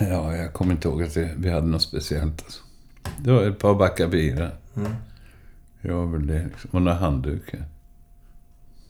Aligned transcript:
Ja, 0.00 0.36
jag 0.36 0.52
kommer 0.52 0.72
inte 0.72 0.88
ihåg 0.88 1.02
att 1.02 1.16
vi 1.16 1.50
hade 1.50 1.66
något 1.66 1.82
speciellt. 1.82 2.42
Alltså. 2.44 2.62
Det 3.18 3.32
var 3.32 3.42
ett 3.42 3.58
par 3.58 3.74
backar 3.74 4.08
bira. 4.08 4.50
Mm. 4.76 4.92
Det 5.82 5.92
var 5.92 6.06
väl 6.06 6.26
det. 6.26 6.44
Liksom. 6.44 6.70
Och 6.72 6.82
några 6.82 6.98
handdukar. 6.98 7.64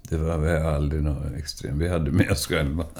Det 0.02 0.16
var 0.16 0.38
har 0.38 0.72
aldrig 0.72 1.02
något 1.02 1.32
extremt. 1.36 1.82
Vi 1.82 1.88
hade 1.88 2.10
med 2.10 2.30
oss 2.30 2.46
själva. 2.46 2.84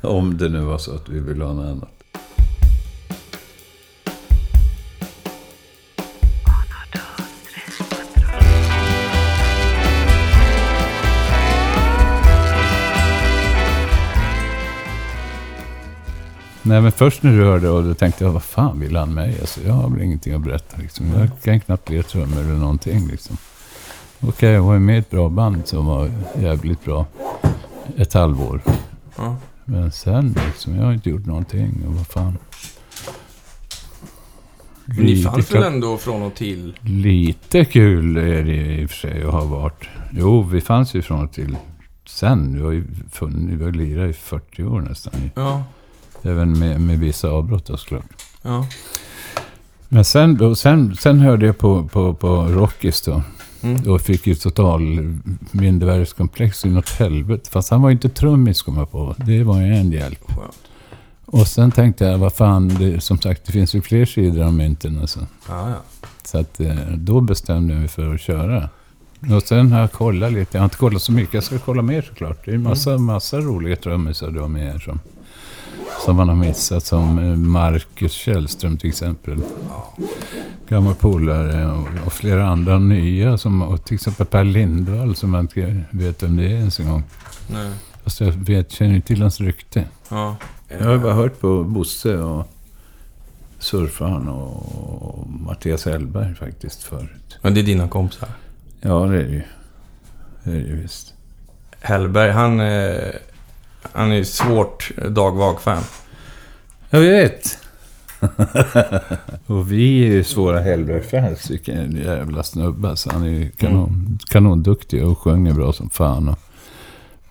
Om 0.00 0.36
det 0.38 0.48
nu 0.48 0.60
var 0.60 0.78
så 0.78 0.94
att 0.94 1.08
vi 1.08 1.20
ville 1.20 1.44
ha 1.44 1.52
något 1.52 1.66
annat. 1.66 1.99
Nej, 16.70 16.80
men 16.80 16.92
först 16.92 17.22
när 17.22 17.32
du 17.32 17.44
hörde 17.44 17.68
och 17.68 17.84
då 17.84 17.94
tänkte 17.94 18.24
jag, 18.24 18.32
vad 18.32 18.42
fan 18.42 18.80
vill 18.80 18.96
han 18.96 19.14
mig? 19.14 19.36
Alltså, 19.40 19.60
jag 19.66 19.72
har 19.72 19.90
väl 19.90 20.02
ingenting 20.02 20.34
att 20.34 20.40
berätta. 20.40 20.76
Liksom. 20.76 21.06
Jag 21.12 21.28
kan 21.42 21.60
knappt 21.60 21.90
lira 21.90 22.02
trummor 22.02 22.40
eller 22.40 22.54
någonting. 22.54 23.08
Liksom. 23.08 23.36
Okej, 24.20 24.50
jag 24.50 24.62
var 24.62 24.78
med 24.78 24.96
i 24.96 24.98
ett 24.98 25.10
bra 25.10 25.28
band 25.28 25.66
som 25.66 25.86
var 25.86 26.10
jävligt 26.40 26.84
bra 26.84 27.06
ett 27.96 28.12
halvår. 28.12 28.60
Ja. 29.16 29.36
Men 29.64 29.92
sen 29.92 30.34
liksom, 30.46 30.76
jag 30.76 30.84
har 30.84 30.92
inte 30.92 31.10
gjort 31.10 31.26
någonting. 31.26 31.84
Och 31.86 31.94
vad 31.94 32.06
fan. 32.06 32.38
Men 34.84 34.96
ni 34.96 35.02
Lite 35.02 35.30
fanns 35.30 35.54
väl 35.54 35.62
ändå 35.62 35.96
från 35.96 36.22
och 36.22 36.34
till? 36.34 36.76
Lite 36.80 37.64
kul 37.64 38.16
är 38.16 38.42
det 38.42 38.80
i 38.80 38.86
och 38.86 38.90
för 38.90 38.96
sig 38.96 39.22
att 39.22 39.32
ha 39.32 39.44
varit. 39.44 39.88
Jo, 40.12 40.42
vi 40.42 40.60
fanns 40.60 40.94
ju 40.94 41.02
från 41.02 41.24
och 41.24 41.32
till 41.32 41.56
sen. 42.06 42.54
Vi 42.56 42.62
har 42.62 42.70
ju 42.70 42.84
funnit, 43.12 43.60
vi 43.60 43.64
har 43.64 43.72
lirat 43.72 44.10
i 44.10 44.12
40 44.12 44.64
år 44.64 44.80
nästan. 44.80 45.30
Ja. 45.34 45.64
Även 46.22 46.58
med, 46.58 46.80
med 46.80 46.98
vissa 46.98 47.28
avbrott 47.28 47.66
då, 47.66 47.76
såklart. 47.76 48.04
Ja. 48.42 48.66
Men 49.88 50.04
sen, 50.04 50.36
då, 50.36 50.54
sen, 50.54 50.96
sen 50.96 51.18
hörde 51.18 51.46
jag 51.46 51.58
på, 51.58 51.88
på, 51.88 52.14
på 52.14 52.44
Rockis 52.44 53.02
då. 53.02 53.22
Mm. 53.62 53.82
Då 53.82 53.98
fick 53.98 54.26
ju 54.26 54.34
total 54.34 54.80
mindervärdeskomplex 55.50 56.64
i 56.64 56.70
något 56.70 56.88
helvete. 56.88 57.50
Fast 57.50 57.70
han 57.70 57.82
var 57.82 57.88
ju 57.88 57.92
inte 57.92 58.08
trummis 58.08 58.62
kom 58.62 58.76
jag 58.76 58.90
på. 58.90 59.14
Det 59.18 59.44
var 59.44 59.60
ju 59.60 59.74
en 59.74 59.92
hjälp. 59.92 60.24
Skönt. 60.26 60.70
Och 61.24 61.46
sen 61.46 61.70
tänkte 61.70 62.04
jag, 62.04 62.18
vad 62.18 62.32
fan, 62.32 62.68
det, 62.68 63.00
som 63.00 63.20
sagt 63.20 63.46
det 63.46 63.52
finns 63.52 63.74
ju 63.74 63.80
fler 63.80 64.04
sidor 64.04 64.42
av 64.42 64.54
mynten 64.54 65.00
alltså. 65.00 65.26
Ja, 65.48 65.70
ja. 65.70 66.08
Så 66.24 66.38
att 66.38 66.60
eh, 66.60 66.74
då 66.96 67.20
bestämde 67.20 67.72
jag 67.72 67.80
mig 67.80 67.88
för 67.88 68.14
att 68.14 68.20
köra. 68.20 68.68
Och 69.36 69.42
sen 69.42 69.72
har 69.72 69.80
jag 69.80 69.92
kollat 69.92 70.32
lite. 70.32 70.56
Jag 70.56 70.60
har 70.60 70.64
inte 70.64 70.76
kollat 70.76 71.02
så 71.02 71.12
mycket. 71.12 71.34
Jag 71.34 71.44
ska 71.44 71.58
kolla 71.58 71.82
mer 71.82 72.02
såklart. 72.02 72.44
Det 72.44 72.50
är 72.50 72.58
massa, 72.58 72.98
massa 72.98 73.38
roliga 73.38 73.76
trummisar 73.76 74.30
du 74.30 74.40
har 74.40 74.48
med 74.48 74.72
här 74.72 74.78
som, 74.78 75.00
som 76.04 76.16
man 76.16 76.28
har 76.28 76.36
missat. 76.36 76.84
Som 76.84 77.18
eh, 77.18 77.36
Marcus 77.36 78.12
Källström 78.12 78.78
till 78.78 78.88
exempel. 78.88 79.42
Gammal 80.68 80.94
polare 80.94 81.72
och, 81.72 82.06
och 82.06 82.12
flera 82.12 82.48
andra 82.48 82.78
nya. 82.78 83.38
Som, 83.38 83.62
och 83.62 83.84
till 83.84 83.94
exempel 83.94 84.26
Per 84.26 84.44
Lindvall 84.44 85.16
som 85.16 85.30
man 85.30 85.40
inte 85.40 85.82
vet 85.90 86.22
vem 86.22 86.36
det 86.36 86.44
är 86.44 86.48
ens 86.48 86.80
en 86.80 86.88
gång. 86.88 87.02
Nej. 87.46 87.70
Fast 88.04 88.20
jag 88.20 88.32
vet, 88.32 88.72
känner 88.72 88.94
inte 88.94 89.06
till 89.06 89.22
hans 89.22 89.40
rykte. 89.40 89.84
Ja. 90.08 90.36
Jag 90.68 90.86
har 90.86 90.98
bara 90.98 91.14
hört 91.14 91.40
på 91.40 91.64
Bosse 91.64 92.18
och 92.18 92.48
Surfaren 93.58 94.28
och 94.28 95.30
Mattias 95.30 95.84
Hellberg 95.84 96.34
faktiskt 96.34 96.82
förut. 96.82 97.38
Men 97.42 97.54
det 97.54 97.60
är 97.60 97.64
dina 97.64 97.88
kompisar. 97.88 98.28
Ja, 98.80 99.06
det 99.06 99.16
är 99.16 99.24
det 99.24 99.30
ju. 99.30 99.42
Det 100.44 100.50
är 100.50 100.54
det 100.54 100.68
ju 100.68 100.82
visst. 100.82 101.14
Hellberg, 101.80 102.30
han, 102.30 102.60
eh, 102.60 103.12
han 103.92 104.10
är 104.10 104.16
ju 104.16 104.24
svårt 104.24 104.90
dagvag-fan. 105.08 105.82
Jag 106.90 107.00
vet. 107.00 107.58
och 109.46 109.72
vi 109.72 110.02
är 110.02 110.12
ju 110.12 110.24
svåra 110.24 110.60
Hellberg-fans. 110.60 111.50
Vilken 111.50 111.96
jävla 111.96 112.42
snubbe. 112.42 112.88
Alltså, 112.88 113.10
han 113.12 113.22
är 113.22 113.28
ju 113.28 113.50
kanon, 113.50 114.18
kanonduktig 114.30 115.06
och 115.06 115.18
sjunger 115.18 115.52
bra 115.52 115.72
som 115.72 115.90
fan. 115.90 116.28
Och 116.28 116.38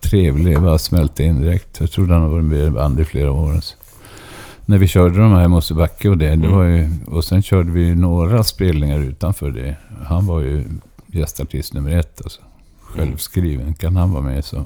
trevlig. 0.01 0.61
Bara 0.61 0.77
smälte 0.77 1.23
in 1.23 1.41
direkt. 1.41 1.79
Jag 1.79 1.91
trodde 1.91 2.13
han 2.13 2.21
har 2.21 2.29
varit 2.29 2.45
med 2.45 2.67
i 2.67 2.69
band 2.69 2.99
i 2.99 3.05
flera 3.05 3.31
år. 3.31 3.53
Alltså. 3.55 3.75
När 4.65 4.77
vi 4.77 4.87
körde 4.87 5.17
de 5.17 5.31
här 5.31 5.45
i 5.45 5.47
Mosebacke 5.47 6.09
och 6.09 6.17
det. 6.17 6.35
det 6.35 6.47
var 6.47 6.63
ju, 6.63 6.89
och 7.07 7.23
sen 7.23 7.41
körde 7.41 7.71
vi 7.71 7.95
några 7.95 8.43
spelningar 8.43 8.99
utanför 8.99 9.51
det. 9.51 9.75
Han 10.05 10.25
var 10.25 10.41
ju 10.41 10.63
gästartist 11.07 11.73
nummer 11.73 11.99
ett. 11.99 12.21
Alltså. 12.23 12.41
Självskriven. 12.81 13.73
Kan 13.73 13.95
han 13.95 14.11
vara 14.11 14.23
med 14.23 14.45
så, 14.45 14.65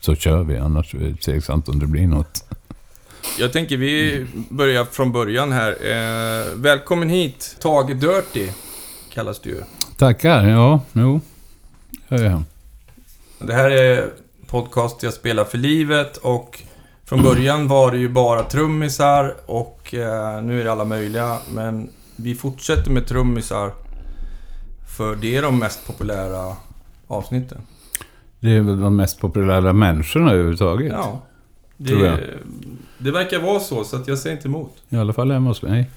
så 0.00 0.14
kör 0.14 0.42
vi. 0.42 0.56
Annars 0.56 0.94
är 0.94 0.98
det 0.98 1.14
tveksamt 1.14 1.68
om 1.68 1.78
det 1.78 1.86
blir 1.86 2.06
något. 2.06 2.44
Jag 3.38 3.52
tänker 3.52 3.76
vi 3.76 4.26
börjar 4.48 4.84
från 4.84 5.12
början 5.12 5.52
här. 5.52 5.70
Eh, 5.70 6.54
välkommen 6.54 7.08
hit, 7.10 7.56
Tage 7.60 7.94
Dirty 7.94 8.48
kallas 9.12 9.40
du 9.40 9.50
ju. 9.50 9.62
Tackar. 9.96 10.48
Ja, 10.48 10.80
jo. 10.92 11.20
Ja, 12.08 12.20
ja. 12.20 12.42
Det 13.38 13.54
här 13.54 13.70
är 13.70 14.10
podcast 14.46 15.02
Jag 15.02 15.14
spelar 15.14 15.44
för 15.44 15.58
livet 15.58 16.16
och 16.16 16.62
från 17.04 17.22
början 17.22 17.68
var 17.68 17.92
det 17.92 17.98
ju 17.98 18.08
bara 18.08 18.42
trummisar 18.42 19.34
och 19.46 19.94
eh, 19.94 20.42
nu 20.42 20.60
är 20.60 20.64
det 20.64 20.72
alla 20.72 20.84
möjliga. 20.84 21.38
Men 21.52 21.90
vi 22.16 22.34
fortsätter 22.34 22.90
med 22.90 23.06
trummisar 23.06 23.72
för 24.96 25.16
det 25.16 25.36
är 25.36 25.42
de 25.42 25.58
mest 25.58 25.86
populära 25.86 26.56
avsnitten. 27.06 27.58
Det 28.40 28.50
är 28.56 28.60
väl 28.60 28.80
de 28.80 28.96
mest 28.96 29.20
populära 29.20 29.72
människorna 29.72 30.30
överhuvudtaget. 30.32 30.92
Ja. 30.92 31.22
Tror 31.86 32.06
jag. 32.06 32.16
Det, 32.18 32.38
det 32.98 33.10
verkar 33.10 33.40
vara 33.40 33.60
så, 33.60 33.84
så 33.84 33.96
att 33.96 34.08
jag 34.08 34.18
säger 34.18 34.36
inte 34.36 34.48
emot. 34.48 34.72
I 34.88 34.96
alla 34.96 35.12
fall 35.12 35.30
hemma 35.30 35.48
hos 35.50 35.62
mig. 35.62 35.90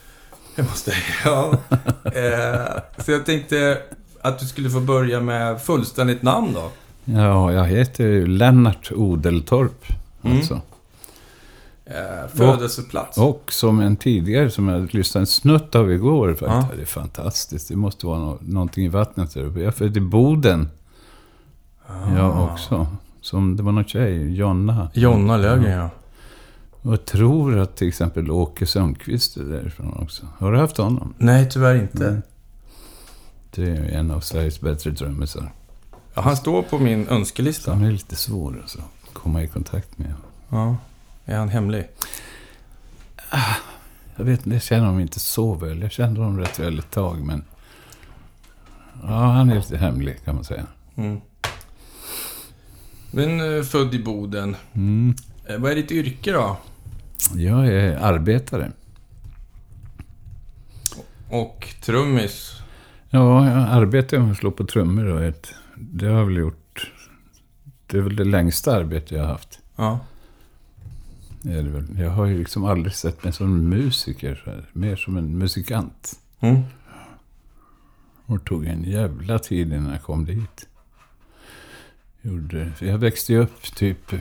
Jag 0.55 0.65
måste, 0.65 0.91
ja. 1.25 1.57
eh, 2.03 2.81
så 3.03 3.11
jag 3.11 3.25
tänkte 3.25 3.77
att 4.21 4.39
du 4.39 4.45
skulle 4.45 4.69
få 4.69 4.79
börja 4.79 5.19
med 5.19 5.61
fullständigt 5.61 6.21
namn 6.21 6.53
då. 6.53 6.69
Ja, 7.05 7.51
jag 7.53 7.65
heter 7.65 8.03
ju 8.03 8.27
Lennart 8.27 8.91
Odeltorp. 8.91 9.85
Mm. 10.23 10.37
Alltså. 10.37 10.61
Eh, 11.85 12.27
födelseplats. 12.35 13.17
Och 13.17 13.43
som 13.47 13.79
en 13.79 13.95
tidigare, 13.95 14.49
som 14.49 14.67
jag 14.69 14.93
lyssnade 14.93 15.21
en 15.23 15.27
snutt 15.27 15.75
av 15.75 15.91
igår. 15.91 16.29
Faktiskt. 16.29 16.49
Ja. 16.51 16.67
Det 16.75 16.81
är 16.81 16.85
fantastiskt. 16.85 17.67
Det 17.67 17.75
måste 17.75 18.05
vara 18.05 18.19
nå- 18.19 18.37
någonting 18.41 18.85
i 18.85 18.89
vattnet 18.89 19.33
där 19.33 19.41
uppe. 19.43 19.59
Jag 19.59 19.67
är 19.67 19.71
född 19.71 19.97
i 19.97 19.99
Boden. 19.99 20.69
Ah. 21.87 22.15
Jag 22.15 22.43
också. 22.43 22.87
Som, 23.21 23.57
det 23.57 23.63
var 23.63 23.71
någon 23.71 23.85
tjej, 23.85 24.35
Jonna. 24.35 24.89
Jonna 24.93 25.37
Löfgren, 25.37 25.71
ja. 25.71 25.89
Och 26.81 26.93
jag 26.93 27.05
tror 27.05 27.59
att 27.59 27.75
till 27.75 27.87
exempel 27.87 28.31
Åke 28.31 28.65
Sundqvist 28.65 29.37
är 29.37 29.43
därifrån 29.43 29.97
också. 30.01 30.27
Har 30.37 30.51
du 30.51 30.57
haft 30.57 30.77
honom? 30.77 31.13
Nej, 31.17 31.49
tyvärr 31.49 31.75
inte. 31.75 32.11
Nej. 32.11 32.21
Det 33.51 33.69
är 33.77 33.99
en 33.99 34.11
av 34.11 34.19
Sveriges 34.19 34.61
bättre 34.61 34.93
trummisar. 34.93 35.51
Ja, 36.13 36.21
han 36.21 36.37
står 36.37 36.61
på 36.61 36.79
min 36.79 37.07
önskelista. 37.07 37.73
Han 37.73 37.83
är 37.83 37.91
lite 37.91 38.15
svår 38.15 38.59
alltså, 38.61 38.79
att 38.79 39.13
komma 39.13 39.43
i 39.43 39.47
kontakt 39.47 39.97
med. 39.97 40.13
Ja. 40.49 40.77
Är 41.25 41.37
han 41.37 41.49
hemlig? 41.49 41.87
Jag 44.15 44.25
vet 44.25 44.39
inte, 44.39 44.49
jag 44.49 44.61
känner 44.61 44.85
honom 44.85 44.99
inte 44.99 45.19
så 45.19 45.53
väl. 45.53 45.81
Jag 45.81 45.91
kände 45.91 46.21
honom 46.21 46.39
rätt 46.39 46.59
väl 46.59 46.79
ett 46.79 46.91
tag, 46.91 47.25
men... 47.25 47.43
Ja, 49.01 49.25
han 49.25 49.49
är 49.49 49.55
lite 49.55 49.77
hemlig 49.77 50.25
kan 50.25 50.35
man 50.35 50.43
säga. 50.43 50.63
Mm. 50.95 51.21
Men 53.15 53.57
eh, 53.57 53.63
född 53.63 53.93
i 53.93 54.03
Boden. 54.03 54.55
Mm. 54.73 55.15
Eh, 55.45 55.57
vad 55.57 55.71
är 55.71 55.75
ditt 55.75 55.91
yrke 55.91 56.31
då? 56.31 56.57
Jag 57.35 57.67
är 57.67 57.97
arbetare. 57.97 58.71
Och 61.29 61.73
trummis? 61.81 62.51
Ja, 63.09 63.49
jag 63.49 63.57
arbetar 63.69 64.19
med 64.19 64.31
att 64.31 64.37
slå 64.37 64.51
på 64.51 64.65
trummor 64.65 65.05
och 65.05 65.23
ett, 65.23 65.53
det 65.75 66.05
har 66.05 66.17
jag 66.17 66.25
väl 66.25 66.37
gjort... 66.37 66.91
Det 67.87 67.97
är 67.97 68.01
väl 68.01 68.15
det 68.15 68.23
längsta 68.23 68.75
arbete 68.75 69.15
jag 69.15 69.21
har 69.21 69.31
haft. 69.31 69.59
Ja. 69.75 69.99
Är 71.43 71.63
det 71.63 71.69
väl. 71.69 71.99
Jag 71.99 72.09
har 72.09 72.25
ju 72.25 72.37
liksom 72.37 72.65
aldrig 72.65 72.93
sett 72.93 73.23
mig 73.23 73.33
som 73.33 73.69
musiker, 73.69 74.65
mer 74.73 74.95
som 74.95 75.17
en 75.17 75.37
musikant. 75.37 76.19
Mm. 76.39 76.61
Och 78.25 78.37
det 78.37 78.45
tog 78.45 78.65
en 78.65 78.83
jävla 78.83 79.39
tid 79.39 79.73
innan 79.73 79.91
jag 79.91 80.01
kom 80.01 80.25
dit. 80.25 80.67
Gjorde, 82.25 82.71
för 82.77 82.85
jag 82.85 82.97
växte 82.97 83.33
ju 83.33 83.39
upp 83.39 83.75
typ... 83.75 84.13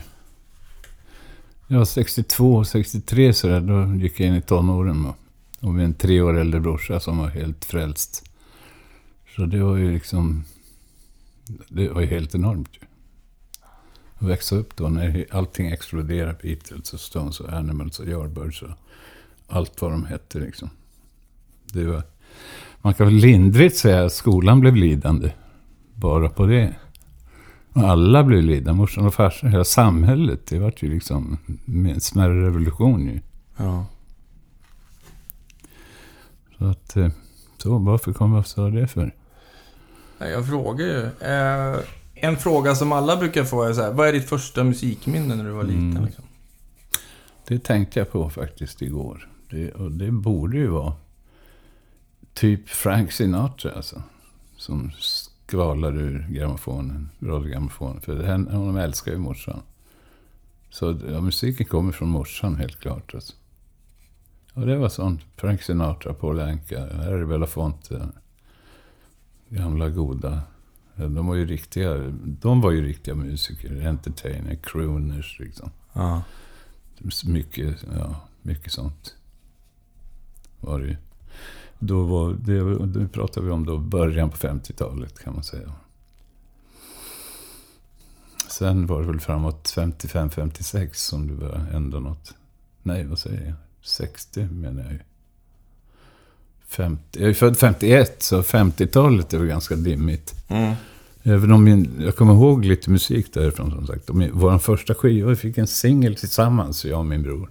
Ja, 1.67 1.87
62, 1.87 2.65
63 2.65 3.33
sådär. 3.33 3.61
Då 3.61 3.95
gick 3.95 4.21
jag 4.21 4.29
in 4.29 4.35
i 4.35 4.43
tonåren. 4.43 5.07
Och, 5.07 5.17
och 5.61 5.75
med 5.75 5.85
en 5.85 5.95
tre 5.95 6.21
år 6.21 6.39
äldre 6.39 6.61
brorsa 6.61 7.01
som 7.01 7.19
var 7.19 7.29
helt 7.29 7.65
frälst. 7.65 8.31
Så 9.37 9.47
det 9.47 9.63
var 9.63 9.77
ju 9.77 9.93
liksom... 9.93 10.45
Det 11.69 11.89
var 11.89 12.01
ju 12.01 12.07
helt 12.07 12.35
enormt 12.35 12.71
ju. 12.73 12.81
Att 14.15 14.29
växa 14.29 14.57
upp 14.57 14.77
då 14.77 14.89
när 14.89 15.27
allting 15.31 15.67
exploderade. 15.67 16.37
Beatles 16.43 16.93
och 16.93 17.01
Stones 17.01 17.41
och 17.41 17.53
Animals 17.53 17.99
och 17.99 18.07
Yardbirds 18.07 18.63
och 18.63 18.71
allt 19.49 19.83
vad 19.83 19.91
de 19.91 20.05
hette 20.05 20.39
liksom. 20.39 20.71
Det 21.73 21.85
var... 21.85 22.03
Man 22.81 22.95
kan 22.95 23.07
väl 23.07 23.15
lindrigt 23.15 23.77
säga 23.77 24.05
att 24.05 24.13
skolan 24.13 24.61
blev 24.61 24.77
lidande. 24.77 25.33
Bara 25.95 26.29
på 26.29 26.47
det. 26.47 26.75
Och 27.73 27.83
alla 27.83 28.25
blev 28.25 28.43
lidande. 28.43 28.73
Morsan 28.73 29.07
och 29.07 29.15
farsan, 29.15 29.51
hela 29.51 29.65
samhället. 29.65 30.47
Det 30.47 30.59
vart 30.59 30.83
ju 30.83 30.89
liksom 30.95 31.39
en 31.67 32.01
smärre 32.01 32.47
revolution 32.47 33.07
ju. 33.07 33.21
Ja. 33.57 33.87
Så 36.59 36.65
att... 36.65 36.97
eh, 36.97 37.09
Så, 37.59 37.79
varför 37.79 38.13
kom 38.13 38.35
jag 38.35 38.47
sa 38.47 38.71
det 38.71 38.87
för? 38.89 39.15
Nej, 40.19 40.31
Jag 40.33 40.47
frågar 40.47 40.85
ju. 40.87 41.03
Eh, 41.21 41.79
en 42.15 42.37
fråga 42.37 42.75
som 42.75 42.93
alla 42.93 43.17
brukar 43.17 43.45
få 43.45 43.63
är 43.63 43.73
så 43.73 43.83
här, 43.83 43.93
vad 43.93 44.09
är 44.09 44.13
ditt 44.13 44.29
första 44.29 44.65
musikminne 44.65 45.35
när 45.35 45.45
du 45.45 45.51
var 45.51 45.63
liten? 45.63 45.91
Mm. 45.91 46.05
Liksom? 46.05 46.25
Det 47.49 47.59
tänkte 47.59 47.99
jag 47.99 48.11
på 48.11 48.31
faktiskt 48.31 48.83
igår. 48.83 49.29
Det, 49.51 49.71
och 49.73 49.93
det 49.93 50.11
borde 50.11 50.57
ju 50.57 50.67
vara 50.67 50.93
typ 52.35 52.69
Frank 52.69 53.13
Sinatra 53.13 53.73
alltså. 53.73 54.03
Som 54.57 54.93
skvalar 55.53 55.97
ur 55.97 56.27
grammofonen, 56.31 57.09
radiogrammofonen. 57.21 58.01
För 58.01 58.15
det, 58.15 58.27
henne- 58.27 58.53
honom 58.53 58.77
älskar 58.77 59.13
ju 59.13 59.19
morsan. 59.19 59.63
Så 60.71 60.99
ja, 61.11 61.21
musiken 61.21 61.67
kommer 61.67 61.93
från 61.93 62.09
morsan 62.09 62.57
helt 62.57 62.81
klart. 62.81 63.15
Alltså. 63.15 63.33
Och 64.55 64.67
det 64.67 64.77
var 64.77 64.89
sånt. 64.89 65.21
Frank 65.37 65.63
Sinatra, 65.63 66.15
Paul 66.15 66.41
Anka, 66.41 66.95
Harry 66.95 67.25
Belafonte. 67.25 68.09
Gamla 69.49 69.89
goda. 69.91 70.43
De 70.97 71.27
var 71.27 71.35
ju 71.35 71.47
riktiga, 71.47 71.95
de 72.25 72.61
var 72.61 72.71
ju 72.71 72.83
riktiga 72.87 73.15
musiker. 73.15 73.87
Entertainer, 73.87 74.55
crooners 74.63 75.39
liksom. 75.41 75.71
Ja. 75.93 76.23
Mycket, 77.27 77.85
ja, 77.97 78.17
mycket 78.43 78.73
sånt 78.73 79.17
var 80.61 80.81
det 80.81 80.87
ju. 80.87 80.97
Då 81.85 82.03
var 82.03 82.33
det, 82.33 82.63
nu 82.99 83.09
pratar 83.09 83.43
vi 83.43 83.51
om 83.51 83.67
då 83.67 83.79
början 83.79 84.31
på 84.31 84.37
50-talet 84.37 85.19
kan 85.19 85.35
man 85.35 85.45
säga. 85.45 85.73
Sen 88.49 88.87
var 88.87 89.01
det 89.01 89.07
väl 89.07 89.21
framåt 89.21 89.73
55-56 89.77 90.91
som 90.93 91.27
det 91.27 91.35
började 91.35 91.61
hända 91.61 92.01
något. 92.01 92.35
Nej, 92.83 93.05
vad 93.05 93.19
säger 93.19 93.47
jag? 93.47 93.55
60 93.83 94.45
menar 94.45 94.83
jag 94.83 94.93
ju. 94.93 94.99
50, 96.69 97.21
jag 97.21 97.31
är 97.31 97.35
född 97.35 97.57
51, 97.57 98.23
så 98.23 98.43
50-talet 98.43 99.35
är 99.35 99.39
väl 99.39 99.49
ganska 99.49 99.77
dimmigt. 99.77 100.45
Mm. 100.49 100.75
Även 101.23 101.53
om 101.53 101.65
min, 101.65 102.01
jag 102.01 102.17
kommer 102.17 102.33
ihåg 102.33 102.65
lite 102.65 102.91
musik 102.91 103.35
därifrån 103.35 103.71
som 103.71 103.87
sagt. 103.87 104.13
Min, 104.13 104.31
vår 104.33 104.59
första 104.59 104.95
skiva, 104.95 105.31
vi 105.31 105.37
fick 105.37 105.59
en 105.59 105.67
singel 105.67 106.17
tillsammans, 106.17 106.85
jag 106.85 106.99
och 106.99 107.07
min 107.07 107.23
bror. 107.23 107.51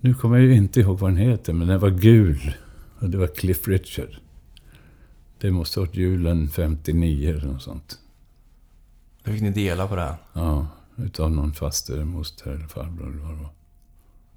Nu 0.00 0.14
kommer 0.14 0.38
jag 0.38 0.46
ju 0.46 0.54
inte 0.54 0.80
ihåg 0.80 0.98
vad 0.98 1.10
den 1.10 1.16
heter, 1.16 1.52
men 1.52 1.68
den 1.68 1.80
var 1.80 1.90
gul. 1.90 2.54
Och 3.00 3.10
det 3.10 3.18
var 3.18 3.26
Cliff 3.26 3.68
Richard. 3.68 4.16
Det 5.38 5.50
måste 5.50 5.80
ha 5.80 5.86
varit 5.86 5.96
julen 5.96 6.48
59 6.48 7.30
eller 7.30 7.46
något 7.46 7.62
sånt. 7.62 7.98
Då 9.24 9.32
fick 9.32 9.42
ni 9.42 9.50
dela 9.50 9.88
på 9.88 9.96
det. 9.96 10.14
Ja, 10.32 10.66
utav 10.96 11.30
någon 11.30 11.52
faster, 11.52 12.04
moster 12.04 12.50
eller 12.50 12.66
farbror 12.66 13.08
eller 13.08 13.22
vad 13.22 13.30
det 13.30 13.42
var. 13.42 13.50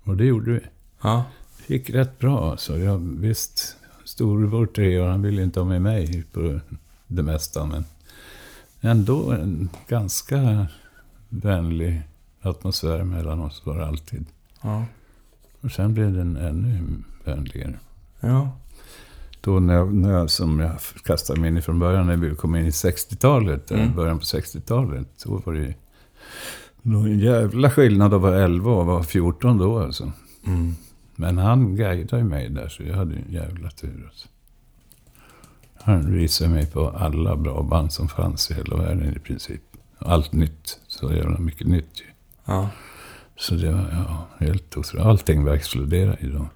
Och 0.04 0.18
det 0.18 0.25
gjorde 0.25 0.51
vi. 0.51 0.62
Ja. 1.01 1.25
Gick 1.68 1.89
rätt 1.89 2.19
bra 2.19 2.51
alltså. 2.51 2.77
Jag, 2.77 2.98
visst, 2.98 3.77
storebror 4.06 4.65
tre 4.65 5.00
år, 5.00 5.07
han 5.07 5.21
ville 5.21 5.44
inte 5.44 5.60
ha 5.60 5.68
med 5.68 5.81
mig 5.81 6.24
på 6.31 6.60
det 7.07 7.24
mesta. 7.24 7.65
Men 7.65 7.86
ändå 8.81 9.31
en 9.31 9.69
ganska 9.88 10.68
vänlig 11.30 12.01
atmosfär 12.42 13.04
mellan 13.04 13.39
oss 13.39 13.65
var 13.65 13.77
det 13.77 13.86
alltid. 13.86 14.25
Ja. 14.62 14.86
Och 15.62 15.71
sen 15.71 15.94
blev 15.94 16.13
den 16.13 16.38
ännu 16.38 16.83
vänligare. 17.24 17.80
Ja. 18.24 18.50
Då 19.42 19.60
när 19.60 19.74
jag, 19.74 19.94
när 19.94 20.12
jag, 20.14 20.30
som 20.30 20.60
jag 20.60 20.72
kastade 21.06 21.40
mig 21.40 21.48
in 21.50 21.58
i 21.58 21.62
från 21.62 21.80
början, 21.80 22.08
när 22.08 22.18
vi 22.18 22.36
kom 22.36 22.56
in 22.56 22.66
i 22.66 22.70
60-talet, 22.70 23.72
eller 23.72 23.84
Mm. 23.84 23.96
början 23.96 24.20
på 24.20 24.25
60-talet, 24.25 25.08
då 25.25 25.42
var 25.46 25.54
det 25.54 25.74
nog 26.81 27.06
en 27.06 27.20
jävla 27.20 27.70
skillnad 27.72 28.14
att 28.14 28.22
vara 28.22 28.44
11 28.44 28.72
och 28.72 28.86
vara 28.86 29.04
14 29.04 29.58
då 29.58 29.80
alltså. 29.80 30.12
Mm. 30.48 30.75
Men 31.16 31.38
han 31.38 31.75
guidade 31.75 32.18
ju 32.18 32.24
mig 32.30 32.50
där, 32.50 32.68
så 32.70 32.84
jag 32.84 32.96
hade 32.96 33.14
ju 33.16 33.22
en 33.28 33.31
jävla 33.34 33.70
tur. 33.70 34.06
Alltså. 34.08 34.28
Han 35.84 36.14
visade 36.14 36.50
mig 36.50 36.66
på 36.72 36.90
alla 36.90 37.36
bra 37.36 37.62
band 37.64 37.92
som 37.92 38.08
fanns 38.08 38.52
i 38.52 38.54
hela 38.54 38.75
världen 38.78 39.16
i 39.16 39.20
princip. 39.20 39.62
Allt 40.00 40.31
nytt. 40.34 40.80
Så 40.88 41.14
jävla 41.14 41.38
mycket 41.40 41.68
nytt 41.68 42.00
ju. 42.02 42.06
Ja. 42.46 42.70
Så 43.38 43.56
det 43.56 43.72
var 43.72 44.06
ja, 44.08 44.28
helt 44.46 44.78
otroligt. 44.78 45.06
Allting 45.06 45.44
var 45.44 45.54
exploderat 45.54 46.18
idag. 46.22 46.48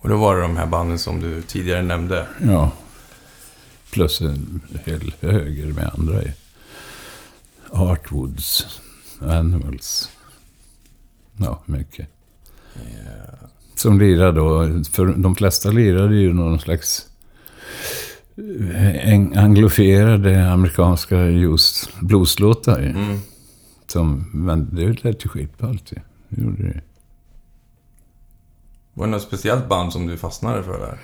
Och 0.00 0.08
då 0.08 0.16
var 0.16 0.36
det 0.36 0.42
de 0.42 0.56
här 0.56 0.66
banden 0.66 0.98
som 0.98 1.20
du 1.20 1.42
tidigare 1.42 1.82
nämnde. 1.82 2.26
Ja. 2.42 2.72
Plus 3.92 4.20
en 4.20 4.60
hel 4.84 5.14
höger 5.20 5.66
med 5.66 5.90
andra. 5.98 6.22
ju. 6.22 6.32
Artwoods, 7.70 8.80
Animals. 9.20 10.10
Ja, 11.36 11.62
mycket. 11.66 12.08
Ja. 12.74 13.48
Som 13.74 13.98
lirar 14.00 14.32
då, 14.32 14.66
för 14.84 15.06
de 15.06 15.34
flesta 15.34 15.70
lirade 15.70 16.16
ju 16.16 16.32
någon 16.32 16.60
slags 16.60 17.06
eh, 18.74 19.42
anglofierade 19.44 20.50
amerikanska 20.52 21.24
just 21.24 22.00
blueslåtar. 22.00 22.78
Mm. 22.80 23.18
Som, 23.86 24.30
men 24.32 24.74
det 24.74 25.04
lät 25.04 25.24
ju 25.24 25.28
skitballt 25.28 25.92
ju. 25.92 25.98
Det 26.28 26.42
gjorde 26.42 26.62
det. 26.62 26.80
Var 28.94 29.06
det 29.06 29.10
något 29.10 29.22
speciellt 29.22 29.68
band 29.68 29.92
som 29.92 30.06
du 30.06 30.16
fastnade 30.16 30.62
för 30.62 30.78
där? 30.78 30.98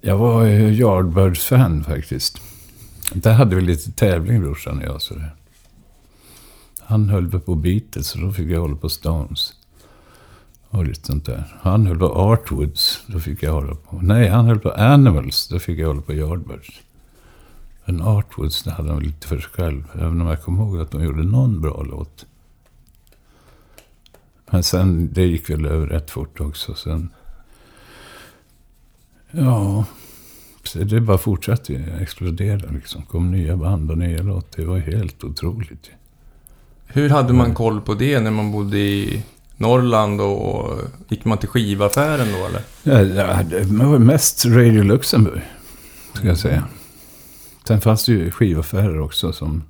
Jag 0.00 0.18
var 0.18 0.44
ju 0.44 0.74
Yardbirds-fan 0.74 1.84
faktiskt. 1.84 2.40
Där 3.12 3.32
hade 3.32 3.56
vi 3.56 3.62
lite 3.62 3.92
tävling 3.92 4.40
brorsan 4.40 4.78
och 4.78 4.84
jag. 4.84 5.02
Så 5.02 5.14
det. 5.14 5.30
Han 6.80 7.08
höll 7.08 7.26
väl 7.26 7.40
på 7.40 7.54
Beatles 7.54 8.14
och 8.14 8.20
då 8.20 8.32
fick 8.32 8.50
jag 8.50 8.60
hålla 8.60 8.76
på 8.76 8.88
Stones. 8.88 9.52
Och 10.70 10.84
lite 10.84 11.06
sånt 11.06 11.26
där. 11.26 11.56
Han 11.60 11.86
höll 11.86 11.98
på 11.98 12.06
Artwoods, 12.06 13.02
då 13.06 13.20
fick 13.20 13.42
jag 13.42 13.52
hålla 13.52 13.74
på... 13.74 13.96
Nej, 14.02 14.28
han 14.28 14.44
höll 14.44 14.58
på 14.58 14.70
Animals, 14.70 15.48
då 15.48 15.58
fick 15.58 15.78
jag 15.78 15.88
hålla 15.88 16.00
på 16.00 16.14
Yardbirds. 16.14 16.80
Men 17.84 18.02
Artwoods, 18.02 18.62
det 18.62 18.70
hade 18.70 18.92
han 18.92 19.02
lite 19.02 19.26
för 19.26 19.38
sig 19.38 19.50
själv. 19.50 19.84
Även 19.94 20.20
om 20.20 20.26
jag 20.26 20.42
kommer 20.42 20.64
ihåg 20.64 20.80
att 20.80 20.90
de 20.90 21.04
gjorde 21.04 21.22
någon 21.22 21.60
bra 21.60 21.82
låt. 21.82 22.26
Men 24.50 24.62
sen, 24.62 25.12
det 25.12 25.22
gick 25.22 25.50
väl 25.50 25.66
över 25.66 25.86
rätt 25.86 26.10
fort 26.10 26.40
också. 26.40 26.74
Sen... 26.74 27.08
Ja... 29.30 29.84
Det 30.72 31.00
bara 31.00 31.18
fortsatte 31.18 31.72
ju 31.72 31.84
explodera 32.00 32.70
liksom. 32.70 33.02
kom 33.02 33.30
nya 33.30 33.56
band 33.56 33.90
och 33.90 33.98
nya 33.98 34.22
låtar. 34.22 34.62
Det 34.62 34.68
var 34.68 34.78
helt 34.78 35.24
otroligt. 35.24 35.90
Hur 36.86 37.08
hade 37.08 37.32
man 37.32 37.54
koll 37.54 37.80
på 37.80 37.94
det 37.94 38.20
när 38.20 38.30
man 38.30 38.52
bodde 38.52 38.78
i 38.78 39.22
Norrland 39.56 40.20
och 40.20 40.80
gick 41.08 41.24
man 41.24 41.38
till 41.38 41.48
skivaffären 41.48 42.26
då 42.32 42.46
eller? 42.46 42.62
Ja, 42.82 43.02
ja, 43.02 43.42
det 43.42 43.64
var 43.64 43.98
mest 43.98 44.46
Radio 44.46 44.82
Luxemburg, 44.82 45.42
ska 46.14 46.26
jag 46.26 46.38
säga. 46.38 46.64
Sen 47.66 47.80
fanns 47.80 48.06
det 48.06 48.12
ju 48.12 48.30
skivaffärer 48.30 49.00
också 49.00 49.32
som 49.32 49.62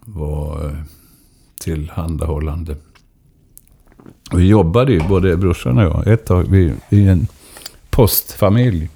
var 0.00 0.66
eh, 0.66 0.76
tillhandahållande. 1.60 2.76
Och 4.34 4.40
vi 4.40 4.48
jobbade 4.48 4.92
ju, 4.92 5.08
både 5.08 5.36
brorsan 5.36 5.78
och 5.78 5.84
jag, 5.84 6.06
ett 6.06 6.24
tag. 6.24 6.46
Vi, 6.50 6.74
i 6.90 7.08
en 7.08 7.26
postfamilj. 7.90 8.90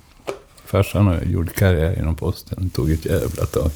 Farsan 0.64 1.08
och 1.08 1.14
jag 1.14 1.26
gjorde 1.26 1.50
karriär 1.50 1.98
inom 1.98 2.16
posten. 2.16 2.58
Det 2.60 2.70
tog 2.70 2.90
ett 2.90 3.04
jävla 3.04 3.46
tag. 3.46 3.70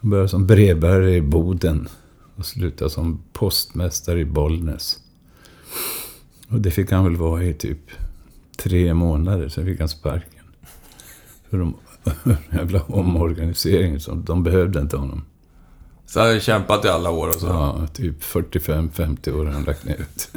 Jag 0.00 0.10
började 0.10 0.28
som 0.28 0.46
brevbärare 0.46 1.14
i 1.14 1.20
Boden. 1.20 1.88
Och 2.36 2.46
slutade 2.46 2.90
som 2.90 3.22
postmästare 3.32 4.20
i 4.20 4.24
Bollnäs. 4.24 4.98
Och 6.48 6.60
det 6.60 6.70
fick 6.70 6.90
han 6.90 7.04
väl 7.04 7.16
vara 7.16 7.44
i 7.44 7.54
typ 7.54 7.90
tre 8.56 8.94
månader, 8.94 9.48
sen 9.48 9.64
fick 9.64 9.80
han 9.80 9.88
sparken. 9.88 10.44
För 11.50 11.58
de 11.58 11.74
jävla 12.52 12.82
omorganiseringen, 12.82 14.00
de 14.24 14.42
behövde 14.42 14.80
inte 14.80 14.96
honom. 14.96 15.22
Så 16.12 16.20
hade 16.20 16.32
jag 16.32 16.42
kämpat 16.42 16.84
i 16.84 16.88
alla 16.88 17.10
år 17.10 17.28
och 17.28 17.34
så. 17.34 17.46
Ja, 17.46 17.86
typ 17.94 18.22
45-50 18.22 19.32
år 19.32 19.44
har 19.44 19.52
han 19.52 19.62
lagt 19.64 19.84
ner 19.84 19.94
ut. 20.00 20.30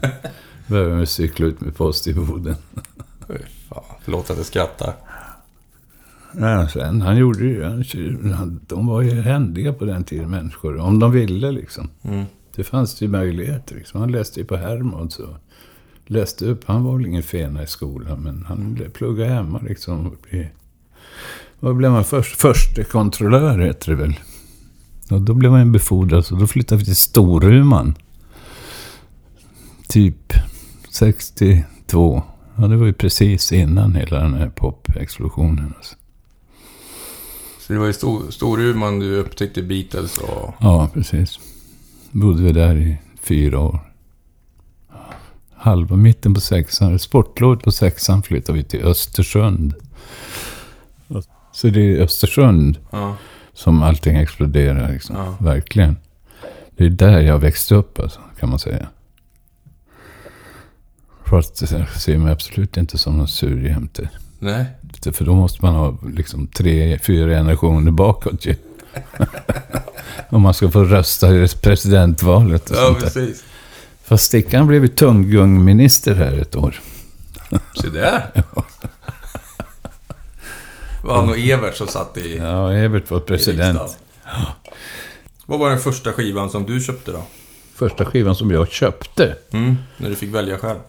Behöver 0.68 1.06
cykla 1.06 1.46
ut 1.46 1.62
med 1.62 1.76
post 1.76 2.08
i 2.08 2.14
Boden. 2.14 2.56
Fan, 3.70 3.84
förlåt 4.04 4.30
att 4.30 4.38
jag 4.38 4.46
skrattar. 4.46 4.94
Ja, 6.40 6.68
sen, 6.70 7.02
han 7.02 7.18
gjorde 7.18 7.46
ju, 7.46 7.64
han, 7.64 7.84
han- 8.34 8.60
de 8.68 8.88
var 8.88 9.02
ju 9.02 9.22
händiga 9.22 9.74
på 9.74 9.86
den 9.86 10.04
tiden, 10.04 10.30
människor. 10.30 10.78
Om 10.78 11.00
de 11.00 11.12
ville 11.12 11.52
liksom. 11.52 11.90
Mm. 12.02 12.26
Det 12.56 12.64
fanns 12.64 13.02
ju 13.02 13.08
möjligheter 13.08 13.76
liksom. 13.76 14.00
Han 14.02 14.12
läste 14.12 14.40
ju 14.40 14.46
på 14.46 14.56
Hermod 14.56 15.14
så. 15.14 15.36
Läste 16.06 16.46
upp, 16.46 16.62
han 16.66 16.84
var 16.84 16.98
väl 16.98 17.06
ingen 17.06 17.24
fena 17.24 17.64
i 17.64 17.68
skolan, 17.68 18.20
men 18.24 18.46
han 18.48 18.80
pluggade 18.94 19.30
hemma 19.30 19.60
liksom. 19.68 20.18
Vad 21.60 21.76
blev 21.76 21.92
man 21.92 22.04
först? 22.04 22.36
Förste 22.42 22.84
kontrollör 22.84 23.60
heter 23.60 23.92
det 23.92 23.98
väl. 23.98 24.14
Och 25.10 25.22
då 25.22 25.34
blev 25.34 25.52
man 25.52 25.72
befordrad, 25.72 26.26
så 26.26 26.36
då 26.36 26.48
flyttade 26.48 26.80
vi 26.80 26.86
till 26.86 26.96
Storuman. 26.96 27.96
Typ 29.88 30.34
62. 30.90 32.24
Ja, 32.56 32.68
det 32.68 32.78
var 32.78 32.86
ju 32.86 32.94
precis 32.94 33.52
innan 33.52 33.96
hela 33.96 34.20
den 34.20 34.34
här 34.34 34.50
pop-explosionen. 34.50 35.74
Alltså. 35.78 35.96
Så 37.60 37.74
det 37.74 37.80
var 37.80 37.90
i 37.90 37.94
Stor, 37.94 38.32
Storuman 38.32 39.00
du 39.00 39.16
upptäckte 39.16 39.62
Beatles 39.62 40.18
och... 40.18 40.54
Ja, 40.60 40.90
precis. 40.94 41.40
Bodde 42.12 42.44
vi 42.44 42.52
där 42.52 42.76
i 42.76 42.98
fyra 43.22 43.60
år. 43.60 43.80
Halva 45.56 45.96
mitten 45.96 46.34
på 46.34 46.42
sexan, 46.42 47.00
sportlovet 47.00 47.64
på 47.64 47.72
sexan 47.72 48.24
flyttade 48.24 48.58
vi 48.58 48.64
till 48.64 48.84
Östersund. 48.84 49.74
Så 51.52 51.68
det 51.68 51.82
är 51.82 52.02
Östersund 52.02 52.80
Ja. 52.92 53.16
Som 53.56 53.84
allting 53.84 54.16
exploderar. 54.18 54.92
Liksom. 54.92 55.16
Ja. 55.16 55.36
Verkligen. 55.40 55.98
Det 56.78 56.86
är 56.86 56.90
där 56.90 57.20
jag 57.20 57.40
växte 57.40 57.76
upp, 57.76 58.00
alltså, 58.00 58.20
kan 58.40 58.50
man 58.50 58.60
säga. 58.60 58.88
Fast 61.26 61.62
jag 61.72 61.90
ser 61.90 62.18
mig 62.18 62.32
absolut 62.32 62.78
inte 62.78 62.98
som 62.98 63.18
någon 63.18 63.28
surjämte. 63.28 64.10
Nej. 64.40 64.66
För 65.14 65.26
då 65.26 65.34
måste 65.36 65.66
man 65.66 65.76
ha 65.76 65.98
liksom 66.14 66.48
tre, 66.48 67.00
fyra 67.00 67.30
generationer 67.30 67.92
bakåt 67.92 68.46
ju. 68.46 68.56
Om 70.30 70.42
man 70.42 70.54
ska 70.54 70.72
få 70.72 70.84
rösta 70.84 71.36
i 71.36 71.48
presidentvalet 71.48 72.70
och 72.70 72.76
Ja, 72.78 72.86
sånt 72.86 73.00
där. 73.00 73.06
precis. 73.06 73.44
Fast 74.04 74.24
Stickan 74.26 74.68
blev 74.68 74.82
ju 74.82 74.88
tunggungminister 74.88 76.16
här 76.16 76.34
ett 76.42 76.56
år. 76.56 76.80
Se 77.82 77.90
där. 77.90 78.32
var 81.06 81.16
han 81.16 81.30
och 81.30 81.38
Evert 81.38 81.76
som 81.76 81.88
satt 81.88 82.18
i... 82.18 82.38
Ja, 82.38 82.74
Evert 82.74 83.12
var 83.12 83.20
president. 83.20 83.98
Vad 85.46 85.60
var 85.60 85.70
den 85.70 85.80
första 85.80 86.14
skivan 86.14 86.50
som 86.50 86.66
du 86.66 86.82
köpte 86.82 87.12
då? 87.12 87.24
Första 87.76 88.06
skivan 88.06 88.36
som 88.36 88.52
jag 88.52 88.72
köpte. 88.72 89.36
Mm, 89.52 89.76
när 89.98 90.10
du 90.10 90.16
fick 90.16 90.34
välja 90.34 90.58
själv. 90.58 90.80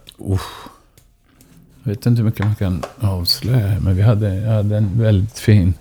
Jag 1.82 1.90
vet 1.90 2.06
inte 2.06 2.23
hur 2.23 2.25
mycket 2.25 2.46
man 2.46 2.54
kan 2.54 2.82
avslöja, 3.00 3.80
men 3.80 3.96
vi 3.96 4.02
hade, 4.02 4.40
hade 4.40 4.76
en 4.76 5.00
väldigt 5.00 5.38
fin 5.38 5.75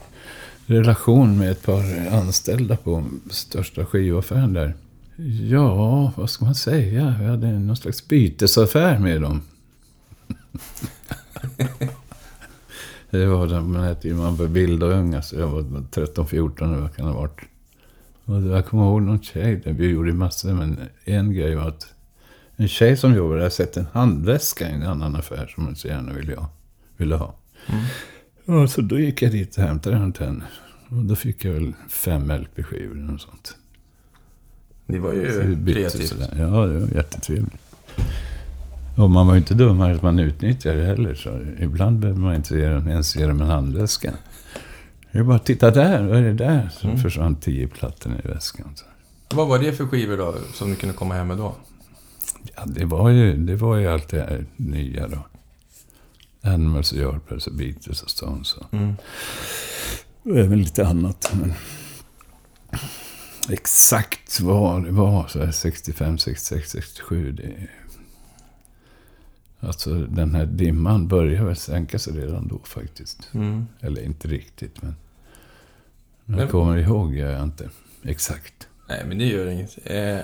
relation 0.65 1.37
med 1.37 1.51
ett 1.51 1.65
par 1.65 2.07
anställda 2.11 2.77
på 2.77 3.03
största 3.29 3.85
skivaffären 3.85 4.53
där. 4.53 4.73
Ja, 5.49 6.11
vad 6.15 6.29
ska 6.29 6.45
man 6.45 6.55
säga? 6.55 7.15
Vi 7.19 7.25
hade 7.25 7.47
någon 7.47 7.77
slags 7.77 8.07
bytesaffär 8.07 8.99
med 8.99 9.21
dem. 9.21 9.41
det 13.15 13.25
var 13.25 13.47
den, 13.47 13.75
hette 13.75 14.07
ju, 14.07 14.15
man 14.15 14.35
var 14.35 14.45
vild 14.45 14.83
och 14.83 14.91
ung, 14.91 15.13
alltså 15.13 15.39
jag 15.39 15.47
var 15.47 15.61
13-14 15.61 16.63
eller 16.63 16.81
vad 16.81 16.95
kan 16.95 17.05
ha 17.05 17.13
varit. 17.13 17.41
Och 18.25 18.41
jag 18.41 18.65
kommer 18.65 18.83
ihåg 18.83 19.01
någon 19.01 19.21
tjej, 19.21 19.61
vi 19.65 19.87
gjorde 19.87 20.13
massor, 20.13 20.53
men 20.53 20.79
en 21.03 21.33
grej 21.33 21.55
var 21.55 21.67
att 21.67 21.93
en 22.55 22.67
tjej 22.67 22.97
som 22.97 23.15
jobbade 23.15 23.41
där 23.41 23.49
sett 23.49 23.77
en 23.77 23.87
handväska 23.93 24.69
i 24.69 24.73
en 24.73 24.83
annan 24.83 25.15
affär 25.15 25.51
som 25.55 25.65
hon 25.65 25.75
så 25.75 25.87
gärna 25.87 26.13
ville 26.13 26.35
ha. 26.35 26.49
Ville 26.97 27.15
ha. 27.15 27.35
Ja, 28.45 28.67
så 28.67 28.81
då 28.81 28.99
gick 28.99 29.21
jag 29.21 29.31
dit 29.31 29.57
och 29.57 29.63
hämtade 29.63 29.95
den 29.95 30.13
till 30.13 30.25
henne. 30.25 30.43
Och 30.89 31.05
då 31.05 31.15
fick 31.15 31.45
jag 31.45 31.53
väl 31.53 31.73
fem 31.89 32.31
LP-skivor 32.31 32.91
eller 32.91 33.11
något 33.11 33.21
sånt. 33.21 33.57
Det 34.85 34.99
var 34.99 35.13
ju 35.13 35.65
kreativt. 35.73 36.09
sådär. 36.09 36.35
Ja, 36.39 36.65
det 36.65 36.79
var 36.79 36.87
jättetrevligt. 36.87 37.64
Och 38.95 39.09
man 39.09 39.27
var 39.27 39.33
ju 39.33 39.39
inte 39.39 39.53
dum 39.53 39.81
att 39.81 40.01
man 40.01 40.19
utnyttjade 40.19 40.79
det 40.79 40.85
heller. 40.85 41.15
Så 41.15 41.39
ibland 41.59 41.99
behöver 41.99 42.19
man 42.21 42.35
inte 42.35 42.55
ens 42.55 43.15
ge 43.15 43.25
dem 43.27 43.41
en 43.41 43.47
handväska. 43.47 44.13
Det 45.11 45.19
är 45.19 45.23
bara, 45.23 45.39
titta 45.39 45.71
där, 45.71 46.03
vad 46.07 46.17
är 46.17 46.21
det 46.21 46.33
där? 46.33 46.69
Så 46.73 46.87
Mm. 46.87 46.99
försvann 46.99 47.35
tio 47.35 47.67
plattor 47.67 48.21
i 48.23 48.27
väskan. 48.27 48.71
Så. 48.75 48.85
Vad 49.35 49.47
var 49.47 49.59
det 49.59 49.73
för 49.73 49.85
skivor 49.87 50.17
då, 50.17 50.35
som 50.53 50.69
du 50.69 50.75
kunde 50.75 50.95
komma 50.95 51.13
hem 51.13 51.27
med 51.27 51.37
då? 51.37 51.55
Ja, 52.55 52.63
det 52.65 52.85
var 52.85 53.09
ju, 53.09 53.37
det 53.37 53.55
var 53.55 53.75
ju 53.77 53.87
allt 53.87 54.07
det 54.09 54.19
här 54.19 54.45
nya 54.55 55.07
då. 55.07 55.17
Animals 56.41 56.91
och 56.91 56.97
Yardbirds 56.97 57.47
och 57.47 57.53
Beatles 57.53 58.03
och 58.03 58.09
Stones. 58.09 58.53
Och 58.53 58.73
Mm. 58.73 58.95
och 60.23 60.37
även 60.37 60.61
lite 60.61 60.87
annat. 60.87 61.31
Men 61.41 61.53
exakt 63.49 64.39
vad 64.41 64.83
det 64.83 64.91
var, 64.91 65.27
så 65.27 65.39
här 65.43 65.51
65, 65.51 66.17
66, 66.17 66.71
67. 66.71 67.31
Det, 67.31 67.53
alltså 69.65 69.93
den 69.95 70.35
här 70.35 70.45
dimman 70.45 71.07
började 71.07 71.45
väl 71.45 71.55
sänka 71.55 71.99
sig 71.99 72.13
redan 72.13 72.47
då 72.47 72.59
faktiskt. 72.63 73.29
Mm. 73.33 73.67
Eller 73.81 74.03
inte 74.05 74.27
riktigt, 74.27 74.81
men... 74.81 74.95
Men- 76.25 76.39
Jag 76.39 76.49
kommer 76.49 76.77
ihåg, 76.77 77.15
jag 77.15 77.43
inte 77.43 77.69
exakt. 78.03 78.67
Nej, 78.89 79.03
men 79.07 79.17
det 79.17 79.25
gör 79.25 79.47
inget. 79.47 79.77
Eh, 79.83 80.17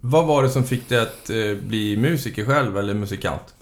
vad 0.00 0.26
var 0.26 0.42
det 0.42 0.50
som 0.50 0.64
fick 0.64 0.88
dig 0.88 0.98
att 1.00 1.30
eh, 1.30 1.68
bli 1.68 1.96
musiker 1.96 2.44
själv, 2.44 2.78
eller 2.78 2.94
musikant? 2.94 3.54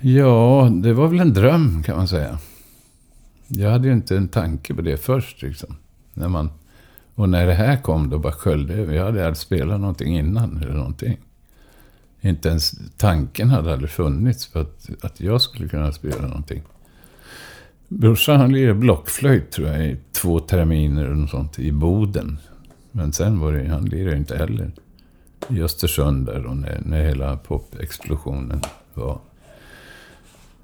Ja, 0.00 0.70
det 0.82 0.92
var 0.92 1.08
väl 1.08 1.20
en 1.20 1.32
dröm 1.32 1.82
kan 1.82 1.96
man 1.96 2.08
säga. 2.08 2.38
Jag 3.46 3.70
hade 3.70 3.88
ju 3.88 3.94
inte 3.94 4.16
en 4.16 4.28
tanke 4.28 4.74
på 4.74 4.82
det 4.82 4.96
först 4.96 5.42
liksom. 5.42 5.76
När 6.14 6.28
man, 6.28 6.50
och 7.14 7.28
när 7.28 7.46
det 7.46 7.54
här 7.54 7.76
kom 7.82 8.10
då 8.10 8.18
bara 8.18 8.32
sköljde 8.32 8.74
över. 8.74 8.94
Jag 8.94 9.04
hade 9.04 9.20
aldrig 9.20 9.36
spelat 9.36 9.80
någonting 9.80 10.18
innan 10.18 10.62
eller 10.62 10.74
någonting. 10.74 11.16
Inte 12.28 12.48
ens 12.48 12.74
tanken 12.96 13.50
hade 13.50 13.72
aldrig 13.72 13.90
funnits 13.90 14.46
för 14.46 14.60
att, 14.60 14.88
att 15.02 15.20
jag 15.20 15.40
skulle 15.40 15.68
kunna 15.68 15.92
spela 15.92 16.26
någonting. 16.26 16.62
Brorsan 17.88 18.40
han 18.40 18.52
lirade 18.52 18.74
blockflöjt 18.74 19.50
tror 19.50 19.68
jag 19.68 19.86
i 19.86 19.96
två 20.12 20.40
terminer 20.40 21.04
eller 21.04 21.26
sånt 21.26 21.58
i 21.58 21.72
Boden. 21.72 22.38
Men 22.92 23.12
sen 23.12 23.38
var 23.38 23.52
det, 23.52 23.68
han 23.68 23.84
lirade 23.84 24.16
inte 24.16 24.36
heller 24.36 24.72
i 25.48 25.62
Östersund 25.62 26.26
där 26.26 26.40
då 26.40 26.54
när, 26.54 26.80
när 26.84 27.04
hela 27.04 27.36
popexplosionen 27.36 28.60
var. 28.94 29.18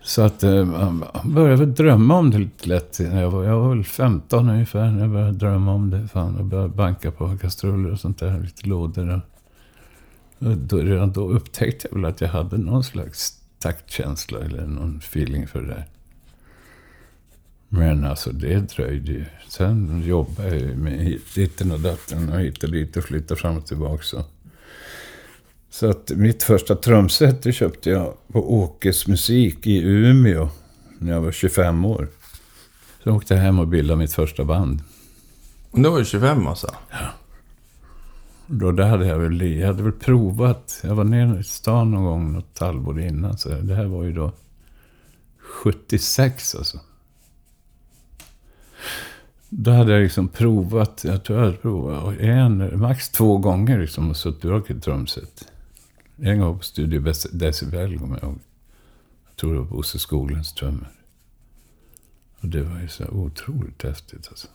Så 0.03 0.23
att 0.23 0.43
eh, 0.43 0.65
man 0.65 1.05
började 1.25 1.57
väl 1.57 1.75
drömma 1.75 2.19
om 2.19 2.31
det 2.31 2.39
lite 2.39 2.69
lätt. 2.69 3.01
Jag, 3.01 3.31
var, 3.31 3.45
jag 3.45 3.61
var 3.61 3.69
väl 3.69 3.85
15 3.85 4.49
ungefär 4.49 4.91
när 4.91 5.01
jag 5.01 5.11
började 5.11 5.33
drömma 5.33 5.73
om 5.73 5.91
det. 5.91 6.09
Fan, 6.09 6.35
jag 6.37 6.45
började 6.45 6.69
banka 6.69 7.11
på 7.11 7.39
kastruller 7.39 7.93
och 7.93 8.01
sånt 8.01 8.19
där. 8.19 8.41
Lite 8.41 8.69
lådor. 8.69 9.23
Då, 10.43 10.77
redan 10.77 11.13
då 11.13 11.31
upptäckte 11.31 11.89
jag 11.91 11.97
väl 11.97 12.05
att 12.05 12.21
jag 12.21 12.29
hade 12.29 12.59
någon 12.59 12.85
slags 12.85 13.41
taktkänsla 13.59 14.41
eller 14.41 14.67
någon 14.67 14.99
feeling 14.99 15.47
för 15.47 15.61
det 15.61 15.67
där. 15.67 15.87
Men 17.69 18.05
alltså 18.05 18.33
det 18.33 18.59
dröjde 18.59 19.13
ju. 19.13 19.25
Sen 19.49 20.03
jobbade 20.07 20.59
jag 20.59 20.79
med 20.79 21.19
ditten 21.35 21.73
och 21.73 21.81
datten 21.81 22.33
och 22.33 22.41
hit 22.41 22.65
och 22.65 22.71
dit 22.71 22.97
och 22.97 23.05
flyttade 23.05 23.41
fram 23.41 23.57
och 23.57 23.67
tillbaka. 23.67 24.03
Så. 25.71 25.91
Att 25.91 26.11
mitt 26.11 26.43
första 26.43 26.75
trumset 26.75 27.43
det 27.43 27.53
köpte 27.53 27.91
jag 27.91 28.15
på 28.33 28.55
Åkes 28.55 29.07
musik 29.07 29.67
i 29.67 29.83
Umeå 29.83 30.49
när 30.99 31.13
jag 31.13 31.21
var 31.21 31.33
25 31.33 31.85
år. 31.85 32.09
Så 33.03 33.09
jag 33.09 33.17
åkte 33.17 33.37
hem 33.37 33.59
och 33.59 33.69
bildade 33.69 33.99
mitt 33.99 34.13
första 34.13 34.45
band. 34.45 34.81
Och 35.71 35.81
då 35.81 35.91
var 35.91 35.99
du 35.99 36.05
25 36.05 36.47
alltså? 36.47 36.75
Då 38.55 38.73
det 38.73 38.85
hade 38.85 39.07
jag 39.07 39.19
väl, 39.19 39.43
jag 39.43 39.67
hade 39.67 39.83
väl 39.83 39.93
provat. 39.93 40.81
Jag 40.83 40.95
var 40.95 41.05
nere 41.05 41.41
i 41.41 41.43
stan 41.43 41.91
någon 41.91 42.05
gång 42.05 42.33
något 42.33 42.59
halvår 42.59 43.01
innan. 43.01 43.39
Så 43.39 43.49
det 43.49 43.75
här 43.75 43.87
var 43.87 44.05
ju 44.05 44.13
då 44.13 44.33
76 45.39 46.55
alltså. 46.55 46.81
Då 49.49 49.71
hade 49.71 49.93
jag 49.93 50.03
liksom 50.03 50.29
provat, 50.29 51.05
jag 51.05 51.25
tror 51.25 51.39
jag 51.39 51.47
hade 51.47 51.59
provat 51.59 52.19
en, 52.19 52.81
max 52.81 53.11
två 53.11 53.39
gånger 53.39 53.79
liksom 53.79 54.11
och 54.11 54.17
suttit 54.17 54.45
och 54.45 54.71
ett 54.71 54.83
trumset. 54.83 55.49
En 56.17 56.41
gång 56.41 56.59
på 56.59 56.65
Studio 56.65 57.13
Decibel, 57.33 57.99
kommer 57.99 58.17
jag 58.17 58.29
ihåg. 58.29 58.39
Jag 59.29 59.37
tror 59.37 59.53
det 59.53 59.59
var 59.59 59.67
Bosse 59.67 59.99
Skoglunds 59.99 60.53
trummor. 60.53 60.93
Och 62.41 62.49
det 62.49 62.63
var 62.63 62.81
ju 62.81 62.89
så 62.89 63.05
otroligt 63.05 63.83
häftigt 63.83 64.29
alltså. 64.29 64.49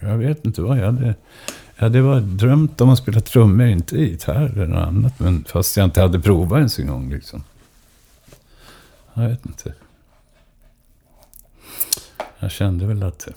Jag 0.00 0.18
vet 0.18 0.46
inte 0.46 0.62
vad 0.62 0.78
jag 0.78 0.86
hade... 0.86 1.14
Jag 1.80 1.82
hade 1.82 2.02
bara 2.02 2.20
drömt 2.20 2.80
om 2.80 2.90
att 2.90 2.98
spela 2.98 3.20
trummor, 3.20 3.66
inte 3.66 3.96
gitarr 3.96 4.52
eller 4.52 4.66
något 4.66 4.86
annat. 4.88 5.20
Men 5.20 5.44
fast 5.44 5.76
jag 5.76 5.84
inte 5.84 6.00
hade 6.00 6.20
provat 6.20 6.56
ens 6.56 6.78
en 6.78 6.86
gång 6.86 7.10
liksom. 7.10 7.44
Jag 9.14 9.28
vet 9.28 9.46
inte. 9.46 9.74
Jag 12.38 12.50
kände 12.50 12.86
väl 12.86 13.02
att... 13.02 13.28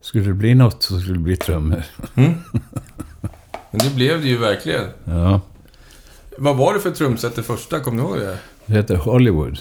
Skulle 0.00 0.24
det 0.24 0.34
bli 0.34 0.54
något 0.54 0.82
så 0.82 1.00
skulle 1.00 1.14
det 1.14 1.20
bli 1.20 1.36
trummor. 1.36 1.84
Mm. 2.14 2.34
Men 3.70 3.78
det 3.78 3.94
blev 3.94 4.20
det 4.20 4.28
ju 4.28 4.38
verkligen. 4.38 4.88
Ja. 5.04 5.40
Vad 6.38 6.56
var 6.56 6.74
det 6.74 6.80
för 6.80 6.90
trumset 6.90 7.36
det 7.36 7.42
första? 7.42 7.80
Kommer 7.80 8.02
du 8.02 8.08
ihåg 8.08 8.18
det? 8.18 8.38
Det 8.66 8.74
heter 8.74 8.96
Hollywood. 8.96 9.58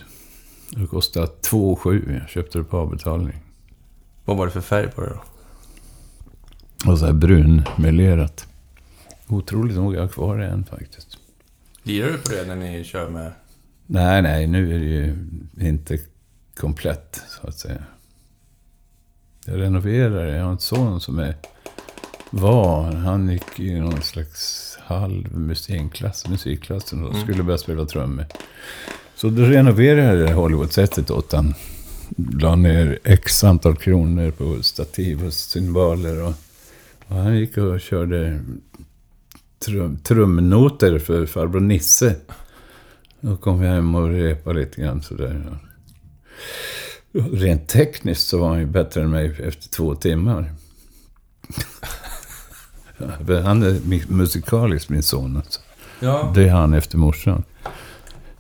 Det 0.70 0.88
kostade 0.88 1.28
2 1.28 1.76
7 1.76 2.20
Jag 2.22 2.30
köpte 2.30 2.58
det 2.58 2.64
på 2.64 2.78
avbetalning. 2.78 3.44
Vad 4.26 4.38
var 4.38 4.46
det 4.46 4.52
för 4.52 4.62
färg 4.62 4.92
på 4.92 5.02
det 5.02 5.10
då? 5.10 5.22
Och 6.86 7.00
så 7.00 7.06
här 7.06 7.14
brunmelerat. 7.14 8.48
Otroligt 9.28 9.76
nog 9.76 9.96
jag 9.96 10.02
har 10.02 10.08
kvar 10.08 10.38
det 10.38 10.46
än 10.48 10.66
faktiskt. 10.66 11.18
Lirar 11.84 12.08
du 12.08 12.18
på 12.18 12.30
det 12.32 12.46
när 12.48 12.56
ni 12.56 12.84
kör 12.84 13.10
med... 13.10 13.32
Nej, 13.88 14.22
nej, 14.22 14.48
nu 14.48 14.76
är 14.76 14.80
det 14.80 14.86
ju 14.86 15.16
inte 15.70 15.98
komplett, 16.58 17.22
så 17.42 17.48
att 17.48 17.58
säga. 17.58 17.84
Jag 19.46 19.60
renoverar 19.60 20.26
det. 20.26 20.36
Jag 20.36 20.44
har 20.44 20.52
en 20.52 20.60
son 20.60 21.02
som 21.02 21.20
är, 21.20 21.36
var, 22.30 22.92
han 22.92 23.30
gick 23.30 23.60
i 23.60 23.80
någon 23.80 24.02
slags 24.02 24.78
halv 24.82 25.38
musikklass, 25.38 26.28
musikklassen 26.30 27.04
och 27.04 27.10
Mm. 27.14 27.22
skulle 27.24 27.44
börja 27.44 27.58
spela 27.58 27.86
trummor. 27.86 28.26
Så 29.16 29.30
då 29.30 29.42
renoverade 29.44 30.04
jag 30.04 30.18
det 30.28 30.34
Hollywood-sättet 30.34 31.12
åt 31.12 31.32
han. 31.32 31.54
la 32.40 32.56
ner 32.56 33.00
x 33.04 33.44
antal 33.44 33.76
kronor 33.76 34.32
på 34.32 34.64
stativ 34.64 35.26
och 35.26 35.34
cymbaler. 35.34 36.24
Och, 36.24 36.34
och 37.08 37.16
han 37.16 37.38
gick 37.38 37.58
och 37.58 37.82
körde 37.82 38.40
trum, 39.66 39.98
trumnoter 39.98 41.00
för 41.00 41.26
farbror 41.26 41.60
Nisse. 41.60 42.16
Då 43.22 43.38
kom 43.38 43.62
jag 43.62 43.74
hem 43.74 43.96
och 43.96 44.10
repade 44.10 44.60
lite 44.60 44.82
grann 44.82 45.02
sådär. 45.02 45.60
Rent 47.12 47.68
tekniskt 47.68 48.28
så 48.28 48.38
var 48.40 48.50
han 48.50 48.60
ju 48.60 48.66
bättre 48.66 49.02
än 49.02 49.10
mig 49.10 49.36
efter 49.44 49.70
två 49.70 49.96
timmar. 49.96 50.54
Han 53.44 53.64
är 53.64 54.12
musikalisk, 54.12 54.90
min 54.90 55.04
son. 55.04 55.38
Alltså. 55.38 55.62
Ja. 56.00 56.32
Det 56.36 56.44
är 56.44 56.52
han 56.52 56.74
efter 56.74 56.98
morsan. 56.98 57.44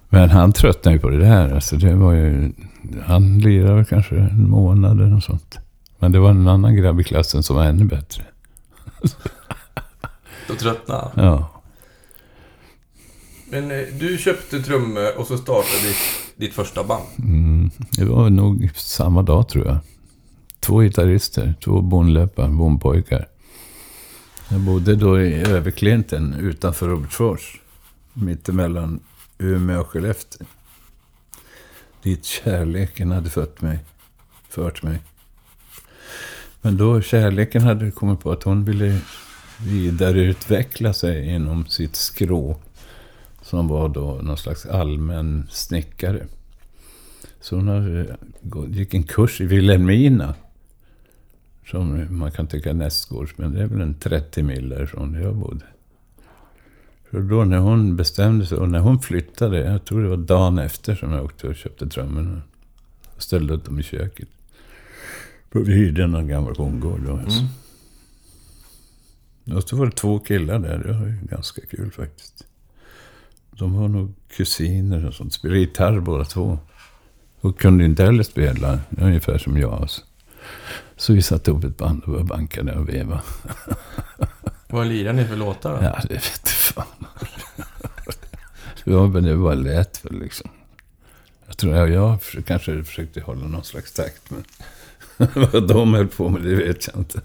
Men 0.09 0.29
han 0.29 0.53
tröttnade 0.53 0.95
ju 0.95 1.01
på 1.01 1.09
det 1.09 1.17
där. 1.17 1.53
Alltså 1.53 1.75
det 1.75 1.95
var 1.95 2.13
ju, 2.13 2.51
han 3.05 3.39
lirade 3.39 3.85
kanske 3.85 4.15
en 4.15 4.49
månad 4.49 4.91
eller 4.91 5.09
något 5.09 5.23
sånt. 5.23 5.57
Men 5.99 6.11
det 6.11 6.19
var 6.19 6.29
en 6.29 6.47
annan 6.47 6.75
grabb 6.75 6.99
i 6.99 7.03
klassen 7.03 7.43
som 7.43 7.55
var 7.55 7.63
ännu 7.63 7.85
bättre. 7.85 8.23
Då 10.47 10.55
tröttnade 10.55 11.11
han. 11.13 11.25
Ja. 11.25 11.61
Men 13.49 13.71
eh, 13.71 13.87
du 13.99 14.17
köpte 14.17 14.63
trummor 14.63 15.17
och 15.17 15.27
så 15.27 15.37
startade 15.37 15.87
ditt, 15.87 15.97
ditt 16.35 16.53
första 16.53 16.83
band. 16.83 17.05
Mm, 17.19 17.69
det 17.91 18.05
var 18.05 18.29
nog 18.29 18.69
samma 18.75 19.21
dag 19.21 19.49
tror 19.49 19.65
jag. 19.65 19.77
Två 20.59 20.79
gitarrister, 20.79 21.55
två 21.63 21.81
bondlöpare, 21.81 22.49
bondpojkar. 22.49 23.27
Jag 24.49 24.59
bodde 24.59 24.95
då 24.95 25.21
i 25.21 25.33
Överklinten 25.33 26.33
utanför 26.33 26.87
Robertsfors. 26.87 27.61
Mittemellan 28.13 28.99
Umeå 29.37 29.81
och 29.81 29.87
Skellefteå. 29.87 30.47
Dit 32.03 32.25
kärleken 32.25 33.11
hade 33.11 33.29
fött 33.29 33.61
mig, 33.61 33.79
fört 34.49 34.83
mig. 34.83 34.99
Men 36.67 36.77
då 36.77 37.01
kärleken 37.01 37.61
hade 37.61 37.91
kommit 37.91 38.19
på 38.19 38.31
att 38.31 38.43
hon 38.43 38.65
ville 38.65 38.99
vidareutveckla 39.65 40.93
sig 40.93 41.29
inom 41.29 41.65
sitt 41.65 41.95
skrå. 41.95 42.57
Som 43.41 43.67
var 43.67 43.89
då 43.89 44.19
någon 44.21 44.37
slags 44.37 44.65
allmän 44.65 45.47
snickare. 45.49 46.25
Så 47.41 47.55
hon 47.55 47.67
hade, 47.67 48.17
gick 48.67 48.93
en 48.93 49.03
kurs 49.03 49.41
i 49.41 49.45
Vilhelmina. 49.45 50.35
Som 51.65 52.07
man 52.09 52.31
kan 52.31 52.47
tycka 52.47 52.69
är 52.69 52.73
nästgårds, 52.73 53.37
men 53.37 53.53
det 53.53 53.61
är 53.61 53.67
väl 53.67 53.81
en 53.81 53.93
30 53.93 54.43
mil 54.43 54.69
därifrån 54.69 55.11
där 55.11 55.21
jag 55.21 55.35
bodde. 55.35 55.65
Så 57.11 57.19
då 57.19 57.43
när 57.43 57.57
hon 57.57 57.95
bestämde 57.95 58.45
sig, 58.45 58.57
och 58.57 58.69
när 58.69 58.79
hon 58.79 58.99
flyttade, 58.99 59.59
jag 59.59 59.85
tror 59.85 60.03
det 60.03 60.09
var 60.09 60.17
dagen 60.17 60.59
efter 60.59 60.95
som 60.95 61.11
jag 61.11 61.25
åkte 61.25 61.47
och 61.47 61.55
köpte 61.55 61.87
trummorna. 61.87 62.41
Och 63.15 63.23
ställde 63.23 63.53
upp 63.53 63.65
dem 63.65 63.79
i 63.79 63.83
köket. 63.83 64.27
Vi 65.51 65.73
hyrde 65.73 66.07
någon 66.07 66.27
gammal 66.27 66.53
bondgård. 66.53 67.09
Alltså. 67.09 67.39
Mm. 67.39 69.57
Och 69.57 69.63
så 69.63 69.75
var 69.75 69.85
det 69.85 69.91
två 69.91 70.19
killar 70.19 70.59
där, 70.59 70.77
det 70.77 70.93
var 70.93 71.07
ju 71.07 71.17
ganska 71.21 71.61
kul 71.65 71.91
faktiskt. 71.91 72.45
De 73.51 73.73
var 73.73 73.87
nog 73.87 74.13
kusiner 74.27 75.05
och 75.05 75.13
sånt, 75.13 75.33
spelade 75.33 75.59
gitarr 75.59 75.99
båda 75.99 76.25
två. 76.25 76.59
Och 77.41 77.59
kunde 77.59 77.85
inte 77.85 78.03
heller 78.03 78.23
spela, 78.23 78.79
ungefär 78.97 79.37
som 79.37 79.57
jag. 79.57 79.73
Alltså. 79.73 80.01
Så 80.95 81.13
vi 81.13 81.21
satte 81.21 81.51
upp 81.51 81.63
ett 81.63 81.77
band 81.77 82.03
och 82.03 82.09
började 82.09 82.27
banka 82.27 82.63
där 82.63 82.77
och 82.77 82.89
veva. 82.89 83.21
Vad 84.67 84.87
lirar 84.87 85.13
ni 85.13 85.25
för 85.25 85.35
låtar 85.35 85.71
då? 85.71 85.83
Ja, 85.83 85.99
det 86.07 86.13
vet 86.13 86.49
fan. 86.49 86.85
det 88.83 88.91
var, 88.91 89.07
men 89.07 89.23
det 89.23 89.35
var 89.35 89.55
lätt 89.55 90.05
väl 90.05 90.19
liksom. 90.19 90.49
Jag 91.47 91.57
tror 91.57 91.75
jag, 91.75 91.89
jag 91.89 92.19
kanske 92.45 92.83
försökte 92.83 93.21
hålla 93.21 93.47
någon 93.47 93.63
slags 93.63 93.93
takt, 93.93 94.29
men 94.29 94.43
vad 95.51 95.67
de 95.67 95.93
höll 95.93 96.07
på 96.07 96.29
med, 96.29 96.41
det 96.41 96.55
vet 96.55 96.87
jag 96.87 96.97
inte. 96.97 97.21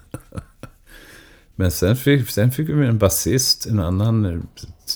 men 1.54 1.70
sen 1.70 1.96
fick, 1.96 2.30
sen 2.30 2.50
fick 2.50 2.68
vi 2.68 2.86
en 2.86 2.98
basist, 2.98 3.66
en 3.66 3.80
annan, 3.80 4.46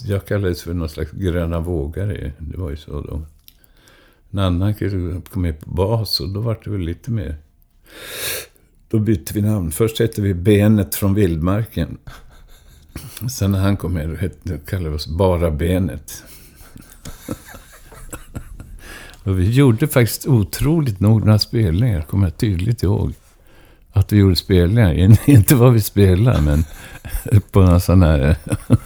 jag 0.05 0.27
kallades 0.27 0.63
för 0.63 0.75
någon 0.75 0.89
slags 0.89 1.11
gröna 1.11 1.61
vågare, 1.61 2.33
det 2.39 2.59
var 2.59 2.71
ju 2.71 2.77
så 2.77 3.01
då. 3.01 3.23
En 4.31 4.39
annan 4.39 4.75
kille 4.75 5.21
kom 5.31 5.43
med 5.43 5.61
på 5.61 5.71
bas 5.71 6.21
och 6.21 6.29
då 6.29 6.41
var 6.41 6.61
det 6.65 6.71
väl 6.71 6.81
lite 6.81 7.11
mer... 7.11 7.37
Då 8.89 8.99
bytte 8.99 9.35
vi 9.35 9.43
namn. 9.43 9.71
Först 9.71 9.99
hette 9.99 10.23
vi 10.23 10.35
Benet 10.35 10.95
från 10.95 11.15
Vildmarken. 11.15 11.99
Sen 13.31 13.53
när 13.53 13.59
han 13.59 13.77
kom 13.77 13.93
med, 13.93 14.09
då 14.09 14.29
då 14.43 14.59
kallade 14.59 14.91
vi 14.91 14.97
oss 14.97 15.07
Bara 15.07 15.51
Benet 15.51 16.25
och 19.27 19.39
vi 19.41 19.51
gjorde 19.51 19.89
faktiskt 19.89 20.27
otroligt 20.27 21.01
nog 21.01 21.25
några 21.25 21.39
spelningar, 21.39 22.03
kommer 22.03 22.27
jag 22.27 22.37
tydligt 22.37 22.83
ihåg. 22.83 23.15
Att 23.93 24.13
vi 24.13 24.17
gjorde 24.17 24.37
spelningar, 24.37 24.93
In- 24.99 25.17
inte 25.25 25.55
vad 25.55 25.73
vi 25.73 25.81
spelade, 25.81 26.41
men 26.41 26.65
på 27.53 27.61
någon 27.61 27.81
sån 27.81 28.03
här... 28.03 28.37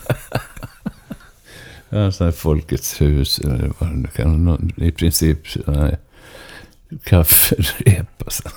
ja, 1.89 2.11
sån 2.11 2.25
här 2.25 2.31
Folkets 2.31 3.01
hus, 3.01 3.39
eller 3.39 3.71
vad 3.79 3.89
det 3.89 3.95
nu 3.95 4.07
kan 4.07 4.45
vara. 4.45 4.59
I 4.75 4.91
princip 4.91 5.39
kafferep. 7.03 8.21
Alltså. 8.25 8.49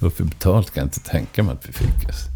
och 0.00 0.12
för 0.12 0.24
betalt 0.24 0.70
kan 0.70 0.80
jag 0.80 0.86
inte 0.86 1.00
tänka 1.00 1.42
mig 1.42 1.52
att 1.52 1.68
vi 1.68 1.72
fick. 1.72 2.04
Alltså. 2.06 2.28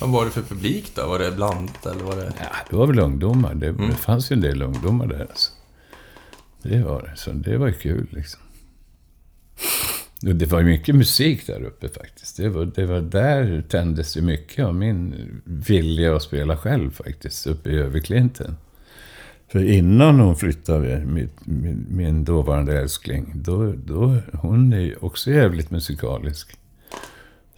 Vad 0.00 0.10
var 0.10 0.24
det 0.24 0.30
för 0.30 0.42
publik 0.42 0.92
då? 0.94 1.06
Var 1.06 1.18
det 1.18 1.32
blandat 1.32 1.86
eller 1.86 2.04
var 2.04 2.16
det... 2.16 2.32
Ja, 2.40 2.46
det 2.70 2.76
var 2.76 2.86
väl 2.86 2.98
ungdomar. 2.98 3.54
Det, 3.54 3.66
Mm. 3.68 3.88
det 3.90 3.96
fanns 3.96 4.30
ju 4.32 4.34
en 4.34 4.40
del 4.40 4.62
ungdomar 4.62 5.06
där. 5.06 5.20
Alltså. 5.30 5.50
Det 6.62 6.82
var 6.82 7.02
det. 7.02 7.16
Så 7.16 7.32
det 7.32 7.56
var 7.56 7.66
ju 7.66 7.72
kul 7.72 8.06
liksom. 8.10 8.40
Och 10.26 10.36
det 10.36 10.46
var 10.46 10.58
ju 10.58 10.64
mycket 10.64 10.94
musik 10.94 11.46
där 11.46 11.62
uppe 11.62 11.88
faktiskt. 11.88 12.36
Det 12.36 12.48
var, 12.48 12.64
det 12.74 12.86
var 12.86 13.00
där 13.00 13.64
tändes 13.68 14.16
ju 14.16 14.22
mycket 14.22 14.64
av 14.64 14.74
min 14.74 15.14
vilja 15.44 16.16
att 16.16 16.22
spela 16.22 16.56
själv 16.56 16.90
faktiskt. 16.90 17.46
Uppe 17.46 17.70
i 17.70 17.74
Överklinten. 17.74 18.56
För 19.48 19.64
innan 19.64 20.20
hon 20.20 20.36
flyttade, 20.36 21.04
min, 21.06 21.30
min, 21.44 21.86
min 21.88 22.24
dåvarande 22.24 22.80
älskling, 22.80 23.32
då, 23.34 23.72
då, 23.72 24.16
hon 24.32 24.72
är 24.72 24.80
ju 24.80 24.96
också 24.96 25.30
jävligt 25.30 25.70
musikalisk. 25.70 26.56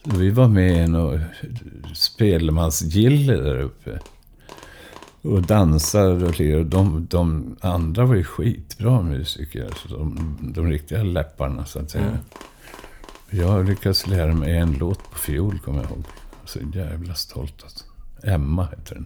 Så 0.03 0.17
vi 0.17 0.29
var 0.29 0.47
med 0.47 0.85
i 0.85 0.87
något 0.87 1.15
eh, 1.15 1.93
spelmansgille 1.93 3.35
där 3.35 3.59
uppe. 3.59 3.99
Och 5.25 5.41
dansade 5.41 6.25
och 6.25 6.39
lirade. 6.39 6.63
De, 6.63 7.07
de 7.09 7.55
andra 7.61 8.05
var 8.05 8.15
ju 8.15 8.23
skitbra 8.23 9.01
musiker. 9.01 9.65
Alltså 9.65 9.87
de, 9.87 10.37
de 10.55 10.69
riktiga 10.69 11.03
läpparna 11.03 11.65
så 11.65 11.79
att 11.79 11.91
säga. 11.91 12.03
Mm. 12.03 12.17
Jag 13.29 13.69
lyckades 13.69 14.07
lära 14.07 14.33
mig 14.33 14.57
en 14.57 14.73
låt 14.73 15.11
på 15.11 15.17
fiol 15.17 15.59
kommer 15.59 15.81
jag 15.81 15.91
ihåg. 15.91 16.03
Så 16.45 16.59
jävla 16.73 17.13
stolt 17.13 17.63
alltså. 17.63 17.83
Emma 18.23 18.65
heter 18.65 18.95
den. 18.95 19.05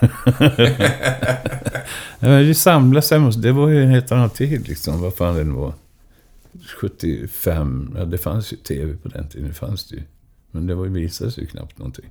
ja, 2.18 2.28
men 2.28 2.46
vi 2.46 2.54
samlades 2.54 3.10
hemma 3.10 3.30
Det 3.30 3.52
var 3.52 3.68
ju 3.68 3.82
en 3.82 3.90
helt 3.90 4.12
annan 4.12 4.30
tid 4.30 4.68
liksom. 4.68 5.00
Vad 5.00 5.14
fan 5.14 5.34
det 5.34 5.44
nu 5.44 5.52
var. 5.52 5.72
75. 6.80 7.94
Ja, 7.98 8.04
det 8.04 8.18
fanns 8.18 8.52
ju 8.52 8.56
tv 8.56 8.96
på 8.96 9.08
den 9.08 9.28
tiden. 9.28 9.48
Det 9.48 9.54
fanns 9.54 9.88
det 9.88 9.96
ju. 9.96 10.02
Men 10.50 10.66
det 10.66 10.74
var 10.74 10.86
visades 10.86 11.38
ju 11.38 11.46
knappt 11.46 11.78
någonting. 11.78 12.10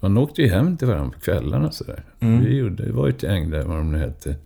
Man 0.00 0.18
åkte 0.18 0.42
ju 0.42 0.48
hem 0.48 0.76
till 0.76 0.86
varandra 0.86 1.10
på 1.10 1.20
kvällarna 1.20 1.70
sådär. 1.70 2.04
Mm. 2.20 2.44
Vi 2.44 2.56
gjorde, 2.56 2.86
det 2.86 2.92
var 2.92 3.08
ett 3.08 3.22
gäng 3.22 3.50
där, 3.50 3.62
vad 3.62 3.76
de 3.76 3.92
nu 3.92 3.98
hette. 3.98 4.36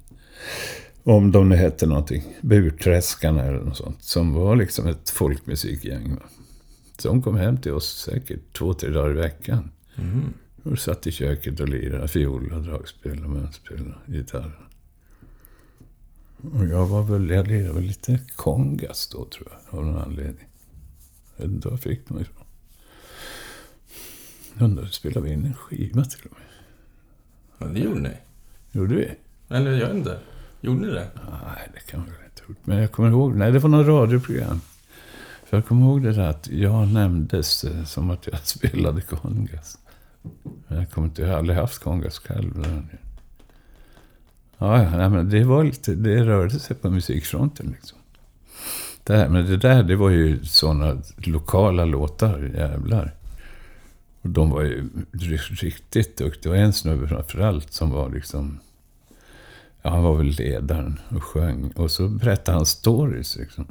Om 1.02 1.32
de 1.32 1.48
nu 1.48 1.56
hette 1.56 1.86
någonting. 1.86 2.22
Burträskarna 2.40 3.42
eller 3.44 3.60
något 3.60 3.76
sånt. 3.76 4.02
Som 4.02 4.34
var 4.34 4.56
liksom 4.56 4.86
ett 4.86 5.10
folkmusikgäng. 5.10 6.16
Så 6.98 7.08
de 7.08 7.22
kom 7.22 7.36
hem 7.36 7.56
till 7.56 7.72
oss 7.72 8.02
säkert 8.10 8.52
två, 8.52 8.74
tre 8.74 8.90
dagar 8.90 9.10
i 9.10 9.14
veckan. 9.20 9.70
Mm. 9.96 10.32
Och 10.62 10.78
satt 10.78 11.06
i 11.06 11.12
köket 11.12 11.60
och 11.60 11.68
lirade 11.68 12.08
fiol 12.08 12.52
och 12.52 12.62
dragspel 12.62 13.24
och 13.24 13.30
munspel 13.30 13.94
och 14.06 14.14
gitarr. 14.14 14.58
Och 16.52 16.66
jag 16.66 16.86
var 16.86 17.02
väl, 17.02 17.30
jag 17.30 17.48
lirade 17.48 17.74
väl 17.74 17.84
lite 17.84 18.20
kongas 18.36 19.08
då 19.08 19.24
tror 19.24 19.48
jag, 19.50 19.78
av 19.78 19.86
någon 19.86 20.02
anledning. 20.02 20.48
Jag 21.36 21.44
vet 21.44 21.54
inte 21.54 21.68
var 21.68 21.72
jag 21.72 21.80
fick 21.80 22.08
dem 22.08 22.20
ifrån. 22.20 22.41
Undrar, 24.58 24.86
spelade 24.86 25.26
vi 25.26 25.32
in 25.32 25.44
en 25.44 25.54
skiva 25.54 26.04
till 26.04 26.20
och 26.24 26.36
med? 26.38 26.42
Ja, 27.58 27.66
det 27.74 27.80
gjorde 27.80 28.00
ni. 28.00 28.16
Gjorde 28.72 28.94
vi? 28.94 29.10
Eller 29.48 29.72
jag 29.72 29.86
vet 29.86 29.96
inte. 29.96 30.18
Gjorde 30.60 30.80
ni 30.80 30.86
det? 30.86 31.08
Nej, 31.30 31.68
det 31.74 31.90
kan 31.90 32.00
man 32.00 32.08
väl 32.08 32.18
inte 32.24 32.42
ha 32.42 32.48
gjort. 32.48 32.66
Men 32.66 32.78
jag 32.78 32.92
kommer 32.92 33.10
ihåg, 33.10 33.36
nej 33.36 33.52
det 33.52 33.58
var 33.58 33.68
något 33.68 33.86
radioprogram. 33.86 34.60
För 35.44 35.56
jag 35.56 35.66
kommer 35.66 35.86
ihåg 35.86 36.02
det 36.02 36.12
där 36.12 36.28
att 36.28 36.48
jag 36.48 36.88
nämndes 36.88 37.64
eh, 37.64 37.84
som 37.84 38.10
att 38.10 38.26
jag 38.26 38.40
spelade 38.46 39.00
kongas. 39.00 39.78
Men 40.68 40.78
jag 40.78 40.90
kommer 40.90 41.08
inte, 41.08 41.22
jag 41.22 41.28
har 41.28 41.36
aldrig 41.36 41.58
haft 41.58 41.78
kongas 41.78 42.18
själv. 42.18 42.66
Ja, 44.58 44.82
ja, 44.82 45.08
men 45.08 45.28
det 45.28 45.44
var 45.44 45.64
lite, 45.64 45.94
det 45.94 46.24
rörde 46.24 46.58
sig 46.58 46.76
på 46.76 46.90
musikfronten 46.90 47.70
liksom. 47.70 47.98
Det 49.04 49.16
här, 49.16 49.28
men 49.28 49.46
det 49.46 49.56
där, 49.56 49.82
det 49.82 49.96
var 49.96 50.10
ju 50.10 50.44
sådana 50.44 51.02
lokala 51.16 51.84
låtar, 51.84 52.52
jävlar. 52.54 53.14
Och 54.22 54.30
de 54.30 54.50
var 54.50 54.62
ju 54.62 54.88
ri- 55.12 55.54
riktigt 55.62 56.16
duktiga. 56.16 56.52
Det 56.52 56.58
var 56.58 56.64
en 56.64 56.72
snubbe 56.72 57.08
framförallt 57.08 57.72
som 57.72 57.90
var 57.90 58.10
liksom... 58.10 58.60
Ja, 59.82 59.90
han 59.90 60.02
var 60.02 60.16
väl 60.16 60.26
ledaren 60.26 61.00
och 61.08 61.22
sjöng. 61.24 61.70
Och 61.70 61.90
så 61.90 62.08
berättade 62.08 62.56
han 62.56 62.66
stories 62.66 63.36
liksom. 63.36 63.66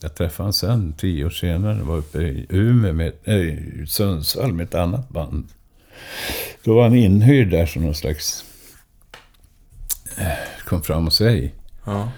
Jag 0.00 0.14
träffade 0.14 0.42
honom 0.44 0.52
sen, 0.52 0.92
tio 0.92 1.24
år 1.24 1.30
senare, 1.30 1.82
var 1.82 1.96
uppe 1.96 2.18
i 2.22 2.46
Umeå, 2.48 2.92
med, 2.92 3.12
nej, 3.24 3.72
Sundsvall 3.86 4.52
med 4.52 4.64
ett 4.64 4.74
annat 4.74 5.08
band. 5.08 5.48
Då 6.64 6.74
var 6.74 6.82
han 6.82 6.94
inhyrd 6.94 7.50
där 7.50 7.66
som 7.66 7.82
någon 7.82 7.94
slags... 7.94 8.44
eh, 10.16 10.26
Kom 10.64 10.82
fram 10.82 11.06
och 11.06 11.12
säg. 11.12 11.54
Ja. 11.84 12.10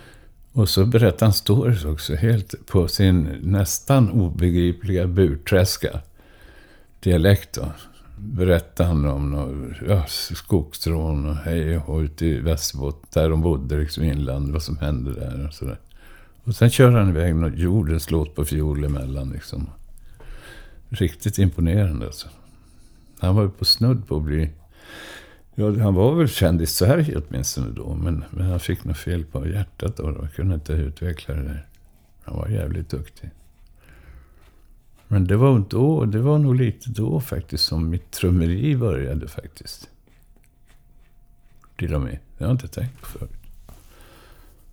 Och 0.52 0.68
så 0.68 0.86
berättade 0.86 1.24
han 1.24 1.32
stories 1.32 1.84
också, 1.84 2.14
helt 2.14 2.54
på 2.66 2.88
sin 2.88 3.22
nästan 3.42 4.10
obegripliga 4.10 5.06
burträska 5.06 6.00
dialekt. 7.00 7.52
Då. 7.52 7.72
Berättade 8.18 8.88
han 8.88 9.04
om 9.04 9.74
ja, 9.88 10.04
skogsrån 10.08 11.28
och 11.28 11.36
hej 11.36 11.76
och 11.76 11.82
hå 11.82 12.02
ute 12.02 12.26
i 12.26 12.40
Västerbotten, 12.40 13.08
där 13.12 13.30
de 13.30 13.40
bodde 13.40 13.78
liksom 13.78 14.04
i 14.04 14.08
inlandet, 14.08 14.52
vad 14.52 14.62
som 14.62 14.78
hände 14.78 15.14
där 15.14 15.46
och 15.46 15.54
sådär. 15.54 15.78
Och 16.44 16.54
sen 16.54 16.70
kör 16.70 16.90
han 16.90 17.08
iväg 17.08 17.34
med 17.34 17.58
jordens 17.58 18.10
låt 18.10 18.34
på 18.34 18.44
fiol 18.44 18.84
emellan 18.84 19.30
liksom. 19.30 19.70
Riktigt 20.88 21.38
imponerande 21.38 22.06
alltså. 22.06 22.28
Han 23.18 23.36
var 23.36 23.42
ju 23.42 23.50
på 23.50 23.64
snudd 23.64 24.08
på 24.08 24.16
att 24.16 24.22
bli... 24.22 24.50
Ja, 25.54 25.78
han 25.78 25.94
var 25.94 26.14
väl 26.14 26.28
känd 26.28 26.62
i 26.62 26.66
Sverige 26.66 27.20
åtminstone 27.28 27.70
då, 27.70 27.94
men, 27.94 28.24
men 28.30 28.46
han 28.46 28.60
fick 28.60 28.84
något 28.84 28.98
fel 28.98 29.24
på 29.24 29.48
hjärtat 29.48 29.96
då. 29.96 30.04
Han 30.04 30.28
kunde 30.28 30.54
inte 30.54 30.72
utveckla 30.72 31.34
det 31.34 31.42
där. 31.42 31.66
Han 32.24 32.36
var 32.36 32.48
jävligt 32.48 32.90
duktig. 32.90 33.30
Men 35.08 35.26
det 35.26 35.36
var, 35.36 35.64
då, 35.68 36.04
det 36.04 36.18
var 36.18 36.38
nog 36.38 36.54
lite 36.54 36.90
då 36.90 37.20
faktiskt 37.20 37.64
som 37.64 37.90
mitt 37.90 38.10
trummeri 38.10 38.76
började 38.76 39.28
faktiskt. 39.28 39.88
Till 41.76 41.94
och 41.94 42.00
med. 42.00 42.18
Det 42.38 42.44
har 42.44 42.50
jag 42.50 42.54
inte 42.54 42.68
tänkt 42.68 43.00
på 43.00 43.06
förut. 43.06 43.30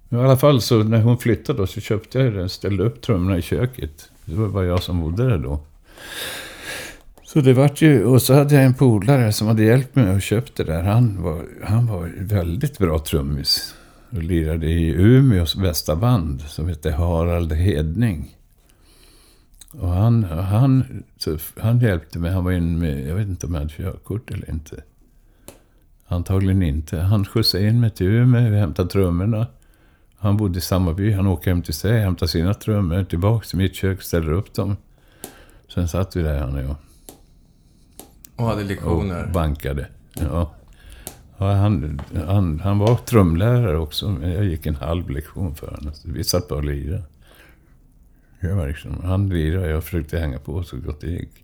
Men 0.10 0.19
i 0.19 0.24
alla 0.24 0.38
fall 0.38 0.62
så 0.62 0.84
när 0.84 1.02
hon 1.02 1.17
flyttade 1.17 1.60
då 1.60 1.67
så 1.67 1.82
köpte 1.82 2.19
jag 2.19 2.34
den, 2.34 2.50
ställde 2.50 2.84
upp 2.84 3.02
trummorna 3.02 3.38
i 3.38 3.41
köket. 3.41 4.10
Det 4.26 4.36
var 4.36 4.48
bara 4.48 4.65
jag 4.65 4.84
som 4.84 5.02
bodde 5.02 5.30
där 5.30 5.38
då. 5.38 5.60
Så 7.24 7.41
det 7.41 7.54
vart 7.54 7.82
ju, 7.82 8.06
och 8.06 8.21
så 8.21 8.34
hade 8.34 8.56
jag 8.56 8.63
en 8.63 8.74
polare 8.74 9.34
som 9.34 9.48
hade 9.48 9.63
hjälpt 9.63 9.95
mig 9.95 10.15
och 10.15 10.21
köpt 10.21 10.56
det 10.56 10.63
där. 10.63 10.84
Han 10.84 11.24
var, 11.24 11.45
han 11.63 11.88
var 11.88 12.12
väldigt 12.17 12.78
bra 12.78 13.00
trummis. 13.00 13.76
Och 14.10 14.24
lirade 14.24 14.65
i 14.65 14.89
Umeås 14.89 15.56
bästa 15.56 15.95
band 15.95 16.41
som 16.41 16.67
hette 16.67 16.91
Harald 16.91 17.54
Hedning. 17.54 18.36
Och 19.79 19.89
han, 19.89 20.23
han, 20.23 21.03
så 21.17 21.38
han 21.59 21.79
hjälpte 21.79 22.19
mig. 22.19 22.31
Han 22.31 22.43
var 22.43 22.51
in 22.51 22.79
med, 22.79 23.07
jag 23.07 23.15
vet 23.15 23.27
inte 23.27 23.45
om 23.47 23.53
jag 23.53 23.61
hade 23.61 23.73
körkort 23.73 24.31
eller 24.31 24.49
inte. 24.49 24.83
Antagligen 26.07 26.61
inte. 26.63 26.99
Han 26.99 27.25
skjutsade 27.25 27.67
in 27.67 27.79
mig 27.79 27.89
till 27.89 28.07
Umeå, 28.07 28.49
vi 28.51 28.57
hämtade 28.57 28.89
trummorna. 28.89 29.47
Han 30.17 30.38
bodde 30.38 30.57
i 30.57 30.61
samma 30.61 30.93
by. 30.93 31.11
Han 31.11 31.27
åkte 31.27 31.49
hem 31.49 31.61
till 31.61 31.73
sig, 31.73 31.99
hämtade 31.99 32.29
sina 32.31 32.53
trummor, 32.53 33.03
tillbaka 33.03 33.45
till 33.47 33.57
mitt 33.57 33.75
kök, 33.75 34.01
ställde 34.01 34.31
upp 34.31 34.53
dem. 34.53 34.77
Sen 35.73 35.88
satt 35.88 36.15
vi 36.15 36.21
där 36.21 36.39
han 36.39 36.53
och 36.55 36.63
jag 36.63 36.75
Och 38.35 38.45
hade 38.45 38.61
och 38.61 38.67
lektioner. 38.67 39.31
bankade. 39.33 39.88
Ja. 40.19 40.51
Ja, 41.38 41.53
han, 41.53 42.01
han, 42.27 42.59
han 42.59 42.77
var 42.79 42.95
trumlärare 42.95 43.77
också, 43.77 44.09
men 44.09 44.31
jag 44.31 44.45
gick 44.45 44.65
en 44.65 44.75
halv 44.75 45.09
lektion 45.09 45.55
för 45.55 45.67
honom. 45.67 45.93
Vi 46.05 46.23
satt 46.23 46.47
bara 46.47 46.59
och 46.59 46.65
lirade. 46.65 47.03
Var 48.53 48.67
liksom, 48.67 49.03
han 49.03 49.29
lirade 49.29 49.65
och 49.65 49.71
jag 49.71 49.84
försökte 49.84 50.19
hänga 50.19 50.39
på 50.39 50.63
så 50.63 50.77
gott 50.77 51.01
det 51.01 51.08
gick. 51.08 51.43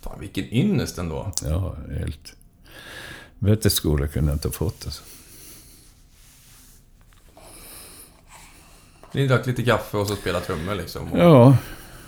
Fan, 0.00 0.20
vilken 0.20 0.54
ynnest 0.54 0.98
ändå. 0.98 1.32
Ja, 1.42 1.76
helt... 1.98 2.36
Bättre 3.38 3.70
skola 3.70 4.06
kunde 4.06 4.30
jag 4.30 4.36
inte 4.36 4.48
ha 4.48 4.52
fått 4.52 4.82
alltså. 4.84 5.02
Ni 9.12 9.26
drack 9.26 9.46
lite 9.46 9.62
kaffe 9.62 9.96
och 9.96 10.06
så 10.06 10.16
spelade 10.16 10.44
trummor 10.44 10.74
liksom. 10.74 11.12
Och... 11.12 11.18
Ja, 11.18 11.56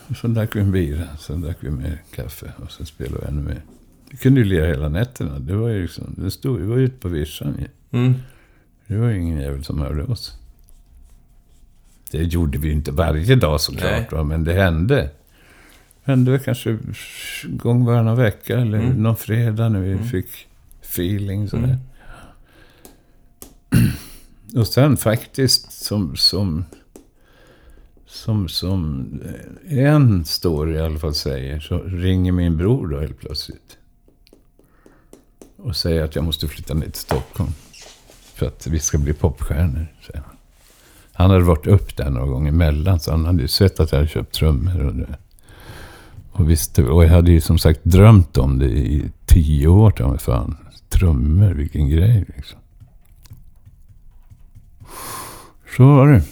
och 0.08 0.16
så 0.16 0.26
drack 0.26 0.56
vi 0.56 0.60
en 0.60 0.72
bira, 0.72 1.16
sen 1.16 1.40
drack 1.40 1.56
vi 1.60 1.70
mer 1.70 2.02
kaffe 2.14 2.52
och 2.64 2.72
sen 2.72 2.86
spelade 2.86 3.18
vi 3.20 3.26
ännu 3.28 3.42
mer. 3.42 3.62
Vi 4.10 4.16
kunde 4.16 4.40
ju 4.40 4.46
lira 4.46 4.66
hela 4.66 4.88
nätterna. 4.88 5.38
Det 5.38 5.56
var 5.56 5.68
ju 5.68 5.82
liksom, 5.82 6.14
det 6.16 6.30
stod, 6.30 6.60
vi 6.60 6.66
var 6.66 6.76
ute 6.76 6.96
på 6.96 7.08
vischan 7.08 7.56
ju. 7.58 7.98
Mm. 7.98 8.14
Det 8.86 8.96
var 8.96 9.08
ju 9.08 9.20
ingen 9.20 9.40
jävel 9.40 9.64
som 9.64 9.80
hörde 9.80 10.04
oss. 10.04 10.38
Det 12.10 12.22
gjorde 12.22 12.58
vi 12.58 12.66
ju 12.68 12.72
inte 12.74 12.92
varje 12.92 13.34
dag 13.34 13.60
såklart, 13.60 14.12
va? 14.12 14.22
men 14.24 14.44
det 14.44 14.52
hände. 14.52 15.10
hände 16.02 16.30
väl 16.30 16.40
kanske 16.40 16.78
gång 17.44 17.84
varannan 17.84 18.16
vecka 18.16 18.58
eller 18.60 18.78
Mm. 18.78 19.02
någon 19.02 19.16
fredag 19.16 19.68
när 19.68 19.80
vi 19.80 19.92
Mm. 19.92 20.04
fick 20.08 20.26
feeling 20.82 21.48
sådär. 21.48 21.64
Mm. 21.64 21.78
Och 24.56 24.66
sen 24.66 24.96
faktiskt 24.96 25.72
som, 25.72 26.16
som, 26.16 26.64
som, 28.06 28.48
som 28.48 29.06
en 29.68 30.24
story 30.24 30.74
i 30.74 30.80
alla 30.80 30.98
fall 30.98 31.14
säger, 31.14 31.60
så 31.60 31.78
ringer 31.78 32.32
min 32.32 32.56
bror 32.56 32.88
då 32.88 33.00
helt 33.00 33.18
plötsligt. 33.18 33.76
Och 35.56 35.76
säger 35.76 36.04
att 36.04 36.14
jag 36.14 36.24
måste 36.24 36.48
flytta 36.48 36.74
ner 36.74 36.86
till 36.86 36.94
Stockholm. 36.94 37.50
För 38.34 38.46
att 38.46 38.66
vi 38.66 38.78
ska 38.78 38.98
bli 38.98 39.12
popstjärnor, 39.12 39.86
säger 40.06 40.20
han. 40.26 40.35
Han 41.16 41.30
hade 41.30 41.44
varit 41.44 41.66
upp 41.66 41.96
där 41.96 42.10
någon 42.10 42.28
gång 42.28 42.48
emellan, 42.48 43.00
så 43.00 43.10
han 43.10 43.24
hade 43.24 43.42
ju 43.42 43.48
sett 43.48 43.80
att 43.80 43.92
jag 43.92 43.98
hade 43.98 44.08
köpt 44.08 44.34
trummor. 44.34 44.86
Och, 44.86 44.94
det. 44.94 45.18
och, 46.32 46.50
visste, 46.50 46.84
och 46.84 47.04
jag 47.04 47.08
hade 47.08 47.30
ju 47.30 47.40
som 47.40 47.58
sagt 47.58 47.80
drömt 47.82 48.38
om 48.38 48.58
det 48.58 48.66
i 48.66 49.10
tio 49.26 49.68
år, 49.68 49.90
ta 49.90 50.18
fan. 50.18 50.56
Trummor, 50.88 51.50
vilken 51.50 51.88
grej 51.88 52.24
liksom. 52.36 52.58
Så 55.76 55.84
var 55.84 56.08
det. 56.08 56.22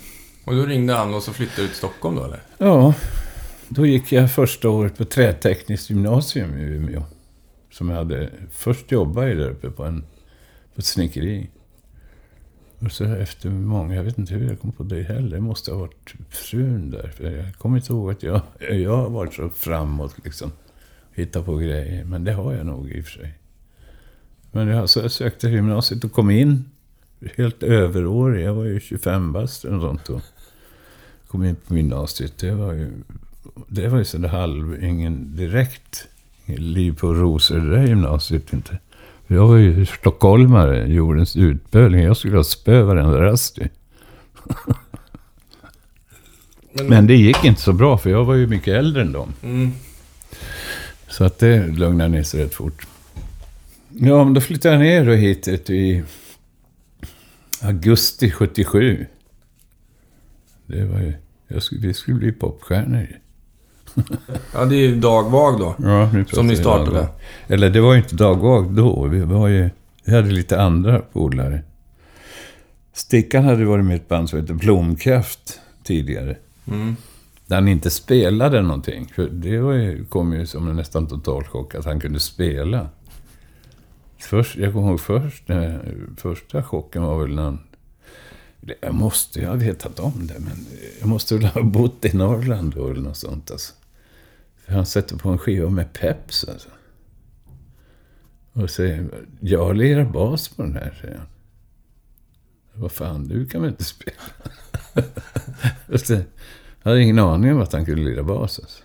Och 0.45 0.57
då 0.57 0.67
ringde 0.67 0.95
han 0.95 1.15
och 1.15 1.23
så 1.23 1.33
flyttade 1.33 1.63
du 1.63 1.69
till 1.69 1.77
Stockholm 1.77 2.17
då 2.17 2.25
eller? 2.25 2.43
Ja, 2.59 2.95
då 3.69 3.87
gick 3.87 4.13
jag 4.13 4.33
första 4.33 4.69
året 4.69 4.99
på 4.99 5.05
trätekniskt 5.05 5.91
gymnasium 5.91 6.59
i 6.59 6.63
Umeå. 6.63 7.03
Som 7.73 7.89
jag 7.89 7.97
hade 7.97 8.31
först 8.53 8.93
jobbat 8.93 9.25
i 9.25 9.35
där 9.35 9.51
uppe 9.51 9.71
på, 9.71 9.85
en, 9.85 10.01
på 10.75 10.79
ett 10.79 10.85
snickeri. 10.85 11.51
Och 12.85 12.93
så 12.93 13.05
efter 13.05 13.51
många, 13.51 13.95
jag 13.95 14.05
vet 14.05 14.19
inte 14.19 14.35
hur 14.35 14.49
jag 14.49 14.61
kom 14.61 14.73
på 14.73 14.83
det 14.83 15.03
heller. 15.03 15.37
Det 15.37 15.43
måste 15.43 15.73
ha 15.73 15.79
varit 15.79 16.15
frun 16.29 16.91
där. 16.91 17.09
För 17.09 17.31
jag 17.31 17.55
kommer 17.55 17.77
inte 17.77 17.93
ihåg 17.93 18.11
att 18.11 18.23
jag, 18.23 18.41
jag 18.71 18.97
har 18.97 19.11
varit 19.11 19.35
så 19.35 19.49
framåt 19.49 20.15
liksom. 20.25 20.53
Hitta 21.13 21.43
på 21.43 21.57
grejer. 21.57 22.05
Men 22.05 22.25
det 22.25 22.33
har 22.33 22.53
jag 22.53 22.67
nog 22.67 22.91
i 22.91 23.01
och 23.01 23.05
för 23.05 23.13
sig. 23.13 23.39
Men 24.53 24.69
jag, 24.69 24.89
så 24.91 25.01
jag 25.01 25.11
sökte 25.11 25.49
gymnasiet 25.49 26.05
och 26.05 26.13
kom 26.13 26.31
in. 26.31 26.65
Helt 27.37 27.63
överårig. 27.63 28.45
Jag 28.45 28.55
var 28.55 28.65
ju 28.65 28.81
25 28.81 29.33
bast 29.33 29.65
eller 29.65 29.81
sånt 29.81 30.05
då. 30.05 30.21
Kom 31.29 31.45
in 31.45 31.57
på 31.57 31.77
gymnasiet. 31.77 32.39
Det 32.39 32.51
var 32.51 32.73
ju, 32.73 32.93
det 33.69 33.89
var 33.89 33.99
ju 33.99 34.05
sådär 34.05 34.29
halv, 34.29 34.85
ingen 34.85 35.37
direkt 35.37 36.09
ingen 36.47 36.73
liv 36.73 36.97
på 36.99 37.15
rosor 37.15 37.59
det 37.59 37.71
där 37.71 37.87
gymnasiet 37.87 38.53
inte. 38.53 38.79
Jag 39.35 39.49
var 39.49 39.57
ju 39.57 39.87
stockholmare, 39.87 40.87
jordens 40.87 41.37
utböling. 41.37 42.03
Jag 42.03 42.17
skulle 42.17 42.37
ha 42.37 42.45
spö 42.45 42.83
varenda 42.83 43.21
rast. 43.21 43.59
Men, 46.73 46.87
Men 46.87 47.07
det 47.07 47.17
gick 47.17 47.45
inte 47.45 47.61
så 47.61 47.73
bra 47.73 47.99
för 47.99 48.11
jag 48.11 48.25
var 48.25 48.35
ju 48.35 48.47
mycket 48.47 48.75
äldre 48.75 49.03
än 49.03 49.13
dem. 49.13 49.33
Mm. 49.43 49.73
Så 51.09 51.25
att 51.25 51.39
det 51.39 51.67
lugnade 51.67 52.09
ner 52.09 52.23
sig 52.23 52.45
rätt 52.45 52.55
fort. 52.55 52.87
Ja, 53.89 54.25
men 54.25 54.35
då 54.35 54.41
flyttade 54.41 54.75
jag 54.75 54.83
ner 54.83 55.07
då 55.07 55.13
hit 55.13 55.71
i 55.71 56.03
augusti 57.63 58.31
77. 58.31 59.07
Det 60.67 60.85
var 60.85 61.01
ju... 61.01 61.15
Jag 61.49 61.63
skulle, 61.63 61.87
vi 61.87 61.95
skulle 61.95 62.19
bli 62.19 62.33
popstjärnor. 62.33 63.09
Ja, 64.55 64.65
det 64.65 64.77
är 64.77 64.81
ju 64.81 65.01
dagvag 65.01 65.59
då. 65.59 65.75
Ja, 65.79 66.11
nu 66.13 66.25
Som 66.25 66.47
ni 66.47 66.55
vi 66.55 66.61
startade. 66.61 66.91
dagvag. 66.91 67.09
Eller 67.47 67.71
det 67.71 67.81
var 67.81 67.93
ju 67.93 67.99
inte 67.99 68.15
dagvag 68.15 68.71
då. 68.73 69.07
Vi 69.07 69.21
var 69.21 69.49
ju... 69.49 69.71
Vi 70.05 70.15
hade 70.15 70.31
lite 70.31 70.61
andra 70.61 70.99
polare. 70.99 71.63
Stickan 72.93 73.45
hade 73.45 73.65
varit 73.65 73.85
med 73.85 73.95
i 73.95 73.97
ett 73.97 74.09
band 74.09 74.31
som 74.31 74.41
hette 74.41 74.53
Blomkraft 74.53 75.61
tidigare. 75.83 76.37
Mm. 76.67 76.97
Där 77.47 77.57
han 77.57 77.69
inte 77.69 77.91
spelade 77.91 78.63
någonting. 78.63 79.13
För 79.15 79.29
det 79.29 79.59
var 79.59 79.73
ju, 79.73 80.05
kom 80.05 80.33
ju 80.33 80.47
som 80.47 80.69
en 80.69 80.77
nästan 80.77 81.07
total 81.07 81.45
chock 81.45 81.75
att 81.75 81.85
han 81.85 82.01
kunde 82.01 82.21
spela. 82.21 82.89
Först, 84.19 84.57
jag 84.57 84.73
kommer 84.73 84.89
ihåg 84.89 85.01
först, 85.01 85.51
eh, 85.51 85.75
första 86.17 86.63
chocken 86.63 87.03
var 87.03 87.21
väl 87.21 87.35
när 87.35 87.43
han... 87.43 87.59
Jag 88.81 88.95
måste 88.95 89.41
ju 89.41 89.47
ha 89.47 89.55
vetat 89.55 90.01
om 90.01 90.27
det, 90.27 90.35
men 90.39 90.67
jag 91.01 91.09
måste 91.09 91.35
väl 91.37 91.45
ha 91.45 91.63
bott 91.63 92.05
i 92.05 92.17
Norrland 92.17 92.75
då 92.75 92.89
eller 92.89 93.01
något 93.01 93.17
sånt 93.17 93.51
alltså. 93.51 93.73
Han 94.67 94.87
sätter 94.87 95.17
på 95.17 95.29
en 95.29 95.39
skiva 95.39 95.71
med 95.71 95.93
Peps 95.93 96.45
alltså. 96.45 96.69
Och 98.53 98.71
säger, 98.71 99.07
jag 99.41 99.77
lirar 99.77 100.05
bas 100.05 100.49
på 100.49 100.63
den 100.63 100.75
här, 100.75 100.99
säger 101.01 101.17
han. 101.17 101.27
Vad 102.75 102.93
fan, 102.93 103.29
du 103.29 103.47
kan 103.47 103.61
väl 103.61 103.71
inte 103.71 103.85
spela? 103.85 104.17
Jag 106.83 106.91
hade 106.91 107.03
ingen 107.03 107.19
aning 107.19 107.53
om 107.53 107.61
att 107.61 107.73
han 107.73 107.85
kunde 107.85 108.03
lira 108.03 108.23
bas. 108.23 108.59
Alltså. 108.59 108.83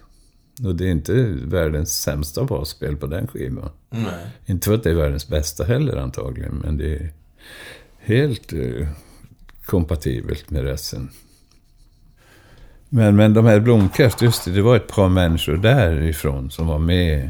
Och 0.63 0.75
det 0.75 0.85
är 0.85 0.91
inte 0.91 1.13
världens 1.45 2.01
sämsta 2.01 2.43
basspel 2.43 2.97
på 2.97 3.07
den 3.07 3.27
skivan. 3.27 3.69
Nej. 3.89 4.27
Inte 4.45 4.65
för 4.65 4.75
att 4.75 4.83
det 4.83 4.89
är 4.89 4.95
världens 4.95 5.27
bästa 5.27 5.63
heller 5.63 5.97
antagligen, 5.97 6.55
men 6.55 6.77
det 6.77 6.95
är, 6.95 7.13
helt 7.99 8.53
eh, 8.53 8.87
kompatibelt 9.65 10.49
med 10.49 10.63
resten. 10.63 11.09
Men, 12.89 13.15
men 13.15 13.33
de 13.33 13.45
här 13.45 13.59
Blomkast, 13.59 14.21
just 14.21 14.45
det, 14.45 14.51
det 14.51 14.61
var 14.61 14.75
ett 14.75 14.87
par 14.87 15.09
människor 15.09 15.57
därifrån 15.57 16.51
som 16.51 16.67
var 16.67 16.79
med 16.79 17.29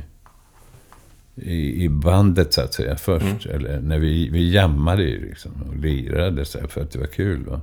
i, 1.36 1.84
i 1.84 1.90
bandet 1.90 2.54
så 2.54 2.62
att 2.62 2.74
säga 2.74 2.96
först. 2.96 3.46
Eller 3.46 3.80
när 3.82 4.00
vi, 4.00 4.30
vi 4.30 4.54
jammade 4.54 5.04
ju 5.04 5.26
liksom 5.26 5.52
och 5.70 5.76
lirade 5.76 6.46
så 6.46 6.60
här, 6.60 6.68
för 6.68 6.82
att 6.82 6.92
det 6.92 7.00
var 7.00 7.08
kul. 7.08 7.46
Va? 7.46 7.62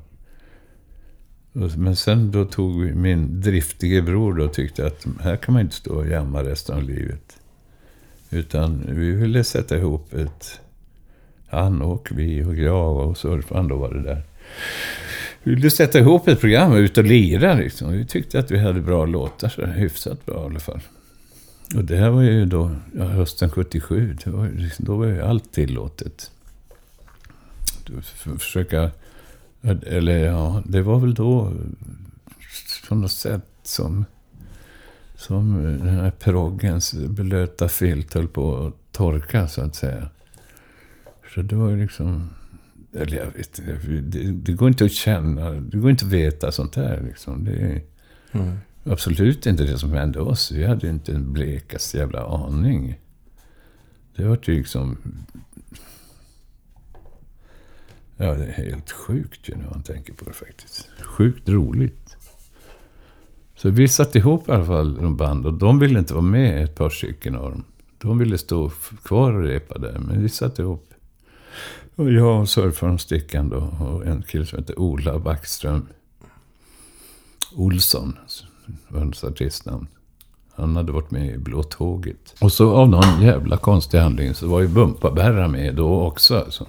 Och, 1.52 1.78
men 1.78 1.96
sen 1.96 2.30
då 2.30 2.44
tog 2.44 2.74
min 2.76 3.40
driftige 3.40 4.02
bror 4.02 4.34
då 4.34 4.48
tyckte 4.48 4.86
att 4.86 5.06
här 5.20 5.36
kan 5.36 5.54
man 5.54 5.62
inte 5.62 5.74
stå 5.74 5.94
och 5.94 6.08
jamma 6.08 6.42
resten 6.42 6.76
av 6.76 6.82
livet. 6.82 7.36
Utan 8.30 8.82
vi 8.88 9.10
ville 9.10 9.44
sätta 9.44 9.76
ihop 9.76 10.14
ett... 10.14 10.60
Han 11.48 11.82
och 11.82 12.08
vi 12.10 12.44
och 12.44 12.54
jag 12.56 12.96
och 12.96 13.16
surfaren 13.16 13.68
då 13.68 13.76
var 13.76 13.94
det 13.94 14.02
där. 14.02 14.22
Vi 15.46 15.54
ville 15.54 15.70
sätta 15.70 15.98
ihop 15.98 16.28
ett 16.28 16.40
program 16.40 16.72
och 16.72 16.76
ut 16.76 16.98
och 16.98 17.04
lira 17.04 17.54
liksom. 17.54 17.92
Vi 17.92 18.04
tyckte 18.04 18.38
att 18.38 18.50
vi 18.50 18.58
hade 18.58 18.80
bra 18.80 19.06
låtar, 19.06 19.48
så 19.48 19.66
hyfsat 19.66 20.26
bra 20.26 20.42
i 20.42 20.46
alla 20.46 20.60
fall. 20.60 20.80
Och 21.76 21.84
det 21.84 21.96
här 21.96 22.10
var 22.10 22.22
ju 22.22 22.46
då 22.46 22.70
ja, 22.94 23.04
hösten 23.04 23.50
77. 23.50 24.16
Det 24.24 24.30
var, 24.30 24.44
ju 24.44 24.56
liksom, 24.56 24.84
då 24.84 24.96
var 24.96 25.06
ju 25.06 25.22
allt 25.22 25.52
tillåtet. 25.52 26.30
Försöka... 28.38 28.90
Eller 29.86 30.24
ja, 30.24 30.62
det 30.66 30.82
var 30.82 30.98
väl 30.98 31.14
då 31.14 31.52
på 32.88 32.94
något 32.94 33.12
sätt 33.12 33.48
som... 33.62 34.04
Som 35.16 35.62
den 35.62 35.88
här 35.88 36.10
proggens 36.10 36.94
blöta 36.94 37.68
filt 37.68 38.14
höll 38.14 38.28
på 38.28 38.66
att 38.66 38.92
torka, 38.92 39.48
så 39.48 39.60
att 39.60 39.74
säga. 39.74 40.08
Så 41.34 41.42
det 41.42 41.56
var 41.56 41.70
ju 41.70 41.82
liksom... 41.82 42.30
Eller 42.96 43.16
jag 43.16 43.26
vet. 43.26 43.60
Det, 44.02 44.32
det 44.32 44.52
går 44.52 44.68
inte 44.68 44.84
att 44.84 44.92
känna. 44.92 45.50
Det 45.50 45.76
går 45.78 45.90
inte 45.90 46.04
att 46.04 46.12
veta 46.12 46.52
sånt 46.52 46.74
här 46.76 47.00
liksom. 47.08 47.44
Det 47.44 47.52
är 47.52 47.82
Mm. 48.32 48.56
absolut 48.84 49.46
inte 49.46 49.64
det 49.64 49.78
som 49.78 49.92
hände 49.92 50.20
oss. 50.20 50.52
Vi 50.52 50.64
hade 50.64 50.88
inte 50.88 51.12
en 51.12 51.32
blekaste 51.32 51.98
jävla 51.98 52.26
aning. 52.26 53.00
Det 54.16 54.24
var 54.24 54.38
ju 54.42 54.56
liksom... 54.56 54.98
Ja, 58.16 58.34
det 58.34 58.44
är 58.44 58.52
helt 58.52 58.90
sjukt 58.90 59.48
ju 59.48 59.56
när 59.56 59.70
man 59.70 59.82
tänker 59.82 60.12
på 60.12 60.24
det 60.24 60.32
faktiskt. 60.32 60.88
Sjukt 61.02 61.48
roligt. 61.48 62.16
Så 63.56 63.70
vi 63.70 63.88
satte 63.88 64.18
ihop 64.18 64.48
i 64.48 64.52
alla 64.52 64.64
fall 64.64 64.98
en 64.98 65.16
band 65.16 65.46
och 65.46 65.54
de 65.54 65.78
ville 65.78 65.98
inte 65.98 66.14
vara 66.14 66.24
med, 66.24 66.64
ett 66.64 66.74
par 66.74 66.90
stycken 66.90 67.36
av 67.36 67.50
dem. 67.50 67.64
De 67.98 68.18
ville 68.18 68.38
stå 68.38 68.70
kvar 69.04 69.32
och 69.32 69.42
repa 69.42 69.78
där, 69.78 69.98
men 69.98 70.22
vi 70.22 70.28
satte 70.28 70.62
ihop. 70.62 70.94
Och 71.96 72.12
jag 72.12 72.40
och 72.40 72.48
surfaren 72.48 72.98
Stickan 72.98 73.48
då, 73.48 73.56
och 73.56 74.06
en 74.06 74.22
kille 74.22 74.46
som 74.46 74.58
heter 74.58 74.80
Ola 74.80 75.18
Backström. 75.18 75.88
Olsson, 77.54 78.18
var 78.88 78.98
hans 78.98 79.24
artistnamn. 79.24 79.86
Han 80.54 80.76
hade 80.76 80.92
varit 80.92 81.10
med 81.10 81.34
i 81.34 81.38
Blå 81.38 81.62
Tåget. 81.62 82.34
Och 82.40 82.52
så 82.52 82.74
av 82.74 82.88
någon 82.88 83.22
jävla 83.22 83.56
konstig 83.56 83.98
handling 83.98 84.34
så 84.34 84.48
var 84.48 84.60
ju 84.60 84.68
Bumpa-Berra 84.68 85.48
med 85.48 85.74
då 85.74 86.02
också. 86.02 86.38
Alltså. 86.38 86.66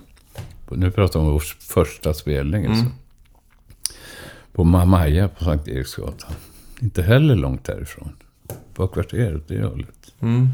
Nu 0.69 0.91
pratar 0.91 1.19
vi 1.19 1.25
om 1.25 1.31
vår 1.31 1.43
första 1.59 2.13
spelning. 2.13 2.65
Alltså. 2.65 2.85
På 4.53 4.63
Mamaja 4.63 5.27
på 5.27 5.43
Sankt 5.43 5.67
Eriksgatan. 5.67 6.31
Inte 6.81 7.01
heller 7.01 7.35
långt 7.35 7.63
därifrån. 7.63 8.15
På 8.73 8.87
kvarteret, 8.87 9.47
det 9.47 9.63
hållet. 9.63 10.13
Mm. 10.19 10.49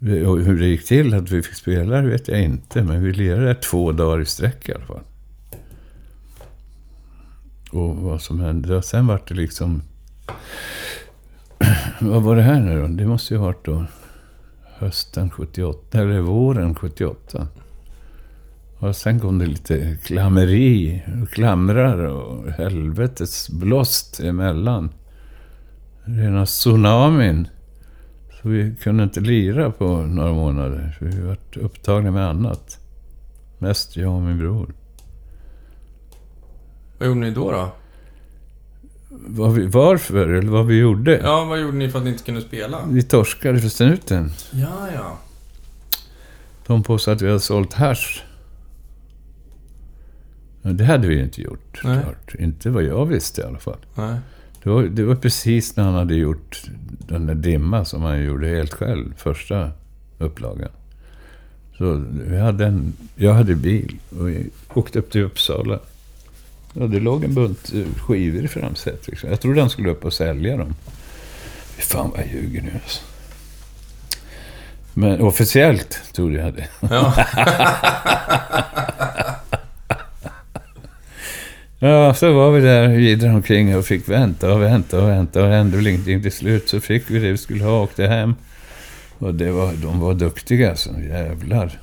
Hur 0.00 0.58
det 0.58 0.66
gick 0.66 0.86
till 0.86 1.14
att 1.14 1.30
vi 1.30 1.42
fick 1.42 1.54
spela 1.54 2.00
det 2.00 2.08
vet 2.08 2.28
jag 2.28 2.42
inte. 2.42 2.82
Men 2.82 3.02
vi 3.02 3.12
lirade 3.12 3.44
där 3.44 3.54
två 3.54 3.92
dagar 3.92 4.20
i 4.20 4.26
sträck 4.26 4.68
i 4.68 4.74
alla 4.74 4.84
fall. 4.84 5.00
Och 7.72 7.96
vad 7.96 8.22
som 8.22 8.40
hände. 8.40 8.76
Och 8.76 8.84
sen 8.84 9.06
var 9.06 9.22
det 9.28 9.34
liksom... 9.34 9.82
vad 12.00 12.22
var 12.22 12.36
det 12.36 12.42
här 12.42 12.60
nu 12.60 12.80
då? 12.80 12.86
Det 12.86 13.06
måste 13.06 13.34
ju 13.34 13.38
ha 13.38 13.46
varit 13.46 13.64
då 13.64 13.86
hösten 14.78 15.30
78. 15.30 15.98
Eller 15.98 16.20
våren 16.20 16.74
78. 16.74 17.48
Och 18.78 18.96
sen 18.96 19.20
kom 19.20 19.38
det 19.38 19.46
lite 19.46 19.96
klammeri 20.04 21.02
och 21.22 21.28
klamrar 21.28 21.98
och 21.98 22.50
helvetets 22.50 23.50
blåst 23.50 24.20
emellan. 24.20 24.90
Rena 26.04 26.46
tsunamin. 26.46 27.48
Så 28.42 28.48
vi 28.48 28.74
kunde 28.82 29.02
inte 29.02 29.20
lira 29.20 29.70
på 29.70 29.96
några 29.96 30.32
månader. 30.32 30.96
För 30.98 31.06
vi 31.06 31.20
var 31.20 31.38
upptagna 31.54 32.10
med 32.10 32.28
annat. 32.28 32.78
Mest 33.58 33.96
jag 33.96 34.14
och 34.14 34.22
min 34.22 34.38
bror. 34.38 34.74
Vad 36.98 37.08
gjorde 37.08 37.20
ni 37.20 37.30
då 37.30 37.50
då? 37.50 37.72
Vad 39.10 39.54
vi, 39.54 39.66
varför, 39.66 40.28
eller 40.28 40.50
vad 40.50 40.66
vi 40.66 40.78
gjorde. 40.78 41.20
Ja, 41.22 41.44
vad 41.44 41.60
gjorde 41.60 41.76
ni 41.76 41.90
för 41.90 41.98
att 41.98 42.04
ni 42.04 42.10
inte 42.10 42.24
kunde 42.24 42.40
spela? 42.40 42.78
Vi 42.88 43.02
torskade 43.02 43.60
för 43.60 43.68
snuten. 43.68 44.30
Ja, 44.50 44.88
ja. 44.94 45.18
De 46.66 46.82
påstod 46.82 47.14
att 47.14 47.22
vi 47.22 47.26
hade 47.26 47.40
sålt 47.40 47.72
hasch. 47.72 48.24
Men 50.62 50.76
det 50.76 50.84
hade 50.84 51.08
vi 51.08 51.22
inte 51.22 51.42
gjort. 51.42 51.82
Inte 52.38 52.70
vad 52.70 52.82
jag 52.82 53.06
visste 53.06 53.40
i 53.40 53.44
alla 53.44 53.58
fall. 53.58 53.86
Nej. 53.94 54.16
Det 54.62 54.70
var, 54.70 54.82
det 54.82 55.04
var 55.04 55.14
precis 55.14 55.76
när 55.76 55.84
han 55.84 55.94
hade 55.94 56.14
gjort 56.14 56.62
den 57.10 57.26
där 57.26 57.34
dimma 57.34 57.84
som 57.84 58.02
han 58.02 58.24
gjorde 58.24 58.48
helt 58.48 58.74
själv, 58.74 59.14
första 59.16 59.70
upplagan. 60.18 60.68
Så 61.78 62.04
vi 62.12 62.38
hade 62.38 62.66
en, 62.66 62.92
jag 63.16 63.34
hade 63.34 63.54
bil 63.54 63.96
och 64.18 64.28
vi 64.28 64.50
åkte 64.74 64.98
upp 64.98 65.10
till 65.10 65.22
Uppsala. 65.22 65.78
Ja, 66.72 66.86
det 66.86 67.00
låg 67.00 67.24
en 67.24 67.34
bunt 67.34 67.72
eh, 67.74 68.02
skivor 68.02 68.44
i 68.44 68.48
framsätet. 68.48 69.08
Liksom. 69.08 69.30
Jag 69.30 69.40
trodde 69.40 69.60
han 69.60 69.70
skulle 69.70 69.90
upp 69.90 70.04
och 70.04 70.12
sälja 70.12 70.56
dem. 70.56 70.74
Fy 71.76 71.82
fan 71.82 72.10
vad 72.10 72.20
jag 72.20 72.28
ljuger 72.28 72.62
nu 72.62 72.70
alltså. 72.82 73.00
Men 74.94 75.20
officiellt 75.20 76.00
trodde 76.12 76.34
jag 76.34 76.54
det. 76.54 76.68
Ja. 76.80 77.14
Ja, 81.82 82.14
så 82.14 82.32
var 82.32 82.50
vi 82.50 82.60
där 82.60 82.88
och 82.88 83.00
jiddrade 83.00 83.34
omkring 83.34 83.76
och 83.76 83.84
fick 83.84 84.08
vänta 84.08 84.54
och 84.54 84.62
vänta 84.62 85.02
och 85.02 85.08
vänta 85.08 85.42
och 85.42 85.48
det 85.48 85.54
hände 85.54 85.76
väl 85.76 85.86
ingenting. 85.86 86.22
Till 86.22 86.32
slut 86.32 86.68
så 86.68 86.80
fick 86.80 87.10
vi 87.10 87.18
det 87.18 87.30
vi 87.30 87.36
skulle 87.36 87.64
ha 87.64 87.76
och 87.76 87.82
åkte 87.82 88.06
hem. 88.06 88.34
Och 89.18 89.34
det 89.34 89.50
var, 89.50 89.72
de 89.72 90.00
var 90.00 90.14
duktiga 90.14 90.70
alltså, 90.70 90.94
så 90.94 91.00
jävlar. 91.00 91.80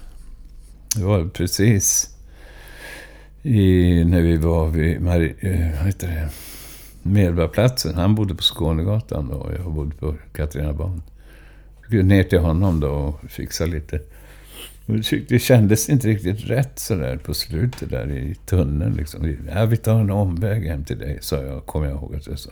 Det 0.95 1.03
var 1.03 1.27
precis 1.27 2.09
i, 3.43 4.03
när 4.03 4.21
vi 4.21 4.37
var 4.37 4.67
vid 4.67 4.95
eh, 4.95 5.03
vad 5.77 5.85
heter 5.85 6.07
det? 6.07 6.29
Medborgarplatsen. 7.03 7.95
Han 7.95 8.15
bodde 8.15 8.35
på 8.35 8.43
Skånegatan 8.43 9.29
då 9.29 9.35
och 9.35 9.53
jag 9.53 9.71
bodde 9.71 9.95
på 9.95 10.15
Katrineholm. 10.33 11.01
Vi 11.89 11.97
gick 11.97 12.05
ner 12.05 12.23
till 12.23 12.39
honom 12.39 12.79
då 12.79 12.89
och 12.89 13.31
fixa 13.31 13.65
lite. 13.65 13.99
Det 15.29 15.39
kändes 15.39 15.89
inte 15.89 16.07
riktigt 16.07 16.49
rätt 16.49 16.79
sådär 16.79 17.17
på 17.17 17.33
slutet 17.33 17.89
där 17.89 18.11
i 18.11 18.35
tunneln. 18.45 18.93
Liksom. 18.93 19.23
Vi- 19.23 19.37
Ja, 19.55 19.65
vi 19.65 19.77
tar 19.77 19.99
en 19.99 20.09
omväg 20.11 20.67
hem 20.67 20.83
till 20.83 20.97
dig, 20.99 21.17
sa 21.21 21.41
jag, 21.43 21.65
kommer 21.65 21.85
jag 21.87 21.95
ihåg 21.95 22.15
att 22.15 22.27
jag 22.27 22.39
sa. 22.39 22.51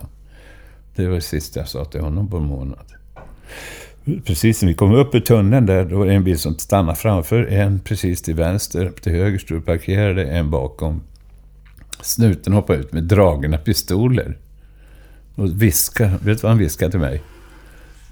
Det 0.95 1.07
var 1.07 1.15
det 1.15 1.21
sista 1.21 1.59
jag 1.59 1.69
sa 1.69 1.85
till 1.85 2.01
honom 2.01 2.29
på 2.29 2.37
en 2.37 2.43
månad. 2.43 2.85
Precis 4.25 4.61
när 4.61 4.69
vi 4.69 4.75
kom 4.75 4.91
upp 4.93 5.15
i 5.15 5.21
tunneln 5.21 5.65
där, 5.65 5.85
då 5.85 5.97
var 5.99 6.05
det 6.05 6.13
en 6.13 6.23
bil 6.23 6.39
som 6.39 6.57
stannade 6.57 6.95
framför, 6.97 7.43
en 7.45 7.79
precis 7.79 8.21
till 8.21 8.35
vänster, 8.35 8.91
till 9.01 9.11
höger 9.11 9.37
stod 9.39 9.65
parkerade, 9.65 10.25
en 10.25 10.49
bakom. 10.51 11.01
Snuten 12.01 12.53
hoppade 12.53 12.79
ut 12.79 12.93
med 12.93 13.03
dragna 13.03 13.57
pistoler. 13.57 14.37
Och 15.35 15.61
viskade, 15.61 16.09
vet 16.09 16.37
du 16.37 16.41
vad 16.41 16.51
han 16.51 16.57
viskade 16.57 16.91
till 16.91 16.99
mig? 16.99 17.21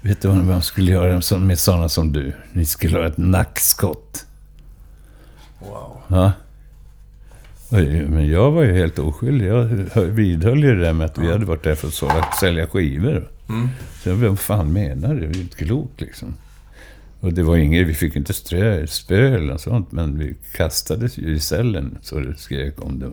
Vet 0.04 0.22
du 0.22 0.28
vad 0.28 0.36
man 0.44 0.62
skulle 0.62 0.90
göra 0.92 1.38
med 1.38 1.58
sådana 1.58 1.88
som 1.88 2.12
du? 2.12 2.32
Ni 2.52 2.64
skulle 2.64 2.98
ha 2.98 3.06
ett 3.06 3.18
nackskott. 3.18 4.26
Wow. 5.60 5.96
Ja. 6.08 6.32
Men 8.08 8.28
jag 8.28 8.50
var 8.50 8.62
ju 8.62 8.72
helt 8.72 8.98
oskyldig. 8.98 9.46
Jag 9.46 9.64
hö- 9.92 10.04
vidhöll 10.04 10.64
ju 10.64 10.74
det 10.74 10.80
där 10.84 10.92
med 10.92 11.04
att 11.06 11.18
vi 11.18 11.32
hade 11.32 11.44
varit 11.46 11.62
där 11.62 11.74
för 11.74 11.88
att 11.88 11.94
sålla- 11.94 12.28
sälja 12.40 12.66
skivor. 12.66 13.28
Mm. 13.48 13.68
Så 14.02 14.08
jag, 14.08 14.16
vad 14.16 14.38
fan 14.38 14.72
menar 14.72 15.14
du? 15.14 15.20
Det 15.20 15.26
är 15.26 15.34
ju 15.34 15.40
inte 15.40 15.64
klokt 15.64 16.00
liksom. 16.00 16.34
Och 17.20 17.32
det 17.32 17.42
var 17.42 17.56
inget, 17.56 17.86
vi 17.88 17.94
fick 17.94 18.16
inte 18.16 18.32
strö, 18.32 18.86
spö 18.86 19.34
eller 19.34 19.52
något 19.52 19.60
sånt, 19.60 19.92
men 19.92 20.18
vi 20.18 20.34
kastades 20.56 21.18
ju 21.18 21.34
i 21.34 21.40
cellen 21.40 21.98
så 22.02 22.20
det 22.20 22.36
skrek 22.36 22.84
om 22.84 22.98
det. 22.98 23.10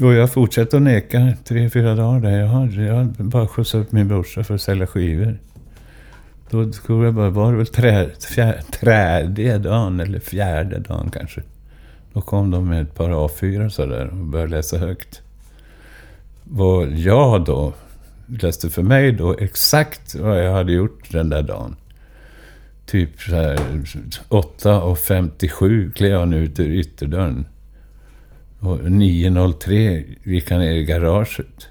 Och 0.00 0.14
jag 0.14 0.32
fortsatte 0.32 0.76
att 0.76 0.82
neka 0.82 1.32
tre, 1.44 1.70
fyra 1.70 1.94
dagar 1.94 2.20
där. 2.20 2.38
Jag 2.38 2.46
hade, 2.46 2.82
jag 2.82 2.94
hade 2.94 3.22
bara 3.22 3.48
skjutsat 3.48 3.80
upp 3.80 3.92
min 3.92 4.08
brorsa 4.08 4.44
för 4.44 4.54
att 4.54 4.60
sälja 4.60 4.86
skivor. 4.86 5.38
Då 6.50 6.72
tror 6.72 7.04
jag 7.04 7.14
bara, 7.14 7.30
var 7.30 7.52
det 7.52 7.58
väl 7.58 7.66
trä, 7.66 8.10
fjär, 8.34 8.60
tredje 8.70 9.58
dagen 9.58 10.00
eller 10.00 10.20
fjärde 10.20 10.78
dagen 10.78 11.10
kanske. 11.10 11.42
Då 12.12 12.20
kom 12.20 12.50
de 12.50 12.68
med 12.68 12.82
ett 12.82 12.94
par 12.94 13.10
A4 13.10 13.68
sådär 13.68 14.06
och 14.06 14.16
började 14.16 14.50
läsa 14.50 14.78
högt. 14.78 15.22
Vad 16.44 16.92
jag 16.92 17.44
då 17.44 17.72
läste 18.26 18.70
för 18.70 18.82
mig 18.82 19.12
då 19.12 19.36
exakt 19.38 20.14
vad 20.14 20.44
jag 20.44 20.52
hade 20.52 20.72
gjort 20.72 21.12
den 21.12 21.28
där 21.28 21.42
dagen. 21.42 21.76
typ 22.86 23.20
så 23.20 23.34
här 23.36 23.56
8.57 24.28 25.92
klev 25.92 26.18
han 26.18 26.32
ut 26.32 26.60
ur 26.60 26.70
ytterdörren. 26.70 27.46
Och 28.60 28.78
9.03 28.78 30.04
gick 30.24 30.50
han 30.50 30.60
ner 30.60 30.74
i 30.74 30.84
garaget. 30.84 31.68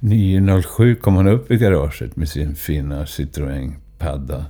9.07 0.00 0.94
kom 0.94 1.16
han 1.16 1.28
upp 1.28 1.50
i 1.50 1.56
garaget 1.56 2.16
med 2.16 2.28
sin 2.28 2.54
fina 2.54 3.04
Citroën-padda. 3.04 4.44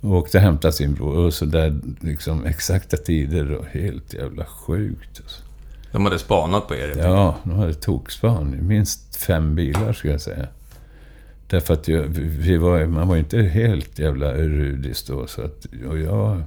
Och 0.00 0.12
åkte 0.12 0.38
och 0.38 0.42
hämtade 0.42 0.72
sin 0.72 0.94
bror. 0.94 1.16
Och 1.16 1.34
så 1.34 1.44
där 1.44 1.80
liksom 2.00 2.44
exakta 2.44 2.96
tider 2.96 3.52
och 3.52 3.66
helt 3.66 4.14
jävla 4.14 4.44
sjukt. 4.44 5.20
Alltså. 5.22 5.42
De 5.92 6.04
hade 6.04 6.18
spanat 6.18 6.68
på 6.68 6.74
er? 6.74 6.94
Ja, 6.98 7.36
de 7.44 7.58
hade 7.58 7.74
tokspan. 7.74 8.66
Minst 8.66 9.16
fem 9.16 9.54
bilar 9.54 9.92
skulle 9.92 10.12
jag 10.12 10.20
säga. 10.20 10.46
Därför 11.46 11.74
att 11.74 11.88
jag, 11.88 12.02
vi 12.18 12.56
var, 12.56 12.86
man 12.86 13.08
var 13.08 13.16
inte 13.16 13.38
helt 13.38 13.98
jävla 13.98 14.34
rudis 14.34 15.02
då. 15.02 15.26
Så 15.26 15.42
att, 15.42 15.66
och 15.88 15.98
jag, 15.98 16.42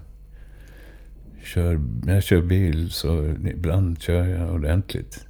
kör, 1.44 1.82
när 2.04 2.14
jag 2.14 2.24
kör 2.24 2.42
bil 2.42 2.92
så 2.92 3.36
ibland 3.46 4.02
kör 4.02 4.28
jag 4.28 4.54
ordentligt. 4.54 5.26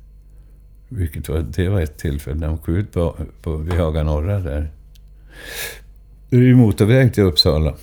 Vilket 0.89 1.29
var, 1.29 1.39
det 1.39 1.69
var 1.69 1.81
ett 1.81 1.97
tillfälle 1.97 2.39
när 2.39 2.47
de 2.47 2.57
kom 2.57 2.75
ut 2.75 2.91
på, 2.91 3.15
på, 3.41 3.57
vid 3.57 3.73
Haga 3.73 4.03
Norra 4.03 4.39
där. 4.39 4.71
Det 6.29 6.37
är 6.37 6.41
ju 6.41 6.55
motorväg 6.55 7.13
till 7.13 7.23
Uppsala. 7.23 7.75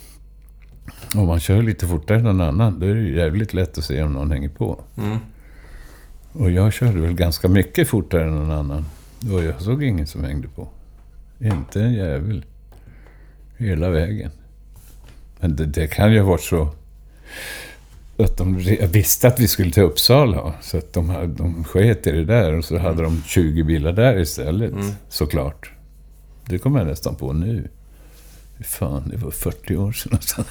Om 1.15 1.27
man 1.27 1.41
kör 1.41 1.63
lite 1.63 1.87
fortare 1.87 2.19
än 2.19 2.25
någon 2.25 2.41
annan, 2.41 2.81
då 2.81 2.87
är 2.87 2.95
det 2.95 3.03
jävligt 3.03 3.55
lätt 3.55 3.79
att 3.79 3.85
se 3.85 4.03
om 4.03 4.13
någon 4.13 4.31
hänger 4.31 4.49
på. 4.49 4.81
Mm. 4.97 5.19
Och 6.33 6.51
jag 6.51 6.73
körde 6.73 7.01
väl 7.01 7.15
ganska 7.15 7.49
mycket 7.49 7.89
fortare 7.89 8.25
än 8.25 8.35
någon 8.35 8.51
annan. 8.51 8.85
Och 9.33 9.45
jag 9.45 9.61
såg 9.61 9.83
ingen 9.83 10.07
som 10.07 10.25
hängde 10.25 10.49
på. 10.49 10.69
Inte 11.41 11.83
en 11.83 11.93
jävel. 11.93 12.45
Hela 13.57 13.91
vägen. 13.91 14.31
Men 15.41 15.57
det, 15.57 15.67
det 15.67 15.87
kan 15.87 16.13
ju 16.13 16.21
ha 16.21 16.29
varit 16.29 16.41
så 16.41 16.75
att 18.25 18.37
de 18.37 18.59
visste 18.93 19.29
att 19.29 19.41
vi 19.41 19.49
skulle 19.49 19.71
till 19.71 19.83
Uppsala. 19.83 20.55
Så 20.61 20.79
att 20.79 20.93
de, 20.93 21.35
de 21.39 21.65
sket 21.65 22.07
i 22.07 22.13
det 22.13 22.25
där 22.25 22.53
och 22.53 22.65
så 22.65 22.79
hade 22.79 23.03
de 23.03 23.23
20 23.27 23.63
bilar 23.63 23.93
där 23.93 24.19
istället. 24.19 24.73
Mm. 24.73 24.91
Såklart. 25.09 25.71
Det 26.45 26.59
kommer 26.59 26.79
jag 26.79 26.89
nästan 26.89 27.15
på 27.15 27.33
nu. 27.33 27.69
Fan, 28.61 29.09
det 29.09 29.17
var 29.17 29.31
40 29.31 29.77
år 29.77 29.93
sedan. 29.93 30.19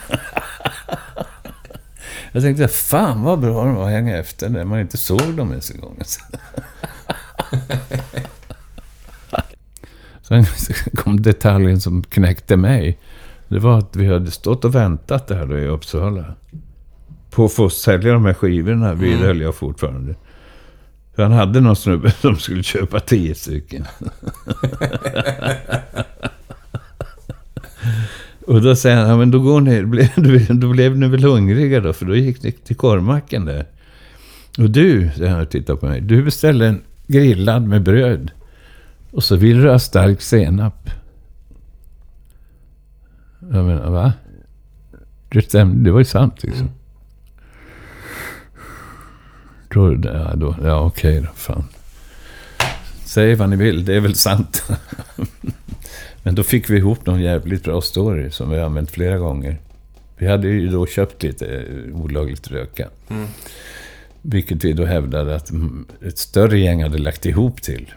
Jag 2.31 2.43
tänkte, 2.43 2.67
fan 2.67 3.23
vad 3.23 3.39
bra 3.39 3.65
de 3.65 3.75
var 3.75 3.85
att 3.85 3.91
hänga 3.91 4.17
efter 4.17 4.49
när 4.49 4.65
man 4.65 4.79
inte 4.79 4.97
såg 4.97 5.33
dem 5.33 5.49
ens 5.49 5.71
en 5.71 5.79
gång. 5.81 6.01
Sen 10.21 10.45
kom 10.95 11.21
detaljen 11.21 11.81
som 11.81 12.03
knäckte 12.03 12.57
mig. 12.57 12.99
Det 13.47 13.59
var 13.59 13.77
att 13.79 13.95
vi 13.95 14.07
hade 14.07 14.31
stått 14.31 14.65
och 14.65 14.75
väntat 14.75 15.27
där 15.27 15.57
i 15.57 15.67
Uppsala. 15.67 16.35
På 17.37 17.45
att 17.45 17.53
få 17.53 17.69
sälja 17.69 18.13
de 18.13 18.25
här 18.25 18.33
skivorna 18.33 18.93
vidhöll 18.93 19.29
Mm. 19.29 19.41
jag 19.41 19.55
fortfarande. 19.55 20.15
För 21.15 21.23
han 21.23 21.31
hade 21.31 21.61
någon 21.61 21.75
snubbe 21.75 22.11
som 22.21 22.37
skulle 22.37 22.63
köpa 22.63 22.99
tio 22.99 23.35
stycken. 23.35 23.85
och 28.47 28.61
då 28.61 28.75
säger 28.75 28.97
han, 28.97 29.09
ja 29.09 29.17
men 29.17 29.31
då 29.31 29.39
går 29.39 29.61
ni, 29.61 29.81
då 30.59 30.69
blev 30.71 30.97
ni 30.97 31.07
väl 31.07 31.23
hungriga 31.23 31.79
då? 31.79 31.93
För 31.93 32.05
då 32.05 32.15
gick 32.15 32.43
ni 32.43 32.51
till 32.51 32.75
korvmacken 32.75 33.45
där. 33.45 33.65
Och 34.57 34.69
du, 34.69 35.09
säger 35.15 35.31
han 35.31 35.41
och 35.41 35.49
tittar 35.49 35.75
på 35.75 35.85
mig, 35.85 36.01
du 36.01 36.23
beställde 36.23 36.67
en 36.67 36.81
grillad 37.07 37.67
med 37.67 37.83
bröd. 37.83 38.31
Och 39.11 39.23
så 39.23 39.35
vill 39.35 39.61
du 39.61 39.69
ha 39.69 39.79
stark 39.79 40.21
senap. 40.21 40.89
Jag 43.39 43.65
menar, 43.65 43.89
va? 43.89 44.13
Det 45.29 45.41
stämde, 45.41 45.83
det 45.83 45.91
var 45.91 45.99
ju 45.99 46.05
sant 46.05 46.43
liksom. 46.43 46.69
Då, 49.77 50.09
ja, 50.09 50.35
då, 50.35 50.55
ja 50.63 50.79
okej 50.79 51.21
då, 51.21 51.27
fan. 51.35 51.63
Säg 53.05 53.35
vad 53.35 53.49
ni 53.49 53.55
vill, 53.55 53.85
det 53.85 53.95
är 53.95 53.99
väl 53.99 54.15
sant. 54.15 54.63
Men 56.23 56.35
då 56.35 56.43
fick 56.43 56.69
vi 56.69 56.77
ihop 56.77 57.05
någon 57.05 57.21
jävligt 57.21 57.63
bra 57.63 57.81
story 57.81 58.31
som 58.31 58.49
vi 58.49 58.57
har 58.57 58.65
använt 58.65 58.91
flera 58.91 59.17
gånger. 59.17 59.57
Vi 60.17 60.27
hade 60.27 60.47
ju 60.47 60.69
då 60.69 60.85
köpt 60.87 61.23
lite 61.23 61.45
eh, 61.47 61.95
olagligt 62.01 62.51
röka. 62.51 62.89
Mm. 63.09 63.27
Vilket 64.21 64.63
vi 64.63 64.73
då 64.73 64.85
hävdade 64.85 65.35
att 65.35 65.49
mm, 65.49 65.85
ett 66.05 66.17
större 66.17 66.59
gäng 66.59 66.83
hade 66.83 66.97
lagt 66.97 67.25
ihop 67.25 67.61
till. 67.61 67.93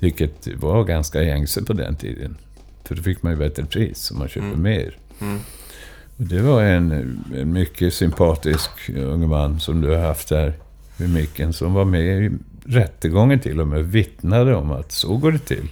Vilket 0.00 0.48
var 0.56 0.84
ganska 0.84 1.22
gängse 1.22 1.64
på 1.64 1.72
den 1.72 1.96
tiden. 1.96 2.36
För 2.84 2.94
då 2.94 3.02
fick 3.02 3.22
man 3.22 3.32
ju 3.32 3.38
bättre 3.38 3.64
pris 3.64 4.10
om 4.10 4.18
man 4.18 4.28
köpte 4.28 4.48
Mm. 4.48 4.62
mer. 4.62 4.96
Mm. 5.20 5.38
Och 6.16 6.24
det 6.24 6.42
var 6.42 6.62
en, 6.62 6.92
en 7.36 7.52
mycket 7.52 7.94
sympatisk 7.94 8.70
ung 8.96 9.28
man 9.28 9.60
som 9.60 9.80
du 9.80 9.88
har 9.88 10.02
haft 10.06 10.28
där 10.28 10.52
vid 10.98 11.14
micken. 11.14 11.52
Som 11.52 11.74
var 11.74 11.84
med 11.84 12.24
i 12.24 12.30
rättegången 12.64 13.40
till 13.40 13.60
och 13.60 13.68
med. 13.68 13.84
Vittnade 13.84 14.54
om 14.54 14.70
att 14.70 14.92
så 14.92 15.16
går 15.16 15.32
det 15.32 15.38
till. 15.38 15.68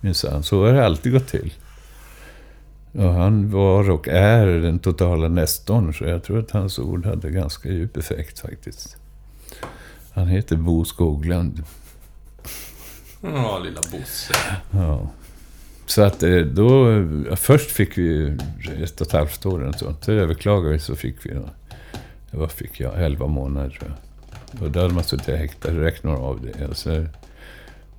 Minsann, 0.00 0.42
så 0.42 0.66
har 0.66 0.72
det 0.72 0.86
alltid 0.86 1.12
gått 1.12 1.28
till. 1.28 1.52
Och 2.92 3.12
han 3.12 3.50
var 3.50 3.90
och 3.90 4.08
är 4.08 4.46
den 4.46 4.78
totala 4.78 5.28
nestorn. 5.28 5.94
Så 5.94 6.04
jag 6.04 6.22
tror 6.22 6.38
att 6.38 6.50
hans 6.50 6.78
ord 6.78 7.06
hade 7.06 7.30
ganska 7.30 7.68
djup 7.68 7.96
effekt 7.96 8.38
faktiskt. 8.38 8.96
Han 10.12 10.28
heter 10.28 10.56
Bo 10.56 10.84
Skoglund. 10.84 11.64
Ja, 13.22 13.58
lilla 13.58 13.80
Bosse. 13.92 14.34
Ja. 14.70 15.10
Så 15.86 16.02
att 16.02 16.22
eh, 16.22 16.36
då... 16.36 16.86
Först 17.36 17.70
fick 17.70 17.98
vi 17.98 18.36
ett 18.82 19.00
och 19.00 19.06
ett 19.06 19.12
halvt 19.12 19.46
år 19.46 19.62
eller 19.62 19.72
så. 19.72 19.94
Så 20.00 20.12
överklagade 20.12 20.72
vi 20.72 20.78
så 20.78 20.96
fick 20.96 21.26
vi... 21.26 21.36
Vad 22.30 22.50
fick 22.50 22.80
jag? 22.80 23.04
Elva 23.04 23.26
månader 23.26 23.70
tror 23.70 23.90
jag. 23.90 24.07
Och 24.60 24.70
då 24.70 24.80
hade 24.80 24.94
man 24.94 25.04
suttit 25.04 25.26
häktad. 25.38 25.70
Räknar 25.70 26.12
av 26.12 26.40
det. 26.46 26.66
Och 26.66 26.76
så, 26.76 27.06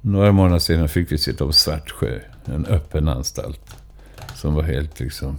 några 0.01 0.31
månader 0.31 0.59
senare 0.59 0.87
fick 0.87 1.11
vi 1.11 1.17
sitta 1.17 1.45
på 1.45 1.51
Svartsjö. 1.53 2.19
En 2.45 2.65
öppen 2.65 3.07
anstalt. 3.07 3.75
Som 4.35 4.53
var 4.53 4.63
helt 4.63 4.99
liksom... 4.99 5.37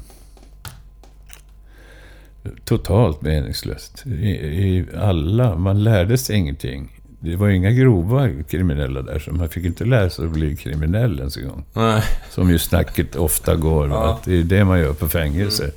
Totalt 2.64 3.23
meningslöst. 3.23 4.07
I, 4.07 4.29
i 4.31 4.87
alla... 4.96 5.57
Man 5.57 5.85
lärde 5.85 6.18
sig 6.18 6.37
ingenting. 6.37 7.01
Det 7.20 7.37
var 7.37 7.49
inga 7.49 7.70
grova 7.70 8.29
kriminella 8.51 9.03
där, 9.03 9.18
så 9.18 9.33
man 9.33 9.49
fick 9.49 9.64
inte 9.64 9.85
lära 9.85 10.11
sig 10.11 10.25
att 10.25 10.31
bli 10.31 10.57
kriminell 10.57 11.18
ens 11.18 11.37
en 11.37 11.49
gång. 11.49 11.64
Nej. 11.73 12.03
Som 12.31 12.51
ju 12.51 12.59
snacket 12.59 13.16
ofta 13.16 13.57
går, 13.57 13.88
Ja. 13.88 14.11
att 14.14 14.25
det 14.25 14.38
är 14.38 14.42
det 14.42 14.64
man 14.64 14.81
gör 14.81 14.92
på 14.92 15.09
fängelse. 15.09 15.70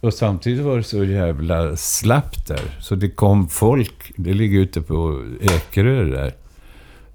Och 0.00 0.14
samtidigt 0.14 0.64
var 0.64 0.76
det 0.76 0.82
så 0.82 1.04
jävla 1.04 1.76
slappt 1.76 2.46
där. 2.48 2.76
Så 2.80 2.94
det 2.94 3.10
kom 3.10 3.48
folk, 3.48 4.12
det 4.16 4.34
ligger 4.34 4.58
ute 4.60 4.82
på 4.82 5.24
Ekerö 5.40 6.04
där. 6.04 6.32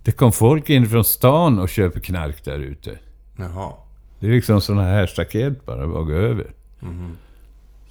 Det 0.04 0.12
kom 0.12 0.32
folk 0.32 0.70
in 0.70 0.90
från 0.90 1.04
stan 1.04 1.60
och 1.60 1.70
köper 1.70 2.00
knark 2.00 2.44
där 2.44 2.60
ute. 2.60 3.00
Jaha. 3.36 3.72
Det 4.20 4.28
är 4.28 4.32
liksom 4.32 4.62
sådana 4.62 4.84
här 4.84 5.08
staket 5.08 5.66
bara, 5.66 5.88
bara 5.88 6.04
gå 6.04 6.14
över. 6.14 6.48
Mhm. 6.80 7.18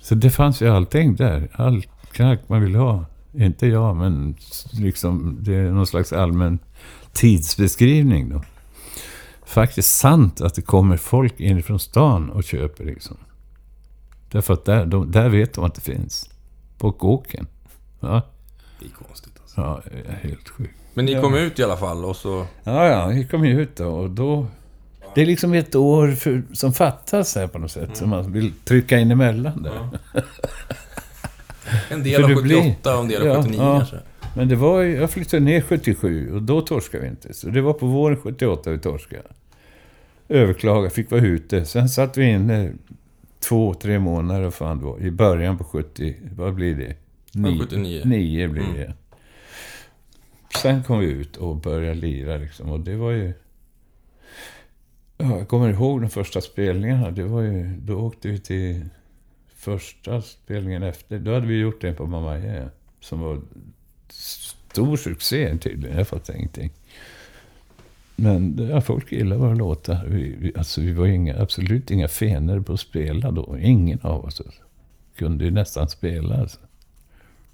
Så 0.01 0.15
det 0.15 0.31
fanns 0.31 0.63
ju 0.63 0.69
allting 0.69 1.17
där. 1.17 1.49
All 1.53 1.83
knark 2.13 2.41
man 2.47 2.63
vill 2.63 2.75
ha. 2.75 3.05
Inte 3.33 3.67
jag, 3.67 3.97
men 3.97 4.37
liksom, 4.73 5.39
det 5.41 5.55
är 5.55 5.71
någon 5.71 5.87
slags 5.87 6.13
allmän 6.13 6.59
tidsbeskrivning 7.13 8.29
då. 8.29 8.43
Faktiskt 9.47 9.99
sant 9.99 10.41
att 10.41 10.55
det 10.55 10.63
kommer 10.63 10.97
folk 10.97 11.41
in 11.41 11.63
från 11.63 11.79
stan 11.79 12.31
och 12.31 12.45
köper 12.45 12.85
liksom. 12.85 13.17
Därför 14.35 14.55
att 14.55 14.64
där, 14.64 14.87
de, 14.87 15.11
där 15.12 15.29
vet 15.29 15.53
de 15.55 15.64
att 15.64 15.75
det 15.75 15.81
finns. 15.81 16.31
På 16.79 16.92
kåken. 16.92 17.47
Ja, 18.01 18.23
Det 18.81 18.87
är 18.87 18.90
konstigt 18.90 19.33
alltså. 19.42 19.61
ja 19.61 19.81
det 19.92 20.11
är 20.12 20.29
helt 20.29 20.49
sjukt. 20.49 20.75
Men 20.94 21.05
ni 21.05 21.12
Ja. 21.12 21.20
kom 21.20 21.35
ut 21.35 21.59
i 21.59 21.64
alla 21.64 21.77
fall 21.77 22.05
och 22.05 22.16
så... 22.16 22.47
Ja, 22.64 22.87
ja, 22.88 23.07
vi 23.07 23.27
kom 23.27 23.44
ju 23.44 23.61
ut 23.61 23.77
då 23.77 23.87
och 23.88 24.11
då... 24.11 24.47
Det 25.14 25.23
är 25.23 25.27
liksom 25.27 25.53
ett 25.55 25.75
år 25.75 26.09
för, 26.12 26.42
som 26.53 26.73
fattas 26.73 27.35
här 27.37 27.47
på 27.47 27.59
något 27.59 27.70
sätt. 27.70 27.97
Som 27.97 28.11
man 28.11 28.33
vill 28.33 28.53
trycka 28.64 28.99
in 28.99 29.11
emellan 29.11 29.62
där. 29.62 29.73
Ja. 30.14 30.20
En 31.90 32.02
del 32.02 32.25
av 32.25 32.31
det 32.31 32.42
blir- 32.42 32.56
78 32.63 32.94
och 32.96 33.00
en 33.02 33.09
del 33.09 33.23
av 33.23 33.29
Ja, 33.29 33.42
79 33.42 33.61
ja. 33.63 33.77
kanske. 33.79 33.96
Men 34.37 34.48
det 34.48 34.56
var 34.56 34.81
ju, 34.81 34.96
jag 34.96 35.11
flyttade 35.11 35.40
ner 35.42 35.61
77 35.61 36.33
och 36.35 36.42
då 36.42 36.61
torskade 36.61 37.02
vi 37.04 37.09
inte. 37.11 37.35
Så 37.35 37.48
det 37.48 37.61
var 37.61 37.73
på 37.73 37.87
våren 37.87 38.17
78 38.17 38.71
vi 38.71 38.79
torskade. 38.79 39.23
Överklaga, 40.29 40.90
fick 40.90 41.11
vara 41.11 41.21
ute. 41.21 41.65
Sen 41.65 41.88
satt 41.88 42.17
vi 42.17 42.25
inne 42.31 42.73
två, 43.49 43.75
tre 43.75 43.99
månader 43.99 44.51
fan 44.51 44.81
då, 44.81 45.01
i 45.01 45.11
början 45.11 45.59
på 45.59 45.65
70, 45.65 46.17
vad 46.37 46.55
blir 46.55 46.75
det? 46.75 46.97
Ja, 47.33 47.57
79. 47.61 48.03
Nio 48.05 48.49
blir 48.49 48.63
Mm. 48.63 48.75
det. 48.77 48.95
Sen 50.63 50.83
kom 50.83 50.99
vi 50.99 51.07
ut 51.07 51.37
och 51.37 51.57
började 51.57 51.95
lira 52.01 52.37
liksom. 52.37 52.71
Och 52.71 52.81
det 52.81 52.97
var 52.97 53.11
ju... 53.11 53.33
Ja, 55.19 55.38
jag 55.38 55.49
kommer 55.49 55.69
ihåg 55.71 56.01
de 56.01 56.11
första 56.11 56.40
spelningarna. 56.40 57.11
Det 57.11 57.25
var 57.25 57.42
ju... 57.42 57.77
Då 57.77 57.95
åkte 58.01 58.29
vi 58.29 58.38
till 58.40 58.85
första 59.55 60.23
spelningen 60.23 60.83
efter. 60.83 61.19
Då 61.19 61.35
hade 61.35 61.47
vi 61.47 61.59
gjort 61.59 61.81
det 61.81 61.92
på 61.92 62.07
Mamma 62.07 62.38
Yeah, 62.38 62.69
Som 63.01 63.21
var 63.21 63.40
stor 64.09 64.97
succé 64.97 65.59
tydligen. 65.59 65.97
Jag 65.99 66.09
fattar 66.09 66.35
ingenting. 66.37 66.71
Men 68.17 68.69
ja, 68.71 68.81
folk 68.81 69.12
gillar 69.12 69.37
våra 69.37 69.54
låtar. 69.54 70.04
Vi, 70.08 70.37
vi, 70.38 70.52
alltså, 70.56 70.81
vi 70.81 70.92
var 70.92 71.06
inga, 71.06 71.42
absolut 71.42 71.90
inga 71.90 72.08
fener 72.08 72.60
på 72.60 72.73
att 72.73 72.81
spela 72.81 73.31
då. 73.31 73.58
Ingen 73.58 73.98
av 74.02 74.25
oss 74.25 74.42
kunde 75.17 75.44
ju 75.44 75.50
nästan 75.50 75.88
spela. 75.88 76.37
Alltså. 76.37 76.58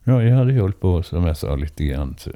Ja, 0.04 0.22
jag 0.22 0.36
hade 0.36 0.52
ju 0.52 0.61
hållit 0.61 0.80
på, 0.80 1.02
som 1.02 1.24
jag 1.24 1.36
sa, 1.36 1.56
lite 1.56 1.84
grann. 1.84 2.14
Så. 2.18 2.30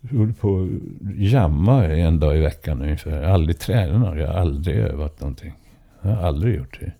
Jag 0.00 0.18
höll 0.18 0.32
på 0.32 0.62
att 0.62 1.16
jamma 1.16 1.84
en 1.84 2.20
dag 2.20 2.36
i 2.36 2.40
veckan 2.40 2.82
ungefär. 2.82 3.10
Jag 3.10 3.28
har 3.28 3.34
aldrig 3.34 3.58
tränat, 3.58 4.18
jag 4.18 4.26
har 4.26 4.34
aldrig 4.34 4.76
övat 4.76 5.20
någonting. 5.20 5.52
Jag 6.02 6.10
har 6.10 6.26
aldrig 6.26 6.56
gjort 6.56 6.80
det. 6.80 6.92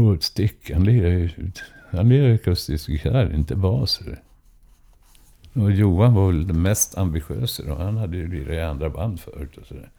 Och 0.00 0.22
Stick, 0.22 0.70
han 0.70 0.84
lirar 0.84 1.08
ju 1.08 1.30
han 1.90 2.08
lirar 2.08 2.34
akustisk 2.34 2.88
gitarr, 2.88 3.34
inte 3.34 3.56
bas. 3.56 4.00
Och 5.52 5.72
Johan 5.72 6.14
var 6.14 6.26
väl 6.26 6.46
den 6.46 6.62
mest 6.62 6.98
ambitiösa 6.98 7.62
då. 7.62 7.74
Han 7.74 7.96
hade 7.96 8.16
ju 8.16 8.28
lirat 8.28 8.54
i 8.54 8.60
andra 8.60 8.90
band 8.90 9.20
förut 9.20 9.56
och 9.56 9.66
sådär. 9.66 9.90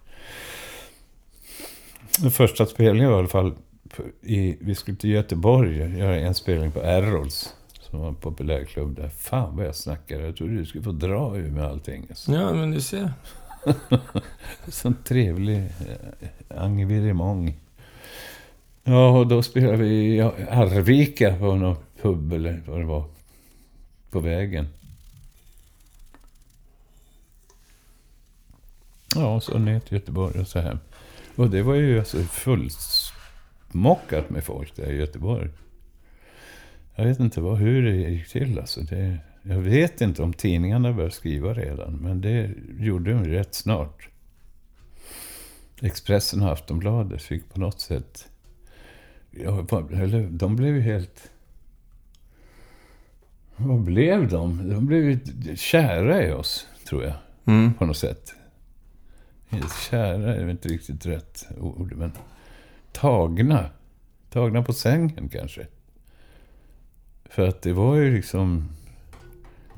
Den 2.19 2.31
första 2.31 2.65
spelningen 2.65 3.09
var 3.09 3.17
i 3.17 3.19
alla 3.19 3.27
fall 3.27 3.53
i, 4.21 4.57
vi 4.61 4.75
skulle 4.75 4.97
till 4.97 5.09
Göteborg 5.09 5.97
göra 5.97 6.19
en 6.19 6.35
spelning 6.35 6.71
på 6.71 6.81
Errols. 6.81 7.53
Som 7.81 7.99
var 7.99 8.07
en 8.07 8.15
populär 8.15 8.63
klubb 8.63 8.95
där. 8.95 9.09
Fan 9.09 9.55
vad 9.55 9.65
jag 9.65 9.75
snackade. 9.75 10.25
Jag 10.25 10.35
trodde 10.35 10.53
du 10.53 10.65
skulle 10.65 10.83
få 10.83 10.91
dra 10.91 11.37
ur 11.37 11.51
med 11.51 11.65
allting. 11.65 12.05
Alltså. 12.09 12.31
Ja, 12.31 12.53
men 12.53 12.71
du 12.71 12.81
ser. 12.81 13.13
Sån 14.67 14.95
trevlig 15.03 15.57
eh, 15.57 16.61
engagemang. 16.61 17.57
Ja, 18.83 19.09
och 19.19 19.27
då 19.27 19.41
spelade 19.41 19.77
vi 19.77 20.15
i 20.15 20.21
Arvika 20.49 21.35
på 21.35 21.55
någon 21.55 21.75
pub 22.01 22.33
eller 22.33 22.61
vad 22.67 22.79
det 22.79 22.85
var. 22.85 23.03
På 24.09 24.19
vägen. 24.19 24.67
Ja, 29.15 29.39
så 29.39 29.57
ner 29.57 29.79
till 29.79 29.93
Göteborg 29.93 30.39
och 30.39 30.47
så 30.47 30.59
hem. 30.59 30.79
Och 31.35 31.49
det 31.49 31.61
var 31.61 31.75
ju 31.75 31.99
alltså 31.99 32.17
fullsmockat 32.17 34.29
med 34.29 34.43
folk 34.43 34.75
där 34.75 34.91
i 34.91 34.95
Göteborg. 34.95 35.49
Jag 36.95 37.05
vet 37.05 37.19
inte 37.19 37.41
vad, 37.41 37.57
hur 37.57 37.83
det 37.83 37.95
gick 37.95 38.29
till 38.29 38.59
alltså. 38.59 38.81
Det, 38.81 39.17
jag 39.43 39.59
vet 39.59 40.01
inte 40.01 40.23
om 40.23 40.33
tidningarna 40.33 40.93
började 40.93 41.15
skriva 41.15 41.53
redan, 41.53 41.93
men 41.93 42.21
det 42.21 42.51
gjorde 42.79 43.11
de 43.11 43.25
rätt 43.25 43.55
snart. 43.55 44.09
Expressen 45.81 46.41
och 46.41 46.51
Aftonbladet 46.51 47.21
fick 47.21 47.53
på 47.53 47.59
något 47.59 47.79
sätt... 47.79 48.29
Ja, 49.31 49.67
eller, 49.93 50.27
de 50.31 50.55
blev 50.55 50.75
ju 50.75 50.81
helt... 50.81 51.31
Vad 53.55 53.81
blev 53.81 54.27
de? 54.27 54.69
De 54.69 54.85
blev 54.85 55.09
ju 55.09 55.19
kära 55.55 56.27
i 56.27 56.31
oss, 56.31 56.67
tror 56.87 57.03
jag. 57.03 57.13
Mm. 57.45 57.73
På 57.73 57.85
något 57.85 57.97
sätt. 57.97 58.35
Kära 59.89 60.35
är 60.35 60.49
inte 60.49 60.69
riktigt 60.69 61.05
rätt 61.05 61.47
ord, 61.59 61.93
men 61.95 62.11
tagna. 62.91 63.69
Tagna 64.29 64.63
på 64.63 64.73
sängen 64.73 65.29
kanske. 65.29 65.67
För 67.25 67.47
att 67.47 67.61
det 67.61 67.73
var 67.73 67.95
ju 67.95 68.15
liksom... 68.15 68.69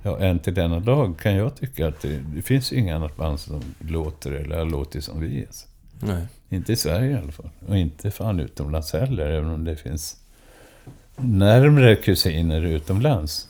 Ja, 0.04 0.20
än 0.20 0.40
till 0.40 0.54
denna 0.54 0.80
dag 0.80 1.20
kan 1.20 1.36
jag 1.36 1.56
tycka 1.56 1.88
att 1.88 2.02
det, 2.02 2.24
det 2.36 2.42
finns 2.42 2.74
inget 2.74 2.96
annat 2.96 3.16
band 3.16 3.40
som 3.40 3.62
låter 3.80 4.32
eller 4.32 4.58
har 4.58 4.66
låtit 4.66 5.04
som 5.04 5.20
vi. 5.20 5.46
Alltså. 5.46 5.68
Nej. 6.00 6.28
Inte 6.50 6.74
i 6.74 6.76
Sverige 6.76 7.12
i 7.12 7.18
alla 7.18 7.32
fall. 7.32 7.50
Och 7.68 7.78
inte 7.78 8.12
fan 8.12 8.40
utomlands 8.40 8.94
heller, 8.94 9.26
även 9.26 9.50
om 9.50 9.64
det 9.64 9.76
finns 9.76 10.18
närmre 11.16 11.96
kusiner 11.96 12.62
utomlands. 12.62 13.48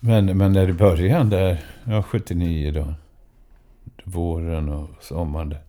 Men, 0.00 0.38
men 0.38 0.52
när 0.52 0.68
i 0.68 0.72
början 0.72 1.30
där, 1.30 1.64
ja 1.84 2.02
79 2.02 2.72
då, 2.72 2.94
våren 4.06 4.68
och 4.68 4.88
sommaren. 5.00 5.48
Där, 5.48 5.62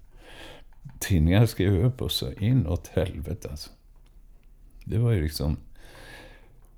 tidningarna 1.00 1.48
skrev 1.48 1.86
upp 1.86 2.02
oss 2.02 2.16
så 2.16 2.32
inåt 2.32 2.88
helvete 2.88 3.50
alltså. 3.50 3.70
Det 4.84 4.98
var 4.98 5.12
ju 5.12 5.22
liksom 5.22 5.58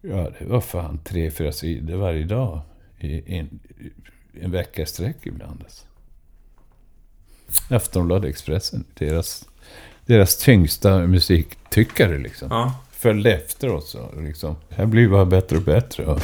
Ja, 0.01 0.29
det 0.39 0.45
var 0.45 0.61
fan 0.61 0.99
tre, 1.03 1.31
fyra 1.31 1.51
sidor 1.51 1.97
varje 1.97 2.23
dag. 2.23 2.61
I 2.99 3.37
en, 3.37 3.59
en 4.41 4.51
vecka 4.51 4.85
sträck 4.85 5.17
ibland. 5.23 5.61
Alltså. 5.63 5.85
Aftonbladet 7.69 8.29
Expressen, 8.29 8.85
deras, 8.93 9.45
deras 10.05 10.37
tyngsta 10.37 11.07
musiktyckare 11.07 12.17
liksom. 12.17 12.47
Ja. 12.51 12.75
Följde 12.91 13.33
efter 13.35 13.69
oss. 13.69 13.95
Och 13.95 14.23
liksom, 14.23 14.55
det 14.69 14.75
här 14.75 14.85
blir 14.85 15.09
bara 15.09 15.25
bättre 15.25 15.57
och 15.57 15.63
bättre. 15.63 16.05
Och, 16.05 16.21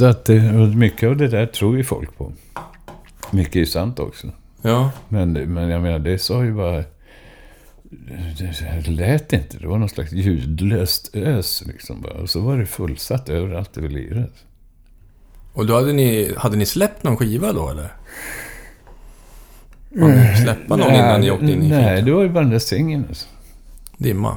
så 0.00 0.06
att 0.06 0.24
det, 0.24 0.56
och 0.56 0.68
mycket 0.68 1.08
av 1.08 1.16
det 1.16 1.28
där 1.28 1.46
tror 1.46 1.76
ju 1.76 1.84
folk 1.84 2.16
på. 2.16 2.32
Mycket 3.30 3.56
är 3.56 3.64
sant 3.64 3.98
också. 3.98 4.26
Ja. 4.62 4.90
Men, 5.08 5.32
men 5.32 5.68
jag 5.68 5.82
menar, 5.82 5.98
det 5.98 6.18
sa 6.18 6.44
ju 6.44 6.54
bara... 6.54 6.84
Det 8.84 8.90
lät 8.90 9.32
inte. 9.32 9.58
Det 9.58 9.66
var 9.66 9.78
någon 9.78 9.88
slags 9.88 10.12
ljudlöst 10.12 11.16
ös 11.16 11.62
liksom 11.66 12.00
bara. 12.00 12.12
Och 12.12 12.30
så 12.30 12.40
var 12.40 12.58
det 12.58 12.66
fullsatt 12.66 13.28
överallt 13.28 13.78
över 13.78 13.88
liret. 13.88 14.32
Och 15.52 15.66
då 15.66 15.74
hade 15.74 15.92
ni, 15.92 16.34
hade 16.36 16.56
ni 16.56 16.66
släppt 16.66 17.02
någon 17.02 17.16
skiva 17.16 17.52
då 17.52 17.70
eller? 17.70 17.92
Har 20.00 20.08
ni 20.08 20.36
släppa 20.42 20.76
någon 20.76 20.94
innan 20.94 21.20
ni 21.20 21.30
åkte 21.30 21.44
in 21.44 21.62
i 21.62 21.68
Nej, 21.68 21.86
finkan? 21.86 22.04
det 22.04 22.12
var 22.12 22.22
ju 22.22 22.28
bara 22.28 22.44
den 22.44 22.50
där 22.50 22.58
singeln. 22.58 23.04
Alltså. 23.08 23.28
Dimma. 23.96 24.36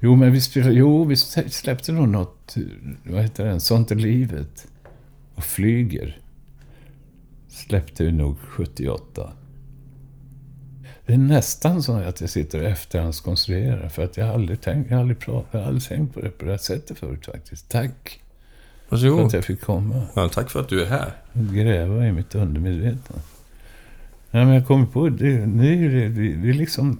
Jo, 0.00 0.16
men 0.16 0.32
vi 0.32 0.40
spelade, 0.40 0.74
jo, 0.74 1.04
vi 1.04 1.16
släppte 1.16 1.92
nog 1.92 2.08
något, 2.08 2.54
vad 3.04 3.22
heter 3.22 3.44
den, 3.44 3.60
Sånt 3.60 3.90
är 3.90 3.94
livet. 3.94 4.66
Och 5.34 5.44
Flyger. 5.44 6.18
Släppte 7.48 8.04
vi 8.04 8.12
nog 8.12 8.38
78. 8.40 9.32
Det 11.06 11.12
är 11.12 11.18
nästan 11.18 11.82
så 11.82 11.92
att 11.92 12.20
jag 12.20 12.30
sitter 12.30 12.62
och 12.62 12.68
efterhandskonstruerar. 12.68 13.88
För 13.88 14.04
att 14.04 14.16
jag 14.16 14.26
har 14.26 14.34
aldrig 14.34 14.60
tänkt, 14.60 14.90
jag 14.90 14.96
har 14.96 15.00
aldrig 15.00 15.18
pratat, 15.18 15.48
jag 15.52 15.60
har 15.60 15.66
aldrig 15.66 15.84
tänkt 15.88 16.14
på 16.14 16.20
det 16.20 16.30
på 16.30 16.44
det 16.44 16.50
här 16.50 16.58
sättet 16.58 16.98
förut 16.98 17.26
faktiskt. 17.26 17.68
Tack 17.68 18.20
för 18.88 18.96
att 18.96 19.02
Varsågod. 19.02 19.34
jag 19.34 19.44
fick 19.44 19.60
komma 19.60 20.06
Ja, 20.16 20.28
tack 20.28 20.50
för 20.50 20.60
att 20.60 20.68
du 20.68 20.82
är 20.82 20.86
här. 20.86 21.12
och 21.32 21.54
gräva 21.54 22.06
i 22.06 22.12
mitt 22.12 22.34
undermedvetna. 22.34 23.16
Nej, 24.30 24.44
men 24.44 24.54
jag 24.54 24.66
kommer 24.66 24.86
på 24.86 25.08
det. 25.08 25.46
Nu 25.46 25.86
är 25.86 25.90
det, 26.00 26.08
vi, 26.08 26.32
vi 26.32 26.52
liksom... 26.52 26.98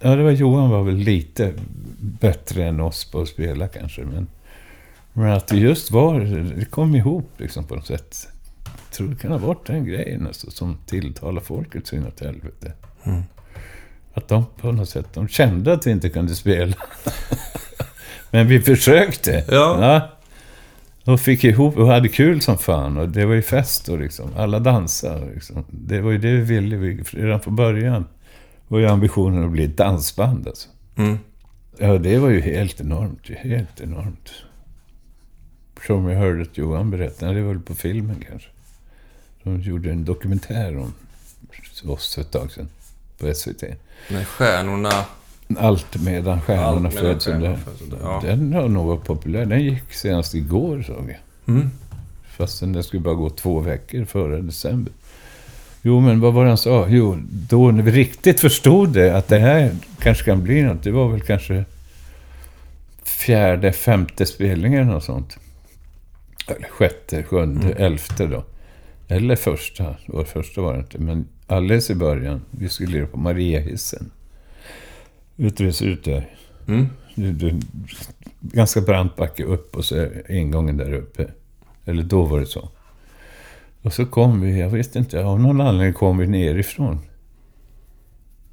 Ja, 0.00 0.16
det 0.16 0.22
var 0.22 0.30
Johan 0.30 0.70
var 0.70 0.82
väl 0.82 0.94
lite 0.96 1.52
bättre 2.00 2.64
än 2.64 2.80
oss 2.80 3.10
på 3.10 3.20
att 3.20 3.28
spela 3.28 3.68
kanske. 3.68 4.02
Men, 4.04 4.26
men 5.12 5.32
att 5.32 5.48
det 5.48 5.56
just 5.56 5.90
var... 5.90 6.20
Det 6.58 6.64
kom 6.64 6.94
ihop 6.94 7.30
liksom 7.36 7.64
på 7.64 7.74
något 7.74 7.86
sätt. 7.86 8.28
Jag 8.64 8.96
tror 8.96 9.08
det 9.08 9.16
kan 9.16 9.30
ha 9.30 9.38
varit 9.38 9.66
den 9.66 9.84
grejen 9.84 10.26
alltså, 10.26 10.50
som 10.50 10.78
tilltalar 10.86 11.40
folket 11.40 11.86
så 11.86 11.96
inåt 11.96 12.20
helvete. 12.20 12.72
Mm. 13.04 13.22
Att 14.14 14.28
de 14.28 14.44
på 14.60 14.72
något 14.72 14.88
sätt, 14.88 15.06
de 15.14 15.28
kände 15.28 15.72
att 15.72 15.86
vi 15.86 15.90
inte 15.90 16.08
kunde 16.08 16.34
spela. 16.34 16.76
men 18.30 18.48
vi 18.48 18.60
försökte. 18.60 19.44
Ja. 19.48 20.08
Och 21.04 21.20
fick 21.20 21.44
ihop 21.44 21.76
och 21.76 21.86
hade 21.86 22.08
kul 22.08 22.40
som 22.40 22.58
fan. 22.58 22.96
Och 22.96 23.08
det 23.08 23.26
var 23.26 23.34
ju 23.34 23.42
fest 23.42 23.88
och 23.88 23.98
liksom. 23.98 24.30
Alla 24.36 24.58
dansade. 24.58 25.34
Liksom. 25.34 25.64
Det 25.70 26.00
var 26.00 26.10
ju 26.10 26.18
det 26.18 26.36
vi 26.36 26.40
ville. 26.40 26.76
Vi, 26.76 27.02
redan 27.02 27.40
från 27.40 27.56
början 27.56 28.04
var 28.68 28.78
ju 28.78 28.86
ambitionen 28.86 29.44
att 29.44 29.50
bli 29.50 29.64
ett 29.64 29.76
dansband 29.76 30.48
alltså. 30.48 30.68
Mm. 30.96 31.18
Ja, 31.78 31.98
det 31.98 32.18
var 32.18 32.28
ju 32.28 32.40
helt 32.40 32.80
enormt. 32.80 33.28
Helt 33.28 33.80
enormt. 33.80 34.32
Som 35.86 36.08
jag 36.08 36.18
hörde 36.18 36.42
att 36.42 36.58
Johan 36.58 36.90
berättade. 36.90 37.34
Det 37.34 37.42
var 37.42 37.52
väl 37.52 37.62
på 37.62 37.74
filmen 37.74 38.24
kanske. 38.30 38.48
De 39.42 39.60
gjorde 39.60 39.90
en 39.90 40.04
dokumentär 40.04 40.76
om 40.78 40.92
oss 41.84 42.14
för 42.14 42.20
ett 42.20 42.30
tag 42.30 42.52
sedan. 42.52 42.68
På 43.18 43.34
SVT. 43.34 43.62
När 44.10 44.24
stjärnorna... 44.24 45.04
Allt 45.58 46.02
medan 46.02 46.40
stjärnorna 46.40 46.88
Allt 46.88 46.98
föds. 46.98 47.24
stjärnorna 47.24 47.58
ja. 48.02 48.22
Den 48.24 48.52
har 48.52 48.68
nog 48.68 48.86
varit 48.86 49.04
populär. 49.04 49.46
Den 49.46 49.62
gick 49.62 49.92
senast 49.92 50.34
igår 50.34 50.82
såg 50.82 50.96
jag. 50.96 51.54
Mm. 51.54 51.70
Fastän 52.36 52.72
det 52.72 52.82
skulle 52.82 53.02
bara 53.02 53.14
gå 53.14 53.30
två 53.30 53.60
veckor 53.60 54.04
före 54.04 54.40
december. 54.40 54.92
Jo, 55.82 56.00
men 56.00 56.20
vad 56.20 56.32
var 56.32 56.42
det 56.42 56.48
han 56.48 56.58
sa? 56.58 56.86
Jo, 56.88 57.18
då 57.30 57.70
när 57.70 57.82
vi 57.82 57.90
riktigt 57.90 58.40
förstod 58.40 58.88
det, 58.88 59.16
att 59.16 59.28
det 59.28 59.38
här 59.38 59.76
kanske 59.98 60.24
kan 60.24 60.42
bli 60.42 60.62
något. 60.62 60.82
Det 60.82 60.90
var 60.90 61.08
väl 61.08 61.20
kanske 61.20 61.64
fjärde, 63.02 63.72
femte 63.72 64.26
spelningen 64.26 64.90
och 64.90 65.02
sånt. 65.02 65.38
Eller 66.48 66.68
sjätte, 66.68 67.22
sjunde, 67.22 67.66
Mm. 67.66 67.82
elfte 67.82 68.26
då. 68.26 68.44
Eller 69.08 69.36
första. 69.36 69.96
Var 70.06 70.24
första 70.24 70.60
var 70.60 70.72
det 70.74 70.78
inte. 70.80 70.98
Men 70.98 71.28
alldeles 71.46 71.90
i 71.90 71.94
början. 71.94 72.42
Vi 72.50 72.68
skulle 72.68 72.92
lira 72.92 73.06
på 73.06 73.16
Mariehissen. 73.18 74.10
Ser 75.72 75.86
ut 75.86 76.04
där? 76.04 76.30
Mm. 76.68 76.86
Du, 77.14 77.32
du, 77.32 77.60
ganska 78.40 78.80
brant 78.80 79.16
backe 79.16 79.44
upp 79.44 79.76
och 79.76 79.84
så 79.84 79.96
är 79.96 80.30
ingången 80.30 80.76
där 80.76 80.92
uppe. 80.92 81.30
Eller 81.84 82.02
då 82.02 82.24
var 82.24 82.40
det 82.40 82.46
så. 82.46 82.68
Och 83.82 83.92
så 83.92 84.06
kom 84.06 84.40
vi, 84.40 84.60
jag 84.60 84.70
vet 84.70 84.96
inte, 84.96 85.24
av 85.24 85.40
någon 85.40 85.60
anledning 85.60 85.94
kom 85.94 86.18
vi 86.18 86.26
nerifrån. 86.26 86.98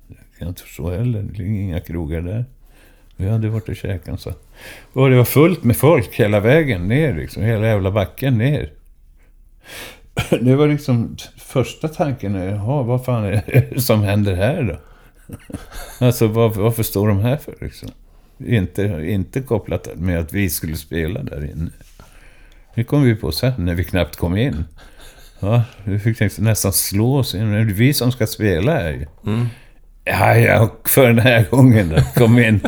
Det 0.08 0.16
kan 0.16 0.24
jag 0.40 0.48
inte 0.50 0.62
förstå 0.62 0.90
heller, 0.92 1.24
det 1.24 1.38
ligger 1.38 1.62
inga 1.62 1.80
krogar 1.80 2.22
där. 2.22 2.46
Vi 3.20 3.30
hade 3.30 3.50
varit 3.50 3.70
och 3.70 3.76
käkat 3.76 4.22
så. 4.22 4.34
Och 4.94 5.10
det 5.10 5.18
var 5.18 5.24
fullt 5.24 5.64
med 5.64 5.78
folk 5.78 6.16
hela 6.16 6.40
vägen 6.40 6.88
ner, 6.88 7.14
liksom, 7.14 7.44
hela 7.44 7.68
jävla 7.68 7.92
backen 7.92 8.38
ner. 8.38 8.72
Det 10.42 10.56
var 10.56 10.68
liksom 10.68 11.18
första 11.38 11.88
tanken, 11.88 12.36
jaha, 12.36 12.84
vad 12.84 13.06
fan 13.06 13.24
är 13.24 13.44
det 13.72 13.82
som 13.82 14.02
händer 14.02 14.36
här 14.36 14.64
då? 14.64 14.80
Alltså 16.06 16.28
varför, 16.28 16.62
varför 16.62 16.84
står 16.84 17.08
de 17.08 17.20
här 17.20 17.38
för 17.38 17.56
liksom? 17.62 17.90
Inte, 18.38 18.84
inte 19.08 19.42
kopplat 19.42 19.88
med 19.96 20.20
att 20.20 20.34
vi 20.34 20.50
skulle 20.50 20.76
spela 20.76 21.24
där 21.24 21.52
inne. 21.52 21.72
Det 22.76 22.84
kom 22.84 23.04
vi 23.04 23.16
på 23.16 23.32
sen 23.32 23.54
när 23.58 23.76
vi 23.76 23.84
knappt 23.84 24.16
kom 24.16 24.38
in. 24.38 24.64
Ja, 25.40 25.64
vi 25.84 26.00
fick 26.00 26.38
nästan 26.38 26.74
slå 26.74 27.18
oss 27.18 27.36
in. 27.36 27.52
Det 27.52 27.58
är 27.58 27.64
vi 27.64 27.94
som 27.94 28.12
ska 28.12 28.28
spela 28.28 28.74
här 28.74 28.92
ju. 28.92 29.06
Mm. 29.26 29.46
Ja, 30.10 30.36
ja, 30.36 30.76
för 30.84 31.08
den 31.08 31.20
här 31.20 31.46
gången 31.50 31.90
då. 31.90 32.02
Kom 32.16 32.40
in. 32.40 32.62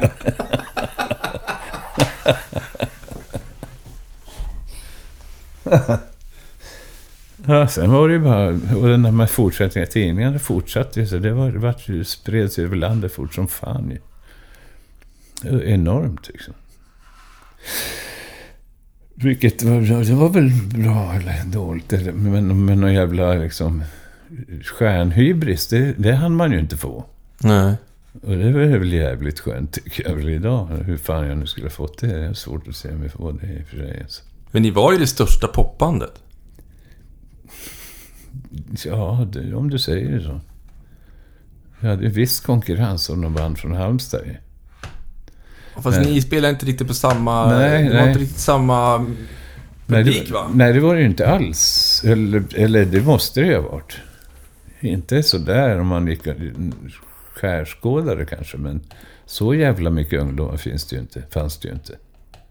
Ja, 7.48 7.68
sen 7.68 7.92
var 7.92 8.08
det 8.08 8.14
ju 8.14 8.20
bara... 8.20 8.48
Och 8.78 8.88
den 8.88 9.04
där 9.04 9.12
med 9.12 9.30
fortsättningen 9.30 9.90
i 9.90 9.92
tidningarna 9.92 10.40
fortsatte 10.40 11.00
ju. 11.00 11.08
Så 11.08 11.18
det 11.18 11.34
var, 11.34 11.52
det 11.52 11.60
var 11.60 11.76
ju, 11.86 12.04
spreds 12.04 12.60
över 12.60 12.76
landet 12.76 13.14
fort 13.14 13.34
som 13.34 13.48
fan 13.48 13.90
ju. 13.90 13.98
Det 15.42 15.52
var 15.52 15.62
enormt 15.62 16.28
liksom. 16.28 16.54
Vilket 19.16 19.64
var, 19.64 20.04
det 20.04 20.14
var 20.14 20.30
väl 20.30 20.52
bra 20.76 21.14
eller 21.14 21.46
dåligt. 21.46 21.92
Men, 22.14 22.66
men 22.66 22.82
någon 22.82 22.94
jävla 22.94 23.34
liksom... 23.34 23.84
Stjärnhybris, 24.64 25.68
det, 25.68 25.94
det 25.98 26.14
hann 26.14 26.36
man 26.36 26.52
ju 26.52 26.60
inte 26.60 26.78
få. 26.78 27.06
Nej. 27.44 27.76
Och 28.22 28.38
det 28.38 28.52
var 28.52 28.78
väl 28.80 28.94
jävligt 28.94 29.40
skönt 29.40 29.72
tycker 29.72 30.10
jag 30.10 30.16
väl 30.16 30.30
idag. 30.30 30.68
Hur 30.86 30.98
fan 30.98 31.28
jag 31.28 31.38
nu 31.38 31.46
skulle 31.46 31.66
ha 31.66 31.72
fått 31.72 31.98
det. 31.98 32.08
Det 32.08 32.26
är 32.26 32.34
svårt 32.34 32.68
att 32.68 32.76
se 32.76 32.92
om 32.92 33.02
vi 33.02 33.10
får 33.10 33.34
det 33.34 33.48
i 33.48 33.64
och 33.64 33.68
för 33.68 33.78
sig. 33.78 34.02
Alltså. 34.02 34.24
Men 34.52 34.62
ni 34.62 34.72
var 34.72 34.92
ju 34.92 34.98
det 34.98 35.08
största 35.08 35.48
popbandet. 35.48 36.24
Ja, 38.86 39.28
det, 39.32 39.54
om 39.54 39.70
du 39.70 39.80
säger 39.80 40.12
det 40.12 40.24
så. 40.24 40.40
Vi 41.80 41.88
hade 41.88 42.04
ju 42.04 42.10
viss 42.10 42.40
konkurrens 42.40 43.10
av 43.10 43.18
någon 43.18 43.34
band 43.34 43.58
från 43.58 43.76
Halmstad. 43.76 44.22
Fast 45.76 45.98
Nej. 45.98 46.14
ni 46.14 46.22
spelar 46.22 46.50
inte 46.50 46.66
riktigt 46.66 46.88
på 46.88 46.94
samma... 46.94 47.58
Nej, 47.58 47.84
det 47.84 47.90
var 47.90 47.96
nej. 47.96 48.08
inte 48.08 48.20
riktigt 48.20 48.40
samma 48.40 48.98
Nej, 48.98 50.04
publik 50.04 50.28
det, 50.28 50.34
va? 50.34 50.50
nej, 50.54 50.74
det 50.74 50.80
var 50.80 50.96
det 50.96 51.02
ju 51.02 51.08
inte 51.08 51.28
alls. 51.28 52.02
Eller, 52.06 52.44
eller 52.56 52.86
det 52.86 53.02
måste 53.02 53.42
det 53.42 53.48
ju 53.48 53.56
ha 53.56 53.62
varit. 53.62 53.98
Inte 54.80 55.24
sådär 55.24 55.80
om 55.80 55.88
man 55.88 56.08
gick 56.08 56.28
skärskådare 57.42 58.26
kanske, 58.26 58.58
men 58.58 58.82
så 59.26 59.54
jävla 59.54 59.90
mycket 59.90 60.22
ungdomar 60.22 60.58
finns 60.58 60.86
det 60.86 60.96
ju 60.96 61.02
inte, 61.02 61.24
fanns 61.30 61.60
det 61.60 61.68
ju 61.68 61.74
inte. 61.74 61.98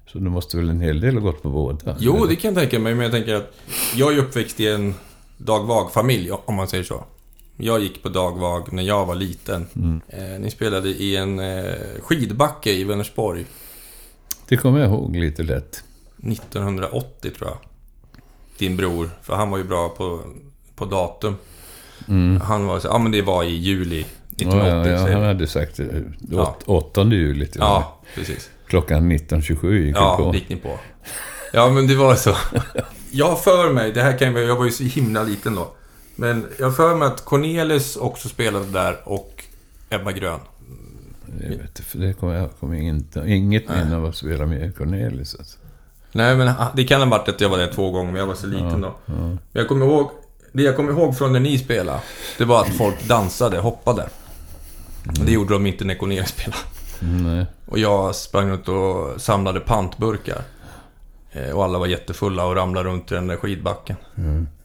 Så 0.06 0.18
det 0.18 0.30
måste 0.30 0.56
väl 0.56 0.68
en 0.70 0.80
hel 0.80 1.00
del 1.00 1.14
ha 1.14 1.20
gått 1.20 1.42
på 1.42 1.48
båda? 1.48 1.96
Jo, 1.98 2.16
eller? 2.16 2.28
det 2.28 2.36
kan 2.36 2.54
jag 2.54 2.62
tänka 2.62 2.78
mig, 2.78 2.94
men 2.94 3.02
jag 3.02 3.12
tänker 3.12 3.34
att 3.34 3.52
jag 3.96 4.14
är 4.14 4.18
uppväxt 4.18 4.60
i 4.60 4.68
en 4.68 4.94
dagvag-familj, 5.36 6.30
om 6.30 6.54
man 6.54 6.68
säger 6.68 6.84
så. 6.84 7.04
Jag 7.56 7.80
gick 7.80 8.02
på 8.02 8.08
dagvag 8.08 8.72
när 8.72 8.82
jag 8.82 9.06
var 9.06 9.14
liten. 9.14 9.66
Mm. 9.76 10.00
Eh, 10.08 10.40
ni 10.40 10.50
spelade 10.50 10.88
i 10.88 11.16
en 11.16 11.38
eh, 11.38 11.74
skidbacke 12.02 12.72
i 12.72 12.84
Vänersborg 12.84 13.44
Det 14.48 14.56
kommer 14.56 14.80
jag 14.80 14.88
ihåg 14.88 15.16
lite 15.16 15.42
lätt. 15.42 15.84
1980 16.22 17.30
tror 17.30 17.50
jag. 17.50 17.58
Din 18.58 18.76
bror, 18.76 19.10
för 19.22 19.34
han 19.34 19.50
var 19.50 19.58
ju 19.58 19.64
bra 19.64 19.88
på, 19.88 20.20
på 20.74 20.84
datum. 20.84 21.36
Mm. 22.08 22.40
Han 22.40 22.66
var 22.66 22.80
så 22.80 22.88
ja 22.88 22.98
men 22.98 23.12
det 23.12 23.22
var 23.22 23.44
i 23.44 23.56
juli 23.56 24.06
1980. 24.46 24.92
ja, 24.92 24.98
ja, 24.98 25.12
han 25.12 25.20
vi. 25.20 25.26
hade 25.26 25.46
sagt 25.46 25.80
eh, 25.80 25.86
Ja. 26.30 26.56
åt- 26.66 26.92
8 26.92 27.04
juli 27.04 27.46
till 27.46 27.60
ja, 27.60 28.00
precis. 28.14 28.50
Klockan 28.66 29.12
19.27 29.12 29.72
gick 29.72 29.94
det 29.94 30.00
Ja, 30.00 30.16
på. 30.16 30.32
det 30.32 30.38
gick 30.38 30.48
ni 30.48 30.56
på. 30.56 30.78
Ja, 31.52 31.70
men 31.70 31.86
det 31.86 31.94
var 31.94 32.14
så. 32.14 32.36
Jag 33.10 33.44
för 33.44 33.72
mig, 33.72 33.92
det 33.92 34.02
här 34.02 34.18
kan 34.18 34.34
jag, 34.34 34.44
jag 34.44 34.56
var 34.56 34.64
ju 34.64 34.70
så 34.70 34.84
himla 34.84 35.22
liten 35.22 35.54
då. 35.54 35.68
Men 36.16 36.46
jag 36.58 36.76
för 36.76 36.94
mig 36.96 37.08
att 37.08 37.24
Cornelis 37.24 37.96
också 37.96 38.28
spelade 38.28 38.64
där 38.66 38.96
och 39.04 39.44
Ebba 39.90 40.12
Grön. 40.12 40.40
Jag 41.42 41.48
vet, 41.48 41.60
inte, 41.60 41.82
för 41.82 41.98
det 41.98 42.12
kommer 42.12 42.34
jag 42.34 42.50
kommer 42.60 42.76
inte, 42.76 43.20
inget 43.26 43.68
minne 43.68 43.96
av 43.96 44.04
att 44.04 44.16
spela 44.16 44.46
med 44.46 44.76
Cornelis. 44.76 45.34
Alltså. 45.38 45.58
Nej, 46.12 46.36
men 46.36 46.52
det 46.76 46.84
kan 46.84 47.00
ha 47.00 47.08
varit 47.08 47.28
att 47.28 47.40
jag 47.40 47.48
var 47.48 47.58
där 47.58 47.72
två 47.72 47.90
gånger, 47.90 48.12
men 48.12 48.20
jag 48.20 48.26
var 48.26 48.34
så 48.34 48.46
liten 48.46 48.80
då. 48.80 48.94
Ja. 49.06 49.12
Men 49.12 49.38
jag 49.52 49.68
kommer 49.68 49.86
ihåg, 49.86 50.10
det 50.52 50.62
jag 50.62 50.76
kommer 50.76 50.90
ihåg 50.92 51.18
från 51.18 51.32
när 51.32 51.40
ni 51.40 51.58
spelade, 51.58 52.00
det 52.38 52.44
var 52.44 52.60
att 52.60 52.68
folk 52.76 53.04
dansade, 53.08 53.58
hoppade. 53.58 54.08
Det 55.04 55.32
gjorde 55.32 55.52
de 55.54 55.66
inte 55.66 55.84
när 55.84 55.94
Cornelis 55.94 56.28
spelade. 56.28 56.58
Nej. 57.00 57.46
Och 57.66 57.78
jag 57.78 58.14
sprang 58.14 58.50
runt 58.50 58.68
och 58.68 59.20
samlade 59.20 59.60
pantburkar. 59.60 60.42
Eh, 61.32 61.50
Och 61.50 61.64
alla 61.64 61.78
var 61.78 61.86
jättefulla 61.86 62.46
och 62.46 62.56
ramlade 62.56 62.88
runt 62.88 63.12
i 63.12 63.14
den 63.14 63.26
där 63.26 63.36
skidbacken. 63.36 63.96
Mm. 64.16 64.46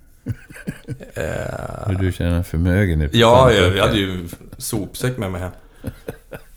Eh, 1.14 2.00
du 2.00 2.12
känner 2.12 2.44
förmögenhet. 2.44 3.14
Ja, 3.14 3.52
jag, 3.52 3.78
jag 3.78 3.86
hade 3.88 3.98
ju 4.00 4.28
sopsäck 4.58 5.18
med 5.18 5.32
mig 5.32 5.42
hem. 5.42 5.52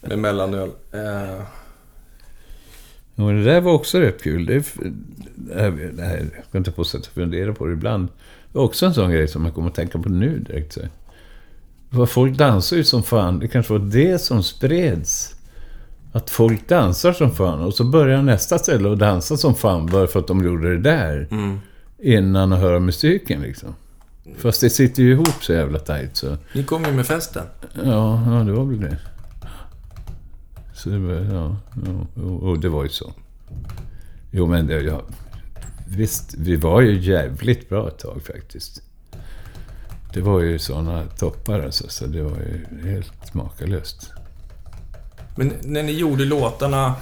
Med 0.01 0.18
mellanöl. 0.18 0.68
Eh, 0.93 1.43
men 3.14 3.37
det 3.37 3.45
där 3.45 3.61
var 3.61 3.72
också 3.72 3.99
rätt 4.01 4.22
kul. 4.22 4.47
Det, 4.47 4.64
det 5.93 6.03
här, 6.05 6.18
jag 6.37 6.45
kan 6.53 6.59
inte 6.59 6.70
på 6.72 6.85
sätt 6.85 7.01
att 7.01 7.07
fundera 7.07 7.53
på 7.53 7.66
det 7.66 7.72
ibland. 7.72 8.09
Det 8.53 8.59
är 8.59 8.62
också 8.62 8.87
en 8.87 8.95
sån 8.95 9.11
grej 9.11 9.29
som 9.29 9.45
jag 9.45 9.55
kommer 9.55 9.68
att 9.68 9.74
tänka 9.74 9.99
på 9.99 10.09
nu 10.09 10.39
direkt. 10.39 10.72
Så. 10.72 10.81
Vad 11.91 12.11
folk 12.11 12.39
dansar 12.39 12.76
ju 12.76 12.84
som 12.84 13.03
fan. 13.03 13.39
Det 13.39 13.49
kanske 13.49 13.72
var 13.72 13.80
det 13.80 14.18
som 14.18 14.43
spreds. 14.43 15.34
Att 16.12 16.30
folk 16.30 16.68
dansar 16.68 17.12
som 17.12 17.30
fan. 17.30 17.61
Och 17.61 17.74
så 17.74 17.84
börjar 17.84 18.22
nästa 18.22 18.59
ställe 18.59 18.93
att 18.93 18.99
dansa 18.99 19.36
som 19.36 19.55
fan 19.55 19.86
bara 19.86 20.07
för 20.07 20.18
att 20.18 20.26
de 20.26 20.45
gjorde 20.45 20.76
det 20.76 20.82
där. 20.82 21.28
Mm. 21.30 21.59
Innan 21.99 22.53
att 22.53 22.61
höra 22.61 22.80
musiken 22.80 23.43
liksom. 23.43 23.74
Fast 24.36 24.61
det 24.61 24.70
sitter 24.70 25.03
ju 25.03 25.12
ihop 25.12 25.45
så 25.45 25.53
jävla 25.53 25.78
tajt 25.78 26.16
så. 26.16 26.36
Ni 26.55 26.64
kom 26.64 26.84
ju 26.84 26.93
med 26.93 27.07
festen. 27.07 27.45
Ja, 27.74 28.22
ja 28.26 28.45
det 28.45 28.53
var 28.53 28.64
väl 28.64 28.80
det. 28.80 28.99
Så 30.74 30.89
det 30.89 30.99
var, 30.99 31.14
ja, 31.14 31.57
ja 31.86 32.22
och 32.22 32.59
det 32.59 32.68
var 32.68 32.82
ju 32.82 32.89
så. 32.89 33.12
Jo 34.30 34.47
men 34.47 34.66
det, 34.66 34.80
ja, 34.82 35.03
visst, 35.89 36.34
vi 36.39 36.57
var 36.57 36.80
ju 36.80 37.01
jävligt 37.01 37.68
bra 37.68 37.89
ett 37.89 37.99
tag 37.99 38.22
faktiskt. 38.22 38.82
Det 40.13 40.21
var 40.21 40.41
ju 40.41 40.59
sådana 40.59 41.05
toppar 41.07 41.61
alltså, 41.61 41.89
så 41.89 42.07
det 42.07 42.23
var 42.23 42.37
ju 42.37 42.91
helt 42.91 43.35
makalöst. 43.35 44.11
Men 45.37 45.53
när 45.63 45.83
ni 45.83 45.93
gjorde 45.93 46.25
låtarna, 46.25 46.95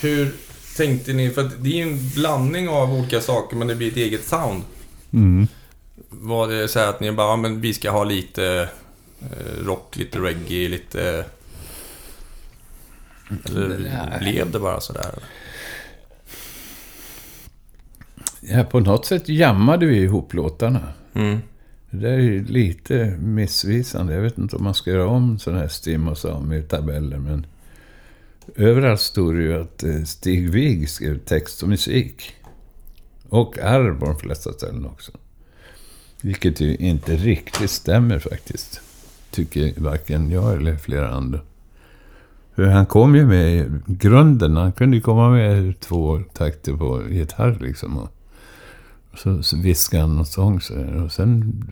hur 0.00 0.34
tänkte 0.76 1.12
ni? 1.12 1.30
För 1.30 1.50
det 1.58 1.70
är 1.70 1.86
ju 1.86 1.92
en 1.92 2.10
blandning 2.14 2.68
av 2.68 2.92
olika 2.94 3.20
saker, 3.20 3.56
men 3.56 3.68
det 3.68 3.74
blir 3.74 3.88
ett 3.88 3.96
eget 3.96 4.24
sound. 4.24 4.62
Mm. 5.12 5.46
Var 6.08 6.48
det 6.48 6.68
så 6.68 6.78
här 6.78 6.88
att 6.88 7.00
ni 7.00 7.12
bara, 7.12 7.26
ja, 7.26 7.36
men 7.36 7.60
vi 7.60 7.74
ska 7.74 7.90
ha 7.90 8.04
lite 8.04 8.68
eh, 9.20 9.64
rock, 9.64 9.96
lite 9.96 10.18
reggae, 10.18 10.68
lite... 10.68 11.24
Eller 13.44 13.68
Nej. 13.78 14.18
blev 14.20 14.50
det 14.50 14.58
bara 14.58 14.80
sådär? 14.80 15.10
Ja, 18.40 18.64
på 18.64 18.80
något 18.80 19.06
sätt 19.06 19.28
jammade 19.28 19.86
vi 19.86 19.96
ihop 19.96 20.34
låtarna. 20.34 20.92
Mm. 21.14 21.42
Det 21.92 21.98
där 21.98 22.12
är 22.12 22.18
ju 22.18 22.44
lite 22.44 23.16
missvisande. 23.20 24.14
Jag 24.14 24.22
vet 24.22 24.38
inte 24.38 24.56
om 24.56 24.64
man 24.64 24.74
ska 24.74 24.90
göra 24.90 25.06
om 25.06 25.38
sådana 25.38 25.60
här 25.60 25.68
stim 25.68 26.08
och 26.08 26.18
sam 26.18 26.52
i 26.52 26.62
tabeller, 26.62 27.18
men 27.18 27.46
överallt 28.56 29.00
stod 29.00 29.36
det 29.36 29.42
ju 29.42 29.60
att 29.60 29.82
eh, 29.82 30.02
Stig 30.02 30.50
Wig 30.50 30.88
skrev 30.88 31.18
text 31.18 31.62
och 31.62 31.68
musik. 31.68 32.32
Och 33.28 33.58
Arv 33.58 33.98
på 33.98 34.06
de 34.06 34.18
flesta 34.18 34.52
ställen 34.52 34.86
också. 34.86 35.12
Vilket 36.20 36.60
ju 36.60 36.76
inte 36.76 37.16
riktigt 37.16 37.70
stämmer 37.70 38.18
faktiskt. 38.18 38.80
Tycker 39.30 39.80
varken 39.80 40.30
jag 40.30 40.56
eller 40.56 40.76
flera 40.76 41.10
andra. 41.10 41.40
För 42.54 42.62
han 42.62 42.86
kom 42.86 43.16
ju 43.16 43.26
med 43.26 43.56
i 43.56 43.70
grunden. 43.86 44.56
Han 44.56 44.72
kunde 44.72 44.96
ju 44.96 45.02
komma 45.02 45.30
med 45.30 45.80
två 45.80 46.20
takter 46.32 46.72
på 46.72 47.02
gitarr 47.10 47.58
liksom. 47.60 48.08
Så, 49.14 49.42
så 49.42 49.56
viskade 49.56 50.02
han 50.02 50.16
någon 50.16 50.26
sång 50.26 50.60
så. 50.60 50.74
Och 51.04 51.12
sen 51.12 51.62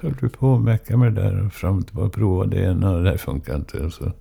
höll 0.00 0.14
vi 0.22 0.28
på 0.28 0.52
och 0.52 0.60
mecka 0.60 0.96
med 0.96 1.12
det 1.14 1.22
där. 1.22 1.46
Och 1.46 1.52
fram 1.52 1.78
och 1.78 1.86
tillbaka. 1.86 2.10
Prova 2.10 2.46
det 2.46 2.62
ena 2.62 2.90
och 2.90 3.04
det 3.04 3.10
där 3.10 3.16
funkar 3.16 3.56
inte. 3.56 3.78
Och 3.78 3.92
så 3.92 4.12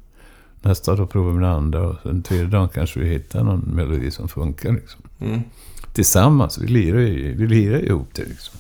nästa 0.62 0.96
dag 0.96 1.10
provade 1.10 1.38
vi 1.38 1.44
det 1.44 1.52
andra. 1.52 1.88
Och 1.88 1.96
sen 2.04 2.24
tredje 2.24 2.46
dagen 2.46 2.70
kanske 2.70 3.00
vi 3.00 3.10
hittade 3.10 3.44
någon 3.44 3.60
melodi 3.60 4.12
som 4.12 4.28
funkar 4.28 4.74
liksom. 4.74 5.02
Mm. 5.20 5.42
Tillsammans. 5.94 6.58
Vi 6.58 6.68
lirar 6.68 7.00
ju 7.00 7.36
vi 7.36 7.48
lirar 7.48 7.86
ihop 7.86 8.10
det 8.14 8.26
liksom. 8.26 8.60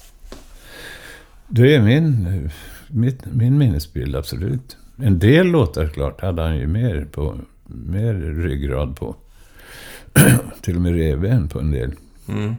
Det 1.48 1.76
är 1.76 1.82
min, 1.82 2.50
mitt, 2.88 3.26
min 3.34 3.58
minnesbild, 3.58 4.16
absolut. 4.16 4.78
En 4.98 5.20
del 5.20 5.48
låtar, 5.48 5.88
klart, 5.88 6.22
hade 6.22 6.42
han 6.42 6.58
ju 6.58 6.68
mer, 6.68 7.08
på, 7.12 7.38
mer 7.66 8.14
ryggrad 8.14 8.96
på. 8.96 9.16
Till 10.62 10.76
och 10.76 10.82
med 10.82 10.94
revben 10.94 11.48
på 11.48 11.60
en 11.60 11.72
del. 11.72 11.92
Mm. 12.28 12.56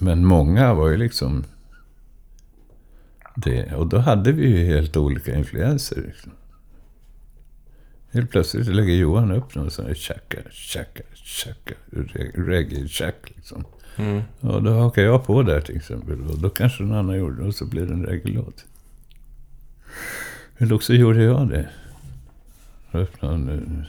Men 0.00 0.24
många 0.24 0.74
var 0.74 0.88
ju 0.88 0.96
liksom 0.96 1.44
det. 3.36 3.74
Och 3.74 3.86
då 3.86 3.98
hade 3.98 4.32
vi 4.32 4.48
ju 4.48 4.64
helt 4.64 4.96
olika 4.96 5.36
influenser. 5.36 6.02
Liksom. 6.06 6.32
Helt 8.12 8.30
plötsligt 8.30 8.66
lägger 8.66 8.94
Johan 8.94 9.32
upp 9.32 9.54
någon 9.54 9.70
sån 9.70 9.86
här 9.86 9.94
tjacka, 9.94 10.38
tjacka, 10.50 11.02
tjacka, 11.14 11.74
re- 11.90 12.46
reggae-tjack 12.46 13.32
liksom. 13.36 13.64
Mm. 13.96 14.22
Och 14.40 14.62
då 14.62 14.72
hakar 14.72 15.02
jag 15.02 15.26
på 15.26 15.42
där 15.42 15.60
till 15.60 15.76
exempel. 15.76 16.20
Och 16.20 16.38
då 16.38 16.50
kanske 16.50 16.82
någon 16.82 16.98
annan 16.98 17.18
gjorde 17.18 17.42
det 17.42 17.48
och 17.48 17.54
så 17.54 17.66
blev 17.66 17.86
det 17.86 17.92
en 17.92 18.06
regellåt. 18.06 18.64
Eller 20.58 20.74
också 20.74 20.94
gjorde 20.94 21.22
jag 21.22 21.48
det. 21.48 21.68
Jag 22.90 23.02
öppnade 23.02 23.34
en 23.34 23.86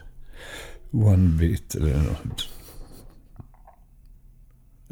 eh, 0.92 1.06
one 1.08 1.30
beat 1.30 1.76
eller 1.76 1.98
något. 1.98 2.50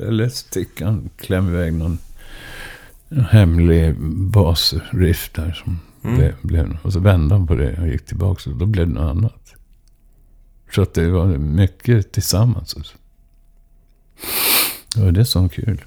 Eller 0.08 0.30
stickan 0.30 1.10
kläm 1.18 1.48
iväg 1.48 1.74
någon 1.74 1.98
hemlig 3.30 3.96
basriff 4.32 5.30
där 5.34 5.52
som 5.52 5.80
Mm. 6.04 6.18
blev, 6.18 6.36
blev... 6.42 6.78
Och 6.82 6.94
så 6.94 7.00
vände 7.00 7.36
han 7.36 7.48
på 7.48 7.56
det 7.56 7.78
och 7.82 7.88
gick 7.88 8.06
tillbaka 8.06 8.50
och 8.50 8.56
då 8.56 8.66
blev 8.66 8.88
det 8.88 8.94
något 8.94 9.12
annat. 9.12 9.54
Så 10.76 10.82
att 10.82 10.94
det 10.94 11.10
var 11.10 11.26
mycket 11.38 12.12
tillsammans. 12.12 12.76
Alltså. 12.76 12.98
Det 14.96 15.02
var 15.02 15.12
det 15.12 15.26
som 15.26 15.42
var 15.42 15.50
kul. 15.50 15.82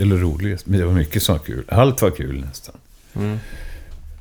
Eller 0.00 0.16
roligast. 0.16 0.66
Men 0.66 0.80
det 0.80 0.86
var 0.86 0.92
mycket 0.92 1.22
som 1.22 1.32
var 1.36 1.44
kul. 1.44 1.64
Allt 1.68 2.02
var 2.02 2.10
kul 2.10 2.40
nästan. 2.40 2.74
Mm. 3.14 3.38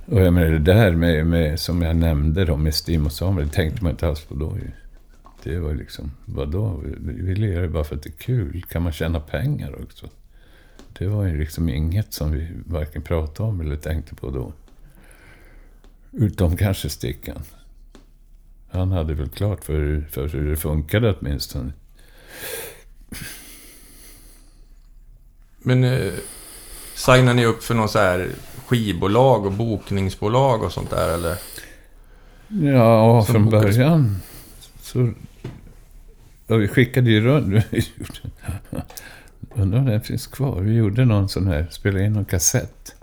Och 0.05 0.22
jag 0.22 0.34
menar 0.34 0.51
det 0.51 0.59
där 0.59 0.91
med, 0.91 1.28
med 1.28 1.59
som 1.59 1.82
jag 1.82 1.95
nämnde 1.95 2.45
då 2.45 2.57
med 2.57 2.76
Stim 2.76 3.05
och 3.05 3.11
Samuel. 3.11 3.47
Det 3.47 3.53
tänkte 3.53 3.84
man 3.84 3.91
inte 3.91 4.07
alls 4.07 4.22
på 4.22 4.36
då 4.36 4.57
ju. 4.57 4.72
Det 5.43 5.59
var 5.59 5.73
liksom, 5.73 6.11
vadå? 6.25 6.83
Vi, 6.99 7.35
lirar 7.35 7.61
ju 7.61 7.69
bara 7.69 7.83
för 7.83 7.95
att 7.95 8.03
det 8.03 8.09
är 8.09 8.23
kul. 8.23 8.63
Kan 8.69 8.83
man 8.83 8.91
tjäna 8.91 9.19
pengar 9.19 9.81
också? 9.83 10.09
Det 10.93 11.07
var 11.07 11.25
ju 11.25 11.37
liksom 11.37 11.69
inget 11.69 12.13
som 12.13 12.31
vi 12.31 12.47
varken 12.65 13.01
pratade 13.01 13.49
om 13.49 13.61
eller 13.61 13.75
tänkte 13.75 14.15
på 14.15 14.29
då. 14.29 14.53
Utom 16.11 16.57
kanske 16.57 16.89
Stickan. 16.89 17.43
Han 18.69 18.91
hade 18.91 19.13
väl 19.13 19.29
klart 19.29 19.63
för, 19.63 20.07
för 20.11 20.27
hur 20.27 20.49
det 20.49 20.57
funkade 20.57 21.15
åtminstone. 21.19 21.71
Men 25.57 25.83
eh, 25.83 26.13
signar 26.95 27.33
ni 27.33 27.45
upp 27.45 27.63
för 27.63 27.75
någon 27.75 27.89
så 27.89 27.99
här 27.99 28.29
skivbolag 28.65 29.45
och 29.45 29.51
bokningsbolag 29.51 30.63
och 30.63 30.71
sånt 30.71 30.89
där 30.89 31.13
eller? 31.13 31.37
Ja, 32.47 33.23
från 33.23 33.49
början 33.49 34.17
så... 34.81 35.13
Ja, 36.52 36.58
vi 36.58 36.68
skickade 36.68 37.12
ju 37.12 37.22
runt. 37.22 37.66
Undrar 39.56 39.80
om 39.80 39.86
den 39.86 40.02
finns 40.02 40.28
kvar. 40.28 40.62
Vi 40.62 40.74
gjorde 40.74 41.06
någon 41.06 41.30
sån 41.30 41.47
här, 41.47 41.68
spelade 41.70 42.06
in 42.06 42.14
någon 42.14 42.26
kassett. 42.26 42.95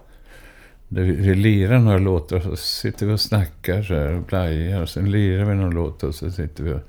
Där 0.89 1.03
vi, 1.03 1.13
vi 1.13 1.35
lirar 1.35 1.79
några 1.79 1.99
låtar 1.99 2.37
och 2.37 2.59
så 2.59 2.65
sitter 2.65 3.07
vi 3.07 3.13
och 3.13 3.21
snackar 3.21 3.83
så 3.83 3.95
här 3.95 4.13
och 4.13 4.23
blajar. 4.23 4.83
Och 4.83 4.89
sen 4.89 5.11
lirar 5.11 5.45
vi 5.45 5.55
någon 5.55 5.75
låt 5.75 6.03
och 6.03 6.15
så 6.15 6.31
sitter 6.31 6.65
vi 6.65 6.73
och... 6.73 6.81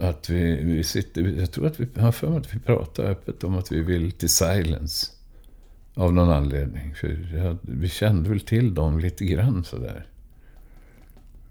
Att 0.00 0.30
vi, 0.30 0.64
vi 0.64 0.84
sitter... 0.84 1.22
Jag 1.22 1.52
tror 1.52 1.66
att 1.66 1.80
vi 1.80 2.00
har 2.00 2.12
för 2.12 2.28
mig 2.28 2.38
att 2.38 2.54
vi 2.54 2.58
pratar 2.58 3.04
öppet 3.04 3.44
om 3.44 3.58
att 3.58 3.72
vi 3.72 3.80
vill 3.80 4.12
till 4.12 4.30
Silence. 4.30 5.06
Av 5.94 6.12
någon 6.12 6.30
anledning. 6.30 6.94
För 6.94 7.36
jag, 7.36 7.58
vi 7.62 7.88
kände 7.88 8.28
väl 8.28 8.40
till 8.40 8.74
dem 8.74 8.98
lite 8.98 9.24
grann 9.24 9.64
sådär. 9.64 10.06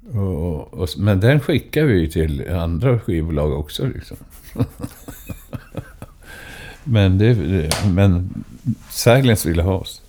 Och, 0.09 0.73
och, 0.73 0.89
men 0.97 1.19
den 1.19 1.39
skickar 1.39 1.83
vi 1.83 2.09
till 2.09 2.49
andra 2.49 2.99
skivbolag 2.99 3.59
också 3.59 3.85
liksom. 3.87 4.17
men, 6.83 7.17
det, 7.17 7.35
men 7.93 8.43
Silence 8.89 9.49
ville 9.49 9.61
ha 9.61 9.73
oss. 9.73 10.01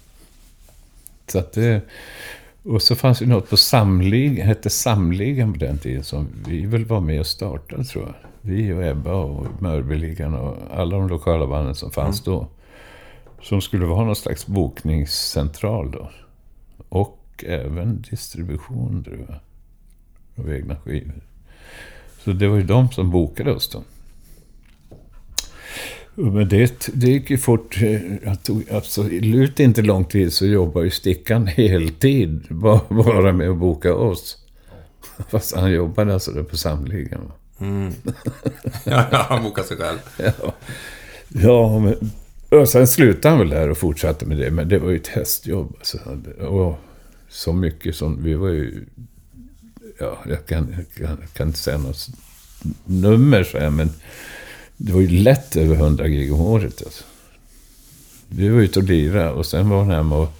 Så 1.26 1.38
att 1.38 1.52
det, 1.52 1.80
och 2.62 2.82
så 2.82 2.96
fanns 2.96 3.18
det 3.18 3.26
något 3.26 3.50
på 3.50 3.56
Samligan, 3.56 4.46
hette 4.46 4.70
Samligan 4.70 5.52
på 5.52 5.58
den 5.58 5.78
tiden, 5.78 6.04
som 6.04 6.28
vi 6.46 6.66
väl 6.66 6.84
var 6.84 7.00
med 7.00 7.20
och 7.20 7.26
startade 7.26 7.84
tror 7.84 8.04
jag. 8.04 8.14
Vi 8.40 8.72
och 8.72 8.82
Ebba 8.84 9.14
och 9.14 9.62
Mörbyligan 9.62 10.34
och 10.34 10.56
alla 10.74 10.96
de 10.96 11.08
lokala 11.08 11.46
banden 11.46 11.74
som 11.74 11.90
fanns 11.90 12.22
då. 12.22 12.48
Som 13.42 13.60
skulle 13.60 13.86
vara 13.86 14.04
någon 14.04 14.16
slags 14.16 14.46
bokningscentral 14.46 15.90
då. 15.90 16.10
Och 16.88 17.44
även 17.46 18.04
distribution 18.10 19.04
tror 19.04 19.26
jag. 19.28 19.38
Av 20.36 20.52
egna 20.54 20.76
skivor. 20.76 21.14
Så 22.24 22.32
det 22.32 22.48
var 22.48 22.56
ju 22.56 22.62
de 22.62 22.90
som 22.90 23.10
bokade 23.10 23.52
oss 23.52 23.68
då. 23.68 23.82
Men 26.14 26.48
det, 26.48 26.88
det 26.94 27.06
gick 27.06 27.30
ju 27.30 27.38
fort. 27.38 27.82
eh, 27.82 28.00
Jag 28.24 28.42
tog 28.42 28.64
absolut 28.70 29.60
inte 29.60 29.82
lång 29.82 30.04
tid 30.04 30.32
så 30.32 30.46
jobbade 30.46 30.86
ju 30.86 30.90
Stickan 30.90 31.46
heltid. 31.56 32.46
Bara, 32.50 33.32
med 33.32 33.50
att 33.50 33.56
boka 33.56 33.94
oss. 33.94 34.38
Fast 35.30 35.56
han 35.56 35.72
jobbade 35.72 36.14
alltså 36.14 36.30
där 36.32 36.42
på 36.42 36.56
Samligan. 36.56 37.20
va. 37.28 37.66
Mm. 37.66 37.92
ja, 38.84 39.06
ja, 39.12 39.26
han 39.28 39.42
bokar 39.42 39.62
sig 39.62 39.76
själv. 39.76 39.98
Ja, 40.34 40.52
ja 41.42 41.78
men, 41.78 42.10
och 42.60 42.68
sen 42.68 42.86
slutade 42.86 43.28
han 43.28 43.38
väl 43.38 43.48
där 43.48 43.70
och 43.70 43.78
fortsatte 43.78 44.26
med 44.26 44.38
det. 44.38 44.50
Men 44.50 44.68
det 44.68 44.78
var 44.78 44.90
ju 44.90 44.96
ett 44.96 45.06
hästjobb. 45.08 45.74
Alltså. 45.78 45.98
Och 46.46 46.78
så 47.28 47.52
mycket 47.52 47.96
som... 47.96 48.22
Vi 48.22 48.34
var 48.34 48.48
ju... 48.48 48.84
Ja, 49.98 50.18
jag 50.28 50.46
kan, 50.46 50.74
jag 50.76 51.06
kan, 51.06 51.18
jag 51.20 51.32
kan 51.32 51.46
inte 51.46 51.58
säga 51.58 51.78
något 51.78 52.08
nummer 52.84 53.44
så 53.44 53.58
här, 53.58 53.70
men 53.70 53.90
det 54.76 54.92
var 54.92 55.00
ju 55.00 55.08
lätt 55.08 55.56
över 55.56 55.74
100 55.74 56.08
gig 56.08 56.32
om 56.32 56.40
året. 56.40 56.82
Alltså. 56.84 57.04
Vi 58.28 58.48
var 58.48 58.60
ute 58.60 58.78
och 58.78 58.84
lirade 58.84 59.30
och 59.30 59.46
sen 59.46 59.68
var 59.68 59.78
han 59.78 59.90
hemma 59.90 60.16
och 60.18 60.32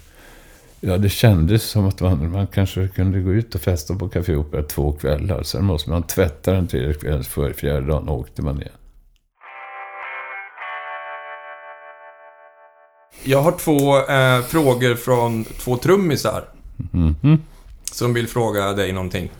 Ja, 0.85 0.97
det 0.97 1.09
kändes 1.09 1.63
som 1.63 1.87
att 1.87 2.01
man, 2.01 2.31
man 2.31 2.47
kanske 2.47 2.87
kunde 2.87 3.21
gå 3.21 3.31
ut 3.31 3.55
och 3.55 3.61
festa 3.61 3.95
på 3.95 4.09
Café 4.09 4.35
Opera 4.35 4.63
två 4.63 4.91
kvällar. 4.91 5.43
Sen 5.43 5.65
måste 5.65 5.89
man 5.89 6.03
tvätta 6.03 6.51
den 6.51 6.67
tredje 6.67 6.93
kvällen, 6.93 7.23
för 7.23 7.53
fjärde 7.53 7.87
dagen 7.87 8.09
åkte 8.09 8.41
man 8.41 8.61
igen. 8.61 8.73
Jag 13.23 13.41
har 13.41 13.51
två 13.51 13.97
eh, 13.97 14.41
frågor 14.41 14.95
från 14.95 15.43
två 15.43 15.77
trummisar. 15.77 16.43
Mhm. 16.91 17.41
Som 17.91 18.13
vill 18.13 18.27
fråga 18.27 18.73
dig 18.73 18.91
någonting. 18.91 19.31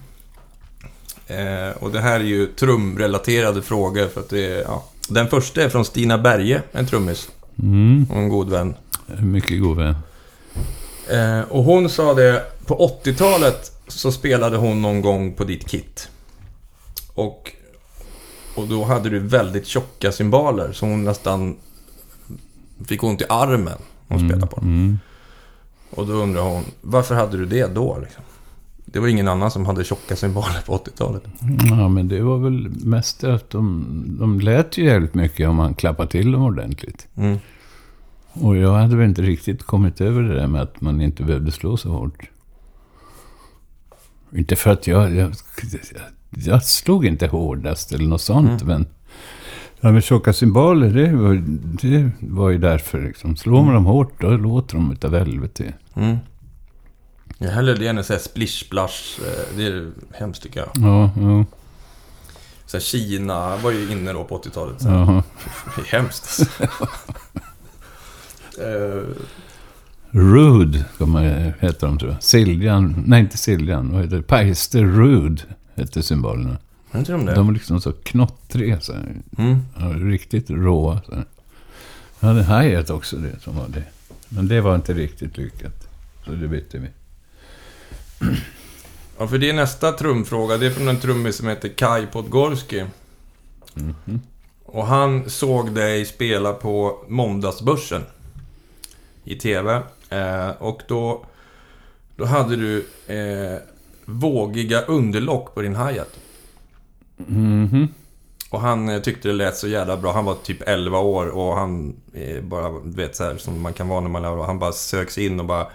Eh, 1.28 1.78
och 1.80 1.92
det 1.92 2.00
här 2.00 2.20
är 2.20 2.24
ju 2.24 2.48
trumrelaterade 2.48 3.62
frågor 3.62 4.08
för 4.08 4.22
att 4.22 4.30
det 4.30 4.46
är, 4.46 4.62
ja. 4.62 4.84
Den 5.10 5.28
första 5.28 5.64
är 5.64 5.70
från 5.70 5.86
Stina 5.86 6.18
Berge, 6.18 6.62
en 6.72 6.88
trummis. 6.88 7.30
Mm. 7.60 8.08
Och 8.10 8.18
en 8.18 8.30
god 8.30 8.50
vän. 8.50 8.76
Mycket 9.20 9.62
god 9.62 9.78
vän. 9.78 9.96
Eh, 11.10 11.42
och 11.42 11.64
hon 11.64 11.90
sa 11.90 12.14
det, 12.14 12.44
på 12.66 13.00
80-talet 13.04 13.72
så 13.88 14.12
spelade 14.12 14.58
hon 14.58 14.82
någon 14.82 15.02
gång 15.02 15.34
på 15.34 15.44
ditt 15.44 15.68
kit. 15.68 16.10
Och, 17.14 17.52
och 18.56 18.68
då 18.68 18.84
hade 18.84 19.10
du 19.10 19.20
väldigt 19.20 19.68
tjocka 19.68 20.12
cymbaler 20.12 20.72
så 20.72 20.86
hon 20.86 21.04
nästan 21.04 21.56
fick 22.86 23.04
ont 23.04 23.22
i 23.22 23.26
armen 23.30 23.78
hon 24.08 24.20
spelade 24.30 24.48
på. 24.48 24.62
Mm. 24.62 25.00
Och 25.90 26.08
då 26.08 26.14
undrar 26.14 26.42
hon, 26.42 26.64
varför 26.82 27.16
hade 27.16 27.38
du 27.38 27.46
det 27.46 27.68
då? 27.68 28.00
Liksom? 28.00 28.24
Det 28.94 29.00
var 29.00 29.08
ingen 29.08 29.28
annan 29.28 29.52
som 29.52 29.66
hade 29.66 29.84
tjocka 29.84 30.16
cymbaler 30.16 30.62
på 30.66 30.78
80-talet. 30.78 31.24
Ja, 31.70 31.88
men 31.90 32.08
det 32.08 32.22
var 32.22 32.38
väl 32.38 32.70
mest 32.70 33.24
att 33.24 33.50
de, 33.50 33.86
de 34.20 34.40
lät 34.40 34.78
ju 34.78 34.86
jävligt 34.86 35.14
mycket 35.14 35.50
om 35.50 35.56
man 35.56 35.74
klappade 35.74 36.10
till 36.10 36.32
dem 36.32 36.44
ordentligt. 36.44 37.08
Mm. 37.16 37.38
Och 38.34 38.58
jag 38.58 38.74
hade 38.74 38.96
väl 38.96 39.10
inte 39.10 39.22
riktigt 39.22 39.64
kommit 39.64 40.02
över 40.02 40.22
det 40.22 40.36
där 40.36 40.48
med 40.48 40.62
att 40.62 40.82
man 40.82 41.02
inte 41.02 41.24
behövde 41.24 41.52
slå 41.52 41.78
så 41.78 41.90
hårt. 41.92 42.30
Inte 44.36 44.56
för 44.56 44.72
att 44.72 44.88
jag... 44.88 45.16
Jag, 45.16 45.34
jag 46.36 46.64
slog 46.64 47.06
inte 47.06 47.28
hårdast 47.28 47.92
eller 47.92 48.08
något 48.08 48.22
sånt, 48.22 48.62
Mm. 48.62 48.68
men... 48.68 48.86
Ja, 49.82 49.92
med 49.92 50.04
tjocka 50.04 50.34
cymbaler, 50.34 50.90
det 50.90 51.16
var, 51.16 51.44
det 51.82 52.12
var 52.20 52.50
ju 52.50 52.58
därför 52.58 53.02
liksom. 53.02 53.36
Slår 53.36 53.64
man 53.64 53.74
dem 53.74 53.86
hårt, 53.86 54.22
då 54.22 54.30
låter 54.38 54.76
de 54.76 54.92
utav 54.92 55.16
helvete. 55.16 55.74
Mm. 55.96 56.18
Jag 57.44 57.52
hellre 57.52 57.74
det 57.74 57.88
än 57.88 57.98
en 57.98 58.04
sån 58.04 58.14
här 58.14 58.22
splish 58.22 58.66
splash. 58.66 59.20
eh, 59.26 59.56
Det 59.58 59.66
är 59.66 59.92
hemskt 60.14 60.44
tycker 60.44 60.60
jag. 60.60 60.70
Ja, 60.76 61.12
ja, 61.22 61.46
Så 62.66 62.78
här, 62.78 62.82
Kina 62.84 63.58
var 63.58 63.72
ju 63.72 63.92
inne 63.92 64.14
då 64.14 64.24
på 64.24 64.38
80-talet. 64.42 64.82
Så 64.82 64.90
här. 64.90 65.24
Det 65.76 65.82
är 65.82 65.86
hemskt. 66.02 66.50
Eh, 68.60 69.04
Rude, 70.12 70.86
heter 71.60 71.88
de 71.88 71.98
tror 72.00 72.12
jag. 72.12 72.24
Siljan, 72.24 73.04
nej 73.08 73.20
inte 73.20 73.38
Siljan, 73.38 73.92
vad 73.94 74.02
heter 74.04 74.16
det? 74.18 74.24
Peister 74.24 74.84
Rude 74.84 75.42
hette 75.76 76.04
symbolerna. 76.04 76.58
De 76.92 77.26
det? 77.26 77.34
De 77.36 77.46
var 77.46 77.54
liksom 77.54 77.82
så 77.82 77.92
knottriga, 77.92 78.80
så 78.82 78.94
här. 78.94 79.16
Mm. 79.38 79.60
Ja, 79.80 79.86
riktigt 79.86 80.50
råa. 80.50 81.02
Så 81.06 81.16
här. 81.16 81.26
Jag 82.20 82.28
hade 82.28 82.44
hi 82.64 82.84
också 82.94 83.16
det 83.18 83.40
som 83.40 83.56
var 83.56 83.68
det. 83.68 83.84
Men 84.30 84.48
det 84.48 84.62
var 84.62 84.76
inte 84.76 84.94
riktigt 84.94 85.38
lyckat. 85.38 85.88
Så 86.26 86.32
det 86.32 86.48
bytte 86.48 86.78
vi. 86.78 86.88
Ja, 89.18 89.28
för 89.28 89.38
det 89.38 89.50
är 89.50 89.54
nästa 89.54 89.92
trumfråga. 89.92 90.58
Det 90.58 90.66
är 90.66 90.72
från 90.72 90.88
en 90.88 91.00
trummis 91.00 91.36
som 91.36 91.48
heter 91.48 91.70
Kai 91.70 92.08
Podgorski. 92.08 92.86
Mhm. 93.74 94.22
Och 94.66 94.86
han 94.86 95.30
såg 95.30 95.72
dig 95.72 96.06
spela 96.06 96.54
på 96.54 97.06
Måndagsbörsen. 97.08 98.04
I 99.24 99.36
TV. 99.36 99.82
Eh, 100.10 100.50
och 100.50 100.82
då, 100.88 101.26
då 102.16 102.26
hade 102.26 102.56
du 102.56 102.86
eh, 103.08 103.60
vågiga 104.06 104.82
underlock 104.82 105.56
på 105.56 105.62
din 105.62 105.76
hi-hat. 105.76 106.20
Mhm. 107.18 107.88
Och 108.50 108.62
han 108.62 108.90
eh, 108.90 109.02
tyckte 109.02 109.28
det 109.28 109.34
lät 109.34 109.58
så 109.58 109.68
jävla 109.68 109.98
bra. 109.98 110.14
Han 110.14 110.26
var 110.26 110.36
typ 110.36 110.62
11 110.62 111.00
år 111.00 111.26
och 111.26 111.56
han 111.56 111.96
eh, 112.14 112.42
bara, 112.42 112.70
vet 112.84 113.16
så 113.16 113.24
här 113.24 113.38
som 113.38 113.62
man 113.62 113.74
kan 113.74 113.88
vara 113.88 114.00
när 114.00 114.10
man 114.10 114.26
är 114.26 114.32
11. 114.32 114.46
Han 114.46 114.60
bara 114.60 114.72
söks 114.72 115.18
in 115.18 115.40
och 115.40 115.46
bara... 115.46 115.68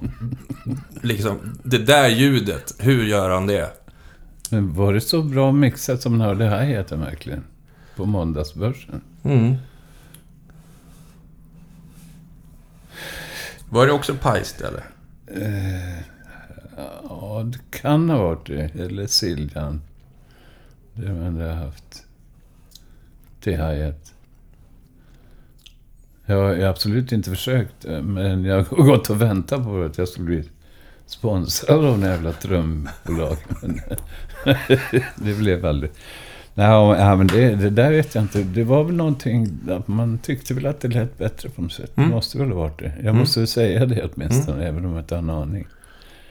Liksom, 1.02 1.58
det 1.62 1.78
där 1.78 2.08
ljudet, 2.08 2.74
hur 2.78 3.04
gör 3.04 3.30
han 3.30 3.46
det? 3.46 3.70
Men 4.50 4.74
var 4.74 4.94
det 4.94 5.00
så 5.00 5.22
bra 5.22 5.52
mixat 5.52 6.02
som 6.02 6.18
man 6.18 6.26
hörde 6.26 6.44
hi-haten 6.44 7.00
verkligen? 7.00 7.44
På 7.96 8.06
måndagsbörsen? 8.06 9.00
Mm. 9.22 9.56
Var 13.68 13.86
det 13.86 13.92
också 13.92 14.14
pajst 14.14 14.60
eller? 14.60 14.84
Eh, 15.26 15.98
ja, 17.08 17.42
det 17.46 17.78
kan 17.78 18.10
ha 18.10 18.18
varit 18.18 18.46
det. 18.46 18.74
Eller 18.74 19.06
Siljan. 19.06 19.82
Det 20.94 21.06
det 21.06 21.44
jag 21.44 21.54
har 21.54 21.64
haft. 21.64 22.04
Till 23.40 23.52
hi-hat. 23.52 24.15
Jag 26.26 26.36
har 26.36 26.60
absolut 26.60 27.12
inte 27.12 27.30
försökt, 27.30 27.84
eh, 27.84 28.02
men 28.02 28.44
jag 28.44 28.56
har 28.56 28.76
gått 28.86 29.10
och 29.10 29.22
väntat 29.22 29.64
på 29.64 29.82
att 29.82 29.98
jag 29.98 30.08
skulle 30.08 30.26
bli 30.26 30.44
sponsrad 31.06 31.84
av 31.84 31.94
en 31.94 32.00
jävla 32.00 32.32
trumbolag. 32.32 33.36
Det 35.16 35.38
blev 35.38 35.66
aldrig. 35.66 35.90
Nej, 36.54 37.16
men 37.16 37.26
det, 37.26 37.54
det 37.54 37.70
där 37.70 37.90
vet 37.90 38.14
jag 38.14 38.24
inte. 38.24 38.42
Det 38.42 38.64
var 38.64 38.84
väl 38.84 38.94
någonting, 38.94 39.58
att 39.68 39.88
man 39.88 40.18
tyckte 40.18 40.54
väl 40.54 40.66
att 40.66 40.80
det 40.80 40.88
lät 40.88 41.18
bättre 41.18 41.48
på 41.48 41.62
något 41.62 41.72
sätt. 41.72 41.96
Mm. 41.96 42.08
Det 42.08 42.14
måste 42.14 42.38
väl 42.38 42.48
ha 42.48 42.56
varit 42.58 42.78
det. 42.78 42.92
Jag 42.96 43.04
Mm. 43.04 43.16
måste 43.16 43.40
väl 43.40 43.46
säga 43.46 43.86
det 43.86 44.04
åtminstone, 44.14 44.64
även 44.66 44.84
om 44.84 44.92
jag 44.92 45.00
inte 45.02 45.14
har 45.14 45.22
en 45.22 45.30
aning. 45.30 45.66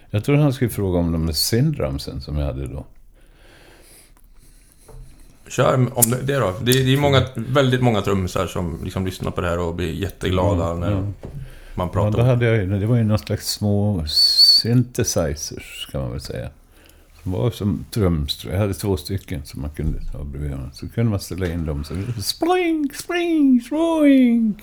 Jag 0.10 0.24
tror 0.24 0.36
han 0.36 0.54
skulle 0.54 0.70
fråga 0.70 1.00
om 1.00 1.12
de 1.12 1.26
där 1.26 1.34
syndromsen 1.34 2.22
som 2.22 2.38
jag 2.38 2.46
hade 2.46 2.68
då. 2.68 2.86
Kör 5.56 5.74
om 5.74 6.10
det, 6.12 6.22
det 6.24 6.36
då. 6.40 6.54
Det, 6.62 6.72
det 6.72 6.94
är 6.94 6.98
många, 6.98 7.22
väldigt 7.36 7.82
många 7.82 8.02
trummisar 8.02 8.48
som 8.48 8.80
liksom 8.84 9.06
lyssnar 9.06 9.32
på 9.32 9.42
det 9.42 9.50
här 9.50 9.60
och 9.60 9.76
blir 9.76 9.92
jätteglada 9.94 10.74
när 10.74 10.92
Ja. 10.92 10.98
man 11.76 11.88
Ja, 11.88 11.88
pratar 11.88 12.12
då 12.12 12.18
om 12.18 12.26
det. 12.28 12.32
hade 12.32 12.46
jag, 12.46 12.56
ju- 12.56 12.80
det 12.80 12.86
var 12.86 12.98
ju 12.98 13.04
någon 13.04 13.20
slags 13.20 13.48
små 13.50 14.06
synthesizers, 14.08 15.88
kan 15.92 16.02
man 16.02 16.12
väl 16.12 16.22
säga. 16.22 16.50
Som 17.24 17.32
var 17.32 17.52
som 17.52 17.86
trumstrå. 17.92 18.52
Jag 18.52 18.60
hade 18.60 18.74
två 18.74 18.98
stycken 18.98 19.46
som 19.46 19.62
man 19.62 19.70
kunde 19.70 20.00
ha 20.14 20.24
bredvid 20.24 20.52
varandra. 20.52 20.72
Så 20.74 20.90
kunde 20.90 21.12
man 21.12 21.20
ställa 21.20 21.48
in 21.48 21.66
dem 21.66 21.84
så 21.84 21.94
spring, 22.22 22.90
spring, 22.94 23.62
spring. 23.62 24.62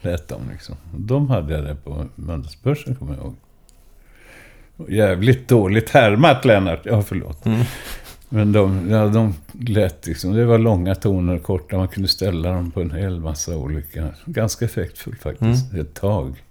Lät 0.00 0.28
de 0.28 0.40
liksom. 0.52 0.76
De 0.96 1.30
hade 1.30 1.52
jag 1.54 1.64
där 1.64 1.74
på 1.74 2.06
Måndagsbörsen, 2.14 2.94
kommer 2.96 3.14
jag 3.14 3.22
ihåg. 3.24 3.34
Jävligt 4.88 5.48
dåligt 5.48 5.90
härmat, 5.90 6.44
Lennart. 6.44 6.80
Ja, 6.84 7.02
förlåt. 7.02 7.46
Mm. 7.46 7.60
Men 8.32 8.52
de, 8.52 8.90
ja, 8.90 9.06
de 9.06 9.34
lät 9.52 10.06
liksom, 10.06 10.32
det 10.32 10.44
var 10.44 10.58
långa 10.58 10.94
toner 10.94 11.36
och 11.36 11.42
korta. 11.42 11.76
Man 11.76 11.88
kunde 11.88 12.08
ställa 12.08 12.52
dem 12.52 12.70
på 12.70 12.80
en 12.80 12.90
hel 12.90 13.20
massa 13.20 13.56
olika. 13.56 14.08
Ganska 14.24 14.64
effektfullt 14.64 15.22
faktiskt. 15.22 15.74
Ett 15.74 15.94
tag. 15.94 16.44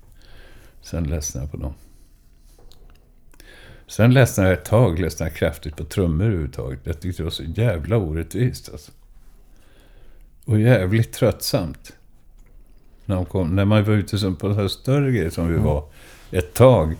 Sen 0.81 1.03
ledsnade 1.03 1.43
jag 1.45 1.51
på 1.51 1.57
dem. 1.57 1.73
Sen 3.87 4.13
ledsnade 4.13 4.49
jag 4.49 4.57
ett 4.57 4.65
tag, 4.65 4.99
ledsnade 4.99 5.31
kraftigt 5.31 5.75
på 5.75 5.83
trummor 5.83 6.25
överhuvudtaget. 6.25 6.79
Jag 6.83 6.99
tyckte 7.01 7.21
det 7.21 7.23
var 7.23 7.31
så 7.31 7.43
jävla 7.43 7.97
orättvist 7.97 8.69
alltså. 8.71 8.91
Och 10.45 10.59
jävligt 10.59 11.13
tröttsamt. 11.13 11.93
När, 13.05 13.25
kom, 13.25 13.55
när 13.55 13.65
man 13.65 13.83
var 13.83 13.93
ute 13.93 14.31
på 14.39 14.53
så 14.53 14.61
här 14.61 14.67
större 14.67 15.11
grejer 15.11 15.29
som 15.29 15.47
vi 15.53 15.57
var 15.57 15.83
ett 16.31 16.53
tag. 16.53 16.95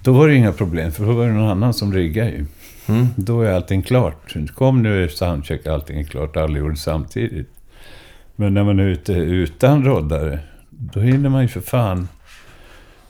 Då 0.00 0.12
var 0.12 0.28
det 0.28 0.34
inga 0.34 0.52
problem, 0.52 0.92
för 0.92 1.06
då 1.06 1.12
var 1.12 1.26
det 1.26 1.32
någon 1.32 1.50
annan 1.50 1.74
som 1.74 1.92
riggade 1.92 2.30
ju. 2.30 2.46
Mm. 2.88 3.06
Då 3.16 3.42
är 3.42 3.52
allting 3.52 3.82
klart. 3.82 4.34
Kom 4.54 4.82
nu 4.82 5.04
är 5.04 5.08
soundcheck, 5.08 5.66
allting 5.66 6.00
är 6.00 6.04
klart. 6.04 6.36
Alla 6.36 6.58
gjorde 6.58 6.76
samtidigt. 6.76 7.50
Men 8.36 8.54
när 8.54 8.64
man 8.64 8.80
är 8.80 8.84
ute 8.84 9.12
utan 9.12 9.84
roddare, 9.84 10.38
då 10.70 11.00
hinner 11.00 11.28
man 11.28 11.42
ju 11.42 11.48
för 11.48 11.60
fan... 11.60 12.08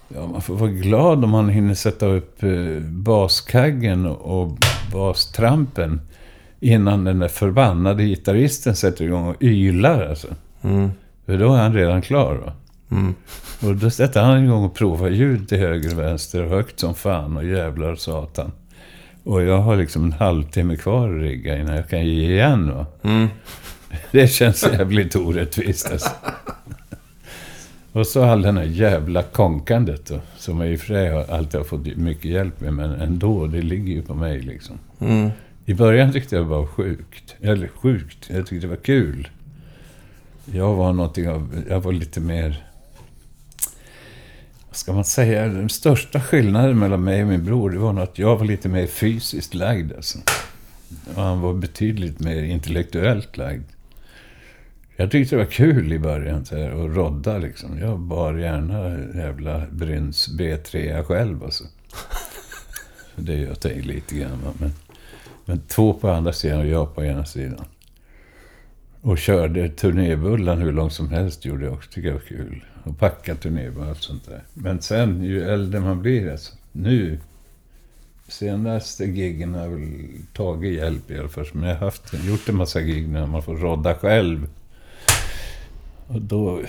Ja, 0.09 0.27
man 0.27 0.43
får 0.43 0.55
vara 0.55 0.71
glad 0.71 1.25
om 1.25 1.31
man 1.31 1.49
hinner 1.49 1.75
sätta 1.75 2.07
upp 2.07 2.43
eh, 2.43 2.81
baskaggen 2.83 4.07
och 4.07 4.59
bastrampen 4.93 6.01
innan 6.61 7.05
den 7.05 7.19
där 7.19 7.29
förbannade 7.29 8.05
gitarristen 8.05 8.77
sätter 8.77 9.05
igång 9.05 9.29
och 9.29 9.43
ylar 9.43 10.07
alltså. 10.09 10.29
Mm. 10.63 10.91
För 11.27 11.39
då 11.39 11.55
är 11.55 11.59
han 11.59 11.75
redan 11.75 12.03
klar. 12.03 12.53
Mm. 12.91 13.15
Och 13.63 13.77
då 13.77 13.91
sätter 13.91 14.23
han 14.23 14.45
igång 14.45 14.65
och 14.65 14.75
provar 14.75 15.09
ljud 15.09 15.49
till 15.49 15.59
höger 15.59 15.93
och 15.93 15.99
vänster 15.99 16.43
och 16.43 16.51
högt 16.51 16.81
som 16.81 16.95
fan 16.95 17.37
och 17.37 17.45
jävlar 17.45 17.93
och 17.93 17.99
satan. 17.99 18.53
Och 19.27 19.43
jag 19.43 19.59
har 19.59 19.77
liksom 19.77 20.05
en 20.05 20.13
halvtimme 20.13 20.77
kvar 20.77 21.09
att 21.09 21.23
rigga 21.23 21.59
innan 21.59 21.77
jag 21.77 21.89
kan 21.89 22.07
ge 22.07 22.33
igen 22.33 22.75
va. 22.75 22.87
Mm. 23.03 23.29
Det 24.11 24.29
känns 24.29 24.63
jävligt 24.73 25.17
orättvist 25.17 25.93
alltså. 25.93 26.11
Och 27.93 28.07
så 28.07 28.25
all 28.25 28.43
den 28.43 28.57
här 28.57 28.65
jävla 28.65 29.23
konkandet 29.23 30.07
då. 30.07 30.21
Som 30.37 30.61
jag 30.61 30.73
i 30.73 30.77
och 30.77 30.81
för 30.81 30.87
sig 30.87 31.11
har, 31.11 31.25
alltid 31.25 31.61
har 31.61 31.65
fått 31.65 31.97
mycket 31.97 32.25
hjälp 32.25 32.61
med. 32.61 32.75
Men 32.75 32.93
ändå, 32.93 33.47
det 33.47 33.63
ligger 33.63 33.93
ju 33.93 34.03
på 34.03 34.15
mig 34.15 34.41
liksom. 34.41 34.79
Mm. 34.99 35.31
I 35.65 35.75
början 35.75 36.13
tyckte 36.13 36.37
jag 36.37 36.45
det 36.45 36.51
var 36.51 36.67
sjukt. 36.67 37.37
Eller 37.41 37.69
sjukt. 37.69 38.31
Jag 38.31 38.47
tyckte 38.47 38.67
det 38.67 38.71
var 38.71 38.77
kul. 38.77 39.29
Jag 40.45 40.75
var 40.75 40.93
någonting 40.93 41.29
av... 41.29 41.63
Jag 41.69 41.81
var 41.81 41.93
lite 41.93 42.21
mer... 42.21 42.67
Vad 44.77 44.81
ska 44.81 44.93
man 44.93 45.05
säga, 45.05 45.47
den 45.47 45.69
största 45.69 46.21
skillnaden 46.21 46.79
mellan 46.79 47.05
mig 47.05 47.23
och 47.23 47.29
min 47.29 47.45
bror, 47.45 47.71
det 47.71 47.79
var 47.79 47.93
nog 47.93 48.03
att 48.05 48.19
jag 48.19 48.37
var 48.37 48.45
lite 48.45 48.69
mer 48.69 48.87
fysiskt 48.87 49.55
lagd. 49.55 49.93
Alltså. 49.93 50.19
Och 51.15 51.23
han 51.23 51.41
var 51.41 51.55
betydligt 51.55 52.21
mer 52.21 52.43
intellektuellt 52.43 53.37
lagd. 53.37 53.65
Jag 54.97 55.11
tyckte 55.11 55.37
det 55.37 55.45
var 55.45 55.51
kul 55.51 55.93
i 55.93 55.99
början 55.99 56.45
så 56.45 56.57
här, 56.57 56.71
att 56.71 56.97
rodda 56.97 57.39
liksom. 57.39 57.79
Jag 57.79 57.99
bar 57.99 58.35
gärna 58.35 58.99
jävla 59.15 59.67
Bryns 59.71 60.29
B3 60.39 61.03
själv 61.03 61.45
alltså. 61.45 61.65
Det 63.17 63.35
gör 63.35 63.49
jag 63.49 63.61
till 63.61 63.87
lite 63.87 64.15
grann. 64.17 64.41
va, 64.45 64.53
Men, 64.59 64.73
men 65.45 65.61
två 65.61 65.93
på 65.93 66.09
andra 66.09 66.33
sidan 66.33 66.61
och 66.61 66.67
jag 66.67 66.95
på 66.95 67.05
ena 67.05 67.25
sidan. 67.25 67.65
Och 69.01 69.19
körde 69.19 69.69
turnébullan 69.69 70.59
hur 70.59 70.73
långt 70.73 70.93
som 70.93 71.11
helst 71.11 71.45
gjorde 71.45 71.65
jag 71.65 71.75
också. 71.75 71.91
Tycker 71.91 72.09
jag 72.09 72.15
var 72.15 72.21
kul. 72.21 72.65
Och 72.87 72.99
packa 72.99 73.35
turnébullar 73.35 73.91
och 73.91 73.97
sånt 73.97 74.27
där. 74.27 74.43
Men 74.55 74.83
sen 74.83 75.23
ju 75.25 75.51
äldre 75.51 75.81
man 75.81 76.03
blir 76.03 76.31
alltså. 76.31 76.53
Nu. 76.73 77.19
Senaste 78.29 79.05
giggen 79.05 79.55
har 79.55 79.63
jag 79.63 79.71
väl 79.71 79.83
tagit 80.33 80.75
hjälp 80.75 81.11
i 81.11 81.19
alla 81.19 81.29
fall. 81.29 81.47
Men 81.53 81.69
jag 81.69 81.77
har 81.77 81.85
haft, 81.85 82.15
gjort 82.25 82.49
en 82.49 82.57
massa 82.57 82.81
gig 82.81 83.09
när 83.09 83.27
man 83.27 83.43
får 83.43 83.57
rodda 83.57 83.95
själv. 83.95 84.49
Och 86.07 86.21
då... 86.23 86.61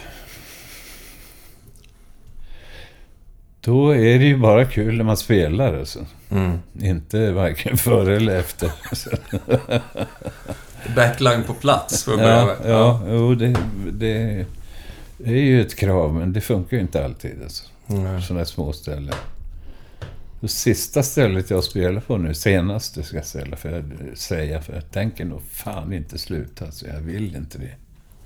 Då 3.61 3.91
är 3.91 4.19
det 4.19 4.25
ju 4.25 4.37
bara 4.37 4.65
kul 4.65 4.97
när 4.97 5.03
man 5.03 5.17
spelar 5.17 5.79
alltså. 5.79 6.05
Mm. 6.29 6.57
Inte 6.81 7.31
varken 7.31 7.77
före 7.77 8.15
eller 8.15 8.35
efter. 8.35 8.71
Backline 10.95 11.43
på 11.43 11.53
plats, 11.53 12.03
för 12.03 12.11
att 12.11 12.17
börja 12.17 12.37
Ja, 12.37 12.45
med. 12.45 12.71
ja 12.71 13.01
jo, 13.07 13.35
det, 13.35 13.55
det, 13.91 14.45
det 15.17 15.31
är 15.31 15.43
ju 15.43 15.61
ett 15.61 15.75
krav, 15.75 16.15
men 16.15 16.33
det 16.33 16.41
funkar 16.41 16.77
ju 16.77 16.81
inte 16.81 17.05
alltid. 17.05 17.43
Alltså. 17.43 17.63
Mm. 17.89 18.21
Sådana 18.21 18.39
här 18.39 18.45
små 18.45 18.73
ställen. 18.73 19.13
Det 20.39 20.47
sista 20.47 21.03
stället 21.03 21.49
jag 21.49 21.63
spelar 21.63 22.01
på 22.01 22.17
nu, 22.17 22.33
senaste 22.33 23.03
ska 23.03 23.17
jag 23.17 23.25
ställa 23.25 23.55
för 23.55 23.71
jag, 23.71 24.17
säga, 24.17 24.61
för 24.61 24.73
jag 24.73 24.91
tänker 24.91 25.25
nog 25.25 25.41
fan 25.41 25.93
inte 25.93 26.17
sluta. 26.17 26.65
Alltså, 26.65 26.87
jag 26.87 26.99
vill 26.99 27.35
inte 27.35 27.57
det. 27.57 27.75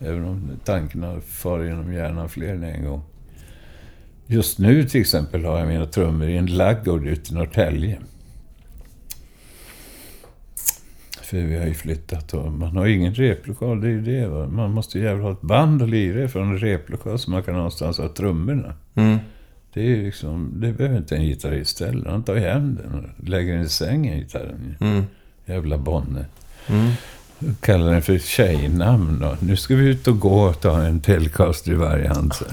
Även 0.08 0.26
om 0.26 0.52
tanken 0.66 1.04
har 1.04 1.20
farit 1.20 1.70
genom 1.70 1.94
hjärnan 1.94 2.30
fler 2.30 2.54
än 2.54 2.64
en 2.64 2.86
gång. 2.86 3.02
Just 4.28 4.60
nu 4.60 4.84
till 4.84 5.02
exempel 5.02 5.46
har 5.46 5.60
jag 5.60 5.68
mina 5.68 5.86
trummor 5.86 6.30
i 6.30 6.38
en 6.38 6.46
laggård 6.46 7.08
ute 7.08 7.32
i 7.32 7.36
Norrtälje. 7.36 8.00
För 11.32 11.38
vi 11.38 11.58
har 11.58 11.66
ju 11.66 11.74
flyttat 11.74 12.34
och 12.34 12.52
man 12.52 12.78
har 12.78 12.86
ingen 12.86 13.14
replokal, 13.14 13.82
det 13.82 13.88
är 13.88 13.92
ju 13.92 14.02
det. 14.02 14.28
Va? 14.28 14.48
Man 14.48 14.72
måste 14.72 14.98
ju 14.98 15.04
jävla 15.04 15.24
ha 15.24 15.32
ett 15.32 15.42
band 15.42 15.82
och 15.82 15.88
lira 15.88 16.28
från 16.28 16.50
en 16.52 16.58
replokal 16.58 17.20
så 17.20 17.32
man 17.32 17.44
kan 17.44 17.56
någonstans 17.56 17.98
ha 17.98 18.10
trummorna. 18.10 18.74
Mm. 18.96 19.18
Det 19.74 19.82
är 19.82 19.86
ju 19.86 20.06
liksom, 20.06 20.52
det 20.56 20.72
behöver 20.72 20.98
inte 20.98 21.16
en 21.16 21.24
gitarrist 21.24 21.80
heller. 21.80 22.10
Han 22.10 22.24
tar 22.24 22.36
ju 22.36 22.40
hem 22.40 22.76
den 22.76 22.94
och 22.94 23.30
lägger 23.30 23.54
den 23.54 23.62
i 23.62 23.70
sängen, 23.70 24.20
gitarren. 24.20 24.76
Mm. 24.80 25.04
Jävla 25.46 25.78
Bonne. 25.78 26.26
Mm. 26.68 26.92
Kallar 27.60 27.92
den 27.92 28.02
för 28.02 28.18
tjejnamn 28.18 29.20
då. 29.20 29.38
Nu 29.40 29.56
ska 29.56 29.76
vi 29.76 29.90
ut 29.90 30.08
och 30.08 30.20
gå 30.20 30.42
och 30.42 30.62
ta 30.62 30.82
en 30.82 31.02
Telecaster 31.02 31.72
i 31.72 31.76
varje 31.76 32.08
hand. 32.08 32.34
Så. 32.34 32.46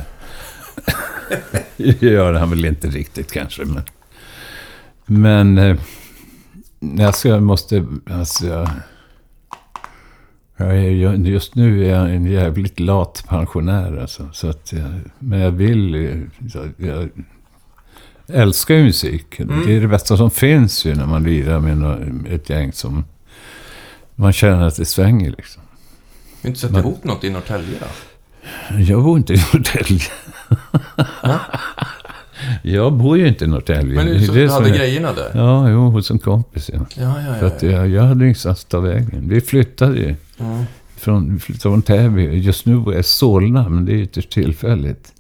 Det 1.76 2.02
gör 2.02 2.32
han 2.32 2.50
väl 2.50 2.64
inte 2.64 2.88
riktigt 2.88 3.32
kanske, 3.32 3.64
men... 3.64 3.82
Men... 5.06 5.78
Eh, 6.80 7.10
jag 7.24 7.42
måste... 7.42 7.86
Alltså, 8.10 8.46
jag, 10.56 10.68
är, 10.76 10.90
ju- 10.90 11.16
just 11.32 11.54
nu 11.54 11.84
är 11.86 11.90
jag 11.98 12.14
en 12.14 12.26
jävligt 12.26 12.80
lat 12.80 13.24
pensionär 13.28 13.96
alltså. 14.00 14.28
Så 14.32 14.48
att 14.48 14.72
jag, 14.72 15.00
men 15.18 15.38
jag 15.40 15.50
vill... 15.50 15.94
eh, 15.94 16.16
Jag 16.76 17.08
älskar 18.26 18.74
ju 18.74 18.82
musik. 18.84 19.38
Det 19.64 19.76
är 19.76 19.80
det 19.80 19.88
bästa 19.88 20.16
som 20.16 20.30
finns 20.30 20.84
ju 20.84 20.94
när 20.94 21.06
man 21.06 21.22
lirar 21.22 21.60
med 21.60 22.32
ett 22.32 22.50
gäng 22.50 22.72
som... 22.72 23.04
Man 24.14 24.32
känner 24.32 24.66
att 24.66 24.76
det 24.76 24.84
svänger 24.84 25.30
liksom. 25.30 25.62
Har 26.42 26.48
inte 26.48 26.60
satt 26.60 26.70
Men- 26.70 26.80
ihop 26.80 27.04
något 27.04 27.24
i 27.24 27.30
Norrtälje 27.30 27.78
då? 27.80 27.86
Jag 28.80 29.02
bor 29.02 29.18
inte 29.18 29.32
i 29.34 29.36
Norrtälje. 29.36 30.00
jag 32.62 32.93
bor 32.93 33.18
ju 33.18 33.28
inte 33.28 33.45
i 33.45 33.49
Norrtälje. 33.49 33.95
Men 33.95 34.07
Det 34.07 34.12
du, 34.12 34.18
är 34.18 34.26
så, 34.26 34.32
det 34.32 34.41
du 34.43 34.49
hade 34.51 34.68
är- 34.70 34.74
grejerna 34.78 35.12
där? 35.12 35.30
Ja, 35.34 35.70
jo, 35.70 35.91
hos 35.91 36.11
en 36.11 36.18
kompis. 36.18 36.70
Ja. 36.74 36.86
Ja, 36.97 37.14
ja, 37.28 37.34
För 37.34 37.47
ja. 37.47 37.53
att 37.53 37.62
jag, 37.62 37.89
jag 37.89 38.03
hade 38.03 38.24
ingenstans 38.24 38.64
att 38.64 38.68
ta 38.70 38.80
vägen. 38.80 39.28
Vi 39.28 39.41
flyttade 39.41 39.97
ju 39.99 40.14
Mm. 40.41 40.64
från, 40.97 41.39
från 41.41 41.82
Täby. 41.82 42.22
Just 42.39 42.66
nu 42.66 42.99
i 42.99 43.03
Solna, 43.03 43.68
men 43.68 43.84
det 43.84 43.93
är 43.93 43.97
ytterst 43.97 44.30
tillfälligt. 44.30 45.12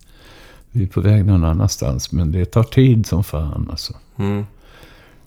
Vi 0.72 0.82
är 0.82 0.86
på 0.86 1.00
väg 1.00 1.26
någon 1.26 1.44
annanstans, 1.44 2.12
men 2.12 2.32
det 2.32 2.44
tar 2.44 2.62
tid 2.62 3.06
som 3.06 3.24
fan 3.24 3.68
alltså. 3.70 3.92
Mm. 4.18 4.44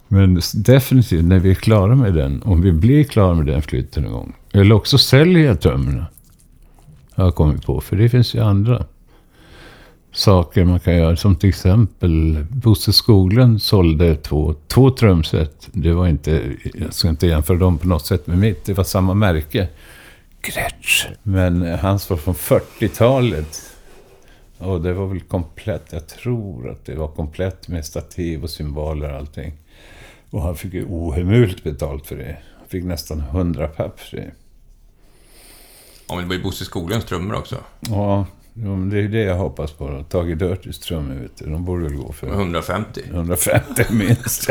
Men 0.08 0.42
definitivt, 0.54 1.24
när 1.26 1.40
vi 1.40 1.50
är 1.52 1.56
klara 1.56 1.96
med 1.96 2.14
den, 2.14 2.42
om 2.46 2.62
vi 2.62 2.72
blir 2.72 3.04
klara 3.04 3.34
med 3.34 3.46
den 3.46 3.62
flytten 3.62 4.06
en 4.06 4.12
gång. 4.12 4.34
Eller 4.54 4.76
också 4.76 4.98
säljer 4.98 5.46
jag 5.46 5.62
trummorna. 5.62 6.06
Har 7.14 7.24
jag 7.24 7.36
kommit 7.36 7.66
på, 7.66 7.82
för 7.82 7.96
det 7.96 8.10
finns 8.10 8.36
ju 8.36 8.40
andra 8.40 8.86
saker 10.12 10.66
man 10.66 10.80
kan 10.80 10.96
göra. 10.96 11.16
Som 11.16 11.36
till 11.36 11.50
exempel, 11.50 12.46
Bosse 12.50 12.94
Skoglund 12.94 13.62
sålde 13.62 14.16
två, 14.16 14.56
två 14.68 14.92
trumset. 14.92 15.70
Det 15.72 15.94
var 15.94 16.08
inte, 16.08 16.56
jag 16.74 16.94
ska 16.94 17.10
inte 17.10 17.28
jämföra 17.28 17.58
dem 17.58 17.78
på 17.78 17.88
något 17.88 18.06
sätt 18.06 18.28
med 18.28 18.38
mitt. 18.38 18.66
Det 18.66 18.74
var 18.74 18.84
samma 18.84 19.14
märke. 19.14 19.68
Gretsch. 20.42 21.08
Men 21.24 21.80
hans 21.80 22.10
var 22.10 22.18
från 22.18 22.36
40-talet. 22.36 23.62
Och 24.58 24.82
det 24.82 24.94
var 24.94 25.08
väl 25.08 25.22
komplett. 25.22 25.88
Jag 25.92 26.08
tror 26.08 26.70
att 26.70 26.86
det 26.86 26.96
var 26.96 27.08
komplett 27.08 27.68
med 27.68 27.86
stativ 27.86 28.44
och 28.44 28.50
symboler 28.50 29.10
och 29.10 29.18
allting. 29.18 29.54
Och 30.30 30.42
han 30.42 30.56
fick 30.56 30.74
ju 30.74 30.86
ohemult 30.86 31.64
betalt 31.64 32.08
för 32.08 32.16
det. 32.16 32.38
Han 32.58 32.68
fick 32.68 32.84
nästan 32.84 33.20
100 33.20 33.68
papp 33.68 34.00
för 34.00 34.18
det. 34.18 34.32
Ja, 36.08 36.16
men 36.16 36.24
det 36.24 36.28
var 36.30 36.36
ju 36.36 36.44
Bosse 36.44 36.66
Skoglunds 36.66 37.06
trummor 37.06 37.36
också. 37.36 37.56
Ja, 37.80 38.26
jo, 38.54 38.76
men 38.76 38.90
det 38.90 38.98
är 38.98 39.02
ju 39.02 39.08
det 39.08 39.24
jag 39.24 39.36
hoppas 39.36 39.72
på. 39.72 39.90
då. 39.90 40.04
Tage 40.04 40.38
Dirtys 40.38 40.80
trummor, 40.80 41.16
vet 41.16 41.38
du. 41.38 41.46
De 41.46 41.66
borde 41.66 41.84
väl 41.84 41.94
gå 41.94 42.12
för 42.12 42.28
150. 42.28 43.02
150 43.12 43.86
minst. 43.90 44.50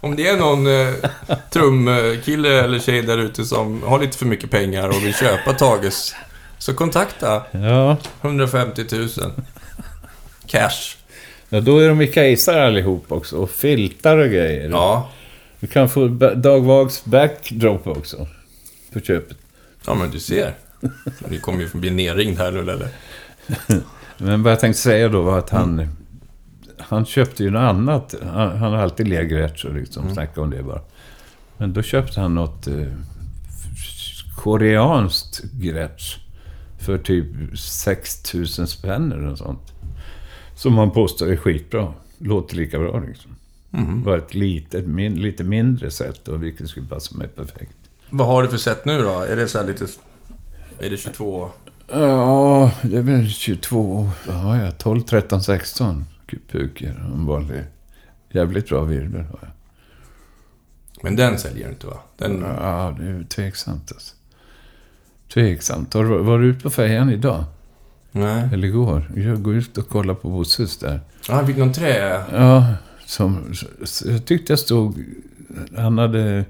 Om 0.00 0.16
det 0.16 0.28
är 0.28 0.36
någon 0.36 0.66
eh, 0.66 0.94
trumkille 1.50 2.64
eller 2.64 2.78
tjej 2.78 3.02
där 3.02 3.18
ute 3.18 3.44
som 3.44 3.82
har 3.82 4.00
lite 4.00 4.18
för 4.18 4.26
mycket 4.26 4.50
pengar 4.50 4.88
och 4.88 5.04
vill 5.04 5.14
köpa 5.14 5.52
Tages, 5.52 6.14
så 6.58 6.74
kontakta 6.74 7.42
ja. 7.50 7.96
150 8.20 8.84
000. 8.92 9.08
Cash. 10.46 10.96
ja, 11.48 11.60
då 11.60 11.78
är 11.78 11.88
de 11.88 12.00
i 12.00 12.12
kejsar 12.12 12.58
allihop 12.58 13.12
också. 13.12 13.36
Och 13.36 13.50
filtar 13.50 14.18
och 14.18 14.28
grejer. 14.28 14.70
Ja. 14.70 15.10
Du 15.60 15.66
kan 15.66 15.88
få 15.88 16.08
Dag 16.36 16.60
Vags 16.60 17.04
backdrop 17.04 17.86
också. 17.86 18.26
På 18.92 19.00
köpet. 19.00 19.36
Ja, 19.86 19.94
men 19.94 20.10
du 20.10 20.20
ser. 20.20 20.54
Vi 21.28 21.38
kommer 21.38 21.60
ju 21.60 21.68
bli 21.72 21.90
nerringd 21.90 22.38
här 22.38 22.52
nu, 22.52 22.58
eller? 22.58 22.88
Men 24.18 24.42
vad 24.42 24.52
jag 24.52 24.60
tänkte 24.60 24.82
säga 24.82 25.08
då 25.08 25.22
var 25.22 25.38
att 25.38 25.50
han... 25.50 25.88
Han 26.78 27.04
köpte 27.04 27.44
ju 27.44 27.50
något 27.50 27.60
annat. 27.60 28.14
Han, 28.22 28.58
han 28.58 28.72
har 28.72 28.78
alltid 28.78 29.08
legat 29.08 29.58
så 29.58 29.68
liksom. 29.68 30.02
Mm. 30.02 30.14
Snacka 30.14 30.40
om 30.40 30.50
det 30.50 30.62
bara. 30.62 30.80
Men 31.56 31.72
då 31.72 31.82
köpte 31.82 32.20
han 32.20 32.34
något 32.34 32.66
eh, 32.66 32.86
koreanskt 34.36 35.42
grätsch. 35.52 36.18
För 36.78 36.98
typ 36.98 37.58
6000 37.58 38.66
spänn 38.66 39.12
eller 39.12 39.22
något 39.22 39.38
sånt. 39.38 39.72
Som 40.54 40.78
han 40.78 40.90
påstår 40.90 41.28
är 41.28 41.36
skitbra. 41.36 41.94
Låter 42.18 42.56
lika 42.56 42.78
bra 42.78 43.02
liksom. 43.08 43.30
Mm. 43.72 44.02
Bara 44.02 44.18
ett 44.18 44.34
litet, 44.34 44.86
min, 44.86 45.14
lite 45.14 45.44
mindre 45.44 45.90
sätt 45.90 46.28
och 46.28 46.42
vilket 46.42 46.68
skulle 46.68 46.86
passa 46.86 47.16
mig 47.16 47.28
perfekt. 47.28 47.76
Vad 48.10 48.26
har 48.26 48.42
du 48.42 48.48
för 48.48 48.56
sätt 48.56 48.84
nu 48.84 49.02
då? 49.02 49.20
Är 49.20 49.36
det 49.36 49.48
så 49.48 49.58
här 49.58 49.66
lite... 49.66 49.86
Är 50.80 50.90
det 50.90 50.96
22? 50.96 51.50
Ja, 51.88 52.70
det 52.82 52.96
är 52.96 53.02
väl 53.02 53.28
22, 53.28 54.10
vad 54.26 54.36
har 54.36 54.56
jag? 54.56 54.78
12, 54.78 55.00
13, 55.00 55.42
16 55.42 56.04
puker. 56.50 57.10
En 57.14 57.26
vanlig, 57.26 57.64
jävligt 58.30 58.68
bra 58.68 58.84
virvel 58.84 59.22
har 59.22 59.38
jag. 59.42 59.50
Men 61.02 61.16
den 61.16 61.38
säljer 61.38 61.64
du 61.64 61.72
inte 61.72 61.86
va? 61.86 62.00
Den... 62.16 62.40
Ja, 62.40 62.96
det 62.98 63.04
är 63.04 63.24
tveksamt 63.24 63.92
alltså. 63.92 64.14
Tveksamt. 65.34 65.94
Har 65.94 66.04
du 66.04 66.18
var 66.18 66.38
du 66.38 66.46
ute 66.46 66.62
på 66.62 66.70
färjan 66.70 67.10
idag? 67.10 67.44
Nej. 68.12 68.48
Eller 68.52 68.68
igår? 68.68 69.12
Jag 69.16 69.42
går 69.42 69.54
ut 69.54 69.78
och 69.78 69.88
kollar 69.88 70.14
på 70.14 70.30
Bosses 70.30 70.76
där. 70.78 71.00
Ja, 71.28 71.34
han 71.34 71.46
fick 71.46 71.56
någon 71.56 71.72
trä... 71.72 72.24
Ja, 72.32 72.74
som, 73.06 73.54
jag 74.04 74.26
tyckte 74.26 74.52
jag 74.52 74.58
stod... 74.58 75.04
Han 75.76 75.98
hade... 75.98 76.44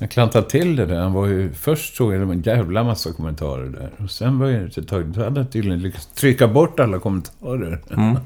Han 0.00 0.08
klantade 0.08 0.50
till 0.50 0.76
det 0.76 0.86
där. 0.86 1.00
Han 1.00 1.12
var 1.12 1.26
ju... 1.26 1.52
Först 1.52 1.96
såg 1.96 2.14
jag 2.14 2.22
en 2.22 2.42
jävla 2.42 2.84
massa 2.84 3.12
kommentarer 3.12 3.66
där. 3.66 3.90
Och 4.04 4.10
sen 4.10 4.38
var 4.38 4.48
jag 4.48 4.78
ett 4.78 4.88
tag... 4.88 5.06
Då 5.06 5.24
hade 5.24 5.40
han 5.40 5.50
tydligen 5.50 5.82
lyckats 5.82 6.06
trycka 6.06 6.48
bort 6.48 6.80
alla 6.80 6.98
kommentarer. 6.98 7.80
Mm. 7.90 8.18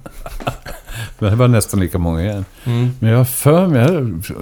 Men 1.19 1.31
det 1.31 1.37
var 1.37 1.49
nästan 1.49 1.81
lika 1.81 1.99
många 1.99 2.23
igen. 2.23 2.45
Mm. 2.65 2.89
Men 3.01 3.11
jag 3.11 3.29
för 3.29 3.67
mig, 3.67 3.85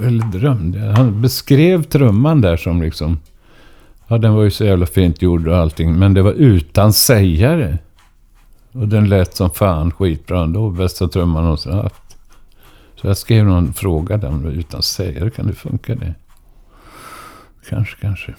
eller 0.07 0.31
drömde, 0.39 0.79
han 0.79 1.21
beskrev 1.21 1.83
trumman 1.83 2.41
där 2.41 2.57
som 2.57 2.81
liksom... 2.81 3.19
Ja, 4.07 4.17
den 4.17 4.33
var 4.33 4.43
ju 4.43 4.51
så 4.51 4.65
jävla 4.65 4.85
fint 4.85 5.21
gjord 5.21 5.47
och 5.47 5.57
allting, 5.57 5.99
men 5.99 6.13
det 6.13 6.21
var 6.21 6.31
utan 6.31 6.93
sägare. 6.93 7.77
Och 8.71 8.87
den 8.87 9.09
lät 9.09 9.35
som 9.35 9.49
fan 9.49 9.91
skitbra 9.91 10.43
ändå. 10.43 10.69
Bästa 10.69 11.07
trumman 11.07 11.35
jag 11.35 11.43
någonsin 11.43 11.73
haft. 11.73 12.17
Så 12.95 13.07
jag 13.07 13.17
skrev 13.17 13.45
någon 13.45 13.73
fråga 13.73 14.17
där 14.17 14.51
utan 14.51 14.77
att 14.77 14.85
säga 14.85 15.23
det. 15.23 15.31
Kan 15.31 15.47
det 15.47 15.53
funka 15.53 15.95
det? 15.95 16.13
Kanske, 17.69 17.95
kanske. 18.01 18.35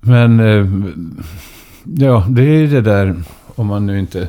Men 0.00 0.40
eh, 0.40 0.66
ja, 1.84 2.26
det 2.30 2.42
är 2.42 2.66
det 2.66 2.80
där 2.80 3.22
om 3.54 3.66
man 3.66 3.86
nu 3.86 3.98
inte... 3.98 4.28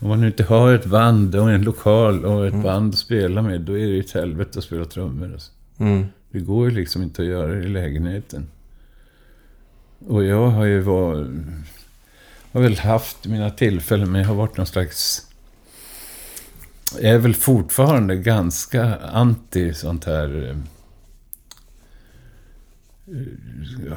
Om 0.00 0.08
man 0.08 0.20
nu 0.20 0.26
inte 0.26 0.44
har 0.44 0.72
ett 0.74 0.86
band 0.86 1.34
och 1.34 1.50
en 1.50 1.62
lokal 1.62 2.24
och 2.24 2.46
ett 2.46 2.52
Mm. 2.52 2.62
band 2.64 2.92
att 2.92 2.98
spela 2.98 3.42
med, 3.42 3.60
då 3.60 3.72
är 3.72 3.86
det 3.86 3.92
ju 3.92 4.00
ett 4.00 4.12
helvete 4.12 4.58
att 4.58 4.64
spela 4.64 4.84
trummor. 4.84 5.32
Alltså. 5.32 5.52
Mm. 5.78 6.06
Det 6.30 6.40
går 6.40 6.68
ju 6.70 6.74
liksom 6.76 7.02
inte 7.02 7.22
att 7.22 7.28
göra 7.28 7.52
det 7.52 7.64
i 7.64 7.68
lägenheten. 7.68 8.46
Och 10.06 10.24
jag 10.24 10.48
har 10.48 10.64
ju 10.64 10.80
varit... 10.80 11.28
Har 12.52 12.60
väl 12.60 12.78
haft 12.78 13.26
mina 13.26 13.50
tillfällen, 13.50 14.12
men 14.12 14.20
jag 14.20 14.28
har 14.28 14.34
varit 14.34 14.56
någon 14.56 14.66
slags... 14.66 15.26
Jag 17.00 17.10
är 17.10 17.18
väl 17.18 17.34
fortfarande 17.34 18.16
ganska 18.16 18.96
anti 18.96 19.74
sånt 19.74 20.04
här... 20.04 20.56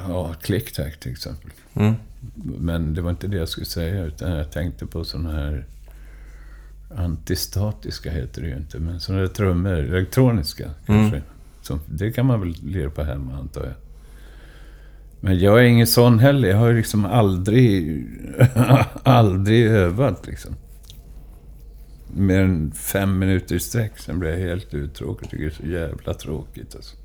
Ja, 0.08 0.34
click-tack 0.42 1.00
till 1.00 1.12
exempel. 1.12 1.52
Mm. 1.74 1.94
Men 2.60 2.94
det 2.94 3.02
var 3.02 3.10
inte 3.10 3.28
det 3.28 3.38
jag 3.38 3.50
skulle 3.50 3.66
säga, 3.66 4.06
utan 4.06 4.32
jag 4.32 4.52
tänkte 4.52 4.86
på 4.86 5.04
såna 5.04 5.32
här 5.32 5.66
antistatiska 6.96 8.12
heter 8.12 8.42
det 8.42 8.48
ju 8.48 8.56
inte, 8.56 8.80
men 8.80 9.00
såna 9.00 9.20
där 9.20 9.28
trummor, 9.28 9.74
elektroniska 9.74 10.70
kanske. 10.86 11.22
Som, 11.62 11.80
det 11.86 12.12
kan 12.12 12.26
man 12.26 12.40
väl 12.40 12.56
lira 12.64 12.90
på 12.90 13.04
hemma 13.04 13.38
antar 13.38 13.64
jag. 13.64 13.74
Men 15.20 15.40
jag 15.40 15.60
är 15.60 15.64
ingen 15.64 15.88
sån 15.88 16.20
heller. 16.20 16.50
Jag 16.50 16.58
har 16.58 16.68
ju 16.68 16.78
liksom 16.78 17.06
aldrig, 17.06 18.06
aldrig 19.04 19.66
övat 19.66 20.28
liksom. 20.28 20.56
Mer 22.14 22.40
än 22.40 22.72
fem 22.72 23.20
minuter 23.20 23.56
i 23.56 23.60
sträck, 23.60 24.00
sen 24.00 24.20
blir 24.20 24.30
jag 24.30 24.38
helt 24.38 24.74
uttråkad. 24.74 25.30
Tycker 25.30 25.44
det 25.44 25.50
är 25.50 25.56
så 25.56 25.68
jävla 25.68 26.14
tråkigt 26.14 26.76
alltså. 26.76 26.96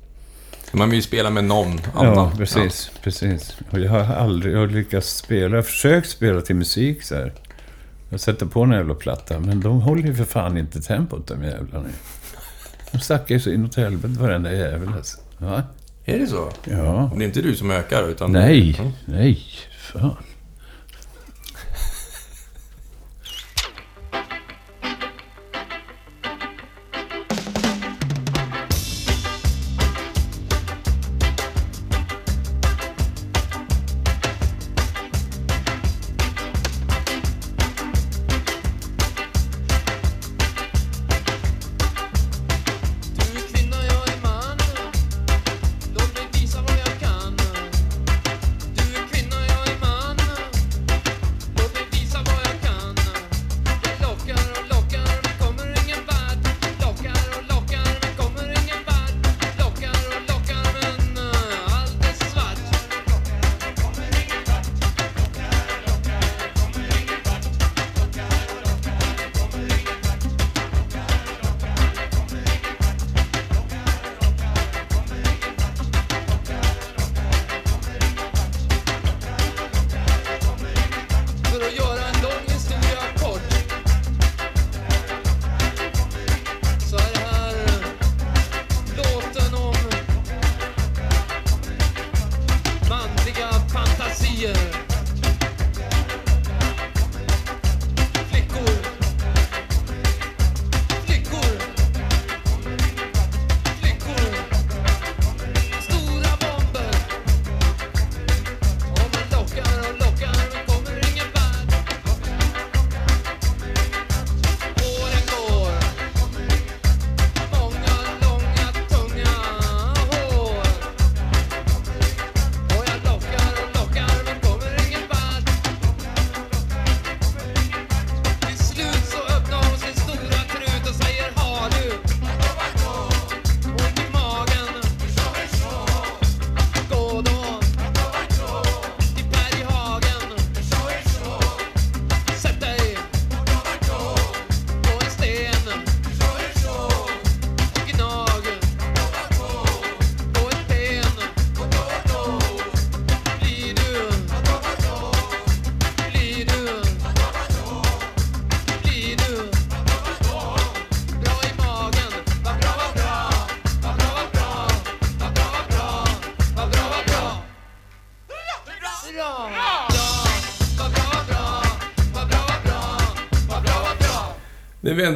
Man 0.71 0.89
vill 0.89 0.97
ju 0.97 1.01
spela 1.03 1.29
med 1.29 1.43
någon 1.43 1.79
annan. 1.93 2.13
Ja, 2.13 2.31
precis. 2.37 2.91
precis. 3.03 3.57
Och 3.71 3.79
jag 3.79 3.91
har 3.91 4.15
aldrig 4.15 4.53
jag 4.55 4.59
har 4.59 4.67
lyckats 4.67 5.17
spela. 5.17 5.49
Jag 5.49 5.57
har 5.57 5.61
försökt 5.61 6.09
spela 6.09 6.41
till 6.41 6.55
musik 6.55 7.03
så 7.03 7.15
här. 7.15 7.33
Jag 8.09 8.19
sätter 8.19 8.45
på 8.45 8.63
en 8.63 8.71
jävla 8.71 8.93
platta, 8.95 9.39
men 9.39 9.59
de 9.61 9.81
håller 9.81 10.03
ju 10.03 10.15
för 10.15 10.23
fan 10.23 10.57
inte 10.57 10.81
tempot 10.81 11.27
de 11.27 11.43
jävlarna. 11.43 11.87
De 12.91 12.99
snackar 12.99 13.35
ju 13.35 13.39
så 13.41 13.49
inåt 13.49 13.75
helvete 13.75 14.19
varenda 14.19 14.53
jävel 14.53 14.89
alltså. 14.97 15.17
Ja. 15.39 15.61
Är 16.05 16.19
det 16.19 16.27
så? 16.27 16.49
Ja. 16.63 17.11
Det 17.17 17.23
är 17.23 17.27
inte 17.27 17.41
du 17.41 17.55
som 17.55 17.71
ökar, 17.71 18.09
utan... 18.09 18.31
Nej, 18.31 18.75
Mm. 18.79 18.91
nej. 19.05 19.39
Fan. 19.93 20.15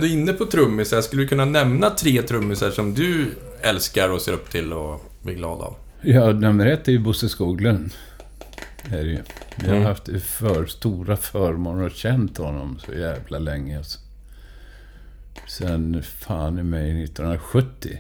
Ändå 0.02 0.14
inne 0.14 0.34
på 0.34 0.45
trummisar, 0.45 1.02
skulle 1.02 1.22
du 1.22 1.28
kunna 1.28 1.45
nämna 1.45 1.89
tre 1.89 2.22
trummisar 2.22 2.72
som 2.72 2.93
du 2.93 3.28
älskar 3.62 4.10
och 4.10 4.22
ser 4.22 4.32
upp 4.34 4.49
till 4.52 4.74
och 4.74 5.02
blir 5.22 5.36
glad 5.36 5.62
av? 5.62 5.76
Ja, 6.02 6.32
nummer 6.32 6.66
ett 6.66 6.88
är 6.88 6.91
ju 6.91 6.99
Bosse 6.99 7.30
Skoglund. 7.30 7.91
Det 8.89 8.95
är 8.95 9.04
det 9.04 9.10
ju. 9.10 9.20
Jag 9.56 9.66
har 9.68 9.74
Mm. 9.76 9.86
haft 9.86 10.10
för 10.24 10.66
stora 10.66 11.18
förmåner 11.18 11.86
och 11.86 11.91
känt 11.91 12.38
honom 12.38 12.80
så 12.86 12.93
jävla 12.93 13.39
länge. 13.39 13.78
Alltså. 13.78 13.99
Sen 15.47 16.04
fan 16.04 16.60
i 16.60 16.64
mig 16.64 17.04
1970. 17.04 17.97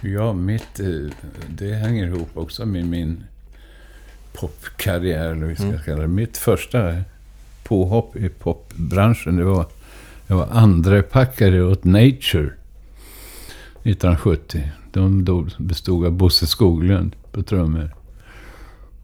Ja, 0.00 0.32
mitt... 0.32 0.80
eh, 0.80 1.12
Det 1.48 1.72
hänger 1.72 2.06
ihop 2.06 2.30
också 2.34 2.66
med 2.66 2.86
min 2.86 3.24
popkarriär, 4.32 5.24
eller 5.30 5.40
vad 5.40 5.48
vi 5.48 5.54
ska 5.56 5.64
Mm. 5.64 5.80
kalla 5.84 6.00
det. 6.02 6.08
Mitt 6.08 6.36
första 6.36 6.94
påhopp 7.64 8.16
i 8.16 8.28
popbranschen, 8.28 9.36
det 9.36 9.44
var... 9.44 9.66
Jag 10.30 10.36
var 10.36 10.46
andrepackare 10.46 11.62
åt 11.62 11.84
Nature 11.84 12.52
1970. 13.82 14.70
De 14.92 15.48
bestod 15.58 16.06
av 16.06 16.12
Bosse 16.12 16.46
Skoglund 16.46 17.16
på 17.32 17.42
trummor. 17.42 17.94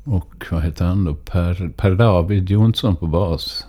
Och 0.05 0.47
vad 0.51 0.62
hette 0.62 0.85
han 0.85 1.05
då? 1.05 1.14
Per, 1.14 1.72
per 1.77 1.95
David 1.95 2.51
Jonsson 2.51 2.97
på 2.97 3.07
bas. 3.07 3.66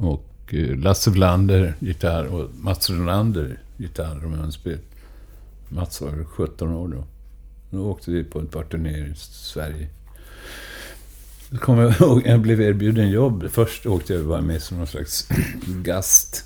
Och 0.00 0.54
eh, 0.54 0.76
Lasse 0.76 1.10
Blander 1.10 1.74
gitarr 1.78 2.24
och 2.26 2.50
Mats 2.54 2.90
Ronander 2.90 3.58
gitarr 3.76 4.24
och 4.24 4.30
munspel. 4.30 4.78
Mats 5.68 6.00
var 6.00 6.24
17 6.24 6.72
år 6.72 6.88
då. 6.88 7.04
Då 7.70 7.90
åkte 7.90 8.10
vi 8.10 8.24
på 8.24 8.40
ett 8.40 8.50
par 8.50 8.64
turnéer 8.64 9.06
i 9.06 9.14
Sverige. 9.16 9.88
Då 11.50 11.58
kommer 11.58 11.82
jag 11.82 12.00
ihåg, 12.00 12.22
jag 12.26 12.40
blev 12.40 12.60
erbjuden 12.60 13.10
jobb. 13.10 13.50
Först 13.50 13.86
åkte 13.86 14.14
jag 14.14 14.26
bara 14.26 14.40
med 14.40 14.62
som 14.62 14.76
någon 14.76 14.86
slags 14.86 15.28
gast. 15.66 16.44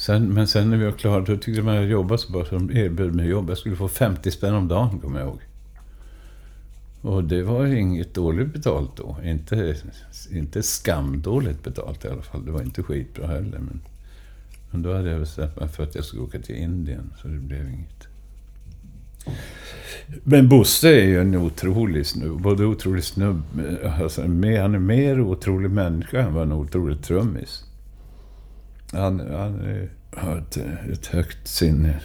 Sen, 0.00 0.34
men 0.34 0.46
sen 0.46 0.70
när 0.70 0.76
vi 0.76 0.84
var 0.84 0.92
klara, 0.92 1.20
då 1.20 1.36
tyckte 1.36 1.62
man 1.62 1.74
att 1.74 1.80
jag 1.80 1.90
jobbade 1.90 2.18
så 2.18 2.32
bra 2.32 2.44
så 2.44 2.54
de 2.54 2.76
erbjöd 2.76 3.14
mig 3.14 3.28
jobb. 3.28 3.50
Jag 3.50 3.58
skulle 3.58 3.76
få 3.76 3.88
50 3.88 4.30
spänn 4.30 4.54
om 4.54 4.68
dagen, 4.68 4.98
kommer 4.98 5.20
jag 5.20 5.28
ihåg. 5.28 5.40
Och 7.00 7.24
det 7.24 7.42
var 7.42 7.66
inget 7.66 8.14
dåligt 8.14 8.52
betalt 8.52 8.96
då. 8.96 9.16
Inte, 9.24 9.76
inte 10.30 10.62
skamdåligt 10.62 11.64
betalt 11.64 12.04
i 12.04 12.08
alla 12.08 12.22
fall. 12.22 12.44
Det 12.44 12.50
var 12.50 12.62
inte 12.62 12.82
skitbra 12.82 13.26
heller. 13.26 13.58
Men, 13.58 13.80
men 14.70 14.82
då 14.82 14.94
hade 14.94 15.10
jag 15.10 15.20
bestämt 15.20 15.60
mig 15.60 15.68
för 15.68 15.82
att 15.82 15.94
jag 15.94 16.04
skulle 16.04 16.22
åka 16.22 16.38
till 16.38 16.56
Indien, 16.56 17.12
så 17.22 17.28
det 17.28 17.38
blev 17.38 17.68
inget. 17.68 18.08
Men 20.24 20.48
Bosse 20.48 20.88
är 20.88 21.04
ju 21.04 21.20
en 21.20 21.36
otrolig 21.36 22.06
snubb. 22.06 22.42
Både 22.42 22.64
otrolig 22.64 23.04
snubb, 23.04 23.42
alltså, 24.00 24.22
han 24.22 24.44
är 24.44 24.78
mer 24.78 25.20
otrolig 25.20 25.70
människa 25.70 26.20
än 26.20 26.34
vad 26.34 26.42
en 26.42 26.52
otrolig 26.52 27.02
trummis. 27.02 27.64
Han, 28.92 29.20
har 30.16 30.36
ett, 30.38 30.56
ett 30.92 31.06
högt 31.06 31.48
sinne. 31.48 32.00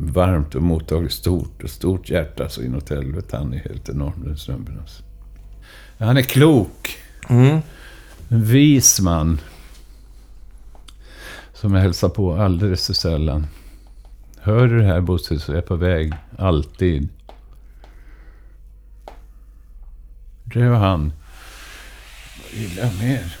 Varmt 0.00 0.54
och 0.54 0.62
mottagligt 0.62 1.14
stort. 1.14 1.62
Och 1.62 1.70
stort 1.70 2.10
hjärta 2.10 2.48
så 2.48 2.62
inåt 2.62 2.90
helvete. 2.90 3.36
Han 3.36 3.54
är 3.54 3.58
helt 3.58 3.88
enorm 3.88 4.22
den 4.24 4.36
snubben 4.36 4.78
alltså. 4.80 5.02
Han 5.98 6.16
är 6.16 6.22
klok. 6.22 6.98
Mm. 7.28 7.60
En 8.28 8.44
vis 8.44 9.00
man. 9.00 9.40
Som 11.52 11.74
jag 11.74 11.82
hälsar 11.82 12.08
på 12.08 12.36
alldeles 12.36 12.86
för 12.86 12.94
sällan. 12.94 13.46
Hör 14.40 14.66
du 14.66 14.78
det 14.78 14.86
här 14.86 15.00
Bosse 15.00 15.38
så 15.38 15.52
är 15.52 15.56
jag 15.56 15.66
på 15.66 15.76
väg. 15.76 16.12
Alltid. 16.38 17.08
Det 20.44 20.68
var 20.68 20.78
han. 20.78 21.12
Vad 22.42 22.60
gillar 22.60 22.82
jag 22.82 22.98
mer? 22.98 23.36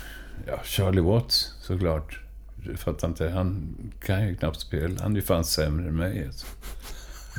Ja, 0.46 0.60
Charlie 0.64 1.00
Watts 1.00 1.54
såklart. 1.60 2.25
Du 2.66 2.76
fattar 2.76 3.08
inte. 3.08 3.28
Han 3.28 3.76
kan 4.04 4.28
ju 4.28 4.36
knappt 4.36 4.60
spela. 4.60 5.02
Han 5.02 5.12
är 5.12 5.16
ju 5.16 5.22
fan 5.22 5.44
sämre 5.44 5.88
än 5.88 5.96
mig. 5.96 6.24
Alltså. 6.26 6.46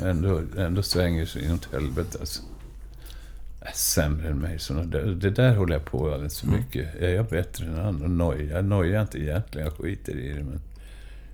Ändå, 0.04 0.42
ändå 0.58 0.84
svänger 0.84 1.26
sig 1.26 1.46
inåt 1.46 1.70
helvete 1.74 2.18
alltså. 2.20 2.42
Äh, 3.62 3.72
Sämre 3.74 4.28
än 4.30 4.40
mig. 4.40 4.60
Så 4.60 4.74
det, 4.74 5.16
det 5.16 5.30
där 5.30 5.56
håller 5.56 5.74
jag 5.74 5.86
på 5.86 6.14
alldeles 6.14 6.40
för 6.40 6.48
mycket. 6.48 6.96
Är 6.96 7.10
jag 7.10 7.26
bättre 7.26 7.66
än 7.66 7.76
han? 7.76 8.02
Och 8.02 8.10
noj, 8.10 8.46
jag 8.46 8.66
nojar 8.66 9.02
inte 9.02 9.22
egentligen. 9.22 9.68
Jag 9.68 9.78
skiter 9.78 10.16
i 10.16 10.34
det. 10.34 10.44
Men 10.44 10.62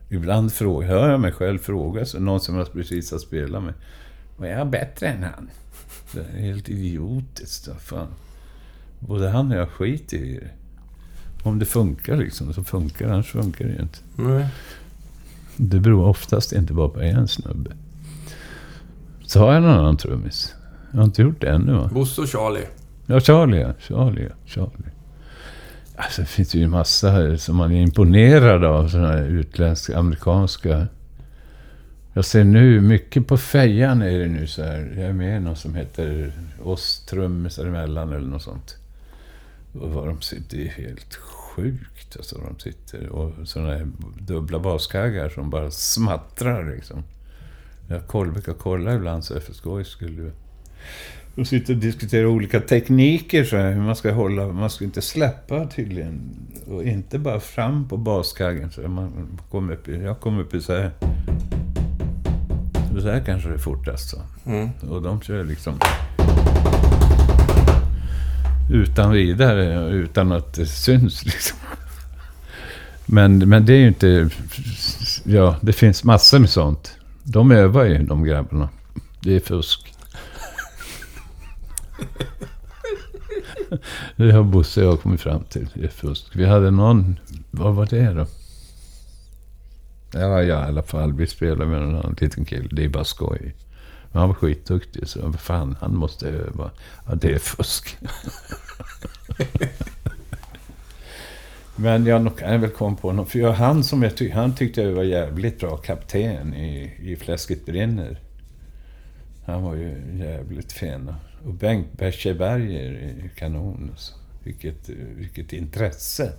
ibland 0.10 0.54
frågar, 0.54 0.88
hör 0.88 1.10
jag 1.10 1.20
mig 1.20 1.32
själv 1.32 1.60
fråga. 1.60 2.06
Så 2.06 2.20
någon 2.20 2.40
som 2.40 2.56
jag 2.56 2.74
precis 2.74 3.12
har 3.12 3.20
spelat 3.20 3.64
med. 3.64 3.74
Var 4.38 4.48
jag 4.48 4.70
bättre 4.70 5.08
än 5.08 5.24
han? 5.24 5.50
Det 6.12 6.20
är 6.20 6.42
helt 6.42 6.70
idiotiskt. 6.70 7.70
Fan. 7.82 8.08
Både 9.00 9.30
han 9.30 9.52
och 9.52 9.58
jag 9.58 9.70
skiter 9.70 10.18
i 10.18 10.40
det. 10.40 10.63
Om 11.44 11.60
det 11.60 11.66
funkar 11.66 12.18
liksom, 12.18 12.54
så 12.54 12.64
funkar 12.64 13.08
det. 13.08 13.14
Annars 13.14 13.32
funkar 13.32 13.66
det 13.66 13.72
ju 13.72 13.80
inte. 13.82 14.00
Nej. 14.16 14.48
Det 15.58 15.80
beror 15.80 16.08
oftast 16.08 16.54
inte 16.54 16.74
bara 16.74 16.90
på 16.90 17.02
en 17.02 17.28
snubbe. 17.28 17.72
Så 19.26 19.40
har 19.40 19.54
jag 19.54 19.64
någon 19.64 19.72
annan 19.72 19.98
trummis. 19.98 20.56
Jag 20.92 20.98
har 20.98 21.06
inte 21.06 21.22
gjort 21.22 21.42
det 21.42 21.50
ännu 21.50 21.74
va? 21.74 21.90
Bosse 21.94 22.22
och 22.22 22.30
Charlie. 22.30 22.68
Ja, 23.06 23.20
Charlie 23.20 23.60
ja. 23.60 23.74
Charlie. 23.80 24.30
Charlie. 24.46 24.92
Alltså, 25.96 26.22
det 26.22 26.28
finns 26.28 26.56
ju 26.56 26.64
en 26.64 26.70
massa 26.70 27.10
här 27.10 27.36
som 27.36 27.56
man 27.56 27.72
är 27.72 27.82
imponerad 27.82 28.64
av. 28.64 28.88
Sådana 28.88 29.08
här 29.08 29.24
utländska, 29.24 29.98
amerikanska. 29.98 30.88
Jag 32.14 32.26
ser 32.26 32.44
nu, 32.44 32.82
mycket 32.82 33.28
på 33.28 33.38
fejan 33.38 34.02
är 34.02 34.20
det 34.20 34.28
nu 34.28 34.48
så 34.48 34.64
här. 34.64 34.94
Jag 34.96 35.06
är 35.06 35.14
med 35.14 35.38
i 35.38 35.40
någon 35.40 35.56
som 35.56 35.76
heter 35.76 36.34
Oss 36.64 37.06
trummisar 37.06 37.66
emellan 37.66 38.14
eller 38.14 38.28
något 38.28 38.42
sånt. 38.42 38.78
Och 39.74 39.90
vad 39.90 40.08
de 40.08 40.22
sitter, 40.22 40.58
det 40.58 40.68
är 40.68 40.72
helt 40.72 41.20
sjukt 41.56 42.18
alltså. 42.18 42.38
De 42.38 42.60
sitter 42.60 43.10
och 43.10 43.48
sådana 43.48 43.74
här 43.74 43.88
dubbla 44.20 44.60
baskaggar 44.60 45.30
som 45.30 45.50
bara 45.50 45.72
smattrar 45.72 46.76
liksom. 46.76 47.04
Jag 47.88 48.08
koll, 48.08 48.32
brukar 48.32 48.54
kolla 48.54 48.94
ibland 48.94 49.24
så 49.24 49.40
för 49.40 49.54
skojs 49.54 49.88
skull. 49.88 50.32
Och 51.36 51.48
sitter 51.48 51.74
och 51.74 51.80
diskuterar 51.80 52.26
olika 52.26 52.60
tekniker 52.60 53.44
så 53.44 53.58
här, 53.58 53.72
hur 53.72 53.82
man 53.82 53.96
ska 53.96 54.12
hålla. 54.12 54.48
Man 54.48 54.70
ska 54.70 54.86
inte 54.86 55.02
släppa 55.02 55.68
tydligen. 55.68 56.22
Och 56.68 56.84
inte 56.84 57.20
bara 57.20 57.40
fram 57.40 57.88
på 57.88 57.98
baskaggen. 57.98 58.72
Så 58.72 58.82
man 58.82 59.40
kommer 59.52 59.74
upp 59.74 59.88
i, 59.88 60.04
jag 60.04 60.20
kommer 60.20 60.42
upp 60.42 60.54
i 60.54 60.62
så 60.62 60.74
här. 60.74 60.92
Så 63.02 63.10
här 63.10 63.24
kanske 63.26 63.50
det 63.50 63.56
är 63.56 63.60
fortast. 63.60 64.10
Så. 64.10 64.18
Mm. 64.46 64.70
Och 64.90 65.02
de 65.02 65.22
kör 65.22 65.44
liksom... 65.44 65.80
Utan 68.70 69.12
vidare, 69.12 69.90
utan 69.90 70.32
att 70.32 70.54
det 70.54 70.66
syns 70.66 71.26
liksom. 71.26 71.58
Men, 73.06 73.50
men 73.50 73.66
det 73.66 73.74
är 73.74 73.78
ju 73.78 73.88
inte... 73.88 74.30
Ja, 75.24 75.58
det 75.62 75.74
finns 75.74 76.04
massor 76.04 76.40
med 76.40 76.50
sånt. 76.50 76.98
De 77.24 77.52
övar 77.52 77.84
ju, 77.84 78.04
de 78.04 78.24
grabbarna. 78.24 78.70
Det 79.20 79.36
är 79.36 79.40
fusk. 79.40 79.94
Det 84.16 84.32
har 84.32 84.44
Bosse 84.44 84.86
och 84.86 84.94
jag 84.94 85.02
kommit 85.02 85.22
fram 85.22 85.44
till. 85.44 85.68
Det 85.74 85.84
är 85.86 85.90
fusk. 85.90 86.26
Vi 86.34 86.46
hade 86.46 86.72
någon... 86.72 87.20
Vad 87.52 87.76
var 87.76 87.86
det 87.86 88.14
då? 88.14 88.26
Ja, 90.14 90.42
ja, 90.42 90.66
i 90.66 90.68
alla 90.68 90.84
fall. 90.84 91.14
Vi 91.14 91.28
spelade 91.28 91.66
med 91.66 91.82
någon 91.82 91.96
annan 91.96 92.16
liten 92.22 92.46
kille. 92.46 92.70
Det 92.72 92.84
är 92.84 92.90
bara 92.90 93.04
skoj. 93.04 93.56
Men 94.14 94.20
han 94.20 94.30
var 94.30 94.36
skitduktig, 94.36 95.08
så 95.08 95.22
vad 95.22 95.40
fan, 95.40 95.76
han 95.82 95.96
måste 95.96 96.28
öva. 96.30 96.72
Ja, 97.08 97.16
det 97.16 97.32
är 97.34 97.40
fusk. 97.40 97.98
Men 101.76 102.06
jag 102.06 102.22
nog- 102.22 102.38
kan 102.40 102.62
väl 102.62 102.70
komma 102.70 102.96
på 102.96 103.08
honom. 103.08 103.26
För 103.26 103.40
jag, 103.40 103.52
han 103.54 103.84
som 103.84 104.04
jag 104.04 104.16
tyckte, 104.18 104.38
han 104.40 104.56
tyckte 104.56 104.82
jag 104.82 104.92
var 104.92 105.04
jävligt 105.04 105.60
bra 105.60 105.78
kapten 105.78 106.54
i, 106.54 106.94
i 107.02 107.16
Fläsket 107.16 107.66
brinner. 107.66 108.20
Han 109.46 109.64
var 109.64 109.76
ju 109.76 110.02
jävligt 110.20 110.72
fin. 110.72 111.14
Och 111.46 111.54
Bengt 111.54 111.94
Berger 111.98 112.94
är 112.94 113.28
kanon. 113.36 113.90
Alltså. 113.92 114.14
Vilket, 114.44 114.90
vilket 114.90 115.54
intresse. 115.54 116.32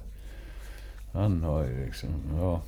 Han 1.12 1.43
har 1.43 1.64
ju 1.64 1.87
liksom, 1.87 2.09
ja. 2.37 2.62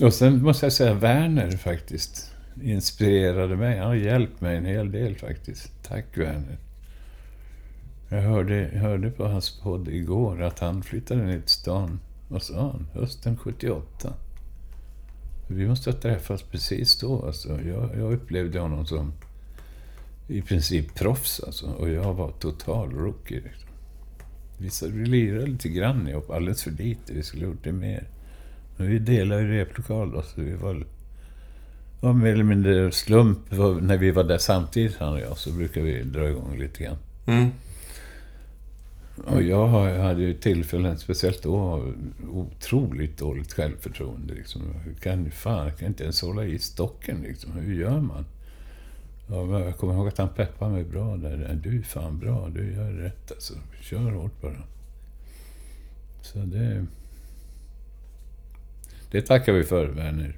Och 0.00 0.14
sen 0.14 0.42
måste 0.42 0.66
jag 0.66 0.72
säga 0.72 0.94
Werner 0.94 1.50
faktiskt. 1.50 2.34
Inspirerade 2.62 3.56
mig. 3.56 3.78
Han 3.78 3.86
har 3.86 3.94
hjälpt 3.94 4.40
mig 4.40 4.56
en 4.56 4.66
hel 4.66 4.92
del 4.92 5.16
faktiskt. 5.16 5.72
Tack 5.82 6.04
Werner. 6.14 6.58
Jag 8.08 8.22
hörde, 8.22 8.70
hörde 8.74 9.10
på 9.10 9.24
hans 9.24 9.60
podd 9.60 9.88
igår 9.88 10.42
att 10.42 10.58
han 10.58 10.82
flyttade 10.82 11.22
ner 11.24 11.40
till 11.40 11.48
stan. 11.48 12.00
Vad 12.28 12.42
sa 12.42 12.60
han? 12.60 12.86
Hösten 12.92 13.36
78. 13.36 14.12
Vi 15.46 15.68
måste 15.68 15.90
ha 15.90 15.98
träffats 15.98 16.42
precis 16.42 16.98
då. 16.98 17.26
Alltså. 17.26 17.60
Jag, 17.62 17.90
jag 17.96 18.12
upplevde 18.12 18.58
honom 18.58 18.86
som 18.86 19.12
i 20.28 20.42
princip 20.42 20.94
proffs 20.94 21.40
alltså. 21.40 21.66
Och 21.66 21.88
jag 21.88 22.14
var 22.14 22.30
total 22.30 22.90
rookie. 22.90 23.42
Liksom. 24.58 24.92
Vi 24.92 25.06
lirade 25.06 25.46
lite 25.46 25.68
grann 25.68 26.08
ihop, 26.08 26.30
alldeles 26.30 26.62
för 26.62 26.70
lite. 26.70 27.12
Vi 27.12 27.22
skulle 27.22 27.46
ha 27.46 27.52
gjort 27.52 27.64
det 27.64 27.72
mer. 27.72 28.08
Vi 28.76 28.98
delade 28.98 29.42
ju 29.42 29.48
replokal 29.48 30.12
då, 30.12 30.22
så 30.22 30.40
vi 30.40 30.52
var... 30.54 30.84
Var 32.00 32.12
mer 32.12 32.32
eller 32.32 32.44
mindre 32.44 32.92
slump. 32.92 33.38
När 33.80 33.96
vi 33.96 34.10
var 34.10 34.24
där 34.24 34.38
samtidigt, 34.38 34.96
han 34.96 35.12
och 35.12 35.20
jag, 35.20 35.38
så 35.38 35.52
brukade 35.52 35.86
vi 35.86 36.02
dra 36.02 36.28
igång 36.28 36.58
lite 36.58 36.84
grann. 36.84 36.96
Mm. 37.26 37.50
Och 39.26 39.42
jag 39.42 39.66
hade 39.98 40.22
ju 40.22 40.34
tillfällen, 40.34 40.98
speciellt 40.98 41.42
då, 41.42 41.84
otroligt 42.32 43.18
dåligt 43.18 43.52
självförtroende. 43.52 44.34
Liksom. 44.34 44.62
Hur 44.84 44.94
kan 44.94 45.30
fan, 45.30 45.66
jag 45.66 45.78
kan 45.78 45.88
inte 45.88 46.02
ens 46.02 46.22
hålla 46.22 46.44
i 46.44 46.58
stocken 46.58 47.22
liksom. 47.22 47.52
Hur 47.52 47.74
gör 47.74 48.00
man? 48.00 48.24
Ja, 49.28 49.60
jag 49.60 49.76
kommer 49.76 49.94
ihåg 49.94 50.08
att 50.08 50.18
han 50.18 50.28
peppade 50.28 50.72
mig 50.72 50.84
bra 50.84 51.16
där. 51.16 51.60
Du 51.62 51.78
är 51.78 51.82
fan 51.82 52.18
bra, 52.18 52.48
du 52.48 52.72
gör 52.72 52.92
rätt 52.92 53.32
alltså. 53.32 53.54
Kör 53.80 54.10
hårt 54.10 54.42
bara. 54.42 54.62
Så 56.22 56.38
det... 56.38 56.86
Det 59.12 59.22
tackar 59.22 59.52
vi 59.52 59.64
för, 59.64 59.86
Werner. 59.86 60.36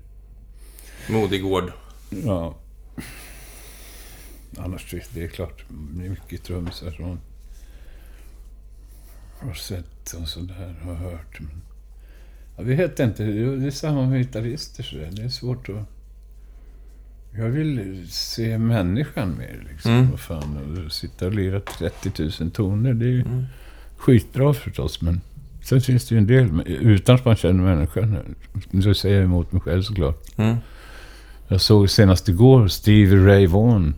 Modigård. 1.11 1.73
Ja. 2.25 2.57
Annars, 4.59 4.95
det 5.15 5.25
är 5.25 5.29
klart, 5.29 5.65
det 5.69 6.05
är 6.07 6.11
mycket 6.11 6.43
trummisar 6.45 6.91
som 6.91 7.19
har 9.49 9.55
sett 9.55 10.13
och 10.23 10.29
sådär, 10.29 10.75
har 10.83 10.95
hört. 10.95 11.41
Men, 11.41 11.63
jag 12.57 12.65
vet 12.65 13.01
inte, 13.01 13.25
det 13.25 13.67
är 13.67 13.71
samma 13.71 14.07
med 14.07 14.19
gitarrister 14.19 14.83
sådär. 14.83 15.11
Det 15.13 15.23
är 15.23 15.29
svårt 15.29 15.69
att... 15.69 15.89
Jag 17.37 17.49
vill 17.49 18.07
se 18.11 18.59
människan 18.59 19.39
mer 19.39 19.67
liksom. 19.71 19.91
Mm. 19.93 20.11
Vad 20.11 20.21
fan, 20.21 20.85
och 20.87 20.93
sitta 20.93 21.27
och 21.27 21.33
lira 21.35 21.61
30 21.61 22.13
000 22.41 22.51
toner, 22.51 22.95
det 22.95 23.05
är 23.07 23.11
ju 23.11 23.21
Mm. 23.23 23.45
skitbra 23.97 24.55
förstås, 24.55 25.01
men 25.01 25.21
sen 25.65 25.81
finns 25.81 26.09
det 26.09 26.15
ju 26.15 26.19
en 26.19 26.27
del, 26.27 26.63
utan 26.67 27.15
att 27.15 27.25
man 27.25 27.37
känner 27.37 27.65
människan. 27.75 28.35
Nu 28.71 28.95
säger 28.95 29.17
jag 29.17 29.25
emot 29.25 29.53
mig 29.53 29.61
själv 29.63 29.83
såklart. 29.83 30.23
Mm. 30.37 30.57
Jag 31.49 31.61
såg 31.61 31.91
senast 31.91 32.29
igår 32.29 32.69
Stevie 32.69 33.27
Ray 33.27 33.47
Vaughan. 33.47 33.95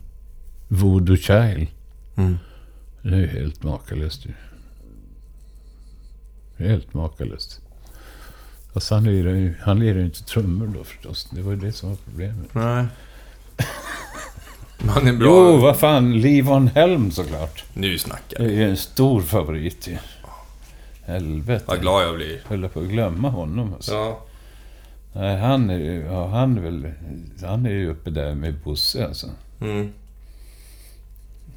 Voodoo 0.69 1.17
Child. 1.17 1.67
Mm. 2.17 2.39
Det 3.03 3.09
är 3.09 3.17
ju 3.21 3.27
helt 3.27 3.63
makalöst 3.63 4.27
ju. 4.27 4.31
Helt 6.67 6.95
makalöst. 6.95 7.61
Fast 8.75 8.91
han 8.91 9.05
lirar 9.05 9.35
ju, 9.35 9.55
han 9.63 9.79
lirar 9.79 9.99
ju 9.99 10.05
inte 10.05 10.25
trummor 10.25 10.67
då 10.67 10.85
förstås. 10.85 11.29
Det 11.31 11.43
var 11.43 11.53
ju 11.53 11.59
det 11.59 11.73
som 11.73 11.89
var 11.89 11.97
problemet. 12.05 12.55
Nej. 12.55 12.85
Han 14.89 15.07
är 15.09 15.13
bra. 15.13 15.27
Jo, 15.53 15.57
vad 15.57 15.77
fan. 15.79 16.21
Livon 16.21 16.69
Helm 16.69 17.11
såklart. 17.11 17.65
Nu 17.75 17.99
snackar 17.99 18.39
Det 18.39 18.45
är 18.45 18.49
vi. 18.49 18.63
en 18.63 18.77
stor 18.77 19.21
favorit 19.23 19.89
ju. 19.89 19.97
Helvete. 21.07 21.65
Vad 21.69 21.81
glad 21.81 22.05
jag 22.05 22.15
blir. 22.15 22.41
Jag 22.43 22.49
höll 22.49 22.69
på 22.69 22.81
att 22.81 22.87
glömma 22.87 23.29
honom 23.29 23.75
alltså. 23.75 23.95
Ja. 23.95 24.23
Nej, 25.13 25.37
han 25.39 25.71
är 25.71 25.79
ju, 25.79 26.05
ja, 26.05 26.27
han 26.27 26.59
är 26.59 26.63
väl, 26.63 26.93
han 27.43 27.67
är 27.67 27.71
ju 27.71 27.91
uppe 27.91 28.11
där 28.11 28.35
med 28.35 28.55
Bosse 28.65 29.07
alltså. 29.07 29.27
Mm. 29.61 29.93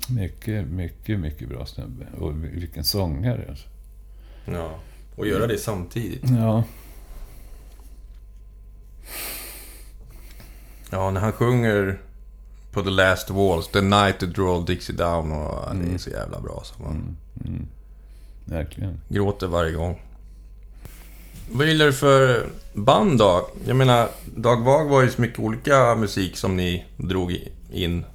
Mycket, 0.10 0.68
mycket, 0.68 1.20
mycket 1.20 1.50
bra 1.50 1.66
snubbe. 1.66 2.06
Och 2.20 2.44
vilken 2.44 2.84
sångare 2.84 3.46
alltså. 3.50 3.68
ja. 4.46 4.70
Och 5.16 5.28
göra 5.28 5.48
det 5.48 5.58
samtidigt. 5.58 6.24
Ja. 6.30 6.64
Ja, 10.92 11.12
när 11.12 11.22
han 11.22 11.32
sjunger 11.32 12.00
på 12.72 12.82
The 12.82 12.90
Last 12.90 13.30
Walls, 13.30 13.68
The 13.68 13.82
Night 13.82 14.20
to 14.20 14.26
Draw 14.26 14.66
Dixie 14.74 14.96
Down 14.96 15.32
och 15.32 15.76
det 15.76 15.94
är 15.94 15.98
så 15.98 16.10
jävla 16.10 16.40
bra. 16.42 16.62
Så 16.66 16.84
man 16.84 16.92
Mm, 16.92 17.16
mm. 17.46 17.68
Verkligen. 18.50 19.02
gråter 19.10 19.48
varje 19.48 19.72
gång. 19.72 20.02
Vad 21.52 21.68
gillar 21.68 21.86
du 21.86 21.94
för 21.94 22.46
band 22.74 23.18
då? 23.18 23.50
Jag 23.68 23.76
menar, 23.76 24.08
Dag 24.36 24.64
Vag 24.64 24.90
var 24.90 25.02
ju 25.02 25.10
så 25.10 25.22
mycket 25.22 25.40
olika 25.40 25.96
musik 25.96 26.38
som 26.38 26.58
ni 26.58 26.86
drog 26.98 27.38
in 27.72 28.06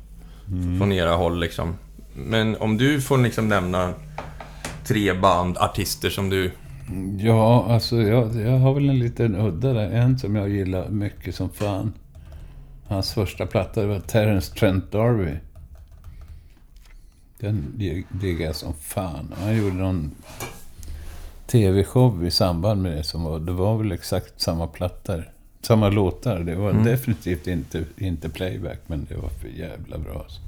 från 0.78 0.92
era 0.92 1.12
håll 1.16 1.40
liksom. 1.40 1.74
Men 2.16 2.56
om 2.56 2.76
du 2.78 3.00
får 3.00 3.18
liksom 3.18 3.48
nämna 3.48 3.94
tre 4.84 5.12
band, 5.14 5.58
artister 5.58 6.10
som 6.10 6.30
du... 6.30 6.50
Ja, 7.18 7.66
alltså 7.70 7.96
jag, 7.96 8.34
jag 8.34 8.58
har 8.58 8.74
väl 8.74 8.88
en 8.88 8.98
liten 8.98 9.36
udda 9.36 9.72
där. 9.72 9.90
En 9.90 10.18
som 10.18 10.36
jag 10.36 10.48
gillar 10.48 10.88
mycket 10.88 11.34
som 11.34 11.50
fan. 11.50 11.92
Hans 12.86 13.14
första 13.14 13.46
platta 13.46 13.86
var 13.86 14.00
Terence 14.00 14.54
Trent 14.54 14.92
D'Arby. 14.92 15.36
Den 17.44 17.78
dig- 17.78 18.06
diggar 18.08 18.46
jag 18.46 18.56
som 18.56 18.74
fan. 18.74 19.34
Han 19.38 19.56
gjorde 19.56 19.74
någon 19.76 20.10
tv-show 21.46 22.26
i 22.26 22.30
samband 22.30 22.82
med 22.82 22.92
det 22.96 23.02
som 23.04 23.24
var... 23.24 23.38
Det 23.40 23.52
var 23.52 23.76
väl 23.78 23.92
exakt 23.92 24.40
samma 24.40 24.66
plattor. 24.66 25.30
Samma 25.62 25.88
låtar. 25.88 26.38
Det 26.40 26.54
var 26.54 26.70
Mm. 26.70 26.84
definitivt 26.84 27.46
inte, 27.46 27.84
inte 27.98 28.28
playback, 28.28 28.78
men 28.86 29.06
det 29.08 29.16
var 29.16 29.28
för 29.28 29.48
jävla 29.48 29.98
bra. 29.98 30.18
Alltså. 30.22 30.40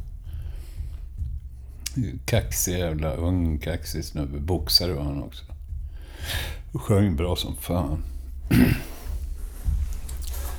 Kaxig 2.25 2.79
jävla 2.79 3.13
ung 3.15 3.59
kaxig 3.59 4.05
snubbe. 4.05 4.39
Boxare 4.39 4.93
var 4.93 5.03
han 5.03 5.23
också. 5.23 5.45
Och 6.73 6.83
sjöng 6.83 7.17
bra 7.17 7.37
som 7.37 7.57
fan. 7.57 8.03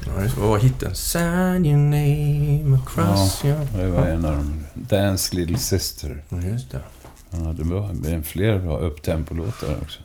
Ja, 0.07 0.27
Vad 0.38 0.49
var 0.49 0.59
hitten? 0.59 0.95
Sign 0.95 1.65
your 1.65 1.77
name 1.77 2.77
across 2.77 3.45
your... 3.45 3.67
Det 3.75 3.88
var 3.88 4.07
en 4.07 4.25
av 4.25 4.31
dem. 4.35 4.65
Dance 4.73 5.35
Little 5.35 5.57
Sister. 5.57 6.23
Ja, 6.29 6.41
just 6.41 6.71
det. 6.71 6.81
Ja, 7.31 7.38
det 7.38 7.63
var 7.63 7.89
en 8.07 8.23
fler 8.23 8.59
bra 8.59 8.77
upptempo-låtar 8.77 9.77
också. 9.81 10.01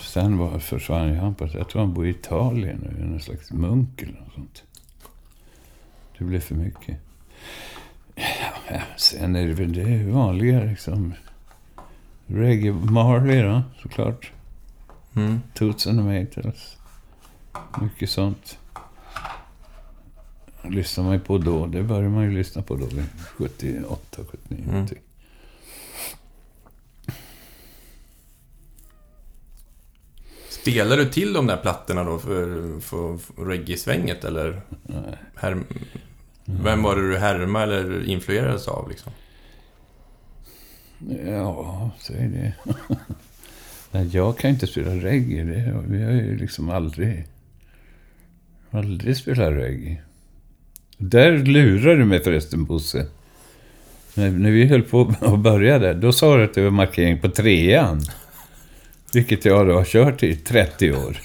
Sen 0.00 0.38
var, 0.38 0.58
försvann 0.58 1.16
han 1.16 1.34
på... 1.34 1.48
Jag 1.52 1.68
tror 1.68 1.82
han 1.82 1.94
bor 1.94 2.06
i 2.06 2.10
Italien 2.10 2.78
nu. 2.98 3.04
Någon 3.04 3.20
slags 3.20 3.52
munk 3.52 4.02
eller 4.02 4.12
något 4.12 4.34
sånt. 4.34 4.62
Det 6.18 6.24
blev 6.24 6.40
för 6.40 6.54
mycket. 6.54 6.96
Ja, 8.14 8.22
ja, 8.70 8.80
sen 8.96 9.36
är 9.36 9.46
det 9.46 9.54
väl 9.54 9.72
det 9.72 10.10
vanliga 10.10 10.64
liksom. 10.64 11.14
Reggae 12.26 12.72
Marley 12.72 13.42
då, 13.42 13.62
såklart. 13.82 14.30
Mm. 15.14 15.40
Toots 15.54 15.86
and 15.86 15.98
the 15.98 16.04
Maytals. 16.04 16.76
Mycket 17.82 18.10
sånt. 18.10 18.58
Lyssnar 20.70 21.04
man 21.04 21.12
ju 21.12 21.20
på 21.20 21.38
då. 21.38 21.66
Det 21.66 21.82
började 21.82 22.08
man 22.08 22.24
ju 22.24 22.30
lyssna 22.30 22.62
på 22.62 22.76
då. 22.76 22.86
vid 22.86 23.04
78, 23.36 24.22
79 24.30 24.58
Mm. 24.58 24.70
någonting. 24.72 24.98
Spelar 30.48 30.96
du 30.96 31.04
till 31.10 31.32
de 31.32 31.46
där 31.46 31.56
plattorna 31.56 32.04
då 32.04 32.18
för, 32.18 32.80
för, 32.80 33.16
för 33.16 33.44
reggae-svänget 33.44 34.24
eller? 34.24 34.60
Nej. 34.82 35.18
Här, 35.34 35.62
vem 36.44 36.82
var 36.82 36.96
det 36.96 37.08
du 37.10 37.18
härmade 37.18 37.80
eller 37.80 38.08
influerades 38.08 38.68
av 38.68 38.88
liksom? 38.88 39.12
Ja, 41.26 41.90
säg 42.00 42.28
det. 42.28 42.54
Nej, 43.90 44.08
jag 44.12 44.38
kan 44.38 44.50
inte 44.50 44.66
spela 44.66 44.90
reggae. 44.94 45.44
Det, 45.44 45.84
vi 45.88 46.02
har 46.02 46.12
ju 46.12 46.36
liksom 46.36 46.70
aldrig... 46.70 47.26
Aldrig 48.70 49.16
spelat 49.16 49.52
reggae. 49.52 50.02
Där 50.96 51.32
lurar 51.32 51.96
du 51.96 52.04
mig 52.04 52.20
förresten, 52.24 52.64
Bosse. 52.64 53.06
När, 54.14 54.30
när 54.30 54.50
vi 54.50 54.66
höll 54.66 54.82
på 54.82 55.14
att 55.20 55.38
börja 55.38 55.78
där, 55.78 55.94
då 55.94 56.12
sa 56.12 56.36
du 56.36 56.44
att 56.44 56.54
det 56.54 56.62
var 56.62 56.70
markering 56.70 57.20
på 57.20 57.28
trean. 57.28 58.02
Vilket 59.12 59.44
jag 59.44 59.66
då 59.66 59.74
har 59.74 59.84
kört 59.84 60.22
i 60.22 60.36
30 60.36 60.92
år. 60.92 61.20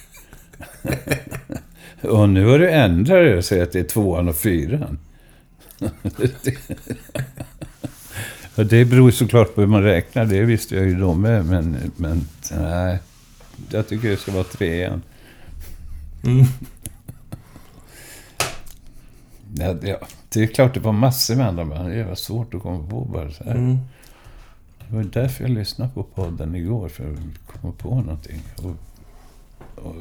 och 2.02 2.30
nu 2.30 2.46
har 2.46 2.60
du 2.60 2.72
ändrat 2.72 3.08
dig 3.08 3.38
och 3.38 3.46
säger 3.46 3.64
att 3.64 3.72
det 3.72 3.80
är 3.80 3.84
tvåan 3.84 4.30
och 4.30 4.36
fyran. 4.36 5.00
Och 8.56 8.66
det 8.66 8.86
beror 8.86 9.12
såklart 9.12 9.56
på 9.56 9.62
hur 9.62 9.68
man 9.68 9.84
räknar, 9.84 10.26
det 10.26 10.42
visste 10.42 10.76
jag 10.76 10.86
ju 10.86 10.96
då 10.96 11.14
med, 11.14 11.46
men, 11.46 11.92
men 11.96 12.28
nej. 12.52 13.00
Jag 13.70 13.88
tycker 13.88 14.10
det 14.10 14.18
ska 14.18 14.32
vara 14.32 14.44
trean. 14.44 15.02
Mm. 16.24 16.46
Ja, 19.54 19.76
ja, 19.82 19.98
det 20.30 20.44
är 20.44 20.48
klart 20.48 20.74
det 20.74 20.80
var 20.80 20.92
massor 20.92 21.36
med 21.36 21.48
andra 21.48 21.66
band. 21.66 21.90
Det 21.90 22.04
var 22.04 22.16
svårt 22.16 22.54
att 22.54 22.62
komma 22.62 22.88
på 22.90 23.02
bara 23.06 23.32
så 23.32 23.44
här. 23.44 23.52
Mm. 23.56 23.78
Det 24.90 24.96
var 24.96 25.04
därför 25.04 25.44
jag 25.44 25.52
lyssnade 25.52 25.92
på 25.94 26.04
podden 26.04 26.56
igår, 26.56 26.90
för 26.90 27.04
att 27.12 27.18
komma 27.62 27.74
på 27.78 27.96
någonting. 27.96 28.42
Och, 28.58 28.76
och, 29.86 29.96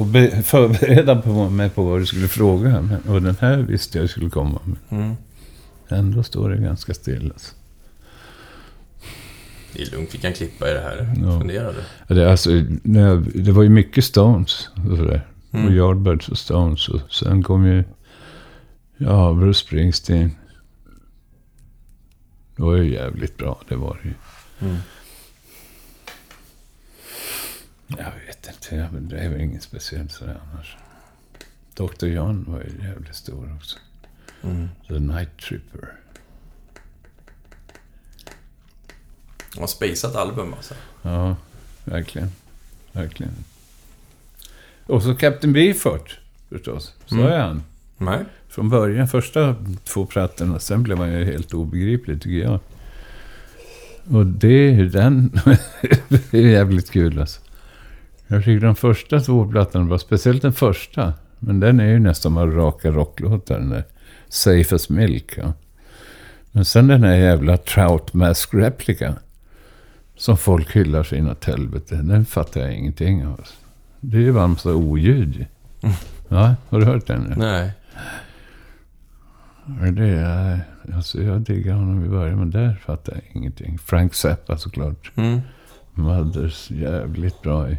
och 0.00 0.06
be, 0.06 0.42
förbereda 0.42 1.22
på 1.22 1.50
mig 1.50 1.70
på 1.70 1.82
vad 1.82 2.00
du 2.00 2.06
skulle 2.06 2.28
fråga. 2.28 2.80
Men- 2.80 3.14
Och 3.14 3.22
den 3.22 3.36
här 3.40 3.56
visste 3.56 3.98
jag 3.98 4.10
skulle 4.10 4.30
komma. 4.30 4.60
Men 4.64 4.78
Mm. 5.00 5.16
ändå 5.88 6.22
står 6.22 6.50
det 6.50 6.56
ganska 6.56 6.94
still. 6.94 7.30
Alltså. 7.32 7.54
Det 9.72 9.82
är 9.82 9.90
lugnt, 9.90 10.14
vi 10.14 10.18
kan 10.18 10.32
klippa 10.32 10.70
i 10.70 10.74
det 10.74 10.80
här. 10.80 11.14
Ja. 11.22 11.38
Fundera 11.38 11.72
du. 11.72 11.78
Ja, 12.08 12.14
Det, 12.14 12.30
alltså, 12.30 12.50
det 13.34 13.52
var 13.52 13.62
ju 13.62 13.68
mycket 13.68 14.04
Stones 14.04 14.68
och 14.90 14.96
sådär. 14.96 15.26
Mm. 15.52 15.66
Och 15.66 15.72
Yardbirds 15.72 16.28
och 16.28 16.38
Stones. 16.38 16.88
Och 16.88 17.00
sen 17.12 17.42
kom 17.42 17.66
ju... 17.66 17.84
Ja, 19.02 19.32
Bruce 19.34 19.58
Springsteen. 19.60 20.36
Det 22.56 22.62
var 22.62 22.76
ju 22.76 22.92
jävligt 22.92 23.36
bra, 23.36 23.60
det 23.68 23.76
var 23.76 24.00
det 24.02 24.08
ju. 24.08 24.14
Mm. 24.70 24.76
Jag 27.86 28.12
vet 28.26 28.48
inte, 28.48 28.88
det 29.00 29.18
är 29.18 29.28
väl 29.28 29.40
inget 29.40 29.62
speciellt 29.62 30.12
sådär 30.12 30.40
annars. 30.52 30.76
Dr. 31.74 32.06
John 32.06 32.44
var 32.48 32.60
ju 32.60 32.86
jävligt 32.88 33.14
stor 33.16 33.54
också. 33.56 33.78
Mm. 34.42 34.68
The 34.88 34.98
Night 34.98 35.38
Tripper. 35.38 35.92
Det 39.54 39.60
var 39.60 39.66
spaceat 39.66 40.16
album 40.16 40.54
alltså. 40.54 40.74
Ja, 41.02 41.36
verkligen. 41.84 42.30
Verkligen. 42.92 43.32
Och 44.86 45.02
så 45.02 45.14
Captain 45.14 45.52
Beefheart, 45.52 46.20
förstås. 46.48 46.94
Så 47.06 47.14
Mm. 47.14 47.26
är 47.26 47.38
han. 47.38 47.62
Nej. 47.96 48.24
Från 48.50 48.68
början, 48.68 49.08
första 49.08 49.56
två 49.84 50.06
plattorna. 50.06 50.58
Sen 50.58 50.82
blev 50.82 50.98
han 50.98 51.12
ju 51.12 51.24
helt 51.24 51.54
obegriplig, 51.54 52.22
tycker 52.22 52.48
jag. 52.48 52.60
Och 54.10 54.26
det, 54.26 54.88
den 54.88 55.32
är 56.30 56.38
jävligt 56.38 56.90
kul 56.90 57.20
alltså. 57.20 57.40
Jag 58.26 58.44
tycker 58.44 58.66
de 58.66 58.76
första 58.76 59.20
två 59.20 59.50
plattorna 59.50 59.84
var, 59.84 59.98
speciellt 59.98 60.42
den 60.42 60.52
första. 60.52 61.12
Men 61.38 61.60
den 61.60 61.80
är 61.80 61.86
ju 61.86 61.98
nästan 61.98 62.34
bara 62.34 62.50
raka 62.50 62.90
rocklåtar, 62.90 63.58
den 63.58 63.70
där 63.70 63.84
Safe 64.28 64.74
as 64.74 64.88
Milk. 64.88 65.32
Ja. 65.36 65.52
Men 66.52 66.64
sen 66.64 66.86
den 66.86 67.04
här 67.04 67.16
jävla 67.16 67.56
Trout 67.56 68.14
Mask 68.14 68.54
Replica. 68.54 69.14
Som 70.16 70.36
folk 70.36 70.76
hyllar 70.76 71.02
sig 71.02 71.18
inåt 71.18 71.44
helvete. 71.44 71.94
Den 71.94 72.24
fattar 72.24 72.60
jag 72.60 72.74
ingenting 72.74 73.26
av. 73.26 73.32
Alltså. 73.32 73.54
Det 74.00 74.16
är 74.16 74.20
ju 74.20 74.32
bara 74.32 74.44
en 74.44 74.50
massa 74.50 74.74
oljud. 74.74 75.34
ju. 75.36 75.44
Ja, 76.28 76.54
har 76.68 76.80
du 76.80 76.86
hört 76.86 77.06
den? 77.06 77.22
nu? 77.22 77.34
Nej. 77.36 77.72
Det 79.92 80.08
är, 80.08 80.60
alltså 80.94 81.22
jag 81.22 81.40
diggar 81.40 81.74
honom 81.74 82.04
i 82.04 82.08
början, 82.08 82.38
men 82.38 82.50
där 82.50 82.82
fattar 82.86 83.12
jag 83.12 83.22
ingenting. 83.32 83.78
Frank 83.78 84.14
Zappa 84.14 84.58
såklart. 84.58 85.12
Mm. 85.16 85.40
Mothers 85.94 86.70
jävligt 86.70 87.42
bra 87.42 87.70
i. 87.70 87.78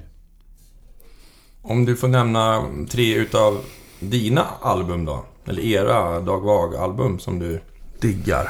Om 1.62 1.86
du 1.86 1.96
får 1.96 2.08
nämna 2.08 2.64
tre 2.90 3.16
utav 3.16 3.62
dina 4.00 4.46
album 4.62 5.06
då? 5.06 5.26
Eller 5.46 5.62
era 5.62 6.20
Dag 6.20 6.42
Vag-album 6.42 7.20
som 7.20 7.40
du 7.40 7.62
diggar? 8.02 8.50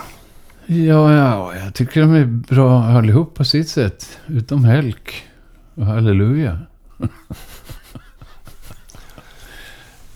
Ja, 0.65 1.13
ja, 1.13 1.55
jag 1.55 1.73
tycker 1.73 2.01
de 2.01 2.13
är 2.13 2.25
bra 2.25 2.83
allihop 2.83 3.35
på 3.35 3.45
sitt 3.45 3.69
sätt. 3.69 4.19
Utom 4.27 4.63
Helk 4.63 5.23
och 5.75 5.85
Halleluja. 5.85 6.59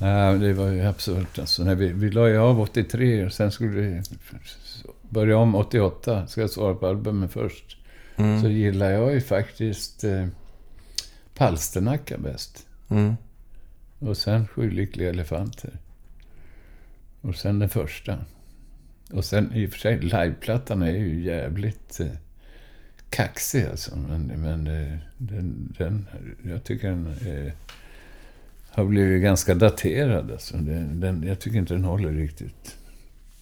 Nej, 0.05 0.39
det 0.39 0.53
var 0.53 0.67
ju 0.67 0.81
absurt 0.81 1.39
alltså. 1.39 1.63
När 1.63 1.75
vi, 1.75 1.93
vi 1.93 2.11
la 2.11 2.29
ju 2.29 2.37
av 2.37 2.61
83 2.61 3.25
och 3.25 3.33
sen 3.33 3.51
skulle 3.51 3.71
vi 3.71 4.01
börja 5.09 5.37
om 5.37 5.55
88. 5.55 6.27
Ska 6.27 6.41
jag 6.41 6.49
svara 6.49 6.75
på 6.75 6.87
albumen 6.87 7.29
först. 7.29 7.77
Mm. 8.15 8.41
Så 8.41 8.49
gillar 8.49 8.91
jag 8.91 9.13
ju 9.13 9.21
faktiskt 9.21 10.03
eh, 10.03 10.27
Palsternacka 11.33 12.17
bäst. 12.17 12.67
Mm. 12.89 13.15
Och 13.99 14.17
sen 14.17 14.47
Sju 14.47 14.71
lyckliga 14.71 15.09
elefanter. 15.09 15.71
Och 17.21 17.35
sen 17.35 17.59
den 17.59 17.69
första. 17.69 18.17
Och 19.11 19.25
sen 19.25 19.53
i 19.53 19.67
och 19.67 19.71
för 19.71 19.79
sig, 19.79 19.99
liveplattan 19.99 20.81
är 20.81 20.91
ju 20.91 21.23
jävligt 21.23 21.99
eh, 21.99 22.07
kaxig 23.09 23.65
alltså. 23.65 23.95
Men, 23.95 24.21
men 24.21 24.67
eh, 24.67 24.97
den, 25.17 25.75
den, 25.77 26.07
jag 26.43 26.63
tycker 26.63 26.89
den 26.89 27.07
eh, 27.07 27.53
har 28.75 28.85
blivit 28.85 29.23
ganska 29.23 29.55
daterad 29.55 30.31
alltså. 30.31 30.57
Den, 30.57 30.99
den, 30.99 31.23
jag 31.27 31.39
tycker 31.39 31.57
inte 31.57 31.73
den 31.73 31.83
håller 31.83 32.11
riktigt 32.11 32.75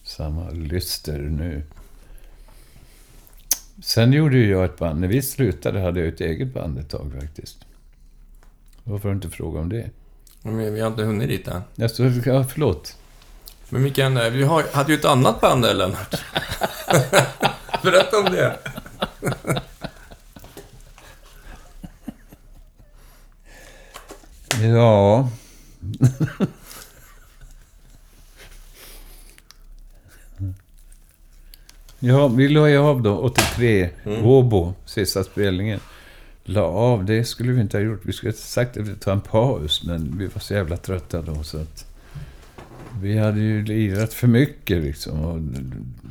samma 0.02 0.50
lyster 0.50 1.18
nu. 1.18 1.62
Sen 3.82 4.12
gjorde 4.12 4.36
ju 4.36 4.50
jag 4.50 4.64
ett 4.64 4.78
band. 4.78 5.00
När 5.00 5.08
vi 5.08 5.22
slutade 5.22 5.80
hade 5.80 6.00
jag 6.00 6.08
ett 6.08 6.20
eget 6.20 6.54
band 6.54 6.78
ett 6.78 6.88
tag 6.88 7.12
faktiskt. 7.20 7.58
Varför 8.84 9.08
har 9.08 9.14
du 9.14 9.16
inte 9.16 9.36
frågat 9.36 9.62
om 9.62 9.68
det? 9.68 9.90
Men 10.42 10.74
vi 10.74 10.80
har 10.80 10.88
inte 10.88 11.02
hunnit 11.02 11.28
dit 11.28 11.48
än. 11.48 11.62
Alltså, 11.82 12.04
ja, 12.04 12.44
förlåt. 12.44 12.96
Men 13.68 13.82
Mikael, 13.82 14.32
vi 14.32 14.42
har, 14.42 14.64
hade 14.72 14.92
ju 14.92 14.98
ett 14.98 15.04
annat 15.04 15.40
band 15.40 15.62
där, 15.62 15.74
Lennart. 15.74 16.14
Berätta 17.82 18.18
om 18.18 18.24
det. 18.24 18.58
Ja... 24.62 25.28
ja, 31.98 32.28
vi 32.28 32.48
la 32.48 32.68
ju 32.68 32.76
av 32.76 33.02
då, 33.02 33.18
83, 33.18 33.90
Åbo, 34.22 34.74
sista 34.84 35.24
spelningen. 35.24 35.80
La 36.44 36.62
av, 36.62 37.04
det 37.04 37.24
skulle 37.24 37.52
vi 37.52 37.60
inte 37.60 37.76
ha 37.76 37.82
gjort. 37.82 38.00
Vi 38.04 38.12
skulle 38.12 38.32
ha 38.32 38.36
sagt 38.36 38.76
att 38.76 38.88
vi 38.88 38.94
tar 38.94 39.12
en 39.12 39.20
paus, 39.20 39.84
men 39.84 40.18
vi 40.18 40.26
var 40.26 40.40
så 40.40 40.54
jävla 40.54 40.76
trötta 40.76 41.22
då 41.22 41.42
så 41.42 41.58
att... 41.58 41.86
Vi 43.00 43.18
hade 43.18 43.40
ju 43.40 43.64
lirat 43.64 44.14
för 44.14 44.26
mycket 44.26 44.82
liksom. 44.82 45.24
Och 45.24 45.40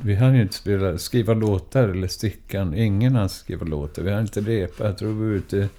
vi 0.04 0.16
hann 0.16 0.36
ju 0.36 0.42
inte 0.42 0.54
spela, 0.54 0.98
skriva 0.98 1.34
låtar 1.34 1.90
eller 1.90 2.08
stickan. 2.08 2.74
Ingen 2.76 3.16
hann 3.16 3.30
skriva 3.30 3.66
låtar. 3.66 4.04
Vi 4.04 4.12
hann 4.12 4.22
inte 4.22 4.42
repa. 4.42 4.86
Jag 4.86 4.98
tror 4.98 5.14
vi 5.14 5.30
var 5.30 5.36
ute... 5.36 5.70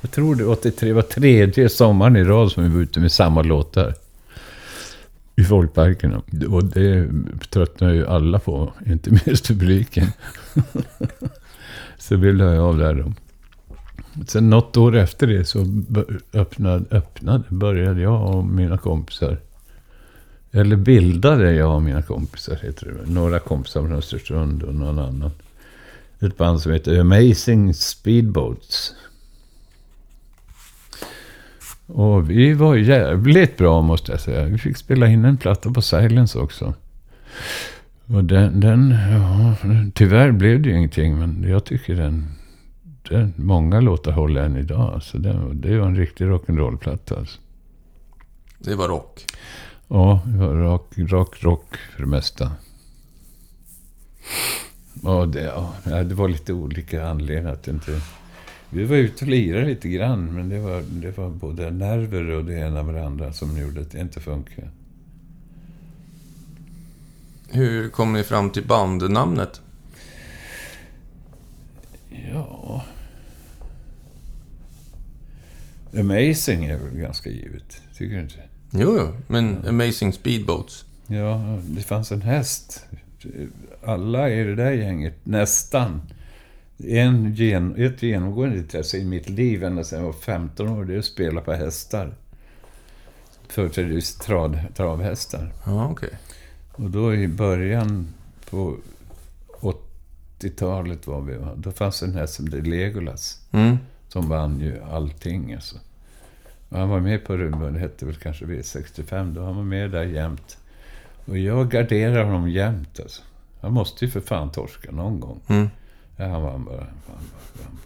Jag 0.00 0.10
tror 0.10 0.34
det 0.34 0.44
83 0.44 0.92
var 0.92 1.02
tredje 1.02 1.68
sommaren 1.68 2.16
i 2.16 2.24
rad 2.24 2.52
som 2.52 2.62
vi 2.62 2.68
var 2.68 2.80
ute 2.80 3.00
med 3.00 3.12
samma 3.12 3.42
låtar. 3.42 3.94
I 5.36 5.44
folkparkerna. 5.44 6.22
Och 6.48 6.64
det 6.64 7.08
tröttnar 7.50 7.92
ju 7.92 8.06
alla 8.06 8.38
på. 8.38 8.72
Inte 8.86 9.10
minst 9.10 9.48
publiken. 9.48 10.06
så 11.98 12.16
vi 12.16 12.32
la 12.32 12.60
av 12.60 12.78
där 12.78 12.94
då. 12.94 13.12
Sen 14.26 14.50
något 14.50 14.76
år 14.76 14.96
efter 14.96 15.26
det 15.26 15.44
så 15.44 15.66
öppnade, 16.32 16.84
öppnade, 16.90 17.44
började 17.48 18.00
jag 18.00 18.34
och 18.34 18.44
mina 18.44 18.78
kompisar. 18.78 19.38
Eller 20.52 20.76
bildade 20.76 21.52
jag 21.52 21.74
och 21.74 21.82
mina 21.82 22.02
kompisar, 22.02 22.58
heter 22.62 22.86
det. 22.86 23.12
Några 23.12 23.38
kompisar 23.38 23.80
från 23.80 23.92
Östersund 23.92 24.62
och 24.62 24.74
någon 24.74 24.98
annan. 24.98 25.30
Ett 26.20 26.36
band 26.36 26.60
som 26.60 26.72
heter 26.72 27.00
Amazing 27.00 27.74
Speedboats. 27.74 28.94
Och 31.88 32.30
vi 32.30 32.52
var 32.52 32.76
jävligt 32.76 33.56
bra 33.56 33.82
måste 33.82 34.12
jag 34.12 34.20
säga. 34.20 34.44
Vi 34.44 34.58
fick 34.58 34.76
spela 34.76 35.06
in 35.06 35.24
en 35.24 35.36
platta 35.36 35.70
på 35.70 35.82
Silence 35.82 36.38
också. 36.38 36.74
Och 38.06 38.24
den, 38.24 38.60
den 38.60 38.90
ja, 38.90 39.54
tyvärr 39.94 40.32
blev 40.32 40.62
det 40.62 40.68
ju 40.68 40.76
ingenting. 40.76 41.18
Men 41.18 41.44
jag 41.48 41.64
tycker 41.64 41.94
den, 41.94 42.26
den 43.08 43.34
många 43.36 43.80
låtar 43.80 44.12
håller 44.12 44.42
än 44.42 44.56
idag. 44.56 45.02
Så 45.02 45.18
det, 45.18 45.54
det 45.54 45.78
var 45.78 45.86
en 45.86 45.96
riktig 45.96 46.24
rock'n'roll-platta. 46.24 47.18
Alltså. 47.18 47.40
Det 48.58 48.74
var 48.74 48.88
rock. 48.88 49.24
Ja, 49.88 50.20
det 50.24 50.38
var 50.38 50.54
rock, 50.54 50.92
rock, 50.96 51.44
rock 51.44 51.76
för 51.76 52.02
det 52.02 52.08
mesta. 52.08 52.52
Ja, 55.02 55.26
det, 55.26 55.42
ja, 55.84 56.02
det 56.02 56.14
var 56.14 56.28
lite 56.28 56.52
olika 56.52 57.08
anledningar 57.08 57.52
att 57.52 57.68
inte... 57.68 58.00
Vi 58.70 58.84
var 58.84 58.96
ute 58.96 59.24
och 59.24 59.30
lirade 59.30 59.66
lite 59.66 59.88
grann, 59.88 60.34
men 60.34 60.48
det 60.48 60.58
var, 60.58 60.82
det 60.90 61.18
var 61.18 61.30
både 61.30 61.70
nerver 61.70 62.30
och 62.30 62.44
det 62.44 62.54
ena 62.54 62.82
med 62.82 62.94
det 62.94 63.06
andra 63.06 63.32
som 63.32 63.58
gjorde 63.58 63.80
att 63.80 63.90
det 63.90 64.00
inte 64.00 64.20
funkade. 64.20 64.68
Hur 67.50 67.88
kom 67.88 68.12
ni 68.12 68.22
fram 68.22 68.50
till 68.50 68.66
bandnamnet? 68.66 69.60
Ja... 72.32 72.84
Amazing 75.98 76.64
är 76.64 76.78
väl 76.78 76.98
ganska 76.98 77.30
givet, 77.30 77.82
tycker 77.96 78.16
du 78.16 78.22
inte? 78.22 78.42
Jo, 78.70 78.96
jo, 78.98 79.12
men 79.26 79.68
Amazing 79.68 80.12
Speedboats. 80.12 80.84
Ja, 81.06 81.58
det 81.62 81.82
fanns 81.82 82.12
en 82.12 82.22
häst. 82.22 82.86
Alla 83.84 84.30
i 84.30 84.44
det 84.44 84.54
där 84.54 84.72
gänget, 84.72 85.14
nästan. 85.24 86.02
En 86.84 87.34
gen, 87.34 87.74
ett 87.76 88.02
genomgående 88.02 88.58
intresse 88.58 88.98
i 88.98 89.04
mitt 89.04 89.28
liv 89.28 89.64
ända 89.64 89.84
sedan 89.84 89.98
jag 89.98 90.06
var 90.06 90.12
15 90.12 90.68
år, 90.68 90.84
det 90.84 90.94
är 90.94 90.98
att 90.98 91.04
spela 91.04 91.40
på 91.40 91.52
hästar. 91.52 92.14
Företrädesvis 93.48 94.14
trav, 94.14 94.58
travhästar. 94.76 95.52
Ja, 95.66 95.88
okej. 95.90 96.10
Och 96.72 96.90
då 96.90 97.14
i 97.14 97.28
början 97.28 98.08
på 98.50 98.76
80-talet 100.40 101.06
var 101.06 101.20
vi, 101.20 101.36
då 101.56 101.72
fanns 101.72 102.02
en 102.02 102.14
häst 102.14 102.34
som 102.34 102.46
hette 102.46 102.60
Legolas. 102.60 103.40
Mm. 103.52 103.78
Som 104.08 104.28
vann 104.28 104.60
ju 104.60 104.82
allting 104.82 105.54
alltså. 105.54 105.76
Och 106.68 106.78
han 106.78 106.88
var 106.88 107.00
med 107.00 107.24
på 107.24 107.36
rummen, 107.36 107.72
det 107.72 107.80
hette 107.80 108.06
väl 108.06 108.16
kanske 108.16 108.44
V65, 108.44 109.34
då 109.34 109.44
han 109.44 109.56
var 109.56 109.64
med 109.64 109.90
där 109.90 110.04
jämt. 110.04 110.58
Och 111.24 111.38
jag 111.38 111.70
garderar 111.70 112.24
honom 112.24 112.50
jämt 112.50 113.00
alltså. 113.00 113.22
Han 113.60 113.72
måste 113.72 114.04
ju 114.04 114.10
för 114.10 114.20
fan 114.20 114.52
torska 114.52 114.90
någon 114.90 115.20
gång. 115.20 115.40
Mm. 115.48 115.68
Ja, 116.18 116.26
han 116.26 116.42
vann 116.42 116.64
bara. 116.64 116.76
Han 116.80 116.86
vann, 117.06 117.24
vann. 117.52 117.78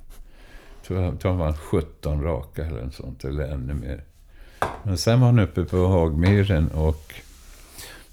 Tror 0.87 1.17
tror 1.17 1.31
han 1.31 1.39
vann 1.41 1.57
17 1.57 2.23
raka 2.23 2.65
eller 2.67 2.83
något 2.85 2.95
sånt, 2.95 3.25
eller 3.25 3.45
ännu 3.45 3.75
mer. 3.75 4.05
Men 4.83 4.99
sen 4.99 5.21
var 5.21 5.27
han 5.27 5.39
uppe 5.39 5.65
på 5.65 5.87
Hagmyren 5.89 6.69
och 6.69 7.15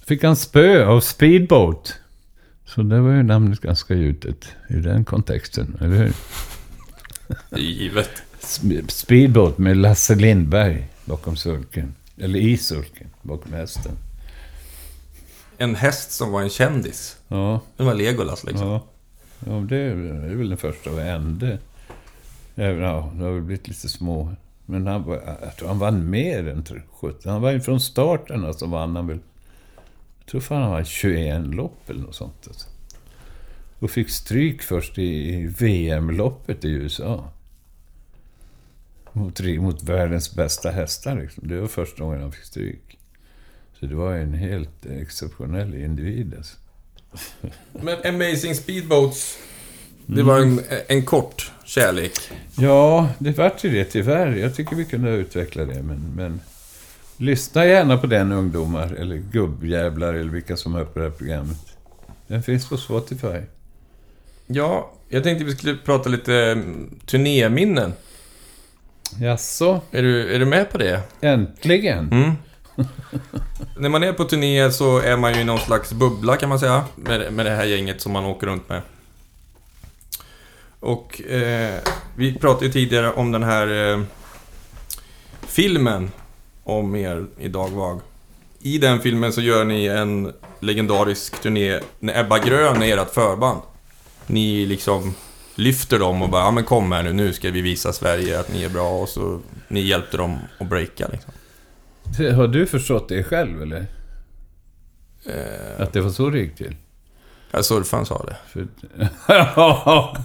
fick 0.08 0.24
han 0.24 0.36
spö 0.36 0.86
av 0.86 1.00
Speedboat. 1.02 1.94
Så 2.66 2.82
det 2.82 3.00
var 3.00 3.12
ju 3.12 3.24
namnet 3.24 3.60
ganska 3.62 3.94
gjutet 3.94 4.46
i 4.70 4.74
den 4.74 5.06
kontexten, 5.06 5.78
eller 5.82 5.96
hur? 5.98 6.14
Givet. 7.60 8.10
Sp- 8.42 8.88
Speedboat 8.92 9.58
med 9.58 9.78
Lasse 9.78 10.16
Lindberg 10.16 10.88
bakom 11.06 11.36
sulken. 11.36 11.96
Eller 12.18 12.40
i 12.40 12.58
sulken, 12.58 13.08
bakom 13.22 13.54
hästen. 13.54 13.92
En 15.58 15.76
häst 15.76 16.12
som 16.12 16.32
var 16.32 16.42
en 16.42 16.50
kändis. 16.50 17.18
Ja, 17.28 17.62
Det 17.78 17.84
var 17.84 17.94
Legolas 17.94 18.44
liksom. 18.44 18.68
ja 18.68 18.86
ja 19.46 19.52
det 19.52 19.78
är 19.78 19.96
det 19.96 20.32
är 20.32 20.36
väl 20.36 20.50
den 20.50 20.58
första 20.58 20.92
och 20.92 21.02
enda. 21.02 21.58
Även, 22.56 22.84
ja, 22.84 23.12
det 23.16 23.24
har 23.24 23.32
väl 23.32 23.42
blivit 23.42 23.68
lite 23.68 23.90
små. 23.90 24.36
Men 24.66 24.88
han, 24.88 25.04
var, 25.04 25.38
jag 25.42 25.56
tror 25.56 25.68
han 25.68 25.80
vann 25.80 26.10
mer 26.10 26.48
än 26.48 26.64
17. 26.92 27.32
Han 27.32 27.42
var 27.42 27.52
ju 27.52 27.62
från 27.62 27.80
starten 27.80 28.46
alltså 28.46 28.66
vann 28.66 28.96
han 28.96 29.08
väl. 29.08 29.20
Jag 30.20 30.26
tror 30.26 30.42
fan 30.42 30.62
han 30.62 30.72
vann 30.72 30.86
21 30.86 31.48
lopp 31.48 31.90
eller 31.90 32.02
något 32.02 32.16
sånt. 32.16 32.48
Alltså. 32.48 32.68
Och 33.80 33.92
fick 33.92 34.10
stryk 34.10 34.62
först 34.62 34.98
i, 34.98 35.34
i 35.34 35.48
VM-loppet 35.48 36.66
i 36.66 36.70
USA. 36.70 37.32
Mot, 39.14 39.40
mot 39.42 39.84
världens 39.84 40.36
bästa 40.36 40.72
hästar 40.72 41.16
liksom. 41.16 41.48
Det 41.48 41.62
var 41.62 41.68
första 41.68 42.04
gången 42.04 42.22
han 42.22 42.32
fick 42.32 42.44
stryk. 42.44 43.00
Så 43.80 43.86
det 43.86 43.96
var 43.96 44.14
en 44.14 44.34
helt 44.34 44.86
exceptionell 44.86 45.76
individ 45.76 46.34
alltså. 46.38 46.58
Men 47.72 47.98
Amazing 48.06 48.56
Speedboats, 48.56 49.38
det 50.06 50.24
var 50.24 50.40
en, 50.40 50.62
en 50.88 51.06
kort 51.06 51.52
kärlek. 51.66 52.12
Ja, 52.56 53.10
det 53.20 53.38
vart 53.38 53.64
ju 53.64 53.70
det 53.70 53.86
tyvärr. 53.86 54.36
Jag 54.36 54.56
tycker 54.56 54.76
vi 54.76 54.86
kunde 54.86 55.10
utveckla 55.10 55.66
det, 55.66 55.84
men, 55.84 56.14
men... 56.16 56.42
Lyssna 57.22 57.66
gärna 57.66 57.98
på 57.98 58.08
den 58.08 58.32
ungdomar, 58.32 58.94
eller 58.94 59.18
gubbjävlar, 59.18 60.14
eller 60.14 60.32
vilka 60.32 60.58
som 60.58 60.74
hör 60.74 60.86
på 60.86 61.00
det 61.00 61.06
här 61.06 61.12
programmet. 61.12 61.58
Den 62.28 62.44
finns 62.44 62.70
på 62.70 62.78
Spotify. 62.78 63.42
Ja, 64.48 64.92
jag 65.10 65.24
tänkte 65.24 65.46
vi 65.46 65.56
skulle 65.56 65.76
prata 65.76 66.10
lite 66.10 66.36
mm, 66.36 67.00
turnéminnen. 67.06 67.94
Jaså? 69.20 69.82
Är 69.92 70.02
du, 70.02 70.36
är 70.36 70.40
du 70.40 70.46
med 70.46 70.72
på 70.72 70.78
det? 70.78 71.02
Äntligen? 71.22 72.12
Mm. 72.12 72.32
När 73.78 73.90
man 73.90 74.04
är 74.04 74.14
på 74.14 74.24
turné 74.24 74.72
så 74.72 75.00
är 75.00 75.18
man 75.18 75.34
ju 75.34 75.42
i 75.42 75.44
någon 75.44 75.60
slags 75.60 75.94
bubbla 75.94 76.38
kan 76.38 76.50
man 76.50 76.60
säga. 76.60 76.86
Med, 76.96 77.34
med 77.34 77.46
det 77.46 77.52
här 77.52 77.66
gänget 77.66 78.02
som 78.02 78.12
man 78.12 78.26
åker 78.26 78.48
runt 78.48 78.70
med. 78.70 78.82
Och 80.80 81.22
eh, 81.22 81.80
vi 82.16 82.34
pratade 82.34 82.66
ju 82.66 82.72
tidigare 82.72 83.12
om 83.12 83.32
den 83.32 83.44
här 83.44 83.92
eh, 83.94 84.02
filmen 85.42 86.12
om 86.64 86.96
er 86.96 87.26
i 87.40 87.48
Dagvag. 87.48 88.02
I 88.60 88.78
den 88.78 89.02
filmen 89.02 89.34
så 89.34 89.42
gör 89.42 89.66
ni 89.66 89.86
en 89.86 90.34
legendarisk 90.60 91.42
turné 91.42 91.80
när 92.00 92.20
Ebba 92.20 92.40
Grön 92.40 92.84
är 92.84 92.98
ert 92.98 93.14
förband. 93.14 93.62
Ni 94.28 94.66
liksom 94.66 95.16
lyfter 95.56 96.00
dem 96.00 96.22
och 96.22 96.30
bara, 96.30 96.44
ja 96.44 96.52
men 96.52 96.64
kom 96.64 96.92
här 96.92 97.04
nu, 97.04 97.14
nu 97.14 97.34
ska 97.34 97.52
vi 97.52 97.62
visa 97.62 97.94
Sverige 97.94 98.40
att 98.40 98.54
ni 98.54 98.64
är 98.64 98.70
bra 98.70 98.90
och 98.90 99.10
så 99.10 99.40
ni 99.68 99.82
hjälpte 99.82 100.18
dem 100.18 100.38
att 100.60 100.70
breaka 100.70 101.08
liksom. 101.08 101.34
Har 102.18 102.48
du 102.48 102.66
förstått 102.66 103.10
det 103.10 103.24
själv 103.24 103.62
eller? 103.62 103.86
Eh, 105.26 105.82
Att 105.82 105.94
det 105.94 106.02
var 106.02 106.10
så 106.10 106.30
det 106.30 106.40
gick 106.40 106.56
till? 106.56 106.76
ja, 107.52 107.64
surfaren 107.64 108.06
sa 108.06 108.26
det. 108.26 108.38
För... 108.48 108.68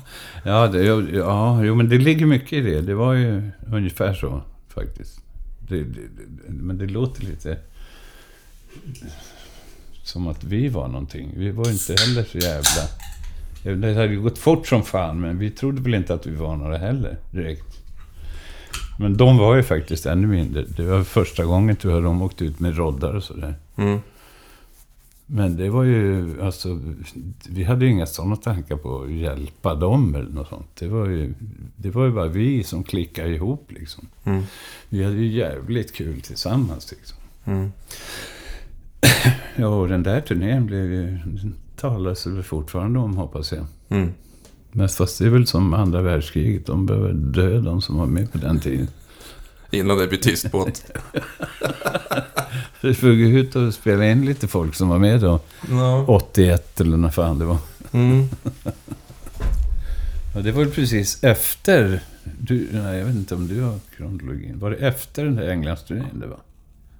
ja, 0.44 0.68
det, 0.68 0.84
ja, 1.16 1.64
jo, 1.64 1.74
men 1.74 1.88
det 1.88 1.98
ligger 1.98 2.26
mycket 2.26 2.52
i 2.52 2.60
det. 2.60 2.80
Det 2.80 2.94
var 2.94 3.12
ju 3.14 3.50
ungefär 3.72 4.14
så 4.14 4.42
faktiskt. 4.68 5.20
Det, 5.68 5.76
det, 5.82 6.00
det, 6.16 6.52
men 6.52 6.78
det 6.78 6.86
låter 6.86 7.22
lite 7.22 7.58
som 10.02 10.26
att 10.28 10.44
vi 10.44 10.68
var 10.68 10.88
någonting. 10.88 11.32
Vi 11.36 11.50
var 11.50 11.70
inte 11.70 11.94
heller 12.02 12.24
så 12.24 12.38
jävla... 12.38 12.88
Det 13.86 13.94
hade 13.94 14.06
ju 14.12 14.20
gått 14.20 14.38
fort 14.38 14.66
som 14.66 14.82
fan, 14.82 15.20
men 15.20 15.38
vi 15.38 15.50
trodde 15.50 15.82
väl 15.82 15.94
inte 15.94 16.14
att 16.14 16.26
vi 16.26 16.34
var 16.34 16.56
några 16.56 16.76
heller 16.78 17.16
direkt. 17.30 17.73
Men 18.98 19.16
de 19.16 19.38
var 19.38 19.56
ju 19.56 19.62
faktiskt 19.62 20.06
ännu 20.06 20.26
mindre. 20.26 20.64
Det 20.76 20.84
var 20.84 21.02
första 21.02 21.44
gången 21.44 21.76
tror 21.76 21.94
jag 21.94 22.02
de 22.02 22.22
åkte 22.22 22.44
ut 22.44 22.60
med 22.60 22.76
roddar 22.76 23.14
och 23.14 23.24
sådär. 23.24 23.54
Mm. 23.76 23.98
Men 25.26 25.56
det 25.56 25.70
var 25.70 25.84
ju, 25.84 26.42
alltså, 26.42 26.80
vi 27.48 27.64
hade 27.64 27.84
ju 27.84 27.90
inga 27.90 28.06
sådana 28.06 28.36
tankar 28.36 28.76
på 28.76 29.02
att 29.02 29.12
hjälpa 29.12 29.74
dem 29.74 30.14
eller 30.14 30.30
något 30.30 30.48
sånt. 30.48 30.68
Det 30.78 30.88
var 30.88 31.06
ju, 31.06 31.34
det 31.76 31.90
var 31.90 32.04
ju 32.04 32.12
bara 32.12 32.28
vi 32.28 32.64
som 32.64 32.84
klickade 32.84 33.34
ihop 33.34 33.72
liksom. 33.72 34.08
Mm. 34.24 34.42
Vi 34.88 35.04
hade 35.04 35.16
ju 35.16 35.26
jävligt 35.26 35.94
kul 35.94 36.20
tillsammans 36.20 36.92
liksom. 36.92 37.18
Mm. 37.44 37.72
Ja, 39.56 39.68
och 39.68 39.88
den 39.88 40.02
där 40.02 40.20
turnén 40.20 40.66
blev 40.66 40.92
ju, 40.92 41.06
den 41.06 41.54
talas 41.76 42.24
det 42.24 42.42
fortfarande 42.42 42.98
om 42.98 43.16
hoppas 43.16 43.52
jag. 43.52 43.66
Mm. 43.88 44.12
Men 44.76 44.88
fast 44.88 45.18
det 45.18 45.24
är 45.24 45.30
väl 45.30 45.46
som 45.46 45.74
andra 45.74 46.02
världskriget, 46.02 46.66
de 46.66 46.86
behöver 46.86 47.12
dö 47.12 47.60
de 47.60 47.82
som 47.82 47.96
var 47.98 48.06
med 48.06 48.32
på 48.32 48.38
den 48.38 48.60
tiden. 48.60 48.88
Innan 49.70 49.98
det 49.98 50.06
blir 50.06 50.18
tyst 50.18 50.44
ett... 50.44 50.90
Vi 52.80 52.94
fick 52.94 53.04
ju 53.04 53.40
ut 53.40 53.56
och 53.56 53.74
spela 53.74 54.06
in 54.10 54.24
lite 54.26 54.48
folk 54.48 54.74
som 54.74 54.88
var 54.88 54.98
med 54.98 55.20
då. 55.20 55.40
Ja. 55.70 56.04
81 56.08 56.80
eller 56.80 56.96
när 56.96 57.10
fan 57.10 57.38
det 57.38 57.44
var. 57.44 57.58
Mm. 57.92 58.28
Ja, 60.34 60.40
det 60.40 60.52
var 60.52 60.64
precis 60.64 61.24
efter... 61.24 62.00
Du, 62.40 62.68
nej, 62.72 62.98
jag 62.98 63.06
vet 63.06 63.14
inte 63.14 63.34
om 63.34 63.48
du 63.48 63.60
har 63.60 63.78
kronologin. 63.96 64.58
Var 64.58 64.70
det 64.70 64.76
efter 64.76 65.24
den 65.24 65.36
där 65.36 65.48
Englandsturnén 65.48 66.20
det 66.20 66.26
var? 66.26 66.38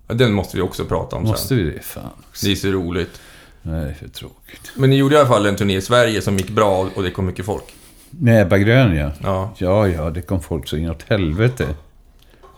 Ja, 0.09 0.15
Den 0.15 0.33
måste 0.33 0.57
vi 0.57 0.63
också 0.63 0.85
prata 0.85 1.17
om 1.17 1.23
Måste 1.23 1.49
sen. 1.49 1.57
vi 1.57 1.65
det? 1.65 1.81
Fan 1.83 2.11
också. 2.29 2.47
Det 2.47 2.53
är 2.53 2.57
så 2.57 2.69
roligt. 2.69 3.21
Nej, 3.67 3.85
det 3.85 3.91
är 3.91 3.95
för 3.95 4.09
tråkigt. 4.09 4.73
Men 4.77 4.91
ni 4.91 4.97
gjorde 4.97 5.15
i 5.15 5.19
alla 5.19 5.29
fall 5.29 5.47
en 5.47 5.57
turné 5.57 5.77
i 5.77 5.81
Sverige 5.81 6.21
som 6.23 6.37
gick 6.37 6.51
bra 6.51 6.89
och 6.95 7.03
det 7.03 7.11
kom 7.11 7.27
mycket 7.27 7.47
folk. 7.47 7.65
Nej, 8.11 8.41
Ebba 8.41 8.59
Grön 8.59 8.97
ja. 8.97 9.11
Ja. 9.23 9.55
Ja, 9.59 9.89
ja, 9.89 10.11
det 10.11 10.23
kom 10.23 10.41
folk 10.43 10.69
så 10.69 10.77
inåt 10.77 11.03
helvete. 11.09 11.67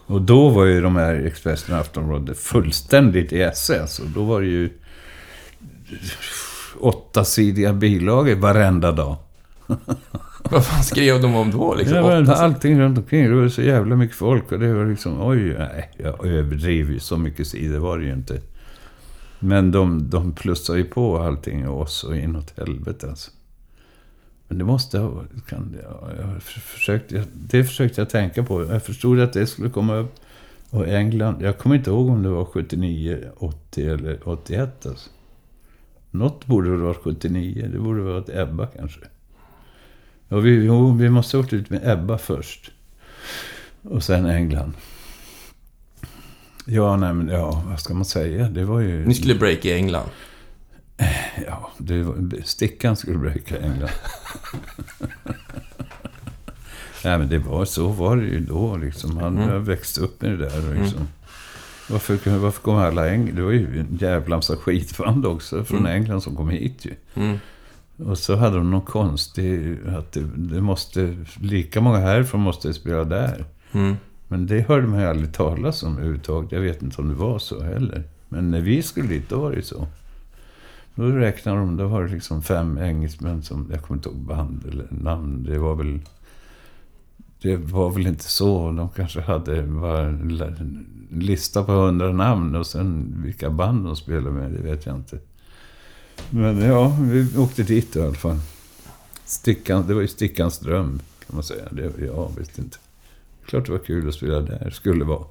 Och 0.07 0.23
då 0.23 0.49
var 0.49 0.65
ju 0.65 0.81
de 0.81 0.97
här 0.97 1.15
Expressen 1.15 1.75
och 1.75 1.81
Aftonbladet 1.81 2.39
fullständigt 2.39 3.33
i 3.33 3.43
esse. 3.43 3.81
Alltså. 3.81 4.03
Då 4.05 4.25
var 4.25 4.41
det 4.41 4.47
ju 4.47 4.71
åttasidiga 6.81 7.73
bilagor 7.73 8.35
varenda 8.35 8.93
dag. 8.93 9.17
Vad 10.51 10.67
fan 10.67 10.85
skrev 10.85 11.23
de 11.23 11.35
om 11.35 11.51
då? 11.51 11.75
Liksom? 11.75 11.97
Men 12.03 12.27
Åtta- 12.27 12.35
allting 12.35 12.81
runt 12.81 12.99
omkring. 12.99 13.25
Det 13.31 13.35
var 13.35 13.49
så 13.49 13.63
jävla 13.63 13.97
mycket 13.97 14.17
folk. 14.17 14.53
Och 14.53 14.59
det 14.59 14.75
var 14.75 14.85
liksom, 14.87 15.23
oj, 15.27 15.55
nej, 15.59 15.91
jag 15.97 16.27
överdriver 16.27 16.93
ju. 16.93 17.01
Så 17.01 17.17
mycket 17.17 17.47
sidor 17.47 17.79
var 17.79 17.99
det 17.99 18.05
ju 18.05 18.13
inte. 18.13 18.41
Men 19.41 19.71
de, 19.71 20.11
de 20.11 20.33
plussar 20.33 20.75
ju 20.77 20.85
på 20.85 21.19
allting 21.19 21.69
och 21.69 21.81
oss 21.81 22.05
och 22.05 22.17
inåt 22.17 22.55
helvete 22.59 23.09
alltså. 23.09 23.31
Men 24.49 24.59
det 24.59 24.65
måste 24.65 24.99
ha 24.99 25.09
varit- 25.09 25.47
kan, 25.47 25.73
det- 25.73 25.83
ja, 25.83 26.09
jag 26.21 26.43
försökte, 26.43 27.15
jag- 27.17 27.25
Det 27.33 27.65
försökte 27.65 28.01
jag 28.01 28.11
tänka 28.11 28.43
på. 28.43 28.65
Jag 28.65 28.83
förstod 28.85 29.21
att 29.21 29.33
det 29.33 29.47
skulle 29.47 29.71
komma 29.71 29.95
upp. 29.97 30.15
Och 30.71 30.89
England, 30.89 31.43
jag 31.43 31.59
kommer 31.59 31.77
inte 31.77 31.91
ihåg 31.91 32.09
om 32.09 32.23
det 32.23 32.29
var 32.29 32.45
79, 32.45 33.29
80 33.39 33.87
eller 33.89 34.29
81 34.29 34.87
alltså. 34.87 35.11
Något 36.11 36.47
borde 36.47 36.71
det 36.71 36.77
vara 36.77 36.95
79. 36.95 37.69
Det 37.73 37.79
borde 37.79 38.03
vara 38.03 38.19
ett 38.19 38.29
Ebba 38.37 38.67
kanske. 38.67 39.01
Ja, 40.29 40.37
vi, 40.37 40.65
jo, 40.65 40.93
vi 40.93 41.11
måste 41.11 41.37
ha 41.37 41.45
åkt 41.45 41.53
ut 41.53 41.71
med 41.71 41.81
Ebba 41.85 42.19
först. 42.19 42.71
Och 43.83 44.03
sen 44.03 44.27
England. 44.27 44.73
Ja, 46.69 46.97
nej 46.97 47.15
men 47.15 47.29
ja, 47.29 47.63
vad 47.69 47.81
ska 47.81 47.95
man 47.95 48.05
säga? 48.05 48.49
Det 48.49 48.65
var 48.65 48.81
ju... 48.81 49.07
Ni 49.07 49.15
skulle 49.15 49.35
breaka 49.35 49.69
i 49.69 49.73
England. 49.73 50.09
Ja, 51.47 51.71
det 51.79 52.03
var, 52.03 52.43
stickan 52.45 52.97
skulle 52.97 53.19
breaka 53.19 53.59
England. 53.59 53.91
nej, 57.05 57.19
men 57.19 57.29
det 57.29 57.39
var 57.39 57.65
så 57.65 57.89
var 57.89 58.17
det 58.17 58.25
ju 58.25 58.41
då 58.41 58.77
liksom. 58.77 59.17
Han 59.17 59.37
Mm. 59.39 59.49
mm. 59.51 59.65
växte 59.65 60.01
upp 60.01 60.23
med 60.23 60.31
det 60.31 60.37
där 60.37 60.69
och 60.69 60.75
liksom. 60.75 61.09
Varför, 61.89 62.39
varför 62.39 62.63
kom 62.63 62.77
alla 62.77 63.09
England? 63.11 63.37
Det 63.37 63.43
var 63.43 63.53
ju 63.53 63.81
en 63.81 63.97
jävla 64.01 64.37
massa 64.37 64.57
skitband 64.57 65.27
också 65.27 65.65
från 65.65 65.79
Mm. 65.79 65.93
England 65.93 66.21
som 66.21 66.37
kom 66.37 66.49
hit 66.51 66.85
ju. 66.87 66.95
Mm. 67.15 67.39
Och 67.99 68.19
så 68.19 68.37
hade 68.37 68.57
de 68.57 68.71
någon 68.71 68.81
konstig, 68.83 69.79
att 69.87 70.13
det, 70.13 70.21
det 70.37 70.61
måste, 70.61 71.17
lika 71.41 71.81
många 71.81 71.99
härifrån 71.99 72.41
måste 72.41 72.75
spela 72.75 73.05
där. 73.05 73.45
Mm. 73.73 73.97
Men 74.29 74.47
det 74.47 74.69
hörde 74.69 74.87
man 74.87 75.01
ju 75.01 75.07
aldrig 75.07 75.33
talas 75.33 75.83
om 75.83 75.93
överhuvudtaget. 75.93 76.53
Jag 76.53 76.61
vet 76.61 76.83
inte 76.83 77.03
om 77.03 77.09
det 77.09 77.15
var 77.15 77.39
så 77.39 77.63
heller. 77.63 78.03
Men 78.29 78.51
när 78.51 78.61
vi 78.61 78.83
skulle 78.83 79.09
dit, 79.09 79.29
då 79.29 79.41
var 79.41 79.51
det 79.51 79.57
ju 79.57 79.63
så. 79.63 79.87
Då 80.95 81.05
räknade 81.05 81.59
de, 81.59 81.77
då 81.77 81.87
var 81.87 82.05
det 82.05 82.13
liksom 82.13 82.43
fem 82.43 82.79
engelsmän 82.79 83.43
som, 83.43 83.69
jag 83.73 83.83
kommer 83.83 83.99
inte 83.99 84.09
ihåg 84.09 84.19
band 84.19 84.67
eller 84.69 84.87
namn. 84.91 85.43
Det 85.43 85.59
var 85.59 85.75
väl, 85.75 86.01
det 87.43 87.57
var 87.57 87.91
väl 87.91 88.07
inte 88.07 88.25
så. 88.25 88.73
De 88.73 88.89
kanske 88.89 89.21
hade 89.21 89.63
bara 89.63 90.03
en 90.03 90.87
lista 91.11 91.65
på 91.65 91.73
hundra 91.73 92.13
namn 92.13 92.57
och 92.57 92.67
sen 92.67 93.15
vilka 93.25 93.51
band 93.51 93.85
de 93.85 93.97
spelade 93.97 94.31
med, 94.31 94.53
det 94.53 94.63
vet 94.63 94.87
jag 94.87 94.97
inte. 94.97 95.19
Men 96.31 96.61
ja, 96.61 96.97
vi 97.01 97.37
åkte 97.37 97.63
dit 97.63 97.97
i 97.97 98.01
alla 98.01 98.15
fall. 98.15 98.39
Stickan, 99.25 99.87
det 99.87 99.95
var 99.95 100.01
ju 100.01 100.09
Stickans 100.09 100.59
dröm, 100.59 101.01
kan 101.27 101.37
man 101.37 101.43
säga. 101.43 101.65
Det, 101.71 101.93
jag 102.05 102.33
visste 102.39 102.61
inte. 102.61 102.79
Klart 103.47 103.67
det 103.67 103.73
var 103.73 103.79
kul 103.79 104.09
att 104.09 104.15
spela 104.15 104.41
där, 104.41 104.71
skulle 104.71 105.05
vara. 105.05 105.27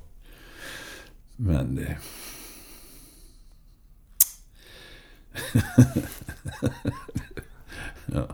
Men 1.36 1.76
det... 1.76 1.98
ja. 8.06 8.28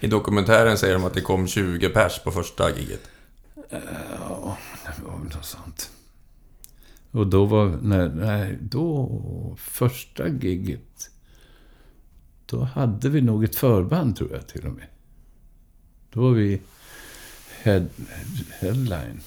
I 0.00 0.06
dokumentären 0.06 0.78
säger 0.78 0.94
de 0.94 1.04
att 1.04 1.14
det 1.14 1.20
kom 1.20 1.46
20 1.46 1.88
pers 1.88 2.20
på 2.24 2.30
första 2.30 2.76
giget. 2.76 3.10
ja, 3.70 4.58
det 4.84 5.02
var 5.02 5.18
väl 5.18 5.34
något 5.34 5.44
sånt. 5.44 5.90
Och 7.10 7.26
då 7.26 7.44
var, 7.44 7.78
nej, 7.82 8.08
nej, 8.14 8.58
då, 8.60 9.56
första 9.58 10.28
gigget, 10.28 11.10
då 12.46 12.60
hade 12.64 13.08
vi 13.08 13.20
nog 13.20 13.44
ett 13.44 13.56
förband 13.56 14.16
tror 14.16 14.32
jag 14.32 14.48
till 14.48 14.66
och 14.66 14.72
med. 14.72 14.86
Då 16.10 16.20
var 16.20 16.30
vi 16.30 16.60
head, 17.66 17.86
headline. 18.60 19.20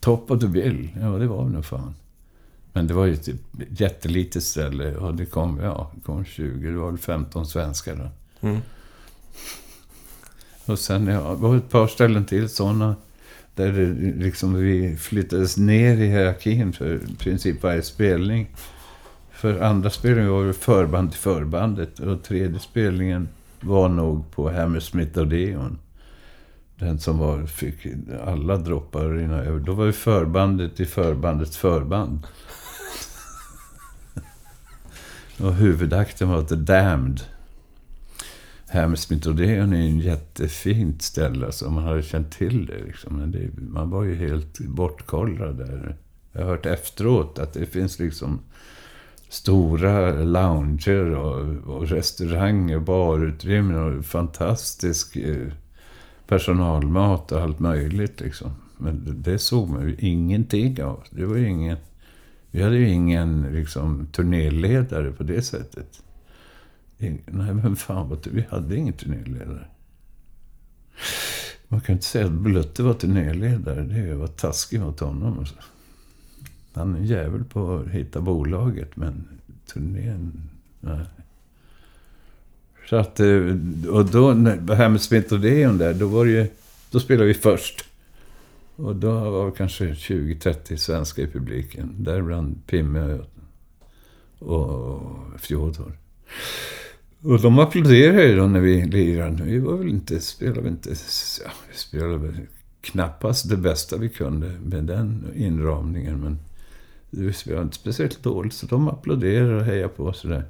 Top 0.00 0.30
of 0.30 0.40
the 0.40 0.46
bill, 0.46 0.88
ja 1.00 1.08
det 1.08 1.26
var 1.26 1.44
vi 1.44 1.52
nog 1.52 1.64
fan. 1.64 1.94
Men 2.72 2.86
det 2.86 2.94
var 2.94 3.06
ju 3.06 3.12
ett 3.12 3.28
jättelitet 3.68 4.42
ställe 4.42 4.96
och 4.96 5.14
det 5.14 5.26
kom, 5.26 5.60
ja, 5.62 5.90
det 5.94 6.00
kom 6.00 6.24
20, 6.24 6.70
det 6.70 6.76
var 6.76 6.90
väl 6.90 6.98
15 6.98 7.46
svenskar 7.46 7.96
då. 7.96 8.48
Mm. 8.48 8.60
Och 10.64 10.78
sen, 10.78 11.06
ja, 11.06 11.30
det 11.30 11.36
var 11.36 11.56
ett 11.56 11.70
par 11.70 11.86
ställen 11.86 12.24
till 12.24 12.48
sådana. 12.48 12.96
Där 13.54 13.72
det 13.72 14.12
liksom 14.24 14.54
vi 14.54 14.96
flyttades 14.96 15.56
ner 15.56 15.96
i 15.96 16.06
hierarkin 16.06 16.72
för 16.72 16.94
i 16.94 17.16
princip 17.18 17.62
varje 17.62 17.82
spelning. 17.82 18.48
För 19.30 19.60
andra 19.60 19.90
spelningen 19.90 20.30
var 20.30 20.44
det 20.44 20.52
förband 20.52 21.10
till 21.10 21.20
förbandet. 21.20 22.00
Och 22.00 22.22
tredje 22.22 22.60
spelningen 22.60 23.28
var 23.60 23.88
nog 23.88 24.30
på 24.30 24.50
Hammersmith 24.50 25.18
Odeon. 25.18 25.78
Den 26.78 26.98
som 26.98 27.18
var, 27.18 27.46
fick 27.46 27.86
alla 28.24 28.56
droppar 28.56 29.04
att 29.04 29.16
rinna 29.16 29.36
över. 29.36 29.60
Då 29.60 29.72
var 29.72 29.84
ju 29.84 29.92
förbandet 29.92 30.80
i 30.80 30.84
förbandets 30.84 31.56
förband. 31.56 32.26
och 35.40 35.54
huvudakten 35.54 36.28
var 36.28 36.42
The 36.42 36.54
Damned. 36.54 37.20
Hammersmith 38.68 39.28
Odeon 39.28 39.72
är 39.72 39.80
en 39.80 39.98
jättefint 39.98 41.02
ställe. 41.02 41.46
Alltså, 41.46 41.70
man 41.70 41.84
hade 41.84 42.02
känt 42.02 42.32
till 42.32 42.66
det. 42.66 42.84
Liksom. 42.84 43.16
Men 43.16 43.30
det, 43.30 43.50
man 43.60 43.90
var 43.90 44.04
ju 44.04 44.14
helt 44.14 44.58
bortkollrad 44.58 45.56
där. 45.56 45.96
Jag 46.32 46.40
har 46.40 46.48
hört 46.48 46.66
efteråt 46.66 47.38
att 47.38 47.52
det 47.52 47.66
finns 47.66 47.98
liksom 47.98 48.40
stora 49.28 50.10
lounger 50.10 51.14
och, 51.14 51.74
och 51.74 51.88
restauranger, 51.88 52.78
barutrymmen 52.78 53.98
och 53.98 54.04
fantastisk 54.04 55.16
eh, 55.16 55.52
personalmat 56.28 57.32
och 57.32 57.40
allt 57.40 57.58
möjligt 57.58 58.20
liksom. 58.20 58.50
Men 58.78 59.04
det, 59.04 59.12
det 59.32 59.38
såg 59.38 59.68
man 59.68 59.82
ju 59.88 59.96
ingenting 59.98 60.82
av. 60.82 61.04
Det 61.10 61.24
var 61.26 61.36
ju 61.36 61.48
ingen... 61.48 61.76
Vi 62.50 62.62
hade 62.62 62.76
ju 62.76 62.88
ingen 62.88 63.42
liksom, 63.42 64.06
turnéledare 64.12 65.10
på 65.12 65.22
det 65.22 65.42
sättet. 65.42 66.02
Ingen, 66.98 67.20
nej, 67.26 67.54
men 67.54 67.76
fan, 67.76 68.08
vad- 68.08 68.26
vi 68.26 68.46
hade 68.50 68.76
ingen 68.76 68.94
turnéledare. 68.94 69.66
Man 71.68 71.80
kan 71.80 71.92
inte 71.92 72.04
säga 72.06 72.26
att 72.26 72.32
Blutte 72.32 72.82
var 72.82 72.94
turnéledare. 72.94 73.82
Det 73.82 74.14
var 74.14 74.26
taskigt 74.26 74.80
mot 74.80 75.00
honom. 75.00 75.38
Alltså. 75.38 75.54
Han 76.72 76.94
är 76.94 76.98
en 76.98 77.04
jävel 77.04 77.44
på 77.44 77.76
att 77.76 77.88
hitta 77.88 78.20
bolaget, 78.20 78.96
men 78.96 79.28
turnén... 79.72 80.42
Nej. 80.80 81.00
Så 82.88 82.96
att... 82.96 83.20
Eh, 83.20 83.56
och 83.88 84.04
då, 84.04 84.32
det 84.60 84.74
här 84.74 84.88
med 84.88 85.00
Smith 85.00 85.34
Deon 85.34 85.78
där, 85.78 85.94
då 85.94 86.06
var 86.06 86.24
det 86.24 86.30
ju... 86.30 86.46
Då 86.90 87.00
spelade 87.00 87.26
vi 87.26 87.34
först. 87.34 87.84
Och 88.76 88.96
då 88.96 89.30
var 89.30 89.46
det 89.46 89.52
kanske 89.56 89.84
20-30 89.84 90.76
svenskar 90.76 91.22
i 91.22 91.26
publiken. 91.26 91.94
Däribland 91.98 92.66
Pimme 92.66 93.18
och 94.38 95.00
Fjodor. 95.38 95.98
Och 97.22 97.40
de 97.40 97.58
applåderade 97.58 98.24
ju 98.24 98.36
då 98.36 98.46
när 98.46 98.60
vi 98.60 98.86
lirade. 98.86 99.42
Vi 99.42 99.58
var 99.58 99.76
väl 99.76 99.88
inte, 99.88 100.20
spelade 100.20 100.60
väl 100.60 100.70
inte, 100.70 100.90
ja, 101.44 101.50
vi 101.70 101.78
spelade 101.78 102.18
väl 102.18 102.40
knappast 102.80 103.48
det 103.48 103.56
bästa 103.56 103.96
vi 103.96 104.08
kunde 104.08 104.46
med 104.64 104.84
den 104.84 105.26
inramningen. 105.34 106.20
Men 106.20 106.38
vi 107.10 107.32
spelade 107.32 107.62
inte 107.62 107.76
speciellt 107.76 108.22
dåligt, 108.22 108.54
så 108.54 108.66
de 108.66 108.88
applåderade 108.88 109.56
och 109.56 109.64
hejade 109.64 109.88
på 109.88 110.04
oss 110.04 110.20
sådär. 110.20 110.44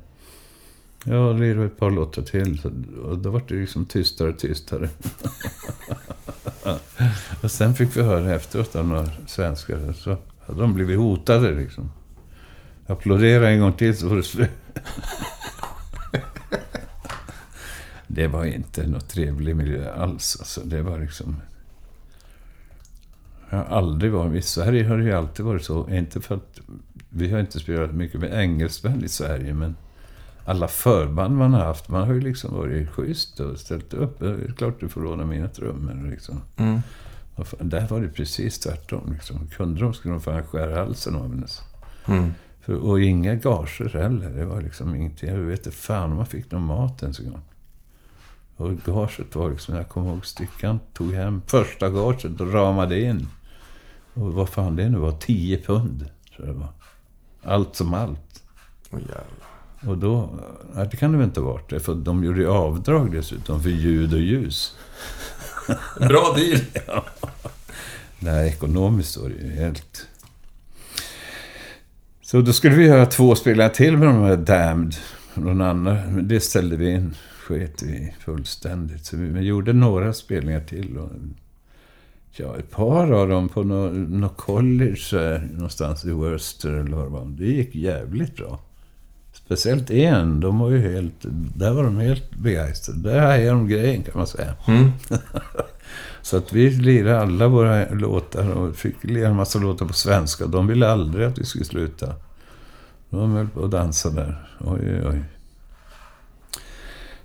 Jag 1.10 1.40
lirade 1.40 1.66
ett 1.66 1.78
par 1.78 1.90
låtar 1.90 2.22
till. 2.22 2.60
Och 3.02 3.18
då 3.18 3.30
var 3.30 3.42
det 3.48 3.54
liksom 3.54 3.86
tystare 3.86 4.28
och 4.28 4.38
tystare. 4.38 4.88
och 7.42 7.50
sen 7.50 7.74
fick 7.74 7.96
vi 7.96 8.02
höra 8.02 8.34
efteråt 8.34 8.76
av 8.76 8.88
några 8.88 9.10
svenskar. 9.26 9.92
Så 9.92 10.16
hade 10.46 10.60
de 10.60 10.74
blivit 10.74 10.98
hotade 10.98 11.54
liksom. 11.54 11.90
Applådera 12.86 13.50
en 13.50 13.60
gång 13.60 13.72
till 13.72 13.96
så 13.96 14.08
var 14.08 14.16
det 14.16 14.22
slut. 14.22 14.50
Det 18.06 18.26
var 18.26 18.44
inte 18.44 18.86
något 18.86 19.08
trevlig 19.08 19.56
miljö 19.56 19.92
alls. 19.94 20.36
Alltså, 20.40 20.60
det 20.64 20.82
var 20.82 20.98
liksom... 20.98 21.36
Jag 23.50 23.58
har 23.58 23.64
aldrig 23.64 24.12
varit... 24.12 24.36
I 24.36 24.42
Sverige 24.42 24.84
har 24.84 24.98
det 24.98 25.04
ju 25.04 25.12
alltid 25.12 25.46
varit 25.46 25.64
så. 25.64 25.90
Inte 25.90 26.20
för 26.20 26.34
att... 26.34 26.60
Vi 27.08 27.30
har 27.30 27.40
inte 27.40 27.60
spelat 27.60 27.94
mycket 27.94 28.20
med 28.20 28.32
engelsmän 28.32 29.04
i 29.04 29.08
Sverige, 29.08 29.54
men 29.54 29.76
alla 30.48 30.68
förband 30.68 31.36
man 31.36 31.52
har 31.52 31.64
haft, 31.64 31.88
man 31.88 32.06
har 32.06 32.14
ju 32.14 32.20
liksom 32.20 32.54
varit 32.54 32.90
schysst 32.90 33.40
och 33.40 33.58
ställt 33.58 33.94
upp. 33.94 34.18
Det 34.18 34.28
är 34.28 34.54
klart 34.56 34.80
du 34.80 34.88
får 34.88 35.00
låna 35.00 35.24
mina 35.24 35.48
trummor. 35.48 36.10
Liksom. 36.10 36.40
Mm. 36.56 36.80
Där 37.60 37.88
var 37.88 38.00
det 38.00 38.08
precis 38.08 38.58
tvärtom. 38.58 39.12
Liksom. 39.12 39.48
Kunde 39.56 39.80
de 39.80 39.94
skulle 39.94 40.14
de 40.14 40.20
fan 40.20 40.46
skära 40.46 40.84
halsen 40.84 41.16
av 41.16 41.24
en. 41.24 41.40
alltså. 41.42 41.62
Mm. 42.06 42.34
För, 42.60 42.74
och 42.74 43.00
inga 43.00 43.34
gager 43.34 43.98
heller. 43.98 44.30
Det 44.30 44.44
var 44.44 44.60
liksom 44.60 44.94
ingenting. 44.94 45.28
Jag 45.28 45.36
vet 45.36 45.66
inte 45.66 45.78
fan 45.78 46.10
om 46.10 46.16
man 46.16 46.26
fick 46.26 46.50
någon 46.50 46.66
mat 46.66 47.02
ens 47.02 47.20
en 47.20 47.30
gång. 47.30 47.42
Och 48.56 48.76
gaget 48.76 49.34
var 49.34 49.50
liksom, 49.50 49.74
jag 49.74 49.88
kommer 49.88 50.10
ihåg 50.10 50.26
stickan 50.26 50.80
tog 50.92 51.12
hem 51.12 51.42
första 51.46 51.90
gaget 51.90 52.40
och 52.40 52.52
ramade 52.52 53.00
in. 53.00 53.28
Och 54.14 54.32
vad 54.32 54.48
fan 54.48 54.76
det 54.76 54.88
nu 54.88 54.98
var, 54.98 55.12
10 55.12 55.62
pund. 55.62 56.10
tror 56.36 56.46
jag 56.46 56.56
det 56.56 56.60
var. 56.60 56.72
Allt 57.54 57.76
som 57.76 57.94
allt. 57.94 58.42
Åh, 58.90 59.00
jävlar. 59.00 59.47
Och 59.86 59.98
då, 59.98 60.30
nej, 60.74 60.88
det 60.90 60.96
kan 60.96 61.12
det 61.12 61.18
väl 61.18 61.26
inte 61.26 61.40
ha 61.40 61.52
varit. 61.52 61.82
För 61.82 61.94
de 61.94 62.24
gjorde 62.24 62.40
ju 62.40 62.48
avdrag 62.48 63.12
dessutom 63.12 63.62
för 63.62 63.70
ljud 63.70 64.14
och 64.14 64.20
ljus. 64.20 64.76
Bra 65.98 66.36
deal! 66.36 66.60
Nej, 68.18 68.48
ekonomiskt 68.48 69.16
var 69.16 69.28
det 69.28 69.34
ju 69.34 69.50
helt... 69.50 70.06
Så 72.22 72.40
då 72.40 72.52
skulle 72.52 72.76
vi 72.76 72.86
göra 72.86 73.06
två 73.06 73.34
spelningar 73.34 73.68
till 73.68 73.96
med 73.96 74.08
de 74.08 74.22
här 74.22 74.36
Damned. 74.36 74.94
Någon 75.34 75.60
annan. 75.60 76.14
Men 76.14 76.28
det 76.28 76.40
ställde 76.40 76.76
vi 76.76 76.90
in. 76.90 77.14
Sket 77.40 77.82
vi 77.82 78.14
fullständigt. 78.20 79.04
Så 79.06 79.16
vi, 79.16 79.28
vi 79.28 79.40
gjorde 79.40 79.72
några 79.72 80.12
spelningar 80.12 80.60
till. 80.60 80.98
Och, 80.98 81.10
ja, 82.30 82.56
ett 82.58 82.70
par 82.70 83.10
av 83.10 83.28
dem 83.28 83.48
på 83.48 83.62
något 83.62 83.92
nå 84.10 84.28
college 84.28 85.34
eh, 85.34 85.42
någonstans 85.42 86.04
i 86.04 86.10
Worcester 86.10 86.70
eller 86.70 86.96
vad 86.96 87.06
det 87.06 87.10
var. 87.10 87.24
Det 87.24 87.46
gick 87.46 87.74
jävligt 87.74 88.36
bra. 88.36 88.60
Speciellt 89.48 89.90
en. 89.90 90.40
De 90.40 90.58
var 90.58 90.70
ju 90.70 90.92
helt... 90.92 91.14
Där 91.54 91.72
var 91.72 91.84
de 91.84 91.98
helt 91.98 92.30
begeistrade. 92.30 93.00
Där 93.00 93.20
hajade 93.20 93.50
de 93.50 93.68
grejen 93.68 94.02
kan 94.02 94.12
man 94.14 94.26
säga. 94.26 94.54
Mm. 94.66 94.92
Så 96.22 96.36
att 96.36 96.52
vi 96.52 96.70
lirade 96.70 97.20
alla 97.20 97.48
våra 97.48 97.88
låtar 97.88 98.50
och 98.50 98.76
fick 98.76 99.04
lira 99.04 99.28
en 99.28 99.36
massa 99.36 99.58
låtar 99.58 99.86
på 99.86 99.92
svenska. 99.92 100.46
De 100.46 100.66
ville 100.66 100.88
aldrig 100.88 101.26
att 101.26 101.38
vi 101.38 101.44
skulle 101.44 101.64
sluta. 101.64 102.14
De 103.10 103.32
höll 103.32 103.48
på 103.48 103.64
att 103.64 103.70
dansa 103.70 104.10
där. 104.10 104.48
Oj, 104.60 104.80
oj, 104.82 105.02
oj. 105.06 105.22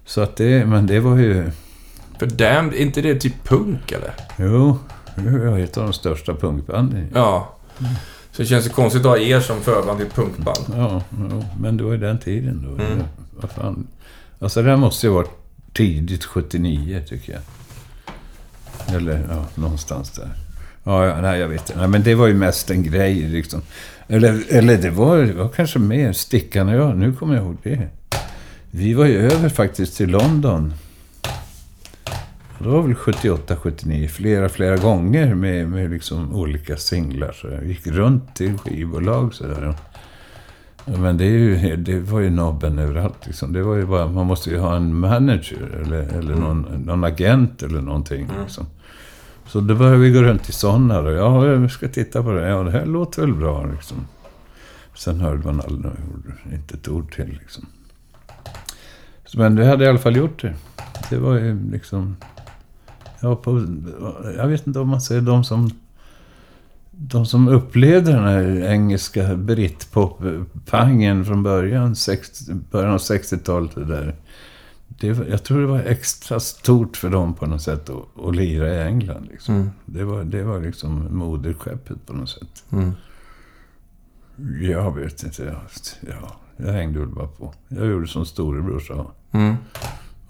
Så 0.05 0.21
att 0.21 0.35
det, 0.35 0.65
men 0.65 0.87
det 0.87 0.99
var 0.99 1.17
ju... 1.17 1.51
För 2.19 2.25
Damned, 2.25 2.73
är 2.73 2.81
inte 2.81 3.01
det 3.01 3.15
typ 3.15 3.43
punk 3.43 3.91
eller? 3.91 4.13
Jo, 4.37 4.79
det 5.15 5.49
var 5.49 5.59
ett 5.59 5.77
av 5.77 5.83
de 5.83 5.93
största 5.93 6.33
punkbanden. 6.35 7.07
Ja. 7.13 7.57
Så 8.33 8.41
det 8.41 8.47
känns 8.47 8.65
ju 8.65 8.69
konstigt 8.69 9.01
att 9.01 9.07
ha 9.07 9.17
er 9.17 9.39
som 9.39 9.61
förband 9.61 10.01
i 10.01 10.03
ett 10.03 10.15
punkband. 10.15 10.65
Ja, 10.75 11.03
jo, 11.31 11.45
men 11.59 11.85
var 11.85 11.91
ju 11.91 11.97
den 11.97 12.19
tiden 12.19 12.65
då. 12.67 12.83
Mm. 12.83 13.03
Vad 13.41 13.51
fan. 13.51 13.87
Alltså 14.39 14.61
det 14.63 14.77
måste 14.77 15.07
ju 15.07 15.13
varit 15.13 15.31
tidigt 15.73 16.25
79 16.25 17.03
tycker 17.07 17.33
jag. 17.33 17.41
Eller 18.95 19.27
ja, 19.29 19.45
någonstans 19.55 20.11
där. 20.11 20.29
Ja, 20.83 21.05
ja, 21.05 21.21
nej, 21.21 21.39
jag 21.39 21.47
vet 21.47 21.69
inte. 21.69 21.87
Men 21.87 22.03
det 22.03 22.15
var 22.15 22.27
ju 22.27 22.33
mest 22.33 22.71
en 22.71 22.83
grej 22.83 23.15
liksom. 23.15 23.61
Eller, 24.07 24.43
eller 24.49 24.77
det, 24.77 24.89
var, 24.89 25.17
det 25.17 25.33
var 25.33 25.49
kanske 25.49 25.79
mer 25.79 26.13
Stickan 26.13 26.69
och 26.69 26.75
jag. 26.75 26.97
Nu 26.97 27.13
kommer 27.13 27.35
jag 27.35 27.43
ihåg 27.43 27.57
det. 27.63 27.87
Vi 28.71 28.93
var 28.93 29.05
ju 29.05 29.31
över 29.31 29.49
faktiskt 29.49 29.97
till 29.97 30.09
London. 30.09 30.73
Det 32.63 32.69
var 32.69 32.81
väl 32.81 32.95
78, 32.95 33.55
79. 33.55 34.07
Flera, 34.07 34.49
flera 34.49 34.77
gånger 34.77 35.35
med, 35.35 35.69
med 35.69 35.89
liksom 35.89 36.35
olika 36.35 36.77
singlar. 36.77 37.31
Så 37.31 37.47
jag 37.47 37.65
gick 37.65 37.87
runt 37.87 38.35
till 38.35 38.57
skivbolag 38.57 39.33
sådär. 39.33 39.75
Men 40.85 41.17
det, 41.17 41.25
är 41.25 41.29
ju, 41.29 41.75
det 41.75 41.99
var 41.99 42.19
ju 42.19 42.29
nobben 42.29 42.79
överallt. 42.79 43.25
Liksom. 43.25 43.53
Det 43.53 43.63
var 43.63 43.75
ju 43.75 43.85
bara, 43.85 44.07
man 44.07 44.25
måste 44.25 44.49
ju 44.49 44.57
ha 44.57 44.75
en 44.75 44.99
manager 44.99 45.81
eller, 45.81 46.01
eller 46.01 46.35
någon, 46.35 46.61
någon 46.85 47.03
agent 47.03 47.63
eller 47.63 47.81
någonting. 47.81 48.29
Liksom. 48.41 48.65
Så 49.47 49.59
då 49.59 49.75
började 49.75 49.97
vi 49.97 50.11
gå 50.11 50.21
runt 50.21 50.49
i 50.49 50.51
sådana. 50.51 50.99
Och, 50.99 51.13
ja, 51.13 51.39
vi 51.39 51.69
ska 51.69 51.87
titta 51.87 52.23
på 52.23 52.31
det. 52.31 52.47
Ja, 52.47 52.63
det 52.63 52.71
här 52.71 52.85
låter 52.85 53.21
väl 53.21 53.33
bra. 53.33 53.65
Liksom. 53.65 54.07
Sen 54.95 55.19
hörde 55.19 55.45
man 55.45 55.61
aldrig 55.61 55.93
inte 56.53 56.75
ett 56.75 56.87
ord 56.87 57.15
till. 57.15 57.37
Liksom. 57.41 57.65
Så, 59.25 59.39
men 59.39 59.55
vi 59.55 59.65
hade 59.65 59.85
i 59.85 59.87
alla 59.87 59.99
fall 59.99 60.15
gjort 60.15 60.41
det. 60.41 60.53
Det 61.09 61.17
var 61.17 61.35
ju 61.35 61.71
liksom... 61.71 62.15
Ja, 63.23 63.35
på, 63.35 63.65
jag 64.37 64.47
vet 64.47 64.67
inte 64.67 64.79
om 64.79 64.89
man 64.89 65.01
säger 65.01 65.21
de 65.21 65.43
som... 65.43 65.69
De 66.91 67.25
som 67.25 67.47
upplevde 67.47 68.11
den 68.11 68.23
här 68.23 68.63
engelska 68.71 69.35
britpop-pangen 69.35 71.25
från 71.25 71.43
början, 71.43 71.95
60, 71.95 72.53
början 72.53 72.91
av 72.91 72.97
60-talet. 72.97 73.75
Det 73.75 73.85
där. 73.85 74.15
Det, 74.87 75.07
jag 75.07 75.43
tror 75.43 75.61
det 75.61 75.67
var 75.67 75.79
extra 75.79 76.39
stort 76.39 76.97
för 76.97 77.09
dem 77.09 77.33
på 77.33 77.45
något 77.45 77.61
sätt 77.61 77.89
att, 77.89 78.25
att 78.25 78.35
lira 78.35 78.75
i 78.75 78.87
England. 78.87 79.27
Liksom. 79.31 79.55
Mm. 79.55 79.69
Det, 79.85 80.03
var, 80.03 80.23
det 80.23 80.43
var 80.43 80.61
liksom 80.61 81.17
moderskeppet 81.17 82.05
på 82.05 82.13
något 82.13 82.29
sätt. 82.29 82.63
Mm. 82.71 82.91
Jag 84.61 84.95
vet 84.95 85.23
inte. 85.23 85.43
Jag, 85.43 85.55
ja, 86.01 86.35
jag 86.57 86.73
hängde 86.73 86.99
väl 86.99 87.09
bara 87.09 87.27
på. 87.27 87.53
Jag 87.67 87.87
gjorde 87.87 88.07
som 88.07 88.25
storebror 88.25 88.79
sa. 88.79 89.11
Mm. 89.31 89.55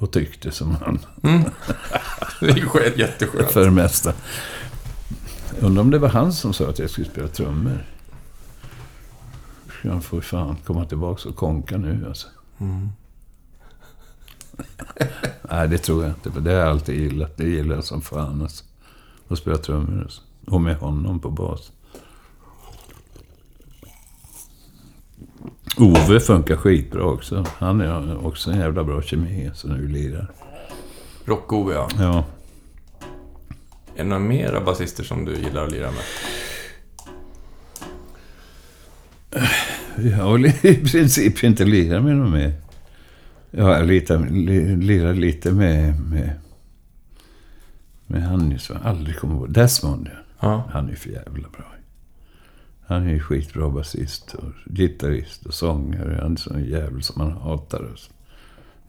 Och 0.03 0.11
tyckte 0.11 0.51
som 0.51 0.75
han. 0.75 0.99
Mm. 1.23 1.43
Det 2.39 2.49
är 2.49 2.99
jätteskönt. 2.99 3.51
För 3.51 3.65
det 3.65 3.71
mesta. 3.71 4.13
Undrar 5.59 5.81
om 5.81 5.91
det 5.91 5.99
var 5.99 6.09
han 6.09 6.33
som 6.33 6.53
sa 6.53 6.69
att 6.69 6.79
jag 6.79 6.89
skulle 6.89 7.09
spela 7.09 7.27
trummor. 7.27 7.85
Jag 9.81 10.03
får 10.03 10.21
fan 10.21 10.55
komma 10.65 10.85
tillbaka 10.85 11.29
och 11.29 11.35
konka 11.35 11.77
nu 11.77 12.05
alltså. 12.07 12.27
Mm. 12.59 12.89
Nej, 15.49 15.67
det 15.67 15.77
tror 15.77 16.03
jag 16.03 16.11
inte. 16.11 16.31
För 16.31 16.41
det 16.41 16.51
har 16.51 16.59
jag 16.59 16.69
alltid 16.69 16.99
gillat. 16.99 17.37
Det 17.37 17.49
gillar 17.49 17.75
jag 17.75 17.83
som 17.83 18.01
fan 18.01 18.41
alltså. 18.41 18.63
Att 19.27 19.37
spela 19.37 19.57
trummor 19.57 20.01
alltså. 20.01 20.21
Och 20.47 20.61
med 20.61 20.75
honom 20.75 21.19
på 21.19 21.29
bas. 21.29 21.71
Ove 25.77 26.19
funkar 26.19 26.55
skitbra 26.55 27.03
också. 27.03 27.45
Han 27.57 27.81
är 27.81 28.25
också 28.25 28.51
en 28.51 28.59
jävla 28.59 28.83
bra 28.83 29.01
kemi 29.01 29.51
så 29.53 29.67
när 29.67 29.77
vi 29.77 29.87
lirar. 29.87 30.31
Rock-Ove, 31.25 31.73
ja. 31.73 31.89
Ja. 31.99 32.25
Är 33.95 33.97
det 33.97 34.03
några 34.03 34.23
mera 34.23 34.61
basister 34.61 35.03
som 35.03 35.25
du 35.25 35.35
gillar 35.35 35.65
att 35.65 35.71
lira 35.71 35.89
med? 35.91 36.01
Jag 40.11 40.17
har 40.17 40.45
i 40.65 40.75
princip 40.91 41.43
inte 41.43 41.65
lirat 41.65 42.03
med 42.03 42.15
någon 42.15 42.31
mer. 42.31 42.53
Ja, 43.51 43.77
jag 43.77 43.87
litar- 43.87 44.29
li- 44.29 44.75
lirar 44.75 45.13
lite 45.13 45.51
med, 45.51 45.99
med, 46.09 46.29
med 48.07 48.23
han 48.23 48.59
som 48.59 48.75
jag 48.75 48.85
aldrig 48.85 49.17
kommer 49.17 49.35
ihåg. 49.35 49.49
Desmond. 49.53 50.09
Ja. 50.39 50.63
Han 50.71 50.89
är 50.89 50.95
för 50.95 51.09
jävla 51.09 51.49
bra. 51.49 51.72
Han 52.93 53.07
är 53.07 53.13
ju 53.13 53.19
skitbra 53.19 53.69
basist 53.69 54.33
och 54.33 54.73
gitarrist 54.75 55.45
och 55.45 55.53
sångare. 55.53 56.19
Han 56.21 56.31
är 56.31 56.35
sån 56.37 56.63
jävel 56.65 57.03
som 57.03 57.15
man 57.23 57.31
hatar. 57.31 57.87
Alltså. 57.91 58.11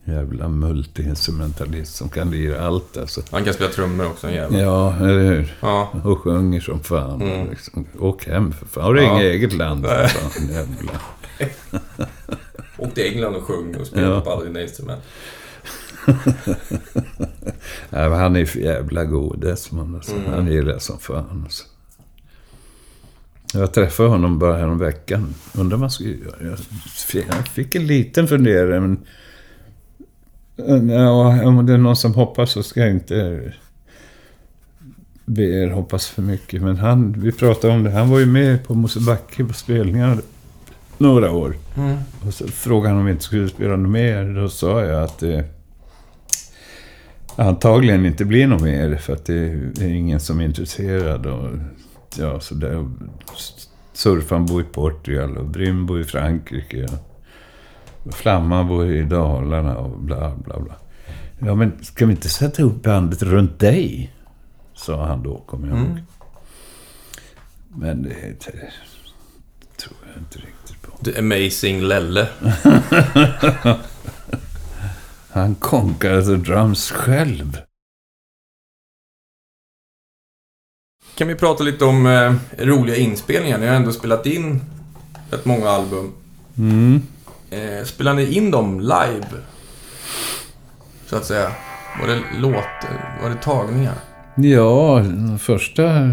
Jävla 0.07 0.47
multiinstrumentalist 0.49 1.95
som 1.95 2.09
kan 2.09 2.31
lira 2.31 2.61
allt 2.67 2.97
alltså. 2.97 3.21
Han 3.31 3.43
kan 3.43 3.53
spela 3.53 3.69
trummor 3.69 4.05
också, 4.05 4.27
en 4.27 4.33
jävel. 4.33 4.59
Ja, 4.59 4.95
eller 4.95 5.23
hur? 5.23 5.53
Ja. 5.61 5.89
Och 6.03 6.19
sjunger 6.19 6.59
som 6.59 6.79
fan. 6.79 7.21
Mm. 7.21 7.49
Liksom. 7.49 7.85
Åk 7.99 8.25
hem 8.27 8.51
för 8.51 8.65
fan. 8.65 8.83
Har 8.83 8.93
du 8.93 9.01
Ja. 9.03 9.11
inget 9.11 9.23
eget 9.33 9.53
land? 9.53 9.85
Fan, 9.85 10.47
jävla. 10.49 10.91
Åk 12.77 12.93
till 12.93 13.03
England 13.13 13.35
och 13.35 13.43
sjung 13.43 13.75
och 13.79 13.87
spela 13.87 14.07
Ja. 14.07 14.21
på 14.21 14.31
alla 14.31 14.43
dina 14.43 14.61
instrument. 14.61 15.01
Nej, 17.89 18.09
han 18.09 18.35
är 18.35 18.45
för 18.45 18.59
jävla 18.59 19.03
god 19.05 19.39
Desmond. 19.41 19.95
Alltså. 19.95 20.15
Mm. 20.15 20.31
Han 20.33 20.47
gillar 20.47 20.79
som 20.79 20.99
fan. 20.99 21.41
Alltså. 21.43 21.63
Jag 23.55 23.73
träffade 23.73 24.09
honom 24.09 24.39
bara 24.39 24.57
härom 24.57 24.77
veckan. 24.77 25.33
Undrar 25.53 25.71
vad 25.77 25.79
man 25.79 25.91
skulle 25.91 26.09
göra. 26.09 26.35
Jag 26.49 26.59
fick- 27.09 27.25
Jag 27.29 27.47
fick 27.47 27.75
en 27.75 27.87
liten 27.87 28.27
fundering. 28.27 28.81
Men... 28.81 28.99
Ja, 30.89 31.43
om 31.43 31.65
det 31.65 31.73
är 31.73 31.77
någon 31.77 31.95
som 31.95 32.13
hoppas 32.13 32.51
så 32.51 32.63
ska 32.63 32.79
jag 32.79 32.91
inte 32.91 33.41
be 35.25 35.43
er 35.43 35.69
hoppas 35.69 36.07
för 36.07 36.21
mycket. 36.21 36.61
Men 36.61 36.77
han, 36.77 37.21
vi 37.21 37.31
pratade 37.31 37.73
om 37.73 37.83
det. 37.83 37.91
Han 37.91 38.09
var 38.09 38.19
ju 38.19 38.25
med 38.25 38.63
på 38.67 38.73
Mosebacke 38.75 39.43
på 39.45 39.53
spelningar 39.53 40.17
några 40.97 41.31
år. 41.31 41.55
Mm. 41.77 41.97
Och 42.27 42.33
så 42.33 42.47
frågade 42.47 42.89
han 42.89 42.99
om 42.99 43.05
vi 43.05 43.11
inte 43.11 43.23
skulle 43.23 43.49
spela 43.49 43.75
något 43.75 43.91
mer. 43.91 44.23
Då 44.41 44.49
sa 44.49 44.81
jag 44.85 45.03
att 45.03 45.19
det 45.19 45.45
antagligen 47.35 48.05
inte 48.05 48.25
blir 48.25 48.47
något 48.47 48.61
mer. 48.61 48.95
För 48.95 49.13
att 49.13 49.25
det 49.25 49.37
är 49.81 49.87
ingen 49.87 50.19
som 50.19 50.39
är 50.39 50.45
intresserad. 50.45 51.25
Och, 51.25 51.49
ja, 52.17 52.39
så 52.39 52.55
där. 52.55 52.89
Surfan 53.93 54.45
bor 54.45 54.61
i 54.61 54.65
Portugal 54.65 55.37
och 55.37 55.45
Brym 55.45 55.85
bor 55.85 56.01
i 56.01 56.03
Frankrike. 56.03 56.87
Och 58.03 58.13
Flamman 58.13 58.67
bor 58.67 58.85
i 58.85 59.03
Dalarna 59.03 59.77
och 59.77 59.99
bla 59.99 60.35
bla 60.35 60.59
bla. 60.59 60.75
Ja, 61.39 61.55
men 61.55 61.83
ska 61.83 62.05
vi 62.05 62.11
inte 62.11 62.29
sätta 62.29 62.63
upp 62.63 62.83
bandet 62.83 63.21
runt 63.21 63.59
dig? 63.59 64.13
Sa 64.73 65.05
han 65.05 65.23
då, 65.23 65.37
kommer 65.37 65.67
jag 65.67 65.77
ihåg. 65.77 65.87
Mm. 65.87 66.05
Men 67.69 68.03
det, 68.03 68.09
det 68.09 69.77
tror 69.77 69.97
jag 70.07 70.21
inte 70.21 70.37
riktigt 70.37 70.81
på. 70.81 71.05
The 71.05 71.19
Amazing 71.19 71.81
Lelle. 71.81 72.27
Han 75.29 75.55
konkade 75.55 76.25
the 76.25 76.35
drums 76.35 76.91
själv. 76.91 77.57
Kan 81.15 81.27
vi 81.27 81.35
prata 81.35 81.63
lite 81.63 81.85
om 81.85 82.05
eh, 82.05 82.33
roliga 82.65 82.95
inspelningar? 82.95 83.57
Ni 83.57 83.67
har 83.67 83.75
ändå 83.75 83.91
spelat 83.91 84.25
in 84.25 84.61
rätt 85.31 85.45
många 85.45 85.69
album. 85.69 86.11
Mm. 86.57 87.01
Eh, 87.49 87.85
spelar 87.85 88.13
ni 88.13 88.33
in 88.33 88.51
dem 88.51 88.79
live? 88.79 89.27
Så 91.05 91.15
att 91.15 91.25
säga. 91.25 91.51
Var 92.01 92.07
det 92.07 92.21
låt... 92.39 92.53
Var 93.21 93.29
det 93.29 93.35
tagningar? 93.35 93.95
Ja, 94.35 95.03
första 95.39 96.11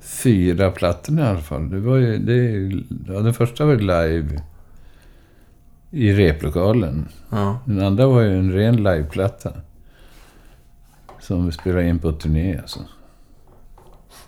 fyra 0.00 0.70
plattorna 0.70 1.22
i 1.22 1.28
alla 1.28 1.40
fall. 1.40 1.70
Det 1.70 1.80
var 1.80 1.96
ju, 1.96 2.18
det, 2.18 2.70
ja, 3.12 3.20
den 3.20 3.34
första 3.34 3.64
var 3.64 3.76
live 3.76 4.42
i 5.90 6.12
replokalen. 6.12 7.08
Ja. 7.30 7.58
Den 7.64 7.82
andra 7.82 8.06
var 8.06 8.20
ju 8.20 8.38
en 8.38 8.52
ren 8.52 8.76
liveplatta. 8.76 9.52
Som 11.32 11.46
vi 11.46 11.52
spelade 11.52 11.88
in 11.88 11.98
på 11.98 12.12
turné 12.12 12.58
alltså. 12.58 12.80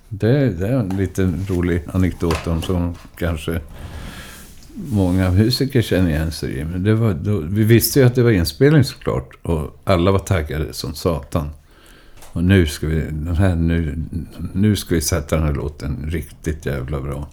Det, 0.09 0.49
det 0.49 0.69
är 0.69 0.79
en 0.79 0.97
liten 0.97 1.47
rolig 1.49 1.83
anekdot 1.87 2.47
om 2.47 2.63
som 2.63 2.95
kanske 3.17 3.61
många 4.75 5.31
musiker 5.31 5.83
känner 5.83 6.11
igen 6.11 6.33
sig 6.33 6.59
i. 6.59 6.65
Men 6.65 6.83
det 6.83 6.95
var, 6.95 7.15
då, 7.15 7.39
vi 7.39 7.65
visste 7.65 8.01
ju 8.01 8.07
att 8.07 8.15
det 8.15 8.23
var 8.23 8.31
inspelning 8.31 8.85
såklart. 8.85 9.29
Och 9.43 9.81
alla 9.85 10.11
var 10.11 10.19
taggade 10.19 10.73
som 10.73 10.95
satan. 10.95 11.51
Och 12.33 12.45
nu 12.45 12.67
ska 12.67 12.87
vi, 12.87 13.01
den 13.01 13.37
här, 13.37 13.55
nu, 13.57 14.05
nu 14.53 14.77
ska 14.77 14.95
vi 14.95 15.01
sätta 15.01 15.37
den 15.37 15.45
här 15.45 15.55
låten 15.55 16.07
riktigt 16.11 16.67
jävla 16.67 17.01
bra. 17.01 17.29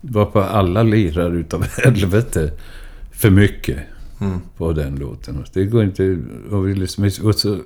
Det 0.00 0.12
var 0.12 0.26
på 0.26 0.40
alla 0.40 0.82
lirar 0.82 1.36
utav 1.36 1.66
helvete 1.84 2.52
för 3.12 3.30
mycket 3.30 3.78
Mm. 4.20 4.40
på 4.56 4.72
den 4.72 4.96
låten. 4.96 5.44
Det 5.52 5.64
går 5.64 5.84
inte... 5.84 6.18
Och 6.50 6.68
vi 6.68 6.74
liksom, 6.74 7.10
och 7.22 7.34
så, 7.34 7.58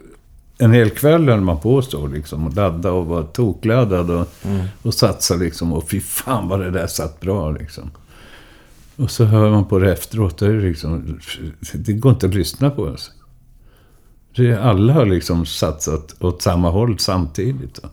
en 0.59 0.73
hel 0.73 0.91
kväll 0.91 1.29
höll 1.29 1.41
man 1.41 1.61
på 1.61 1.83
så 1.83 2.07
liksom 2.07 2.47
och 2.47 2.55
ladda 2.55 2.93
och 2.93 3.07
var 3.07 3.23
tokladdad 3.23 4.11
och, 4.11 4.29
Mm. 4.45 4.67
och 4.83 4.95
satsa 4.95 5.35
liksom. 5.37 5.73
Och 5.73 5.89
fy 5.91 6.01
fan 6.01 6.49
vad 6.49 6.61
det 6.61 6.71
där 6.71 6.87
satt 6.87 7.21
bra 7.21 7.51
liksom. 7.51 7.91
Och 8.97 9.11
så 9.11 9.25
hör 9.25 9.51
man 9.51 9.65
på 9.65 9.79
det 9.79 9.93
efteråt. 9.93 10.39
Det 10.39 10.47
är 10.47 10.53
det, 10.53 10.61
liksom, 10.69 11.19
det 11.75 11.93
går 11.93 12.13
inte 12.13 12.27
att 12.27 12.35
lyssna 12.35 12.71
på 12.71 12.83
oss. 12.83 13.13
Det, 14.37 14.55
alla 14.55 14.93
har 14.93 15.07
liksom 15.07 15.47
satsat 15.47 16.15
åt 16.21 16.43
samma 16.43 16.71
håll 16.71 16.99
samtidigt. 16.99 17.83
Då. 17.83 17.89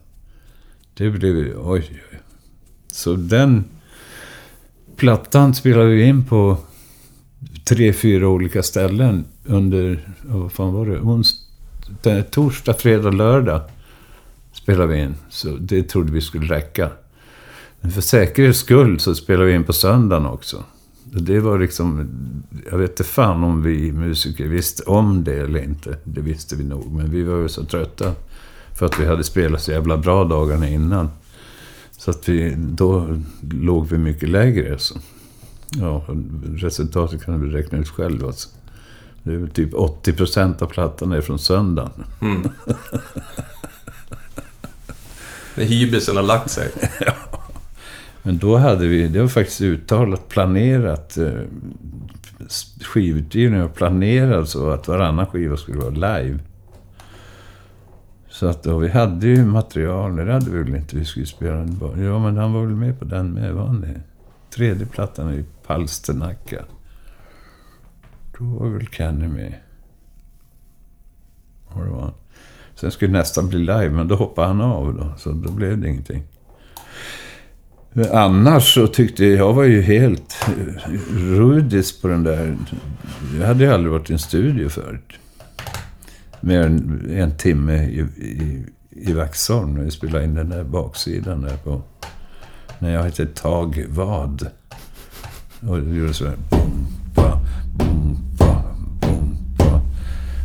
Det 0.93 1.09
blev 1.09 1.37
ju... 1.37 1.55
Oj, 1.57 2.01
oj. 2.11 2.19
Så 2.91 3.13
den 3.15 3.63
plattan 4.95 5.55
spelade 5.55 5.89
vi 5.89 6.03
in 6.03 6.25
på 6.25 6.57
tre, 7.65 7.93
fyra 7.93 8.27
olika 8.27 8.63
ställen 8.63 9.25
under, 9.45 10.09
vad 10.21 10.51
fan 10.51 10.73
var 10.73 10.85
det? 10.85 10.99
Ons, 10.99 11.35
det- 11.35 11.42
torsdag, 12.31 12.73
fredag, 12.73 13.11
lördag 13.11 13.61
spelade 14.53 14.87
vi 14.87 14.99
in. 14.99 15.15
Så 15.29 15.57
det 15.59 15.83
trodde 15.83 16.11
vi 16.11 16.21
skulle 16.21 16.55
räcka. 16.55 16.89
Men 17.81 17.91
för 17.91 18.01
säkerhets 18.01 18.59
skull 18.59 18.99
så 18.99 19.15
spelade 19.15 19.45
vi 19.45 19.53
in 19.53 19.63
på 19.63 19.73
söndagen 19.73 20.25
också. 20.25 20.63
Det 21.03 21.39
var 21.39 21.59
liksom, 21.59 22.09
jag 22.71 22.77
vet 22.77 22.89
inte 22.89 23.03
fan 23.03 23.43
om 23.43 23.63
vi 23.63 23.91
musiker 23.91 24.47
visste 24.47 24.83
om 24.83 25.23
det 25.23 25.33
eller 25.33 25.63
inte. 25.63 25.97
Det 26.03 26.21
visste 26.21 26.55
vi 26.55 26.63
nog, 26.63 26.91
men 26.91 27.11
vi 27.11 27.23
var 27.23 27.37
ju 27.37 27.49
så 27.49 27.65
trötta. 27.65 28.11
För 28.75 28.85
att 28.85 28.99
vi 28.99 29.05
hade 29.05 29.23
spelat 29.23 29.61
så 29.61 29.71
jävla 29.71 29.97
bra 29.97 30.23
dagarna 30.23 30.69
innan. 30.69 31.09
Så 31.91 32.11
att 32.11 32.29
vi, 32.29 32.55
då 32.57 33.17
låg 33.51 33.87
vi 33.87 33.97
mycket 33.97 34.29
lägre 34.29 34.71
alltså. 34.71 34.99
Ja, 35.75 36.05
resultatet 36.55 37.23
kan 37.23 37.39
du 37.39 37.49
räkna 37.49 37.77
ut 37.77 37.89
själv 37.89 38.25
alltså. 38.25 38.49
Det 39.23 39.33
är 39.33 39.37
väl 39.37 39.49
typ 39.49 39.73
80% 39.73 40.63
av 40.63 40.67
plattan 40.67 41.11
är 41.11 41.21
från 41.21 41.39
söndagen. 41.39 42.05
Mm. 42.21 42.49
När 45.55 45.63
hybrisen 45.63 46.15
har 46.15 46.23
lagt 46.23 46.49
sig. 46.49 46.71
Men 48.23 48.37
då 48.37 48.57
hade 48.57 48.87
vi, 48.87 49.07
det 49.07 49.21
var 49.21 49.27
faktiskt 49.27 49.61
uttalat 49.61 50.29
planerat, 50.29 51.17
eh, 51.17 51.31
skivutgivningen 52.81 53.61
var 53.61 53.73
planerad 53.73 54.49
så 54.49 54.69
att 54.69 54.87
varannan 54.87 55.27
skiva 55.27 55.57
skulle 55.57 55.79
vara 55.79 55.89
live. 55.89 56.39
Så 58.29 58.47
att 58.47 58.63
då, 58.63 58.77
vi 58.77 58.89
hade 58.89 59.27
ju 59.27 59.45
material, 59.45 60.15
det 60.15 60.33
hade 60.33 60.51
vi 60.51 60.57
väl 60.57 60.75
inte, 60.75 60.95
vi 60.95 61.05
skulle 61.05 61.25
spela 61.25 61.55
den 61.55 61.77
bara. 61.77 61.97
Ja, 61.97 62.19
men 62.19 62.37
han 62.37 62.53
var 62.53 62.65
väl 62.65 62.75
med 62.75 62.99
på 62.99 63.05
den 63.05 63.31
med, 63.31 63.53
var 63.53 63.65
han 63.65 63.81
det? 63.81 64.01
Tredje 64.55 64.85
plattan 64.85 65.33
i 65.33 65.45
Palsternacka. 65.67 66.63
Då 68.43 68.59
var 68.59 68.69
väl 68.69 68.87
Kenny 68.87 69.27
med. 69.27 69.53
Och 71.65 71.83
det 71.83 71.89
var 71.89 72.01
han. 72.01 72.13
Sen 72.75 72.91
skulle 72.91 73.11
nästan 73.11 73.49
bli 73.49 73.59
live, 73.59 73.89
men 73.89 74.07
då 74.07 74.15
hoppade 74.15 74.47
han 74.47 74.61
av 74.61 74.93
då, 74.93 75.13
så 75.17 75.31
då 75.31 75.51
blev 75.51 75.77
det 75.77 75.89
ingenting. 75.89 76.23
Annars 78.11 78.73
så 78.73 78.87
tyckte 78.87 79.25
jag, 79.25 79.39
jag 79.39 79.53
var 79.53 79.63
ju 79.63 79.81
helt 79.81 80.35
eh, 80.47 80.91
rudis 81.13 82.01
på 82.01 82.07
den 82.07 82.23
där. 82.23 82.57
Jag 83.39 83.47
hade 83.47 83.63
ju 83.63 83.73
aldrig 83.73 83.91
varit 83.91 84.09
i 84.09 84.13
en 84.13 84.19
studio 84.19 84.69
förut. 84.69 85.13
Mer 86.41 86.61
än 86.61 87.09
en 87.11 87.37
timme 87.37 87.83
i, 87.83 87.99
i, 88.17 88.65
i 88.89 89.13
Vaxholm 89.13 89.73
när 89.73 89.83
vi 89.83 89.91
spelade 89.91 90.25
in 90.25 90.33
den 90.33 90.49
där 90.49 90.63
baksidan 90.63 91.41
där 91.41 91.57
på... 91.57 91.81
När 92.79 92.93
jag 92.93 93.03
hette 93.03 93.25
Tag 93.25 93.85
Vad. 93.89 94.47
Och 95.67 95.81
det 95.81 95.95
gjorde 95.95 96.13
så 96.13 96.25
här... 96.25 96.37
Bum, 96.49 96.87
ba, 97.15 97.39
bum. 97.77 98.17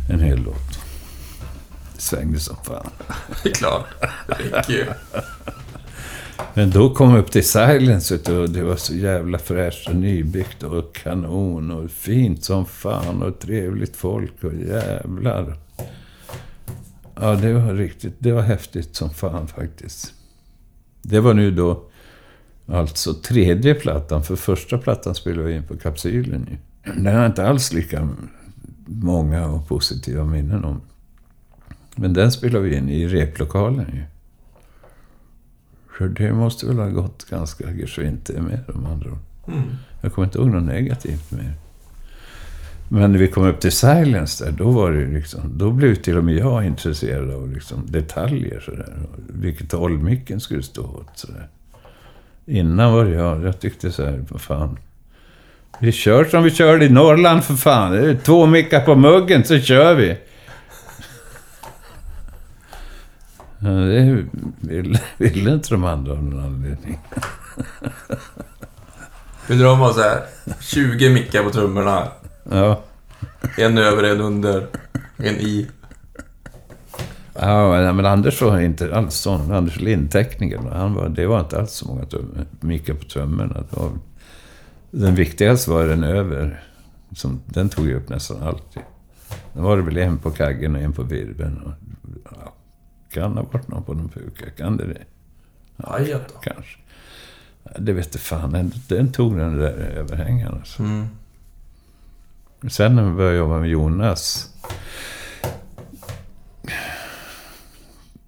En 0.09 0.19
hel 0.19 0.43
låt. 0.43 0.79
Det 1.95 2.01
svängde 2.01 2.39
som 2.39 2.55
fan. 2.63 2.89
Det 3.43 3.49
är 3.49 3.53
klart. 3.53 3.85
Det 4.67 4.73
ju. 4.73 4.85
Men 6.53 6.69
då 6.69 6.93
kom 6.93 7.09
jag 7.09 7.19
upp 7.19 7.31
till 7.31 7.47
Silence 7.47 8.15
och 8.15 8.49
det 8.49 8.63
var 8.63 8.75
så 8.75 8.93
jävla 8.93 9.37
fräscht 9.37 9.89
och 9.89 9.95
nybyggt 9.95 10.63
och 10.63 10.95
kanon 10.95 11.71
och 11.71 11.91
fint 11.91 12.43
som 12.43 12.65
fan 12.65 13.23
och 13.23 13.39
trevligt 13.39 13.95
folk 13.95 14.43
och 14.43 14.53
jävlar. 14.53 15.57
Ja, 17.15 17.35
det 17.35 17.53
var 17.53 17.73
riktigt, 17.73 18.15
det 18.19 18.31
var 18.31 18.41
häftigt 18.41 18.95
som 18.95 19.09
fan 19.09 19.47
faktiskt. 19.47 20.13
Det 21.01 21.19
var 21.19 21.33
nu 21.33 21.51
då 21.51 21.89
Alltså 22.71 23.13
tredje 23.13 23.75
plattan, 23.75 24.23
för 24.23 24.35
första 24.35 24.77
plattan 24.77 25.15
spelade 25.15 25.47
vi 25.47 25.55
in 25.55 25.63
på 25.63 25.77
Kapsylen 25.77 26.47
ju. 26.51 26.57
Den 26.93 27.05
har 27.05 27.21
jag 27.21 27.25
inte 27.25 27.47
alls 27.47 27.73
lika 27.73 28.09
många 28.89 29.47
och 29.47 29.67
positiva 29.67 30.25
minnen 30.25 30.63
om. 30.63 30.81
Men 31.95 32.13
den 32.13 32.31
spelade 32.31 32.65
vi 32.65 32.75
in 32.75 32.89
i 32.89 33.07
replokalen 33.07 33.85
ju. 33.93 34.03
Så 35.97 36.07
det 36.07 36.33
måste 36.33 36.65
väl 36.65 36.77
ha 36.77 36.89
gått 36.89 37.25
ganska 37.29 37.71
geschwint 37.71 38.25
det 38.25 38.41
med 38.41 38.59
de 38.67 38.85
andra. 38.85 39.09
Mm. 39.47 39.63
Jag 40.01 40.13
kommer 40.13 40.25
inte 40.25 40.37
ihåg 40.37 40.47
något 40.47 40.63
negativt 40.63 41.29
det. 41.29 41.53
Men 42.91 43.11
när 43.11 43.19
vi 43.19 43.27
kom 43.27 43.45
upp 43.45 43.59
till 43.59 43.71
Silence 43.71 44.45
där, 44.45 44.51
då 44.51 44.71
var 44.71 44.91
det 44.91 45.07
liksom... 45.07 45.57
Då 45.57 45.71
blev 45.71 45.95
till 45.95 46.17
och 46.17 46.23
med 46.23 46.35
jag 46.35 46.65
intresserad 46.65 47.31
av 47.31 47.51
liksom 47.53 47.85
detaljer 47.85 48.59
sådär. 48.59 48.99
Vilket 49.27 49.71
håll 49.71 49.97
micken 49.97 50.39
skulle 50.39 50.63
stå 50.63 50.83
åt 50.83 51.17
sådär. 51.17 51.47
Innan 52.45 52.93
var 52.93 53.05
det 53.05 53.11
jag, 53.11 53.43
jag 53.43 53.59
tyckte 53.59 53.91
så 53.91 54.05
här, 54.05 54.25
vad 54.29 54.41
fan. 54.41 54.77
Vi 55.79 55.91
kör 55.91 56.25
som 56.25 56.43
vi 56.43 56.51
körde 56.51 56.85
i 56.85 56.89
Norrland 56.89 57.43
för 57.43 57.53
fan. 57.53 58.17
Två 58.23 58.45
mickar 58.45 58.81
på 58.81 58.95
muggen 58.95 59.43
så 59.43 59.59
kör 59.59 59.95
vi. 59.95 60.17
Ja, 63.59 63.69
det 63.69 64.25
ville, 64.59 64.99
ville 65.17 65.53
inte 65.53 65.69
de 65.69 65.83
andra 65.83 66.11
av 66.11 66.23
någon 66.23 66.45
anledning. 66.45 66.99
Vill 69.47 69.59
de 69.59 69.79
ha 69.79 69.93
så 69.93 70.01
här 70.01 70.23
20 70.59 71.09
mickar 71.09 71.43
på 71.43 71.49
trummorna? 71.49 72.07
Ja. 72.51 72.81
En 73.57 73.77
över, 73.77 74.03
en 74.03 74.21
under, 74.21 74.67
en 75.17 75.35
i. 75.35 75.67
Ja, 77.33 77.93
men 77.93 78.05
Anders 78.05 78.41
var 78.41 78.59
inte 78.59 78.95
alls 78.95 79.15
sån. 79.15 79.51
Anders 79.51 79.79
Lind, 79.79 80.11
teknikern, 80.11 80.67
han 80.71 80.93
var, 80.93 81.09
det 81.09 81.27
var 81.27 81.39
inte 81.39 81.59
alls 81.59 81.71
så 81.71 81.87
många 81.87 82.05
mickar 82.59 82.93
på 82.93 83.03
trummorna. 83.03 83.53
Det 83.53 83.79
var, 83.79 83.91
den 84.91 85.15
viktigaste 85.15 85.71
var 85.71 85.87
den 85.87 86.03
över. 86.03 86.63
Som, 87.15 87.41
den 87.45 87.69
tog 87.69 87.85
ju 87.87 87.95
upp 87.95 88.09
nästan 88.09 88.43
alltid. 88.43 88.83
Då 89.53 89.61
var 89.61 89.77
det 89.77 89.83
väl 89.83 89.97
en 89.97 90.17
på 90.17 90.31
kaggen 90.31 90.75
och 90.75 90.81
en 90.81 90.93
på 90.93 91.03
virveln. 91.03 91.57
Och, 91.57 91.73
ja, 92.23 92.53
kan 93.09 93.37
ha 93.37 93.43
varit 93.43 93.67
någon 93.67 93.83
på 93.83 93.93
någon 93.93 94.09
puka. 94.09 94.49
Kan 94.57 94.77
det 94.77 94.87
det? 94.87 95.01
Aj 95.77 96.05
då. 96.05 96.39
Kanske. 96.41 96.79
Ja, 97.63 97.71
Det 97.79 97.93
vet 97.93 98.05
inte 98.05 98.17
fan. 98.17 98.51
Den, 98.51 98.71
den 98.87 99.11
tog 99.11 99.37
den 99.37 99.57
där 99.57 99.71
överhängaren. 99.71 100.53
Alltså. 100.53 100.83
Mm. 100.83 101.07
Sen 102.69 102.95
när 102.95 103.03
vi 103.03 103.11
började 103.11 103.37
jobba 103.37 103.59
med 103.59 103.69
Jonas. 103.69 104.53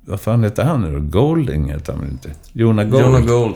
Vad 0.06 0.22
fan 0.22 0.44
hette 0.44 0.64
han 0.64 0.82
nu 0.82 0.94
då? 0.94 1.00
Golding 1.00 1.72
hette 1.72 1.92
han 1.92 2.02
väl 2.02 2.10
inte? 2.10 2.32
Jonah 2.54 2.86
Gold. 2.86 3.06
Jonah 3.06 3.26
Gold. 3.26 3.56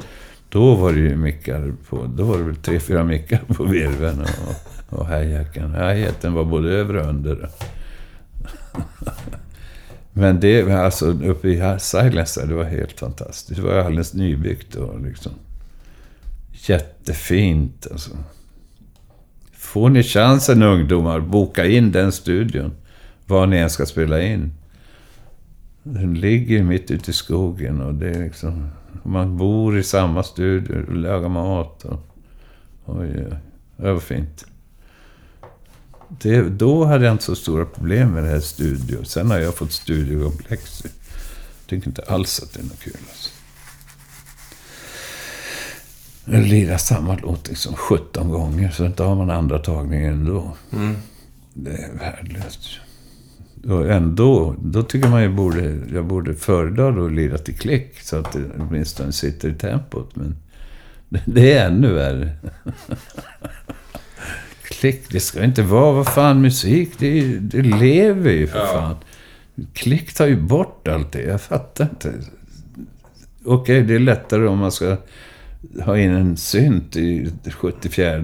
Då 0.56 0.76
var 0.76 0.94
det 0.94 1.00
ju 1.00 1.16
mickar 1.16 1.74
på... 1.90 2.06
Då 2.06 2.24
var 2.24 2.38
det 2.38 2.44
väl 2.44 2.56
tre, 2.56 2.80
fyra 2.80 3.04
mickar 3.04 3.42
på 3.48 3.64
virveln 3.64 4.22
och, 4.22 5.00
och 5.00 5.08
hi-hacken. 5.08 6.34
Var 6.34 6.46
både 6.46 6.70
över 6.70 6.96
och 6.96 7.10
under. 7.10 7.50
Men 10.14 10.40
det, 10.40 10.72
alltså 10.72 11.06
uppe 11.06 11.48
i 11.48 11.78
Silence 11.80 12.42
där, 12.42 12.48
det 12.48 12.54
var 12.54 12.64
helt 12.64 13.00
fantastiskt. 13.00 13.62
Det 13.62 13.68
var 13.68 13.74
alldeles 13.74 14.14
nybyggt 14.14 14.76
och 14.76 15.02
liksom... 15.02 15.32
Jättefint 16.52 17.88
alltså. 17.92 18.18
Får 19.54 19.90
ni 19.90 20.04
chansen 20.04 20.64
ungdomar, 20.64 21.20
boka 21.20 21.66
in 21.66 21.92
den 21.92 22.12
studion. 22.12 22.72
Var 23.26 23.46
ni 23.46 23.58
än 23.58 23.70
ska 23.70 23.86
spela 23.86 24.22
in. 24.22 24.54
Den 25.84 26.14
ligger 26.14 26.64
mitt 26.64 26.92
ute 26.92 27.12
i 27.12 27.14
skogen 27.14 27.82
och 27.82 27.94
det 27.94 28.10
är 28.10 28.24
liksom... 28.24 28.70
Man 29.04 29.38
bor 29.38 29.78
i 29.78 29.84
samma 29.84 30.24
studio 30.24 30.86
och 30.88 30.96
lagar 30.96 31.30
mat 31.30 31.86
och... 31.86 32.00
Oj, 32.86 33.26
oj. 33.32 33.38
Det 33.78 33.94
var 33.94 34.00
fint. 34.00 34.46
Det, 36.10 36.42
då 36.42 36.86
hade 36.86 37.06
jag 37.06 37.14
inte 37.14 37.24
så 37.24 37.36
stora 37.36 37.66
problem 37.66 38.12
med 38.12 38.24
det 38.24 38.30
här 38.30 38.40
studio. 38.40 39.04
Sen 39.04 39.32
har 39.32 39.38
jag 39.38 39.56
fått 39.56 39.72
studiokomplex. 39.72 40.84
Jag 40.84 40.92
tycker 41.68 41.88
inte 41.88 42.02
alls 42.02 42.44
att 42.44 42.54
det 42.54 42.60
är 42.60 42.64
något 42.64 42.80
kul 42.80 42.98
alltså. 43.10 43.30
Jag 46.26 46.44
lirar 46.44 46.78
samma 46.78 47.18
låt 47.22 47.48
liksom 47.48 47.76
17 47.76 48.30
gånger, 48.30 48.70
så 48.72 48.86
inte 48.86 49.04
har 49.04 49.16
man 49.16 49.30
andra 49.30 49.60
tagningen 49.60 50.14
ändå. 50.14 50.56
Mm. 50.74 50.96
Det 51.54 51.72
är 51.72 51.94
värdelöst. 51.94 52.80
Och 53.68 53.92
ändå, 53.92 54.56
då 54.62 54.84
tycker 54.84 55.10
man 55.10 55.22
ju 55.22 55.30
borde, 55.30 55.78
jag 55.94 56.06
borde 56.06 56.34
föredra 56.34 56.92
då 56.92 57.06
att 57.06 57.12
lira 57.12 57.38
till 57.38 57.58
klick 57.58 58.00
så 58.00 58.18
att 58.18 58.32
det 58.32 58.44
åtminstone 58.60 59.12
sitter 59.12 59.50
i 59.50 59.54
tempot. 59.54 60.16
Men 60.16 60.36
det, 61.26 61.54
är 61.54 61.68
ännu 61.68 61.94
värre. 61.94 62.30
klick, 64.64 65.12
det 65.12 65.20
ska 65.20 65.44
inte 65.44 65.62
vara, 65.62 65.92
vad 65.92 66.08
fan, 66.08 66.42
musik, 66.42 66.92
det, 66.98 67.38
det 67.40 67.62
lever 67.62 68.32
ju 68.32 68.48
för 68.48 68.60
Ja. 68.60 68.66
fan. 68.66 68.96
Klick 69.74 70.14
tar 70.14 70.28
ju 70.28 70.42
bort 70.42 70.88
allt 70.88 71.12
det, 71.12 71.22
jag 71.22 71.42
fattar 71.42 71.84
inte. 71.84 72.14
Okej, 73.46 73.82
det 73.82 73.96
är 73.96 74.00
lättare 74.00 74.48
om 74.48 74.58
man 74.58 74.72
ska 74.72 74.98
ha 75.82 75.98
in 75.98 76.12
en 76.12 76.38
synt 76.38 76.96
i 76.96 77.32
74 77.52 78.22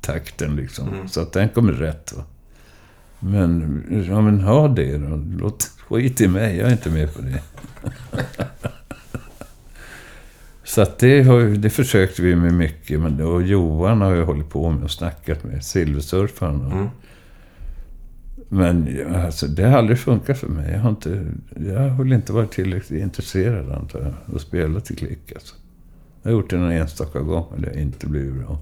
takten 0.00 0.56
liksom. 0.56 0.88
Mm. 0.88 1.08
Så 1.08 1.20
att 1.20 1.32
den 1.32 1.48
kommer 1.48 1.72
rätt. 1.72 2.12
Va? 2.16 2.24
Men, 3.20 3.82
ja 4.08 4.20
men 4.20 4.40
ha 4.40 4.68
det 4.68 4.98
då. 4.98 5.22
Låt 5.38 5.62
skit 5.88 6.20
i 6.20 6.28
mig, 6.28 6.56
jag 6.56 6.68
är 6.68 6.72
inte 6.72 6.90
med 6.90 7.14
på 7.14 7.22
det. 7.22 7.42
Så 10.64 10.82
att 10.82 10.98
det, 10.98 11.22
har, 11.22 11.40
det 11.40 11.70
försökte 11.70 12.22
vi 12.22 12.36
med 12.36 12.54
mycket. 12.54 13.00
Men, 13.00 13.20
och 13.20 13.42
Johan 13.42 14.00
har 14.00 14.14
ju 14.14 14.22
hållit 14.22 14.50
på 14.50 14.70
med 14.70 14.84
och 14.84 14.90
snackat 14.90 15.44
med 15.44 15.64
Silversurfaren. 15.64 16.66
Och, 16.66 16.72
Mm. 16.72 16.88
Men 18.52 19.06
alltså, 19.14 19.46
det 19.46 19.64
har 19.64 19.78
aldrig 19.78 19.98
funkat 19.98 20.38
för 20.38 20.48
mig. 20.48 20.70
Jag 20.72 20.80
har, 20.80 20.90
inte, 20.90 21.26
jag 21.56 21.88
har 21.88 22.14
inte 22.14 22.32
varit 22.32 22.52
tillräckligt 22.52 23.02
intresserad 23.02 23.70
antar 23.70 24.00
jag. 24.00 24.36
Att 24.36 24.42
spela 24.42 24.80
till 24.80 24.96
klick 24.96 25.32
alltså. 25.34 25.54
Jag 26.22 26.30
har 26.30 26.36
gjort 26.36 26.50
det 26.50 26.56
någon 26.56 26.72
enstaka 26.72 27.20
gång 27.20 27.44
och 27.44 27.60
det 27.60 27.68
har 27.68 27.76
inte 27.76 28.06
blivit 28.06 28.34
bra. 28.34 28.58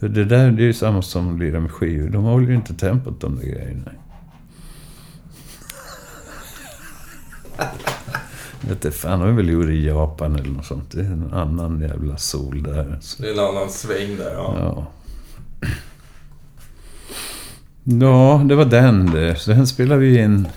För 0.00 0.08
det 0.08 0.24
där 0.24 0.50
det 0.50 0.62
är 0.62 0.66
ju 0.66 0.72
samma 0.72 1.02
som 1.02 1.34
att 1.34 1.40
lira 1.40 1.60
med 1.60 1.70
skivor. 1.70 2.08
De 2.08 2.24
håller 2.24 2.48
ju 2.48 2.54
inte 2.54 2.74
tempot 2.74 3.20
de 3.20 3.36
där 3.36 3.44
grejerna. 3.44 3.90
Vet 8.60 8.70
inte, 8.70 8.90
fan, 8.90 9.20
de 9.20 9.28
är 9.28 9.32
väl 9.32 9.48
gjorda 9.48 9.72
i 9.72 9.86
Japan 9.86 10.36
eller 10.36 10.50
något 10.50 10.66
sånt. 10.66 10.90
Det 10.90 11.00
är 11.00 11.04
en 11.04 11.32
annan 11.32 11.80
jävla 11.80 12.16
sol 12.16 12.62
där. 12.62 12.92
Alltså. 12.94 13.22
Det 13.22 13.28
är 13.28 13.32
en 13.32 13.38
annan 13.38 13.70
sväng 13.70 14.16
där, 14.16 14.32
ja. 14.32 14.54
Ja. 14.58 14.86
Ja, 17.84 18.42
det 18.48 18.54
var 18.54 18.64
den 18.64 19.06
det. 19.06 19.36
Sen 19.36 19.66
spelade 19.66 20.00
vi 20.00 20.18
in 20.18 20.48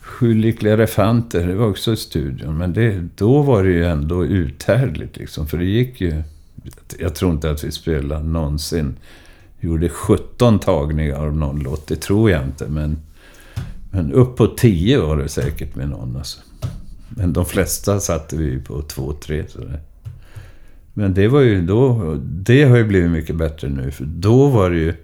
Sju 0.00 0.34
lyckliga 0.34 0.74
elefanter. 0.74 1.46
Det 1.46 1.54
var 1.54 1.66
också 1.66 1.92
i 1.92 1.96
studion. 1.96 2.58
Men 2.58 2.72
det, 2.72 3.00
då 3.14 3.42
var 3.42 3.64
det 3.64 3.70
ju 3.70 3.84
ändå 3.84 4.24
uthärdligt 4.24 5.16
liksom. 5.16 5.46
För 5.46 5.58
det 5.58 5.64
gick 5.64 6.00
ju... 6.00 6.22
Jag 6.98 7.14
tror 7.14 7.32
inte 7.32 7.50
att 7.50 7.64
vi 7.64 7.72
spelade 7.72 8.24
någonsin. 8.24 8.96
Gjorde 9.60 9.88
17 9.88 10.58
tagningar 10.58 11.16
av 11.16 11.36
någon 11.36 11.60
låt. 11.60 11.86
Det 11.86 11.96
tror 11.96 12.30
jag 12.30 12.44
inte. 12.44 12.68
Men, 12.68 12.98
men 13.90 14.12
upp 14.12 14.36
på 14.36 14.46
10 14.46 15.00
var 15.00 15.16
det 15.16 15.28
säkert 15.28 15.74
med 15.74 15.88
någon. 15.88 16.16
Alltså. 16.16 16.40
Men 17.08 17.32
de 17.32 17.44
flesta 17.44 18.00
satte 18.00 18.36
vi 18.36 18.60
på 18.60 18.82
2-3 18.82 19.46
sådär. 19.48 19.80
Men 20.94 21.14
det 21.14 21.28
var 21.28 21.40
ju 21.40 21.62
då... 21.62 22.14
Det 22.22 22.64
har 22.64 22.76
ju 22.76 22.84
blivit 22.84 23.10
mycket 23.10 23.36
bättre 23.36 23.68
nu. 23.68 23.90
För 23.90 24.04
då 24.04 24.48
var 24.48 24.70
det 24.70 24.76
ju... 24.76 24.94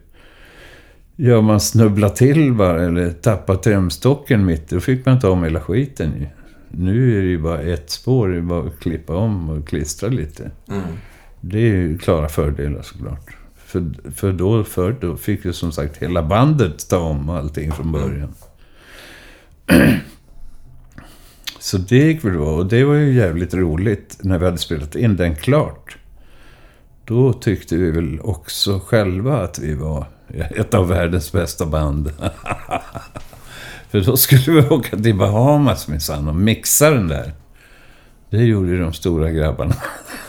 Ja, 1.16 1.40
man 1.40 1.60
snubbla 1.60 2.10
till 2.10 2.52
bara 2.52 2.82
eller 2.82 3.10
tappade 3.10 3.58
trumstocken 3.58 4.44
mitt. 4.44 4.68
Då 4.68 4.80
fick 4.80 5.06
man 5.06 5.20
ta 5.20 5.30
om 5.30 5.44
hela 5.44 5.60
skiten 5.60 6.12
ju. 6.20 6.26
Nu 6.70 7.18
är 7.18 7.22
det 7.22 7.28
ju 7.28 7.38
bara 7.38 7.60
ett 7.60 7.90
spår. 7.90 8.28
Det 8.28 8.36
är 8.36 8.42
bara 8.42 8.66
att 8.66 8.80
klippa 8.80 9.16
om 9.16 9.50
och 9.50 9.68
klistra 9.68 10.08
lite. 10.08 10.50
Mm. 10.68 10.82
Det 11.48 11.59
är 11.59 11.77
ju 11.77 11.98
klara 11.98 12.28
fördelar 12.28 12.82
såklart. 12.82 13.36
För, 13.56 13.85
för 14.14 14.32
då, 14.32 14.64
för 14.64 14.93
då 15.01 15.16
fick 15.16 15.44
ju 15.44 15.52
som 15.52 15.73
sagt 15.73 15.97
hela 15.97 16.23
bandet 16.23 16.89
ta 16.89 16.98
om 16.98 17.28
allting 17.28 17.73
från 17.73 17.93
början. 17.93 18.35
Så 21.59 21.78
det 21.78 21.97
gick 21.97 22.24
väl 22.24 22.32
bra. 22.32 22.56
Och 22.56 22.66
det 22.66 22.85
var 22.85 22.94
ju 22.94 23.12
jävligt 23.12 23.55
roligt 23.55 24.18
när 24.20 24.39
vi 24.39 24.44
hade 24.44 24.59
spelat 24.59 24.97
in 24.97 25.16
den 25.16 25.36
klart. 25.36 25.97
Då 27.05 27.32
tyckte 27.32 27.77
vi 27.77 27.90
väl 27.90 28.20
också 28.20 28.81
själva 28.81 29.43
att 29.43 29.59
vi 29.59 29.74
var 29.74 30.06
ett 30.28 30.74
av 30.74 30.89
världens 30.89 31.32
bästa 31.32 31.66
band. 31.66 32.12
För 33.90 34.01
då 34.01 34.16
skulle 34.16 34.60
vi 34.60 34.68
åka 34.68 34.97
till 34.97 35.14
Bahamas 35.14 35.89
minsann 35.89 36.28
och 36.28 36.36
mixa 36.36 36.90
den 36.90 37.09
där. 37.09 37.32
Det 38.31 38.44
gjorde 38.44 38.70
ju 38.70 38.81
de 38.81 38.93
stora 38.93 39.31
grabbarna. 39.31 39.74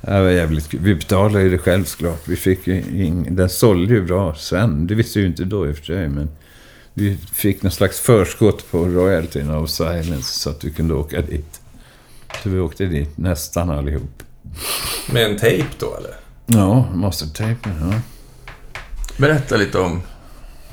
Det 0.00 0.20
var 0.20 0.30
jävligt 0.30 0.70
kul. 0.70 0.80
Vi 0.80 0.94
betalade 0.94 1.42
ju 1.44 1.50
det 1.50 1.58
själv 1.58 1.84
såklart. 1.84 2.28
Vi 2.28 2.36
fick 2.36 2.66
ju 2.66 3.04
ing... 3.04 3.36
Den 3.36 3.48
sålde 3.48 3.94
ju 3.94 4.06
bra 4.06 4.34
sen. 4.34 4.86
Det 4.86 4.94
visste 4.94 5.18
vi 5.18 5.22
ju 5.22 5.30
inte 5.30 5.44
då 5.44 5.68
i 5.68 5.72
och 5.72 5.76
för 5.76 5.84
sig, 5.84 6.08
men... 6.08 6.30
vi 6.94 7.16
fick 7.16 7.62
någon 7.62 7.72
slags 7.72 8.00
förskott 8.00 8.70
på 8.70 8.84
royaltyn 8.84 9.50
av 9.50 9.66
Silence 9.66 10.38
så 10.38 10.50
att 10.50 10.64
vi 10.64 10.70
kunde 10.70 10.94
åka 10.94 11.20
dit. 11.20 11.60
Så 12.42 12.48
vi 12.48 12.60
åkte 12.60 12.86
dit 12.86 13.18
nästan 13.18 13.70
allihop. 13.70 14.22
Med 15.12 15.30
en 15.30 15.38
tejp 15.38 15.68
då, 15.78 15.96
eller? 15.96 16.14
Ja, 16.46 16.86
mastertapen. 16.94 17.72
Ja. 17.80 18.00
Berätta 19.16 19.56
lite 19.56 19.78
om 19.78 20.02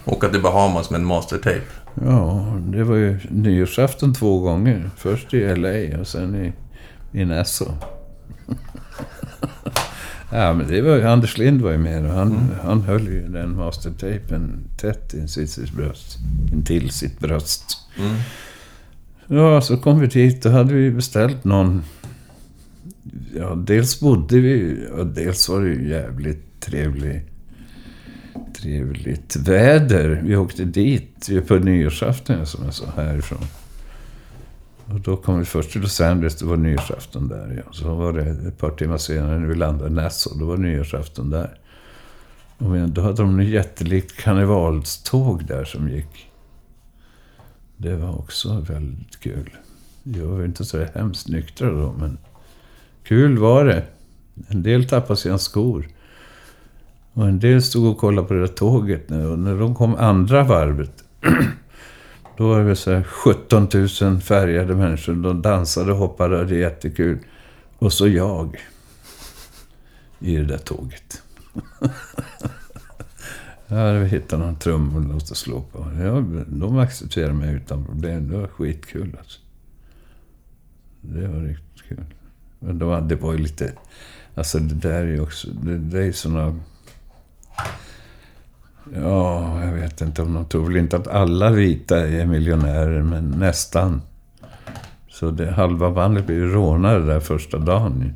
åka 0.05 0.29
till 0.29 0.41
Bahamas 0.41 0.89
med 0.89 0.99
en 0.99 1.05
mastertape. 1.05 1.61
Ja, 2.05 2.57
det 2.67 2.83
var 2.83 2.95
ju 2.95 3.19
nyårsafton 3.29 4.13
två 4.13 4.39
gånger. 4.39 4.89
Först 4.97 5.33
i 5.33 5.55
LA 5.55 5.99
och 5.99 6.07
sen 6.07 6.35
i, 6.35 6.53
i 7.19 7.25
Nassau. 7.25 7.71
ja, 10.31 10.53
men 10.53 10.67
det 10.67 10.81
var 10.81 10.95
ju, 10.95 11.03
Anders 11.03 11.37
Lind 11.37 11.61
var 11.61 11.71
ju 11.71 11.77
med 11.77 12.05
och 12.05 12.13
han, 12.13 12.49
han 12.63 12.81
höll 12.81 13.07
ju 13.07 13.27
den 13.27 13.55
mastertapen 13.55 14.63
tätt 14.77 15.13
intill 15.13 15.47
sitt 15.47 15.71
bröst. 15.71 16.17
Intill 16.53 16.89
sitt 16.89 17.19
bröst. 17.19 17.77
Mm. 17.97 18.15
Ja, 19.27 19.61
så 19.61 19.77
kom 19.77 19.99
vi 19.99 20.07
dit 20.07 20.45
och 20.45 20.51
hade 20.51 20.73
vi 20.73 20.91
beställt 20.91 21.43
någon... 21.43 21.83
Ja, 23.35 23.55
dels 23.55 23.99
bodde 23.99 24.39
vi 24.39 24.87
och 24.97 25.07
dels 25.07 25.49
var 25.49 25.61
det 25.61 25.69
ju 25.69 25.89
jävligt 25.89 26.61
trevlig, 26.61 27.25
trevligt 28.61 29.35
väder. 29.35 30.21
Vi 30.23 30.35
åkte 30.35 30.65
dit 30.65 31.29
på 31.47 31.55
nyårsafton 31.55 32.45
som 32.45 32.65
jag 32.65 32.73
sa 32.73 32.85
härifrån. 32.95 33.45
Och 34.85 34.99
då 34.99 35.17
kom 35.17 35.39
vi 35.39 35.45
först 35.45 35.71
till 35.71 35.81
Los 35.81 36.01
Angeles, 36.01 36.35
det 36.35 36.45
var 36.45 36.57
nyårsafton 36.57 37.27
där. 37.27 37.63
Ja. 37.65 37.73
Så 37.73 37.95
var 37.95 38.13
det 38.13 38.47
ett 38.47 38.57
par 38.57 38.71
timmar 38.71 38.97
senare 38.97 39.39
när 39.39 39.47
vi 39.47 39.55
landade 39.55 39.89
i 39.89 39.93
Nassau, 39.93 40.39
då 40.39 40.45
var 40.45 40.57
nyårsafton 40.57 41.29
där. 41.29 41.59
Och 42.57 42.89
då 42.89 43.01
hade 43.01 43.21
de 43.21 43.39
en 43.39 43.49
jättelikt 43.49 44.17
karnevalståg 44.17 45.45
där 45.45 45.65
som 45.65 45.89
gick. 45.89 46.31
Det 47.77 47.95
var 47.95 48.19
också 48.19 48.59
väldigt 48.59 49.19
kul. 49.19 49.49
Jag 50.03 50.25
var 50.25 50.45
inte 50.45 50.65
så 50.65 50.85
hemskt 50.93 51.27
nyktra 51.27 51.71
då, 51.71 51.95
men 51.99 52.17
kul 53.03 53.37
var 53.37 53.65
det. 53.65 53.83
En 54.47 54.63
del 54.63 54.87
tappade 54.87 55.19
sina 55.19 55.37
skor. 55.37 55.87
Och 57.19 57.27
en 57.27 57.39
del 57.39 57.61
stod 57.61 57.91
och 57.91 57.97
kollade 57.97 58.27
på 58.27 58.33
det 58.33 58.39
där 58.39 58.47
tåget. 58.47 59.09
nu. 59.09 59.27
Och 59.27 59.39
när 59.39 59.55
de 59.55 59.75
kom 59.75 59.95
andra 59.95 60.43
varvet, 60.43 61.03
då 62.37 62.47
var 62.47 62.63
det 62.63 62.75
så 62.75 62.91
här 62.91 63.03
17 63.03 63.67
000 64.01 64.21
färgade 64.21 64.75
människor. 64.75 65.13
De 65.13 65.41
dansade 65.41 65.91
och 65.91 65.97
hoppade 65.97 66.39
och 66.39 66.47
det 66.47 66.55
är 66.55 66.59
jättekul. 66.59 67.19
Och 67.77 67.93
så 67.93 68.07
jag. 68.07 68.57
I 70.19 70.35
det 70.35 70.43
där 70.43 70.57
tåget. 70.57 71.23
Jag 73.67 73.77
hade 73.77 74.05
hittat 74.05 74.39
någon 74.39 74.55
trummor 74.55 75.15
att 75.15 75.37
slå 75.37 75.61
på. 75.61 75.87
Jag, 76.03 76.43
de 76.47 76.77
accepterade 76.77 77.33
mig 77.33 77.55
utan 77.55 77.85
problem. 77.85 78.27
Det 78.27 78.37
var 78.37 78.47
skitkul 78.47 79.15
alltså. 79.19 79.39
Det 81.01 81.27
var 81.27 81.41
riktigt 81.41 81.83
kul. 81.87 82.05
Men 82.59 82.79
de, 82.79 83.07
det 83.07 83.15
var 83.15 83.33
ju 83.33 83.39
lite... 83.39 83.73
Alltså 84.35 84.59
det 84.59 84.75
där 84.75 85.03
är 85.03 85.07
ju 85.07 85.21
också... 85.21 85.47
Det, 85.63 85.77
det 85.77 85.99
är 85.99 86.05
ju 86.05 86.13
såna... 86.13 86.59
Ja, 88.95 89.63
jag 89.65 89.73
vet 89.73 90.01
inte 90.01 90.21
om 90.21 90.33
de 90.33 90.45
tror 90.45 90.67
väl 90.67 90.77
inte 90.77 90.97
att 90.97 91.07
alla 91.07 91.51
vita 91.51 92.07
är 92.07 92.25
miljonärer, 92.25 93.01
men 93.01 93.29
nästan. 93.29 94.01
Så 95.09 95.31
det, 95.31 95.51
halva 95.51 95.91
bandet 95.91 96.25
blev 96.25 96.39
rånade 96.39 97.05
där 97.05 97.19
första 97.19 97.57
dagen. 97.57 98.15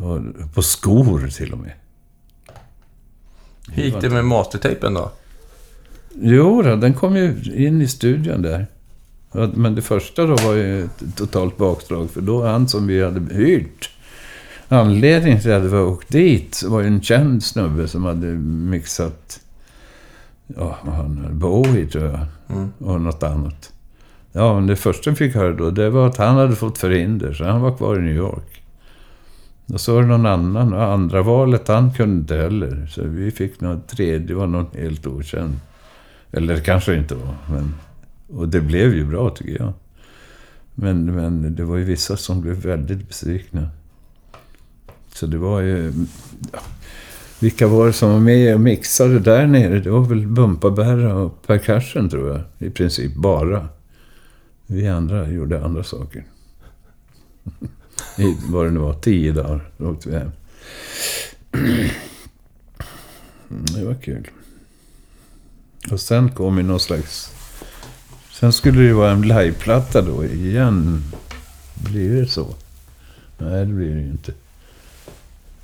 Och, 0.00 0.20
på 0.54 0.62
skor 0.62 1.28
till 1.28 1.52
och 1.52 1.58
med. 1.58 1.72
Hur 3.68 3.82
gick 3.82 4.00
det 4.00 4.10
med 4.10 4.24
mastertapen 4.24 4.94
då? 4.94 5.12
Jo, 6.20 6.62
då, 6.62 6.76
den 6.76 6.94
kom 6.94 7.16
ju 7.16 7.42
in 7.54 7.82
i 7.82 7.88
studion 7.88 8.42
där. 8.42 8.66
Men 9.54 9.74
det 9.74 9.82
första 9.82 10.26
då 10.26 10.36
var 10.36 10.54
ju 10.54 10.84
ett 10.84 11.16
totalt 11.16 11.56
bakslag, 11.56 12.10
för 12.10 12.20
då 12.20 12.46
han 12.46 12.68
som 12.68 12.86
vi 12.86 13.04
hade 13.04 13.34
hyrt, 13.34 13.90
anledningen 14.72 15.40
till 15.40 15.52
att 15.52 15.62
vi 15.62 15.76
åkt 15.76 16.08
dit 16.12 16.62
var 16.62 16.80
ju 16.80 16.86
en 16.86 17.02
känd 17.02 17.42
snubbe 17.44 17.88
som 17.88 18.04
hade 18.04 18.26
mixat, 18.26 19.40
ja, 20.46 20.78
han, 20.84 21.28
Bowie 21.32 21.86
tror 21.86 22.04
jag, 22.04 22.20
Mm. 22.48 22.72
och 22.78 23.00
något 23.00 23.22
annat. 23.22 23.72
Ja, 24.32 24.54
men 24.54 24.66
det 24.66 24.76
första 24.76 25.10
vi 25.10 25.16
fick 25.16 25.34
höra 25.34 25.52
då, 25.52 25.70
det 25.70 25.90
var 25.90 26.06
att 26.06 26.16
han 26.16 26.36
hade 26.36 26.56
fått 26.56 26.78
förhinder, 26.78 27.32
så 27.32 27.44
han 27.44 27.60
var 27.60 27.76
kvar 27.76 27.96
i 27.98 28.00
New 28.00 28.16
York. 28.16 28.62
Och 29.66 29.80
så 29.80 29.94
var 29.94 30.02
det 30.02 30.08
någon 30.08 30.26
annan, 30.26 30.72
och 30.72 30.82
andra 30.82 31.22
valet, 31.22 31.68
han 31.68 31.92
kunde 31.92 32.14
inte 32.20 32.36
heller. 32.36 32.86
Så 32.86 33.02
vi 33.04 33.30
fick 33.30 33.60
något 33.60 33.88
tredje, 33.88 34.18
det 34.18 34.34
var 34.34 34.46
någon 34.46 34.66
helt 34.74 35.06
okänd. 35.06 35.56
Eller 36.32 36.54
det 36.54 36.60
kanske 36.60 36.94
inte 36.96 37.14
var, 37.14 37.36
men... 37.50 37.74
Och 38.34 38.48
det 38.48 38.60
blev 38.60 38.94
ju 38.94 39.04
bra 39.04 39.30
tycker 39.30 39.62
jag. 39.62 39.72
Men, 40.74 41.14
men 41.14 41.54
det 41.54 41.64
var 41.64 41.76
ju 41.76 41.84
vissa 41.84 42.16
som 42.16 42.40
blev 42.40 42.54
väldigt 42.54 43.08
besvikna. 43.08 43.68
Så 45.12 45.26
det 45.26 45.38
var 45.38 45.60
ju... 45.60 45.92
Ja, 46.52 46.60
vilka 47.42 47.66
var 47.66 47.86
det 47.86 47.92
som 47.92 48.10
var 48.10 48.20
med 48.20 48.54
och 48.54 48.60
mixade 48.60 49.18
där 49.18 49.46
nere? 49.46 49.80
Det 49.80 49.90
var 49.90 50.00
väl 50.00 50.26
Bumpabärra 50.26 51.14
och 51.14 51.42
Percussion 51.46 52.10
tror 52.10 52.28
jag. 52.28 52.68
I 52.68 52.70
princip 52.70 53.14
bara. 53.14 53.68
Vi 54.66 54.88
andra 54.88 55.28
gjorde 55.28 55.64
andra 55.64 55.84
saker. 55.84 56.24
I 58.18 58.36
vad 58.46 58.66
det 58.66 58.70
nu 58.70 58.80
var, 58.80 58.94
tio 58.94 59.32
dagar. 59.32 59.70
Då 59.76 59.90
åkte 59.90 60.08
vi 60.08 60.16
hem. 60.16 60.30
Det 63.48 63.84
var 63.84 63.94
kul. 63.94 64.28
Och 65.90 66.00
sen 66.00 66.30
kom 66.30 66.56
ju 66.56 66.62
någon 66.62 66.80
slags... 66.80 67.32
Sen 68.30 68.52
skulle 68.52 68.78
det 68.78 68.86
ju 68.86 68.92
vara 68.92 69.10
en 69.10 69.22
liveplatta 69.22 70.02
då 70.02 70.24
igen. 70.24 71.02
Blir 71.74 72.20
det 72.20 72.26
så? 72.26 72.54
Nej, 73.38 73.66
det 73.66 73.72
blir 73.72 73.94
det 73.94 74.00
ju 74.00 74.10
inte. 74.10 74.32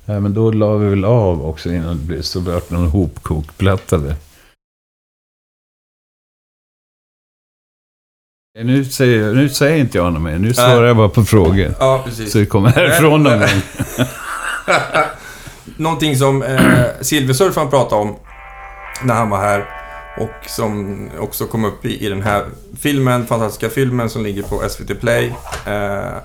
Nej, 0.09 0.19
men 0.19 0.33
då 0.33 0.51
la 0.51 0.77
vi 0.77 0.89
väl 0.89 1.05
av 1.05 1.45
också 1.45 1.69
innan 1.69 1.97
det 1.97 2.03
blev 2.03 2.21
så 2.21 2.39
vart 2.39 2.69
någon 2.69 2.87
hopkokplatta 2.87 3.97
där. 3.97 4.15
Nu 8.63 8.85
säger, 8.85 9.33
nu 9.33 9.49
säger 9.49 9.77
inte 9.77 9.97
jag 9.97 10.13
något 10.13 10.21
mer. 10.21 10.37
Nu 10.37 10.53
svarar 10.53 10.87
jag 10.87 10.97
bara 10.97 11.09
på 11.09 11.23
frågor. 11.23 11.73
Ja, 11.79 12.01
precis. 12.05 12.31
Så 12.31 12.39
vi 12.39 12.45
kommer 12.45 12.69
härifrån 12.69 13.23
någon 13.23 13.39
gång. 13.39 13.49
Någonting 15.77 16.17
som 16.17 16.43
eh, 16.43 16.85
Silversurfaren 17.01 17.69
pratade 17.69 18.01
om 18.01 18.15
när 19.03 19.13
han 19.13 19.29
var 19.29 19.37
här 19.37 19.65
och 20.17 20.49
som 20.49 20.97
också 21.19 21.45
kom 21.45 21.65
upp 21.65 21.85
i, 21.85 22.05
i 22.05 22.09
den 22.09 22.21
här 22.21 22.45
filmen, 22.79 23.27
fantastiska 23.27 23.69
filmen 23.69 24.09
som 24.09 24.23
ligger 24.23 24.43
på 24.43 24.69
SVT 24.69 24.99
Play 24.99 25.35
eh, 25.65 26.17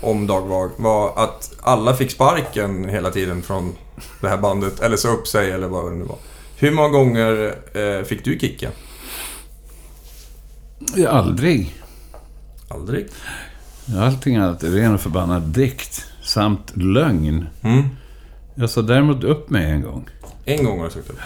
om 0.00 0.26
Dag 0.26 0.46
Vag 0.46 0.70
var 0.76 1.12
att 1.16 1.52
alla 1.60 1.94
fick 1.94 2.10
sparken 2.10 2.88
hela 2.88 3.10
tiden 3.10 3.42
från 3.42 3.72
det 4.20 4.28
här 4.28 4.38
bandet, 4.38 4.80
eller 4.80 4.96
sa 4.96 5.08
upp 5.08 5.26
sig 5.26 5.50
eller 5.50 5.68
vad 5.68 5.92
det 5.92 5.96
nu 5.96 6.04
var. 6.04 6.18
Hur 6.56 6.70
många 6.70 6.88
gånger 6.88 7.54
eh, 7.74 8.04
fick 8.04 8.24
du 8.24 8.38
kicken? 8.38 8.72
Ja, 10.96 11.08
Aldrig. 11.08 11.74
Aldrig. 12.68 13.06
Allting 13.98 14.34
är 14.34 14.40
alltid 14.40 14.74
ren 14.74 14.94
och 14.94 15.00
förbannad 15.00 15.42
dikt. 15.42 16.04
Samt 16.22 16.76
lögn. 16.76 17.46
Mm. 17.62 17.82
Jag 18.54 18.70
sa 18.70 18.82
däremot 18.82 19.24
upp 19.24 19.50
mig 19.50 19.70
en 19.70 19.82
gång. 19.82 20.08
En 20.44 20.64
gång 20.64 20.78
har 20.78 20.84
du 20.84 20.90
sagt 20.90 21.10
upp. 21.10 21.18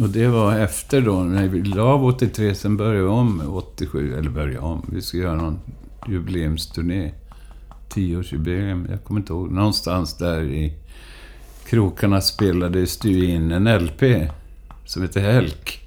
Och 0.00 0.08
det 0.08 0.26
var 0.26 0.58
efter 0.58 1.00
då, 1.00 1.12
när 1.20 1.48
vi 1.48 1.62
la 1.62 1.82
av 1.82 2.04
83, 2.04 2.54
sen 2.54 2.76
började 2.76 2.98
vi 2.98 3.08
om 3.08 3.42
87, 3.54 4.18
eller 4.18 4.30
började 4.30 4.58
om. 4.58 4.86
Vi 4.92 5.02
skulle 5.02 5.22
göra 5.22 5.34
någon 5.34 5.58
jubileumsturné. 6.08 7.12
Tioårsjubileum, 7.88 8.86
jag 8.90 9.04
kommer 9.04 9.20
inte 9.20 9.32
ihåg. 9.32 9.50
Någonstans 9.52 10.18
där 10.18 10.42
i 10.42 10.72
krokarna 11.66 12.20
spelade 12.20 12.86
ju 13.04 13.24
in 13.24 13.52
en 13.52 13.84
LP 13.84 14.02
som 14.84 15.02
heter 15.02 15.20
Helk. 15.20 15.82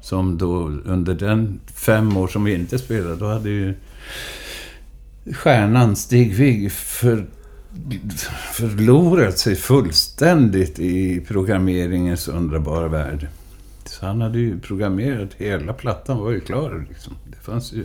Som 0.00 0.38
då 0.38 0.68
under 0.68 1.14
den 1.14 1.60
fem 1.74 2.16
år 2.16 2.28
som 2.28 2.44
vi 2.44 2.54
inte 2.54 2.78
spelade, 2.78 3.16
då 3.16 3.26
hade 3.26 3.50
ju 3.50 3.74
stjärnan 5.32 5.96
Stig 5.96 6.34
Vigg 6.34 6.72
för, 6.72 7.26
förlorat 8.52 9.38
sig 9.38 9.56
fullständigt 9.56 10.78
i 10.78 11.20
programmeringens 11.20 12.28
underbara 12.28 12.88
värld. 12.88 13.26
Så 13.84 14.06
han 14.06 14.20
hade 14.20 14.38
ju 14.38 14.60
programmerat 14.60 15.34
hela 15.36 15.72
plattan, 15.72 16.18
var 16.18 16.30
ju 16.30 16.40
klar 16.40 16.86
liksom. 16.88 17.14
Det 17.26 17.36
fanns 17.36 17.72
ju... 17.72 17.84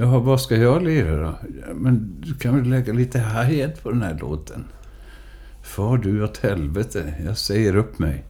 Jaha, 0.00 0.18
vad 0.18 0.40
ska 0.40 0.56
jag 0.56 0.82
lira 0.82 1.20
då? 1.20 1.38
Men 1.74 2.14
du 2.20 2.34
kan 2.34 2.56
väl 2.56 2.68
lägga 2.68 2.92
lite 2.92 3.18
hi-hat 3.18 3.82
på 3.82 3.90
den 3.90 4.02
här 4.02 4.18
låten? 4.20 4.64
Far 5.62 5.98
du 5.98 6.24
åt 6.24 6.36
helvete, 6.38 7.14
jag 7.26 7.38
säger 7.38 7.76
upp 7.76 7.98
mig. 7.98 8.24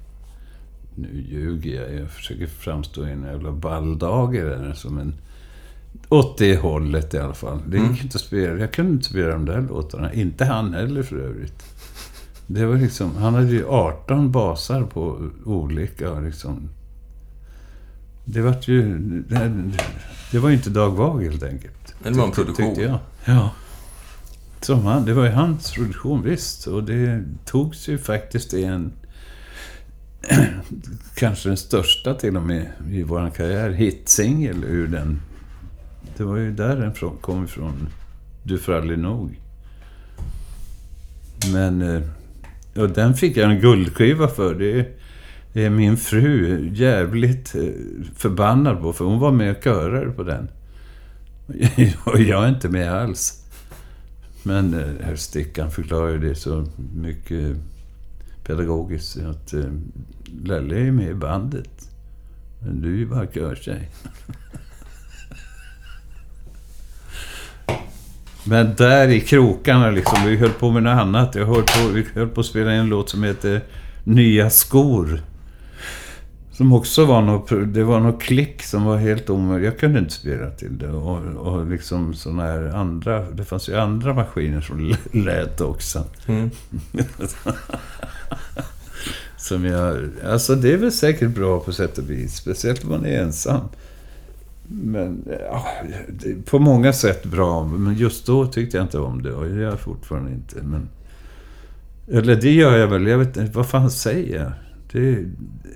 Nu 0.94 1.08
ljuger 1.28 1.82
jag, 1.82 1.94
jag 2.02 2.10
försöker 2.10 2.46
framstå 2.46 3.06
i 3.06 3.10
en 3.10 3.22
jävla 3.22 3.52
balldager 3.52 4.72
som 4.74 4.98
en... 4.98 5.14
Åt 6.08 6.38
det 6.38 6.56
hållet 6.56 7.14
i 7.14 7.18
alla 7.18 7.34
fall. 7.34 7.58
Det 7.66 7.76
gick 7.76 7.86
Mm. 7.86 7.98
inte 8.02 8.16
att 8.16 8.20
spela. 8.20 8.60
Jag 8.60 8.72
kunde 8.72 8.92
inte 8.92 9.04
spela 9.08 9.32
de 9.32 9.44
där 9.44 9.60
låtarna. 9.60 10.12
Inte 10.12 10.44
han 10.44 10.74
heller 10.74 11.02
för 11.02 11.16
övrigt. 11.16 11.64
Det 12.46 12.66
var 12.66 12.76
liksom... 12.76 13.16
Han 13.16 13.34
hade 13.34 13.50
ju 13.52 13.66
18 13.66 14.32
basar 14.32 14.82
på 14.82 15.30
olika 15.44 16.20
liksom... 16.20 16.68
Det 18.30 18.40
var 18.40 18.56
ju... 18.62 18.98
Det, 20.30 20.38
var 20.38 20.48
ju 20.48 20.54
inte 20.54 20.70
Dag 20.70 20.90
Vag 20.90 21.22
helt 21.22 21.42
enkelt. 21.42 21.94
Men 22.02 22.12
det 22.12 22.18
var 22.18 22.26
en 22.26 22.32
produktion. 22.32 22.66
Tyckte 22.66 22.82
jag. 22.82 22.98
Ja. 23.24 23.50
Som 24.60 24.86
han, 24.86 25.04
det 25.04 25.12
var 25.14 25.24
ju 25.24 25.30
hans 25.30 25.72
produktion, 25.72 26.22
visst. 26.22 26.66
Och 26.66 26.84
det 26.84 27.24
togs 27.44 27.88
ju 27.88 27.98
faktiskt 27.98 28.54
i 28.54 28.64
en... 28.64 28.92
kanske 31.14 31.48
den 31.48 31.56
största 31.56 32.14
till 32.14 32.36
och 32.36 32.42
med 32.42 32.66
i 32.90 33.02
vår 33.02 33.30
karriär. 33.30 33.70
Hitsingel 33.70 34.64
ur 34.64 34.86
den. 34.86 35.20
Det 36.16 36.24
var 36.24 36.36
ju 36.36 36.52
där 36.52 36.76
den 36.76 37.18
kom 37.20 37.44
ifrån. 37.44 37.88
Du 38.42 38.58
får 38.58 38.72
aldrig 38.72 38.98
nog. 38.98 39.40
Men... 41.52 41.82
eh, 41.82 42.02
Och 42.82 42.90
den 42.90 43.14
fick 43.14 43.36
jag 43.36 43.50
en 43.50 43.60
guldskiva 43.60 44.28
för. 44.28 44.54
Det 44.54 44.97
är 45.64 45.70
min 45.70 45.96
fru 45.96 46.70
jävligt 46.74 47.54
eh, 47.54 47.62
förbannad 48.16 48.80
på. 48.80 48.92
För 48.92 49.04
hon 49.04 49.18
var 49.18 49.32
med 49.32 49.56
och 49.56 49.62
körade 49.64 50.10
på 50.10 50.22
den. 50.22 50.48
Och 52.04 52.20
jag 52.20 52.44
är 52.44 52.48
inte 52.48 52.68
med 52.68 52.92
alls. 52.92 53.44
Men 54.42 54.74
eh, 54.74 54.86
herr 55.04 55.16
Stickan 55.16 55.70
förklarar 55.70 56.10
ju 56.10 56.18
det 56.18 56.34
så 56.34 56.66
mycket 56.94 57.56
pedagogiskt. 58.44 59.18
Att 59.18 59.54
eh, 59.54 59.64
Lelle 60.44 60.74
är 60.74 60.84
ju 60.84 60.92
med 60.92 61.10
i 61.10 61.14
bandet. 61.14 61.90
Men 62.60 62.82
du 62.82 62.94
är 62.94 62.98
ju 62.98 63.06
bara 63.06 63.26
körtjej. 63.26 63.90
Men 68.44 68.74
där 68.74 69.08
i 69.08 69.20
krokarna 69.20 69.90
liksom, 69.90 70.18
vi 70.26 70.36
höll 70.36 70.50
på 70.50 70.70
med 70.70 70.82
något 70.82 71.00
annat. 71.00 71.34
Jag 71.34 71.46
höll 71.46 71.62
på, 71.62 71.88
vi 71.92 72.06
höll 72.14 72.28
på 72.28 72.40
att 72.40 72.46
spela 72.46 72.72
en 72.72 72.88
låt 72.88 73.10
som 73.10 73.24
heter 73.24 73.60
Nya 74.04 74.50
skor. 74.50 75.22
Som 76.58 76.72
också 76.72 77.04
var 77.04 77.22
något, 77.22 77.74
det 77.74 77.84
var 77.84 78.00
något 78.00 78.22
klick 78.22 78.62
som 78.62 78.84
var 78.84 78.96
helt 78.96 79.30
omöjligt. 79.30 79.64
Jag 79.66 79.78
kunde 79.78 79.98
inte 79.98 80.12
spela 80.12 80.50
till 80.50 80.78
det. 80.78 80.88
Och, 80.88 81.18
och 81.36 81.66
liksom 81.66 82.14
sådana 82.14 82.42
här 82.42 82.76
andra, 82.76 83.30
det 83.30 83.44
fanns 83.44 83.68
ju 83.68 83.76
andra 83.76 84.14
maskiner 84.14 84.60
som 84.60 84.94
lät 85.12 85.60
också. 85.60 86.04
Mm. 86.26 86.50
Som 89.36 89.64
jag, 89.64 90.08
alltså 90.24 90.54
det 90.54 90.72
är 90.72 90.76
väl 90.76 90.92
säkert 90.92 91.30
bra 91.30 91.60
på 91.60 91.72
sätt 91.72 91.98
och 91.98 92.10
vis. 92.10 92.36
Speciellt 92.36 92.84
om 92.84 92.90
man 92.90 93.06
är 93.06 93.22
ensam. 93.22 93.60
Men 94.68 95.24
ja, 95.50 95.66
det 96.08 96.30
är 96.30 96.42
på 96.42 96.58
många 96.58 96.92
sätt 96.92 97.24
bra. 97.24 97.64
Men 97.64 97.94
just 97.94 98.26
då 98.26 98.46
tyckte 98.46 98.76
jag 98.76 98.84
inte 98.84 98.98
om 98.98 99.22
det. 99.22 99.32
Och 99.32 99.44
det 99.44 99.54
gör 99.54 99.70
jag 99.70 99.80
fortfarande 99.80 100.30
inte. 100.30 100.56
Men, 100.62 100.88
eller 102.12 102.36
det 102.36 102.52
gör 102.52 102.76
jag 102.76 102.86
väl. 102.86 103.06
Jag 103.06 103.18
vet 103.18 103.36
inte. 103.36 103.52
Vad 103.52 103.68
fan 103.68 103.90
säger 103.90 104.38
jag? 104.38 104.52
Det 104.92 105.24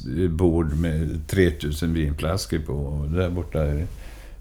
det 0.05 0.23
är 0.23 0.27
bord 0.27 0.73
med 0.77 1.27
3000 1.27 1.93
vinflaskor 1.93 2.59
på. 2.59 2.73
Och 2.73 3.09
där 3.09 3.29
borta 3.29 3.63
är 3.63 3.75
det 3.75 3.87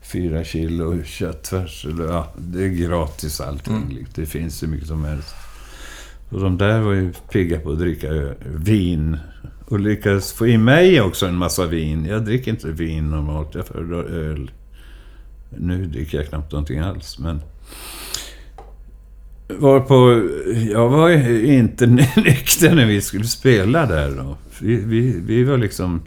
fyra 0.02 0.44
kilo 0.44 1.02
köttfärs. 1.04 1.84
Eller, 1.84 2.04
ja, 2.04 2.32
det 2.38 2.64
är 2.64 2.68
gratis 2.68 3.40
allting. 3.40 3.76
Mm. 3.76 3.88
liksom. 3.88 4.12
Det 4.14 4.26
finns 4.26 4.62
hur 4.62 4.68
mycket 4.68 4.88
som 4.88 5.04
helst. 5.04 5.34
Och 6.30 6.40
de 6.40 6.58
där 6.58 6.80
var 6.80 6.92
ju 6.92 7.12
pigga 7.32 7.60
på 7.60 7.70
att 7.70 7.78
dricka 7.78 8.06
ö- 8.06 8.34
vin. 8.56 9.18
Och 9.66 9.80
lyckades 9.80 10.32
få 10.32 10.46
i 10.46 10.58
mig 10.58 11.00
också 11.00 11.26
en 11.26 11.36
massa 11.36 11.66
vin. 11.66 12.04
Jag 12.04 12.24
dricker 12.24 12.50
inte 12.50 12.70
vin 12.70 13.10
normalt, 13.10 13.54
jag 13.54 13.66
föredrar 13.66 14.04
öl. 14.04 14.50
Nu 15.50 15.86
dricker 15.86 16.18
jag 16.18 16.28
knappt 16.28 16.52
någonting 16.52 16.78
alls, 16.78 17.18
men... 17.18 17.42
Var 19.58 19.80
på, 19.80 20.28
jag 20.70 20.88
var 20.88 21.10
inte 21.44 21.86
nykter 22.16 22.74
när 22.74 22.86
vi 22.86 23.00
skulle 23.00 23.24
spela 23.24 23.86
där 23.86 24.10
då. 24.10 24.36
Vi, 24.60 24.76
vi, 24.76 25.20
vi 25.20 25.44
var 25.44 25.58
liksom 25.58 26.02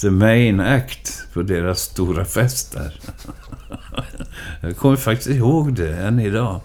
the 0.00 0.10
main 0.10 0.60
act 0.60 1.26
på 1.32 1.42
deras 1.42 1.80
stora 1.80 2.24
fest 2.24 2.72
där. 2.72 3.00
Jag 4.60 4.76
kommer 4.76 4.96
faktiskt 4.96 5.30
ihåg 5.30 5.74
det 5.74 5.96
än 5.96 6.20
idag. 6.20 6.60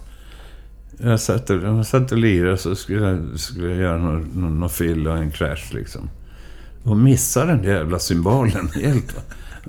Jag 0.98 1.20
satt 1.20 1.50
och, 1.50 1.56
jag 1.56 1.86
satt 1.86 2.12
och 2.12 2.18
lirade 2.18 2.58
så 2.58 2.76
skulle 2.76 3.08
jag, 3.08 3.40
skulle 3.40 3.68
jag 3.68 3.78
göra 3.78 3.98
någon, 3.98 4.30
någon, 4.34 4.60
någon 4.60 4.70
fill 4.70 5.08
och 5.08 5.18
en 5.18 5.32
crash 5.32 5.74
liksom. 5.74 6.10
Och 6.84 6.98
missade 6.98 7.52
den 7.52 7.62
där 7.62 7.74
jävla 7.74 8.00
cymbalen 8.00 8.70
helt. 8.84 9.16
Va? 9.16 9.22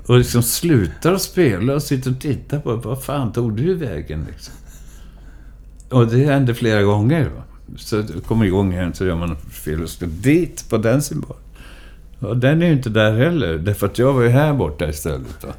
Och 0.05 0.17
liksom 0.17 0.43
slutar 0.43 1.13
att 1.13 1.21
spela 1.21 1.73
och 1.73 1.83
sitter 1.83 2.11
och 2.11 2.19
tittar 2.19 2.59
på 2.59 2.75
vad 2.75 3.03
fan 3.03 3.33
tog 3.33 3.55
du 3.57 3.73
vägen 3.73 4.27
liksom. 4.31 4.53
Och 5.89 6.07
det 6.07 6.25
hände 6.25 6.55
flera 6.55 6.83
gånger. 6.83 7.29
Va? 7.29 7.43
Så 7.77 8.03
kommer 8.27 8.45
igång 8.45 8.73
igen 8.73 8.93
så 8.93 9.05
gör 9.05 9.15
man 9.15 9.35
fel 9.35 9.83
och 9.83 9.89
ska 9.89 10.05
dit 10.05 10.69
på 10.69 10.77
den 10.77 11.01
symbolen. 11.01 11.43
Och 12.19 12.37
den 12.37 12.61
är 12.61 12.67
ju 12.67 12.73
inte 12.73 12.89
där 12.89 13.17
heller, 13.17 13.57
därför 13.57 13.87
att 13.87 13.99
jag 13.99 14.13
var 14.13 14.21
ju 14.21 14.29
här 14.29 14.53
borta 14.53 14.89
istället. 14.89 15.43
Va? 15.43 15.53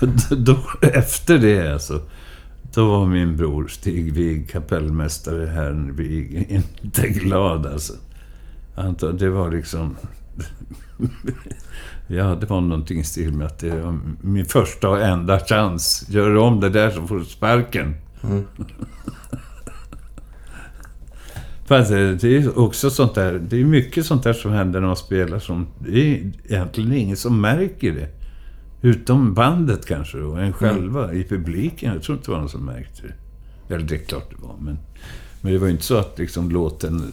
Då, 0.30 0.58
efter 0.80 1.38
det 1.38 1.72
alltså, 1.72 2.00
då 2.74 2.90
var 2.90 3.06
min 3.06 3.36
bror 3.36 3.68
Stig 3.68 4.12
Wig, 4.12 4.50
kapellmästare 4.50 5.46
här 5.46 5.92
Wig, 5.92 6.46
inte 6.48 7.08
glad 7.08 7.66
alltså. 7.66 7.92
Det 9.18 9.28
var 9.28 9.50
liksom... 9.50 9.96
Ja, 12.06 12.34
det 12.40 12.46
var 12.46 12.60
någonting 12.60 12.98
i 12.98 13.04
stil 13.04 13.32
med 13.32 13.46
att 13.46 13.58
det 13.58 13.80
var 13.80 13.98
min 14.20 14.44
första 14.44 14.88
och 14.88 15.00
enda 15.00 15.40
chans. 15.40 16.06
Gör 16.08 16.36
om 16.36 16.60
det 16.60 16.68
där 16.68 16.90
så 16.90 17.06
får 17.06 17.18
du 17.18 17.24
sparken. 17.24 17.94
Mm. 18.22 18.44
Fast 21.66 21.90
det 21.90 22.24
är 22.24 22.58
också 22.58 22.90
sånt 22.90 23.14
där, 23.14 23.38
det 23.48 23.60
är 23.60 23.64
mycket 23.64 24.06
sånt 24.06 24.22
där 24.22 24.32
som 24.32 24.52
händer 24.52 24.80
när 24.80 24.86
man 24.86 24.96
spelar 24.96 25.38
som, 25.38 25.66
det 25.78 25.90
är 25.90 26.32
egentligen 26.44 26.92
ingen 26.92 27.16
som 27.16 27.40
märker 27.40 27.92
det. 27.92 28.08
Utom 28.82 29.34
bandet 29.34 29.86
kanske 29.86 30.18
och 30.18 30.40
en 30.42 30.52
själva 30.52 31.12
i 31.12 31.24
publiken. 31.24 31.92
Jag 31.94 32.02
tror 32.02 32.16
inte 32.18 32.30
det 32.30 32.32
var 32.32 32.40
någon 32.40 32.48
som 32.48 32.64
märkte 32.66 33.02
det. 33.02 33.14
Eller 33.74 33.86
det 33.86 33.94
är 33.94 33.98
klart 33.98 34.30
det 34.30 34.46
var, 34.46 34.56
men... 34.60 34.78
Men 35.40 35.52
det 35.52 35.58
var 35.58 35.66
ju 35.66 35.72
inte 35.72 35.84
så 35.84 35.96
att 35.96 36.18
liksom 36.18 36.50
låten 36.50 37.12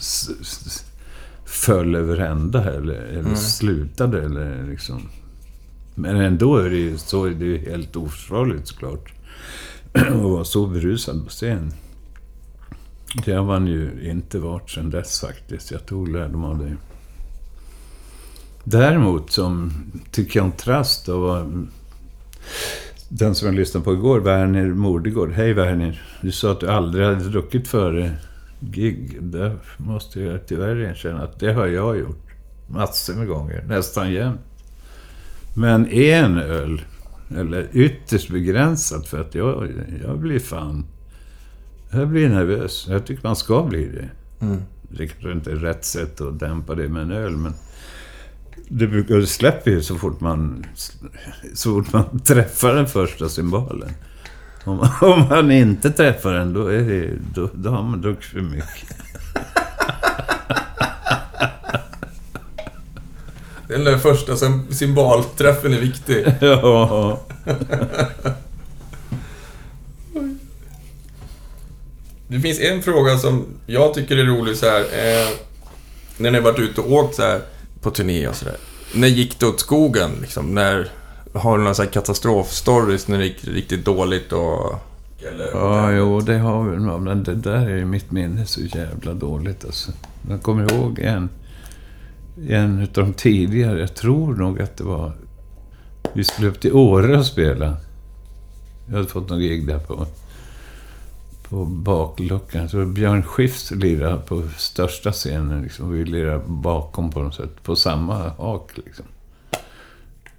föll 1.51 1.95
över 1.95 2.17
ända 2.17 2.73
eller, 2.73 2.93
eller 2.93 3.29
Nej. 3.29 3.37
slutade 3.37 4.23
eller 4.23 4.63
liksom... 4.63 5.09
Men 5.95 6.15
ändå 6.15 6.57
är 6.57 6.69
det 6.69 6.77
ju 6.77 6.97
så, 6.97 7.25
det 7.25 7.55
är 7.55 7.57
helt 7.57 7.95
oförsvarligt 7.95 8.67
såklart. 8.67 9.13
Att 9.93 10.13
vara 10.13 10.43
så 10.43 10.65
berusad 10.65 11.23
på 11.23 11.29
scen. 11.29 11.73
Det 13.25 13.33
har 13.33 13.45
man 13.45 13.67
ju 13.67 14.09
inte 14.11 14.39
varit 14.39 14.69
sedan 14.69 14.89
dess 14.89 15.21
faktiskt. 15.21 15.71
Jag 15.71 15.85
tog 15.85 16.07
lärdom 16.07 16.43
av 16.43 16.57
det. 16.59 16.75
Däremot, 18.63 19.31
som 19.31 19.71
till 20.11 20.31
kontrast 20.31 21.05
då 21.05 21.19
var 21.19 21.65
den 23.09 23.35
som 23.35 23.47
jag 23.47 23.55
lyssnade 23.55 23.83
på 23.83 23.93
igår, 23.93 24.19
Werner 24.19 24.67
Mordegård. 24.67 25.31
Hej 25.31 25.53
Werner, 25.53 26.01
du 26.21 26.31
sa 26.31 26.51
att 26.51 26.59
du 26.59 26.67
aldrig 26.67 27.05
hade 27.05 27.29
druckit 27.29 27.67
före 27.67 28.11
gig. 28.61 29.17
Det 29.21 29.57
måste 29.77 30.21
jag 30.21 30.47
tyvärr 30.47 30.79
erkänna 30.79 31.23
att 31.23 31.39
det 31.39 31.53
har 31.53 31.67
jag 31.67 31.99
gjort. 31.99 32.25
Massor 32.67 33.15
med 33.15 33.27
gånger, 33.27 33.63
nästan 33.67 34.11
jämt. 34.11 34.41
Men 35.55 35.87
en 35.87 36.37
öl, 36.37 36.81
eller 37.37 37.67
ytterst 37.71 38.29
begränsat 38.29 39.07
för 39.07 39.21
att 39.21 39.35
jag, 39.35 39.71
jag 40.03 40.19
blir 40.19 40.39
fan 40.39 40.85
Jag 41.91 42.07
blir 42.07 42.29
nervös. 42.29 42.85
Jag 42.89 43.05
tycker 43.05 43.23
man 43.23 43.35
ska 43.35 43.63
bli 43.63 43.85
det. 43.85 44.09
Mm. 44.45 44.61
Det 44.81 45.07
kanske 45.07 45.31
inte 45.31 45.51
är 45.51 45.55
rätt 45.55 45.85
sätt 45.85 46.21
att 46.21 46.39
dämpa 46.39 46.75
det 46.75 46.87
med 46.87 47.01
en 47.01 47.11
öl, 47.11 47.37
men... 47.37 47.53
Det, 48.69 48.87
brukar, 48.87 49.15
det 49.15 49.27
släpper 49.27 49.71
ju 49.71 49.81
så 49.81 49.95
fort 49.95 50.21
man... 50.21 50.65
Så 51.53 51.69
fort 51.73 51.93
man 51.93 52.19
träffar 52.25 52.75
den 52.75 52.87
första 52.87 53.29
cymbalen. 53.29 53.89
Om, 54.63 54.79
om 55.01 55.27
man 55.29 55.51
inte 55.51 55.91
träffar 55.91 56.33
den, 56.33 56.53
då, 56.53 56.67
är 56.67 56.81
det, 56.81 57.09
då, 57.33 57.49
då 57.53 57.69
har 57.69 57.83
man 57.83 58.01
druckit 58.01 58.25
för 58.31 58.41
mycket. 58.41 58.95
Den 63.67 63.83
där 63.83 63.97
första 63.97 64.35
sym- 64.35 64.71
symbolträffen 64.71 65.73
är 65.73 65.79
viktig. 65.79 66.25
Ja. 66.41 67.21
Det 72.27 72.39
finns 72.39 72.59
en 72.59 72.81
fråga 72.81 73.17
som 73.17 73.45
jag 73.65 73.93
tycker 73.93 74.17
är 74.17 74.23
rolig 74.23 74.57
så 74.57 74.65
här. 74.65 74.79
Eh, 74.81 75.29
när 76.17 76.31
ni 76.31 76.37
har 76.37 76.43
varit 76.43 76.59
ute 76.59 76.81
och 76.81 76.91
åkt 76.91 77.15
så 77.15 77.21
här 77.21 77.41
på 77.81 77.91
turné 77.91 78.27
och 78.27 78.35
sådär. 78.35 78.55
När 78.93 79.07
gick 79.07 79.39
det 79.39 79.45
åt 79.45 79.59
skogen 79.59 80.11
liksom? 80.21 80.55
När... 80.55 80.89
Har 81.33 81.57
du 81.57 81.63
några 81.63 81.73
så 81.73 81.83
här 81.83 81.89
katastrofstories 81.89 83.07
när 83.07 83.17
det 83.17 83.25
gick 83.25 83.47
riktigt 83.47 83.85
dåligt 83.85 84.31
och... 84.31 84.75
Eller, 85.31 85.51
Ja, 85.53 85.91
jo, 85.91 86.19
det 86.19 86.37
har 86.37 86.63
vi 86.63 86.77
nog. 86.77 87.01
Men 87.01 87.23
det 87.23 87.35
där 87.35 87.69
är 87.69 87.77
ju 87.77 87.85
mitt 87.85 88.11
minne 88.11 88.45
så 88.45 88.61
jävla 88.61 89.13
dåligt 89.13 89.65
alltså. 89.65 89.91
Jag 90.29 90.41
kommer 90.41 90.73
ihåg 90.73 90.99
en, 90.99 91.29
en 92.49 92.79
utav 92.79 93.03
de 93.03 93.13
tidigare. 93.13 93.79
Jag 93.79 93.95
tror 93.95 94.35
nog 94.35 94.61
att 94.61 94.77
det 94.77 94.83
var... 94.83 95.13
Vi 96.13 96.23
skulle 96.23 96.47
upp 96.47 96.59
till 96.59 96.73
Åre 96.73 97.17
och 97.17 97.25
spela. 97.25 97.77
Jag 98.87 98.95
hade 98.95 99.07
fått 99.07 99.29
någon 99.29 99.39
gig 99.39 99.67
där 99.67 99.79
på, 99.79 100.07
på 101.49 101.65
bakluckan. 101.65 102.69
Så 102.69 102.85
Björn 102.85 103.23
Skifs 103.23 103.71
lirade 103.71 104.17
på 104.17 104.43
största 104.57 105.11
scenen. 105.11 105.61
Liksom. 105.61 105.91
Vi 105.91 106.05
lirade 106.05 106.43
bakom 106.47 107.11
på 107.11 107.21
något 107.21 107.35
sätt. 107.35 107.63
På 107.63 107.75
samma 107.75 108.29
hak 108.29 108.71
liksom. 108.75 109.05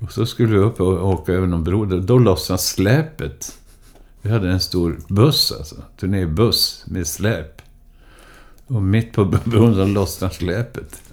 Och 0.02 0.12
så 0.12 0.26
skulle 0.26 0.52
vi 0.52 0.58
upp 0.58 0.80
och 0.80 1.08
åka 1.08 1.32
över 1.32 1.46
någon 1.46 1.64
bro. 1.64 1.84
Då 1.84 2.18
lossnade 2.18 2.62
släpet. 2.62 3.58
Vi 4.22 4.30
hade 4.30 4.50
en 4.50 4.60
stor 4.60 4.98
buss 5.08 5.52
alltså. 5.52 5.76
Turnébuss 5.96 6.84
med 6.86 7.06
släp. 7.06 7.62
Och 8.66 8.82
mitt 8.82 9.12
på 9.12 9.24
bron 9.44 9.74
så 9.74 9.84
lossnade 9.84 10.34
släpet. 10.34 11.02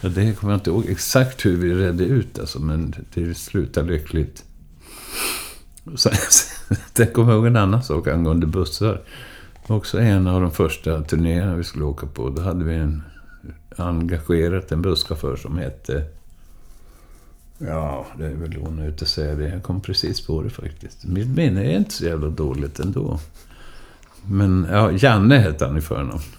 ja, 0.00 0.08
det 0.08 0.38
kommer 0.38 0.52
jag 0.52 0.58
inte 0.58 0.70
ihåg 0.70 0.86
exakt 0.88 1.46
hur 1.46 1.56
vi 1.56 1.74
redde 1.74 2.04
ut 2.04 2.38
alltså, 2.38 2.60
men 2.60 2.94
det 3.14 3.34
slutade 3.34 3.92
lyckligt. 3.92 4.44
Sen, 5.96 6.12
sen 6.94 7.06
kommer 7.06 7.32
jag 7.32 7.38
ihåg 7.38 7.46
en 7.46 7.56
annan 7.56 7.82
sak 7.82 8.08
angående 8.08 8.46
bussar. 8.46 9.02
Också 9.66 10.00
en 10.00 10.26
av 10.26 10.40
de 10.40 10.50
första 10.50 11.02
turnéerna 11.02 11.56
vi 11.56 11.64
skulle 11.64 11.84
åka 11.84 12.06
på. 12.06 12.30
Då 12.30 12.42
hade 12.42 12.64
vi 12.64 12.74
en 12.74 13.02
engagerat 13.80 14.72
en 14.72 14.82
busschaufför 14.82 15.36
som 15.36 15.58
hette... 15.58 16.04
Ja, 17.58 18.06
det 18.18 18.26
är 18.26 18.34
väl 18.34 18.58
onödigt 18.58 19.02
att 19.02 19.08
säga 19.08 19.34
det. 19.34 19.48
Jag 19.48 19.62
kom 19.62 19.80
precis 19.80 20.26
på 20.26 20.42
det 20.42 20.50
faktiskt. 20.50 21.04
Mitt 21.04 21.28
minne 21.28 21.64
är 21.64 21.76
inte 21.76 21.92
så 21.92 22.04
jävla 22.04 22.28
dåligt 22.28 22.80
ändå. 22.80 23.18
Men, 24.28 24.66
ja, 24.70 24.92
Janne 24.92 25.38
hette 25.38 25.66
han 25.66 25.78
i 25.78 25.80
förnamn. 25.80 26.20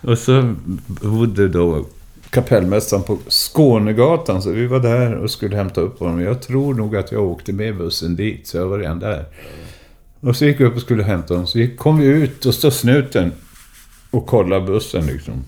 Och 0.00 0.18
så 0.18 0.54
bodde 0.86 1.48
då 1.48 1.86
kapellmästaren 2.30 3.02
på 3.02 3.18
Skånegatan, 3.28 4.42
så 4.42 4.50
vi 4.50 4.66
var 4.66 4.80
där 4.80 5.14
och 5.14 5.30
skulle 5.30 5.56
hämta 5.56 5.80
upp 5.80 5.98
honom. 5.98 6.20
Jag 6.20 6.42
tror 6.42 6.74
nog 6.74 6.96
att 6.96 7.12
jag 7.12 7.24
åkte 7.24 7.52
med 7.52 7.76
bussen 7.76 8.16
dit, 8.16 8.46
så 8.46 8.56
jag 8.56 8.66
var 8.66 8.78
redan 8.78 8.98
där. 8.98 9.24
Och 10.20 10.36
så 10.36 10.44
gick 10.44 10.60
vi 10.60 10.64
upp 10.64 10.74
och 10.74 10.80
skulle 10.80 11.02
hämta 11.02 11.34
honom. 11.34 11.46
Så 11.46 11.66
kom 11.76 11.98
vi 11.98 12.06
ut 12.06 12.46
och 12.46 12.54
stod 12.54 12.72
snuten 12.72 13.32
och 14.10 14.26
kolla 14.26 14.60
bussen 14.60 15.06
liksom. 15.06 15.44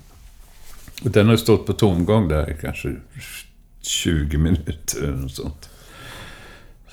Och 1.05 1.10
den 1.10 1.28
har 1.28 1.36
stått 1.36 1.66
på 1.66 1.72
tomgång 1.72 2.28
där 2.28 2.51
i 2.51 2.56
kanske 2.60 2.97
20 3.80 4.39
minuter 4.39 5.02
eller 5.02 5.16
något 5.16 5.34
sånt. 5.34 5.70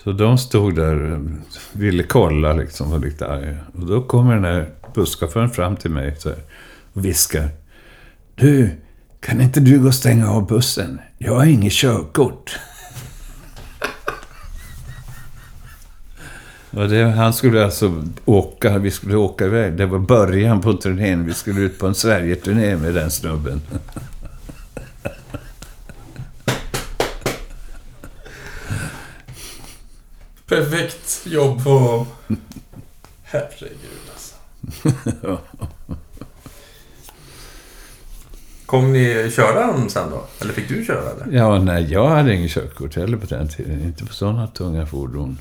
Så 0.04 0.12
de 0.12 0.38
stod 0.38 0.76
där 0.76 1.02
och 1.02 1.22
ville 1.74 2.04
kolla 2.04 2.54
liksom, 2.54 2.92
var 2.92 3.00
lite 3.00 3.28
arga. 3.28 3.58
Och 3.74 3.86
då 3.86 4.02
kommer 4.02 4.36
den 4.36 4.44
här 4.44 4.70
busschauffören 4.96 5.50
fram 5.50 5.76
till 5.76 5.92
mig 5.92 6.16
så 6.20 6.30
här, 6.30 6.40
och 6.94 7.06
viskar. 7.06 7.50
Du, 8.36 8.70
kan 9.20 9.42
inte 9.42 9.60
du 9.60 9.80
gå 9.80 9.88
och 9.88 9.94
stänga 9.94 10.30
av 10.30 10.48
bussen? 10.48 11.00
Jag 11.18 11.36
har 11.36 11.46
inget 11.46 11.74
körkort. 11.74 12.60
Det, 16.72 17.04
han 17.04 17.34
skulle 17.34 17.66
alltså 17.66 18.04
åka, 18.26 18.78
vi 18.78 18.92
skulle 18.92 19.16
åka 19.16 19.46
iväg. 19.46 19.74
Det 19.74 19.86
var 19.86 20.00
början 20.00 20.62
på 20.62 20.74
turnén. 20.74 21.26
Vi 21.26 21.34
skulle 21.34 21.62
ut 21.62 21.80
på 21.80 21.88
en 21.88 21.96
Sverige-turné 21.96 22.78
med 22.78 22.94
den 22.94 23.12
snubben. 23.12 23.62
Perfekt 30.48 31.22
jobb 31.26 31.64
på... 31.64 32.06
Herregud 33.24 33.80
alltså. 34.12 34.36
Kom 38.66 38.94
ni 38.94 39.32
köra 39.36 39.68
den 39.68 39.90
sen 39.90 40.10
då? 40.10 40.26
Eller 40.42 40.54
fick 40.54 40.70
du 40.70 40.86
köra 40.86 41.12
eller? 41.12 41.38
Ja, 41.38 41.60
nej, 41.60 41.92
jag 41.92 42.10
hade 42.10 42.36
ingen 42.36 42.50
körkort 42.50 42.96
heller 42.96 43.18
på 43.18 43.26
den 43.26 43.48
tiden. 43.48 43.82
Inte 43.84 44.06
på 44.06 44.14
sådana 44.14 44.48
tunga 44.48 44.86
fordon. 44.86 45.38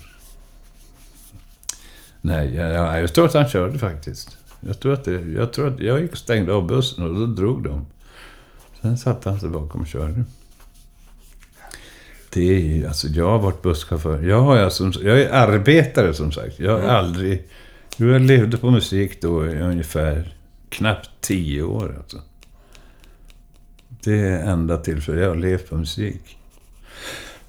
Nej, 2.20 2.54
jag, 2.54 3.02
jag, 3.02 3.14
tror 3.14 3.26
att 3.26 3.34
han 3.34 3.48
körde 3.48 3.78
faktiskt. 3.78 4.36
Jag 4.60 4.80
tror 4.80 4.92
att, 4.92 5.04
det, 5.04 5.20
jag, 5.20 5.52
tror 5.52 5.68
att 5.68 5.80
jag 5.80 6.00
gick 6.00 6.12
och 6.12 6.18
stängde 6.18 6.52
av 6.52 6.66
bussen 6.66 7.04
och 7.04 7.14
då 7.14 7.26
drog 7.26 7.64
de. 7.64 7.86
Sen 8.82 8.98
satte 8.98 9.30
han 9.30 9.40
sig 9.40 9.48
bakom 9.48 9.80
och 9.80 9.86
körde. 9.86 10.24
Det 12.30 12.40
är 12.40 12.58
ju, 12.58 12.86
alltså 12.86 13.08
jag 13.08 13.30
har 13.30 13.38
varit 13.38 13.62
busschaufför. 13.62 14.22
Jag, 14.22 14.40
har, 14.40 14.56
alltså, 14.56 14.92
jag 15.02 15.20
är 15.20 15.30
arbetare 15.30 16.14
som 16.14 16.32
sagt. 16.32 16.58
Jag 16.58 16.72
har 16.72 16.78
Mm. 16.78 16.90
aldrig... 16.90 17.48
Jag 17.96 18.20
levde 18.20 18.56
på 18.56 18.70
musik 18.70 19.22
då 19.22 19.46
i 19.46 19.60
ungefär 19.60 20.36
knappt 20.68 21.10
tio 21.20 21.62
år 21.62 21.94
alltså. 21.98 22.20
Det 23.88 24.20
är 24.20 24.38
enda 24.50 24.76
tillfället 24.76 25.22
jag 25.22 25.28
har 25.28 25.36
levt 25.36 25.68
på 25.70 25.76
musik. 25.76 26.38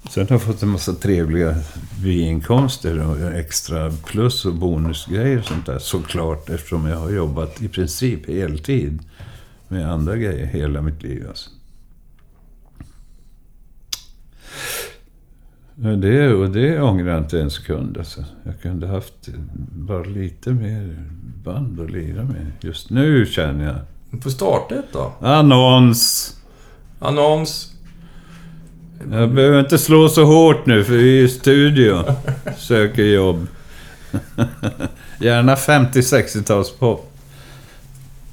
Sen 0.08 0.26
har 0.28 0.34
jag 0.34 0.42
fått 0.42 0.62
en 0.62 0.68
massa 0.68 0.92
trevliga 0.92 1.54
biinkomster 2.02 3.06
och 3.06 3.32
extra 3.34 3.90
plus 3.90 4.44
och 4.44 4.54
bonusgrejer 4.54 5.38
och 5.38 5.44
sånt 5.44 5.66
där. 5.66 5.78
Såklart, 5.78 6.48
eftersom 6.48 6.86
jag 6.86 6.96
har 6.96 7.10
jobbat 7.10 7.62
i 7.62 7.68
princip 7.68 8.28
heltid 8.28 8.98
med 9.68 9.92
andra 9.92 10.16
grejer 10.16 10.46
hela 10.46 10.82
mitt 10.82 11.02
liv. 11.02 11.26
Alltså. 11.28 11.50
Ja, 15.74 15.88
Det, 15.90 16.32
och 16.32 16.50
det 16.50 16.80
ångrar 16.80 17.08
jag 17.08 17.18
inte 17.18 17.40
en 17.40 17.50
sekund. 17.50 17.98
Alltså. 17.98 18.24
Jag 18.44 18.60
kunde 18.60 18.86
haft 18.86 19.28
bara 19.72 20.04
lite 20.04 20.50
mer 20.50 20.96
band 21.44 21.80
att 21.80 21.90
lira 21.90 22.24
med. 22.24 22.52
Just 22.60 22.90
nu 22.90 23.26
känner 23.26 23.64
jag. 23.64 24.20
På 24.20 24.30
startet 24.30 24.84
då? 24.92 25.12
Annons! 25.20 26.36
Annons. 26.98 27.74
Jag 29.08 29.34
behöver 29.34 29.60
inte 29.60 29.78
slå 29.78 30.08
så 30.08 30.24
hårt 30.24 30.66
nu 30.66 30.84
för 30.84 30.92
vi 30.92 31.20
är 31.20 31.24
i 31.24 31.28
studio. 31.28 32.04
Söker 32.58 33.02
jobb. 33.02 33.46
Gärna 35.20 35.54
50-60-talspop. 35.54 37.00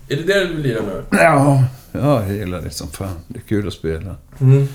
Är 0.07 0.15
det 0.15 0.23
det 0.23 0.39
du 0.39 0.48
vill 0.48 0.61
lira 0.61 0.81
nu? 0.81 1.03
Ja, 1.11 1.64
jag 1.91 2.34
gillar 2.34 2.61
det 2.61 2.69
som 2.69 2.88
fan. 2.88 3.19
Det 3.27 3.39
är 3.39 3.44
kul 3.44 3.68
att 3.68 3.73
spela. 3.73 4.15
Mm. 4.39 4.68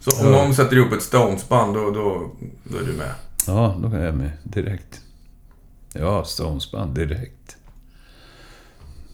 Så 0.00 0.26
om 0.26 0.32
någon 0.32 0.54
sätter 0.54 0.76
ihop 0.76 0.92
ett 0.92 1.02
Stones-band, 1.02 1.74
då, 1.74 1.90
då, 1.90 2.30
då 2.64 2.78
är 2.78 2.82
du 2.82 2.92
med? 2.92 3.14
Ja, 3.46 3.76
då 3.82 3.96
är 3.96 4.04
jag 4.04 4.14
med 4.14 4.30
direkt. 4.42 5.00
Ja, 5.92 6.24
Stonesband 6.24 6.94
direkt. 6.94 7.56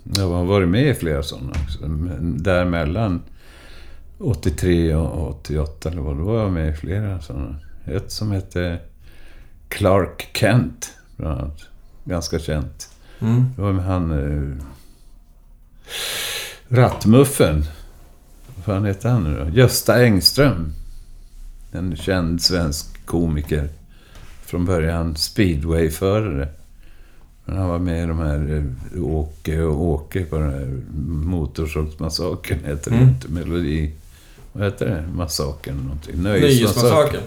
Jag 0.03 0.29
har 0.29 0.45
varit 0.45 0.69
med 0.69 0.89
i 0.89 0.95
flera 0.95 1.23
sådana 1.23 1.53
också. 1.65 1.89
Men 1.89 2.43
däremellan 2.43 3.23
83 4.19 4.95
och 4.95 5.29
88 5.31 5.89
eller 5.89 6.03
vad, 6.03 6.17
då 6.17 6.25
var 6.25 6.41
jag 6.43 6.53
med 6.53 6.69
i 6.69 6.73
flera 6.73 7.21
sådana. 7.21 7.57
Ett 7.85 8.11
som 8.11 8.31
hette 8.33 8.79
Clark 9.69 10.29
Kent, 10.35 10.91
bland 11.17 11.41
annat. 11.41 11.61
Ganska 12.05 12.39
känt. 12.39 12.91
Mm. 13.21 13.45
Det 13.57 13.63
var 13.63 13.73
med 13.73 13.85
han... 13.85 14.11
Eh, 14.11 14.65
Rattmuffen. 16.69 17.65
Vad 18.57 18.65
fan 18.65 18.85
heter 18.85 19.09
han 19.09 19.25
nu 19.25 19.39
då? 19.39 19.51
Gösta 19.61 20.05
Engström. 20.05 20.73
En 21.73 21.97
känd 21.97 22.43
svensk 22.43 23.07
komiker. 23.07 23.69
Från 24.45 24.65
början 24.65 25.17
speedwayförare. 25.17 26.49
Men 27.45 27.57
han 27.57 27.69
var 27.69 27.79
med 27.79 28.05
i 28.05 28.07
de 28.07 28.19
här 28.19 28.55
eh, 28.95 29.05
Åke 29.05 29.63
och 29.63 29.83
Åke 29.85 30.25
på 30.25 30.37
den 30.39 30.51
här 30.51 30.81
Motorsågsmassakern 31.27 32.59
heter 32.65 32.91
det 32.91 32.97
Mm. 32.97 33.09
inte. 33.09 33.29
Melodi... 33.29 33.93
Vad 34.57 34.65
heter 34.65 34.87
det? 34.87 35.05
Massakern 35.17 35.77
någonting. 35.77 36.23
Nöjesmassakern. 36.23 37.23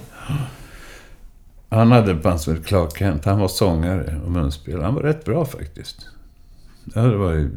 Han 1.70 1.92
hade 1.92 2.12
ett 2.12 2.24
band 2.24 2.42
som 2.42 2.54
hette 2.54 2.66
Clark 2.68 2.98
Kent. 2.98 3.26
Han 3.26 3.40
var 3.40 3.48
sångare 3.48 4.20
och 4.26 4.32
munspelare. 4.32 4.84
Han 4.84 4.96
var 4.96 5.02
rätt 5.02 5.26
bra 5.26 5.46
faktiskt. 5.46 6.06
Ja, 6.96 7.02
det 7.02 7.18
var 7.18 7.34
ju 7.34 7.50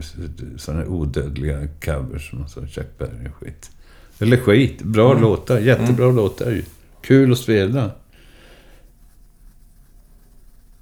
sådana 0.57 0.87
odödliga 0.87 1.69
covers 1.85 2.31
som 2.31 2.49
så 2.49 2.67
Chuck 2.67 2.99
Berry 2.99 3.29
och 3.29 3.35
skit. 3.35 3.71
Eller 4.19 4.37
skit. 4.37 4.83
Bra 4.83 5.11
Mm. 5.11 5.23
låtar. 5.23 5.59
Jättebra 5.59 6.11
låtar 6.11 6.51
ju. 6.51 6.65
Kul 7.03 7.33
att 7.33 7.39
spela. 7.39 7.91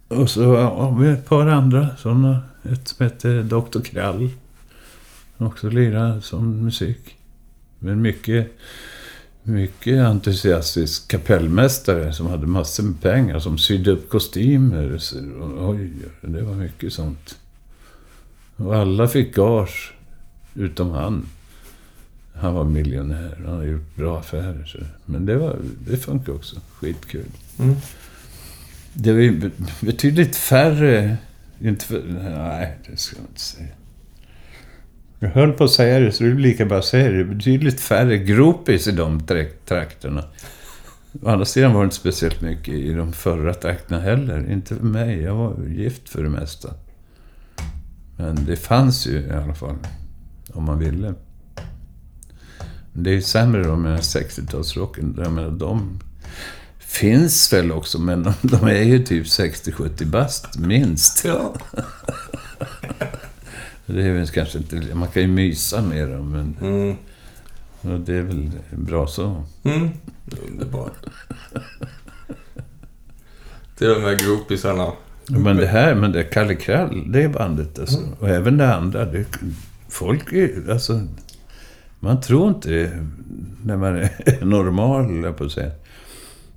Och 0.08 0.30
så 0.30 0.56
har 0.56 0.98
vi 1.00 1.08
ett 1.08 1.26
par 1.28 1.46
andra 1.46 1.88
sådana. 1.96 2.42
Ett 2.72 2.88
som 2.88 3.04
heter 3.06 3.42
Dr. 3.42 3.80
Krall. 3.80 4.30
Som 5.36 5.46
också 5.46 5.68
lirar 5.68 6.20
som 6.20 6.64
musik. 6.64 7.17
Men 7.78 8.02
mycket, 8.02 8.52
mycket 9.42 9.98
entusiastisk 9.98 11.08
kapellmästare 11.10 12.12
som 12.12 12.26
hade 12.26 12.46
massor 12.46 12.82
med 12.82 13.00
pengar. 13.00 13.38
Som 13.38 13.58
sydde 13.58 13.90
upp 13.90 14.08
kostymer. 14.10 14.98
Så- 14.98 15.16
Oj, 15.58 15.90
det 16.22 16.42
var 16.42 16.54
mycket 16.54 16.92
sånt. 16.92 17.38
Och 18.56 18.76
alla 18.76 19.08
fick 19.08 19.34
gage. 19.34 19.92
Utom 20.54 20.90
han. 20.90 21.26
Han 22.34 22.54
var 22.54 22.64
miljonär. 22.64 23.40
Han 23.46 23.54
hade 23.54 23.66
gjort 23.68 23.96
bra 23.96 24.18
affärer. 24.18 24.64
Så. 24.64 24.78
Men 25.04 25.26
det, 25.26 25.36
var, 25.36 25.56
det 25.90 25.96
funkar 25.96 26.32
också. 26.32 26.56
Skitkul. 26.72 27.24
Mm. 27.58 27.76
Det 28.92 29.12
var 29.12 29.20
ju 29.20 29.38
be- 29.38 29.50
betydligt 29.80 30.36
färre... 30.36 31.16
Inte 31.60 31.84
för, 31.84 32.02
nej, 32.38 32.78
det 32.90 32.96
ska 32.96 33.16
jag 33.16 33.24
inte 33.30 33.40
säga. 33.40 33.68
Jag 35.18 35.28
höll 35.28 35.52
på 35.52 35.64
att 35.64 35.70
säga 35.70 36.00
det, 36.00 36.12
så 36.12 36.24
det 36.24 36.30
är 36.30 36.34
lika 36.34 36.64
bra 36.64 36.78
att 36.78 36.84
säga 36.84 37.08
det. 37.10 37.14
Det 37.14 37.20
är 37.20 37.34
betydligt 37.34 37.80
färre 37.80 38.18
gropis 38.18 38.86
i 38.88 38.92
de 38.92 39.20
tra- 39.20 39.50
trakterna. 39.64 40.24
Å 41.22 41.28
andra 41.28 41.44
sidan 41.44 41.72
var 41.72 41.80
det 41.80 41.84
inte 41.84 41.96
speciellt 41.96 42.40
mycket 42.40 42.74
i 42.74 42.92
de 42.92 43.12
förra 43.12 43.54
trakterna 43.54 44.00
heller. 44.00 44.50
Inte 44.52 44.74
för 44.76 44.84
mig. 44.84 45.22
Jag 45.22 45.34
var 45.34 45.56
gift 45.68 46.08
för 46.08 46.22
det 46.22 46.28
mesta. 46.28 46.74
Men 48.16 48.44
det 48.44 48.56
fanns 48.56 49.06
ju 49.06 49.20
i 49.20 49.30
alla 49.30 49.54
fall. 49.54 49.76
Om 50.52 50.64
man 50.64 50.78
ville. 50.78 51.14
Men 52.92 53.02
det 53.02 53.10
är 53.10 53.14
ju 53.14 53.22
sämre 53.22 53.62
då 53.62 53.76
med 53.76 54.00
60-talsrocken. 54.00 55.22
Jag 55.22 55.32
menar, 55.32 55.50
de 55.50 56.00
finns 56.78 57.52
väl 57.52 57.72
också, 57.72 57.98
men 58.00 58.22
de, 58.22 58.32
de 58.42 58.66
är 58.66 58.82
ju 58.82 59.04
typ 59.04 59.24
60-70 59.26 60.04
bast, 60.04 60.58
minst. 60.58 61.24
Ja. 61.24 61.54
Det 63.90 64.02
är 64.02 64.12
väl 64.12 64.26
kanske 64.28 64.58
inte... 64.58 64.94
Man 64.94 65.08
kan 65.08 65.22
ju 65.22 65.28
mysa 65.28 65.82
med 65.82 66.08
dem, 66.08 66.30
men 66.30 66.56
Mm. 66.70 66.96
och 67.80 68.00
det 68.00 68.14
är 68.14 68.22
väl 68.22 68.50
bra 68.70 69.06
så. 69.06 69.44
Mm. 69.62 69.88
Underbart. 70.48 70.92
Det 73.78 73.84
är 73.84 73.94
de 73.94 74.00
här 74.02 74.16
groupisarna. 74.16 74.92
Men 75.26 75.56
det 75.56 75.66
här, 75.66 75.94
men 75.94 76.12
det 76.12 76.24
Kalle 76.24 76.54
Krall, 76.54 77.12
det 77.12 77.22
är 77.22 77.28
bandet 77.28 77.78
alltså. 77.78 77.98
Och 78.20 78.28
även 78.28 78.56
det 78.56 78.74
andra. 78.74 79.04
Det, 79.04 79.24
folk 79.88 80.32
är, 80.32 80.70
alltså... 80.70 81.00
Man 82.00 82.20
tror 82.20 82.48
inte 82.48 82.70
det 82.70 83.06
när 83.64 83.76
man 83.76 83.96
är 83.96 84.44
normal, 84.44 85.24
jag 85.24 85.36
på 85.36 85.44
att 85.44 85.52
säga. 85.52 85.70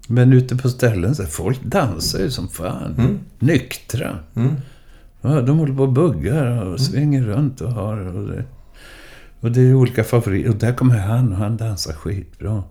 Men 0.07 0.33
ute 0.33 0.55
på 0.55 0.69
ställen 0.69 1.15
så 1.15 1.23
folk 1.25 1.63
dansar 1.63 2.19
ju 2.19 2.31
som 2.31 2.47
fan. 2.47 2.95
Mm. 2.97 3.19
Nyktra. 3.39 4.19
Mm. 4.35 4.55
Ja, 5.22 5.41
de 5.41 5.60
håller 5.60 5.76
på 5.76 5.84
och 5.84 5.91
buggar 5.91 6.65
och 6.65 6.80
svänger 6.80 7.23
runt 7.23 7.61
och 7.61 7.72
har... 7.72 7.98
Och 7.98 8.27
det, 8.27 8.45
och 9.39 9.52
det 9.52 9.61
är 9.61 9.73
olika 9.73 10.03
favoriter. 10.03 10.49
Och 10.49 10.56
där 10.56 10.73
kommer 10.73 10.98
han 10.98 11.31
och 11.31 11.38
han 11.38 11.57
dansar 11.57 11.93
skitbra. 11.93 12.64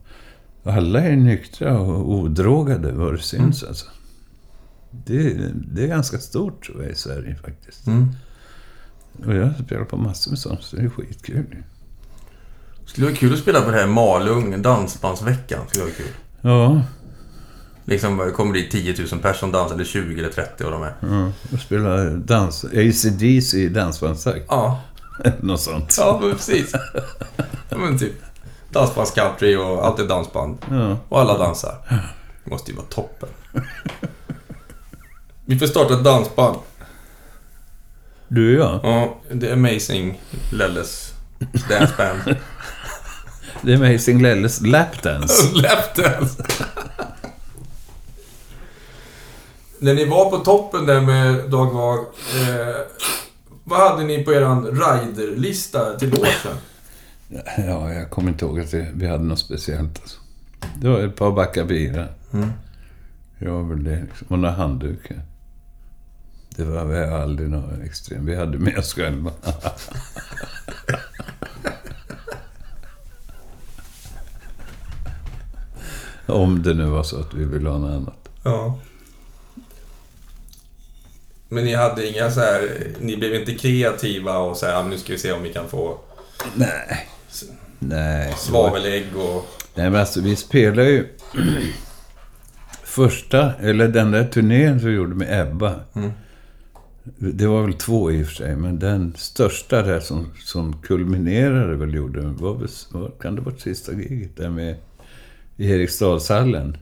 Och 0.62 0.72
alla 0.72 1.00
är 1.00 1.16
nyktra 1.16 1.78
och 1.78 2.10
odrogade 2.10 2.92
vad 2.92 3.14
det 3.14 3.18
syns 3.18 3.64
alltså. 3.64 3.86
Det, 4.90 5.38
det 5.54 5.82
är 5.82 5.88
ganska 5.88 6.18
stort 6.18 6.66
tror 6.66 6.82
jag 6.82 6.92
i 6.92 6.94
Sverige 6.94 7.34
faktiskt. 7.34 7.86
Mm. 7.86 8.08
Och 9.26 9.34
jag 9.34 9.54
spelar 9.64 9.84
på 9.84 9.96
massor 9.96 10.30
med 10.30 10.38
sånt, 10.38 10.62
så 10.62 10.76
det 10.76 10.82
är 10.82 10.88
skitkul. 10.88 11.56
Skulle 12.84 13.06
vara 13.06 13.16
kul 13.16 13.32
att 13.32 13.38
spela 13.38 13.60
på 13.60 13.70
det 13.70 13.76
här 13.76 13.86
Malung, 13.86 14.62
Dansbandsveckan. 14.62 15.60
Skulle 15.68 15.84
vara 15.84 15.94
kul. 15.94 16.06
Ja, 16.40 16.82
Liksom 17.90 18.16
det 18.16 18.30
kommer 18.30 18.54
dit 18.54 18.70
10 18.70 18.94
000 18.98 19.08
personer 19.08 19.32
som 19.32 19.52
dansar, 19.52 19.74
eller 19.74 19.84
20 19.84 20.18
eller 20.18 20.28
30 20.32 20.64
och 20.64 20.70
de 20.70 20.82
är. 20.82 20.94
ja. 21.00 21.32
och 21.52 21.60
spela 21.60 22.04
dans, 22.04 22.64
ACDC 22.74 23.68
dansbandstakt. 23.68 24.44
Ja, 24.48 24.80
Något 25.40 25.60
sånt. 25.60 25.94
ja 25.98 26.18
men 26.22 26.30
precis. 26.30 26.72
Ja, 27.68 27.76
men 27.78 27.98
typ. 27.98 28.12
Dansbandscountry 28.72 29.56
och 29.56 29.86
allt 29.86 29.98
är 29.98 30.04
dansband. 30.08 30.58
Ja. 30.70 30.96
Och 31.08 31.20
alla 31.20 31.38
dansar. 31.38 31.74
Det 32.44 32.50
måste 32.50 32.70
ju 32.70 32.76
vara 32.76 32.86
toppen. 32.86 33.28
Vi 35.44 35.58
får 35.58 35.66
starta 35.66 35.94
ett 35.94 36.04
dansband. 36.04 36.56
Du 38.28 38.60
och 38.60 38.66
jag. 38.66 38.80
Ja, 38.82 39.20
The 39.40 39.52
Amazing 39.52 40.20
Lelles 40.52 41.12
Dance 41.68 41.94
Band. 41.96 42.36
Det 43.62 43.72
är 43.72 43.76
Amazing 43.76 44.22
Lelles 44.22 44.60
lapdance. 44.60 45.48
Lapdance. 45.54 46.44
När 49.82 49.94
ni 49.94 50.04
var 50.04 50.30
på 50.30 50.38
toppen 50.38 50.86
där 50.86 51.00
med 51.00 51.50
Dag 51.50 51.70
Vag, 51.72 51.98
eh, 51.98 52.76
vad 53.64 53.90
hade 53.90 54.04
ni 54.04 54.24
på 54.24 54.32
eran 54.32 54.66
riderlista 54.66 55.98
till 55.98 56.14
år 56.14 56.26
sedan? 56.42 56.56
Ja, 57.66 57.92
jag 57.92 58.10
kommer 58.10 58.30
inte 58.30 58.44
ihåg 58.44 58.60
att 58.60 58.74
vi 58.74 59.06
hade 59.06 59.24
något 59.24 59.38
speciellt. 59.38 60.00
Alltså. 60.02 60.20
Det 60.76 60.88
var 60.88 61.00
ett 61.00 61.16
par 61.16 61.32
backar 61.32 61.64
bira. 61.64 62.08
Mm. 62.32 62.52
Var 63.38 63.62
väl 63.62 63.84
det. 63.84 64.00
Liksom. 64.00 64.26
Och 64.30 64.38
några 64.38 64.54
handdukar. 64.54 65.22
Det 66.56 66.64
var 66.64 66.84
vi 66.84 66.98
har 66.98 67.18
aldrig 67.18 67.50
något 67.50 67.82
extremt. 67.84 68.28
Vi 68.28 68.36
hade 68.36 68.58
med 68.58 68.78
oss 68.78 68.94
själva. 68.94 69.30
Om 76.26 76.62
det 76.62 76.74
nu 76.74 76.84
var 76.84 77.02
så 77.02 77.20
att 77.20 77.34
vi 77.34 77.44
ville 77.44 77.68
ha 77.68 77.78
något 77.78 77.90
annat. 77.90 78.28
Ja. 78.42 78.78
Men 81.52 81.64
ni 81.64 81.74
hade 81.74 82.08
inga 82.08 82.30
så 82.30 82.40
här, 82.40 82.68
ni 83.00 83.16
blev 83.16 83.34
inte 83.34 83.54
kreativa 83.54 84.38
och 84.38 84.56
så 84.56 84.66
här, 84.66 84.72
"Ja, 84.72 84.82
nu 84.82 84.98
ska 84.98 85.12
vi 85.12 85.18
se 85.18 85.32
om 85.32 85.42
vi 85.42 85.52
kan 85.52 85.68
få 85.68 85.98
Nej. 86.54 87.08
Nej. 87.78 88.34
svavelägg 88.38 89.16
och... 89.16 89.46
Nej, 89.74 89.90
men 89.90 90.00
alltså 90.00 90.20
vi 90.20 90.36
spelade 90.36 90.90
ju... 90.90 91.06
Första, 92.84 93.54
eller 93.54 93.88
den 93.88 94.10
där 94.10 94.24
turnén 94.24 94.80
som 94.80 94.88
vi 94.88 94.94
gjorde 94.94 95.14
med 95.14 95.40
Ebba. 95.40 95.74
Mm. 95.94 96.10
Det 97.18 97.46
var 97.46 97.62
väl 97.62 97.74
två 97.74 98.10
i 98.12 98.22
och 98.22 98.26
för 98.26 98.34
sig, 98.34 98.56
men 98.56 98.78
den 98.78 99.14
största 99.16 99.82
där 99.82 100.00
som, 100.00 100.32
som 100.44 100.82
kulminerade 100.82 101.76
väl 101.76 101.94
gjorde, 101.94 102.20
var 102.20 102.54
var, 102.92 103.10
kan 103.20 103.34
det 103.34 103.40
vara 103.40 103.56
sista 103.56 103.92
giget 103.92 104.36
där 104.36 104.50
med 104.50 104.76
i 105.56 105.70
Eriksdalshallen. 105.70 106.76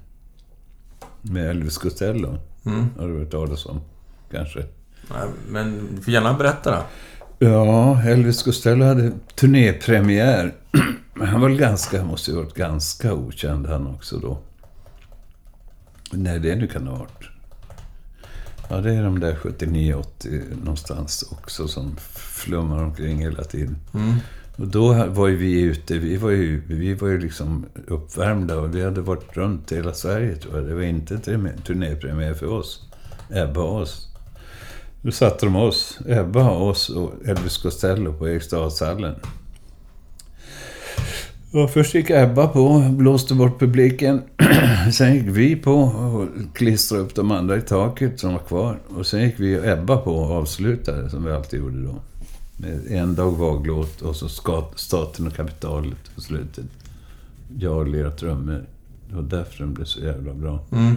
Med 1.23 1.51
Elvis 1.51 1.79
Costello. 1.79 2.39
Mm. 2.67 2.87
Har 2.99 3.09
du 3.09 3.19
hört 3.19 3.31
talas 3.31 3.67
om? 3.67 3.81
Kanske. 4.31 4.65
Nej, 5.11 5.29
men 5.49 5.89
du 5.97 6.03
får 6.03 6.13
gärna 6.15 6.35
berätta 6.35 6.71
då. 6.71 6.83
Ja, 7.47 8.03
Elvis 8.03 8.43
Costello 8.43 8.85
hade 8.85 9.13
turnépremiär. 9.35 10.55
Han 11.21 11.41
var 11.41 11.51
ganska, 11.51 12.05
måste 12.05 12.31
ju 12.31 12.37
ha 12.37 12.45
varit 12.45 12.55
ganska 12.55 13.15
okänd 13.15 13.67
han 13.67 13.87
också 13.87 14.19
då. 14.19 14.39
Nej, 16.11 16.39
det 16.39 16.57
nu 16.57 16.67
kan 16.67 16.87
ha 16.87 16.99
varit. 16.99 17.29
Ja, 18.69 18.77
det 18.77 18.95
är 18.95 19.03
de 19.03 19.21
där 19.21 19.35
79-80 19.35 20.43
någonstans 20.65 21.25
också 21.33 21.69
som 21.69 21.97
flummar 22.17 22.85
omkring 22.85 23.19
hela 23.19 23.45
tiden. 23.45 23.77
Mm. 23.95 24.15
Och 24.57 24.67
då 24.69 25.07
var 25.07 25.29
ju 25.29 25.37
vi 25.37 25.61
ute, 25.61 25.99
vi 25.99 26.17
var 26.17 26.31
ju, 26.31 26.63
vi 26.67 26.95
var 26.95 27.09
ju 27.09 27.19
liksom 27.21 27.67
uppvärmda 27.87 28.57
och 28.59 28.75
vi 28.75 28.85
hade 28.85 29.01
varit 29.01 29.37
runt 29.37 29.73
hela 29.73 29.93
Sverige 29.93 30.37
tror 30.37 30.57
jag. 30.57 30.67
Det 30.67 30.75
var 30.75 30.83
inte 30.83 31.17
turné- 31.17 31.63
turnépremiär 31.63 32.35
för 32.35 32.47
oss. 32.53 32.89
Ebba 33.31 33.61
och 33.61 33.81
oss. 33.81 34.08
Då 35.03 35.13
satte 35.13 35.47
de 35.47 35.57
oss, 35.57 35.99
Ebba, 36.07 36.51
oss 36.51 36.89
och 36.89 37.13
Elvis 37.25 37.57
Costello 37.57 38.13
på 38.13 38.29
Eriksdalshallen. 38.29 39.15
Och 41.53 41.71
först 41.71 41.95
gick 41.95 42.11
Ebba 42.11 42.47
på 42.47 42.61
och 42.61 42.91
blåste 42.91 43.35
bort 43.35 43.59
publiken. 43.59 44.23
sen 44.93 45.15
gick 45.15 45.27
vi 45.27 45.57
på 45.57 45.75
och 45.75 46.29
klistrade 46.55 47.05
upp 47.05 47.15
de 47.15 47.31
andra 47.31 47.57
i 47.57 47.61
taket 47.61 48.21
som 48.21 48.33
var 48.33 48.41
kvar. 48.41 48.79
Och 48.89 49.07
sen 49.07 49.23
gick 49.23 49.41
vi 49.41 49.59
och 49.59 49.67
Ebba 49.67 49.97
på 49.97 50.17
och 50.17 50.31
avslutade, 50.31 51.11
som 51.11 51.25
vi 51.25 51.33
alltid 51.33 51.61
gjorde 51.61 51.83
då. 51.83 51.95
Med 52.57 52.87
en 52.91 53.15
dag 53.15 53.31
vaglåt 53.31 54.03
och 54.03 54.17
så 54.17 54.29
Staten 54.75 55.27
och 55.27 55.35
kapitalet 55.35 56.15
på 56.15 56.21
slutet. 56.21 56.67
Jag 57.59 57.77
och 57.77 57.89
lera 57.89 58.11
trummor. 58.11 58.65
Det 59.09 59.15
var 59.15 59.23
därför 59.23 59.59
den 59.59 59.75
blev 59.75 59.85
så 59.85 60.01
jävla 60.01 60.35
bra. 60.35 60.61
Mm. 60.73 60.97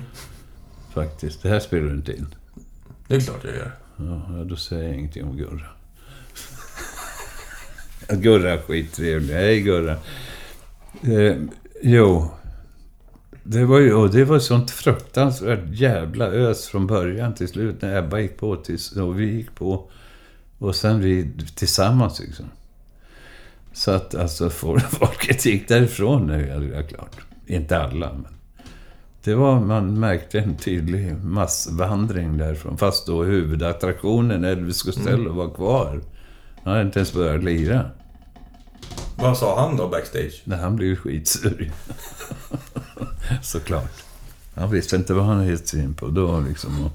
Faktiskt. 0.94 1.44
Det 1.44 1.50
här 1.50 1.60
spelar 1.60 1.88
du 1.88 1.96
inte 1.96 2.18
in. 2.18 2.28
Det 3.08 3.16
är 3.16 3.20
klart 3.20 3.44
jag 3.44 3.56
gör. 3.56 3.72
Ja, 4.08 4.44
då 4.44 4.56
säger 4.56 4.84
jag 4.84 4.94
ingenting 4.98 5.24
om 5.24 5.38
Gurra. 5.38 5.68
Gurra 8.10 8.52
är 8.52 8.58
skittrevlig. 8.58 9.34
Hej 9.34 9.62
Gurra. 9.62 9.98
Eh, 11.02 11.36
jo. 11.82 12.32
Det 13.44 13.66
var 13.66 13.80
ju, 13.80 13.94
och 13.94 14.10
det 14.10 14.26
var 14.26 14.40
sånt 14.40 14.72
fruktansvärt 14.72 15.60
jävla 15.70 16.26
ös 16.26 16.68
från 16.68 16.88
början 16.88 17.36
till 17.36 17.48
slut. 17.48 17.82
När 17.82 17.98
Ebba 17.98 18.20
gick 18.20 18.38
på 18.38 18.56
tills, 18.56 18.92
och 18.92 19.20
vi 19.20 19.26
gick 19.36 19.56
på. 19.56 19.90
Och 20.58 20.76
sen 20.76 21.00
vi 21.02 21.32
tillsammans 21.56 22.20
liksom. 22.20 22.46
Så 23.74 23.92
att 23.92 24.16
alltså 24.16 24.50
folk- 24.50 24.84
folket 24.90 25.46
gick 25.46 25.68
därifrån 25.68 26.28
nu, 26.28 26.48
ja, 26.48 26.54
hade 26.54 26.84
klart. 26.84 27.16
Inte 27.48 27.78
alla, 27.78 28.14
men. 28.14 28.28
Det 29.24 29.36
var, 29.36 29.60
man 29.60 30.00
märkte 30.00 30.40
en 30.40 30.58
tydlig 30.58 31.16
massvandring 31.24 32.38
därifrån. 32.38 32.78
Fast 32.78 33.08
då 33.08 33.24
huvudattraktionen, 33.24 34.44
Elvis 34.44 34.82
Costello, 34.82 35.34
var 35.34 35.50
kvar. 35.50 36.02
Han 36.64 36.74
hade 36.74 36.86
inte 36.86 37.00
ens 37.00 37.14
börjat 37.14 37.44
lira. 37.44 37.86
Vad 39.18 39.38
sa 39.38 39.68
han 39.68 39.78
då 39.78 39.88
backstage? 39.88 40.42
Nej, 40.44 40.60
han 40.60 40.76
blev 40.76 40.96
skitsur. 40.96 41.72
Såklart. 43.42 44.04
Han 44.56 44.72
visste 44.72 44.96
inte 44.96 45.14
vad 45.14 45.26
han 45.26 45.38
hade 45.38 45.50
gett 45.50 45.68
sig 45.68 45.84
in 45.84 45.94
på 45.94 46.08
då 46.08 46.40
liksom. 46.40 46.86
Och 46.86 46.92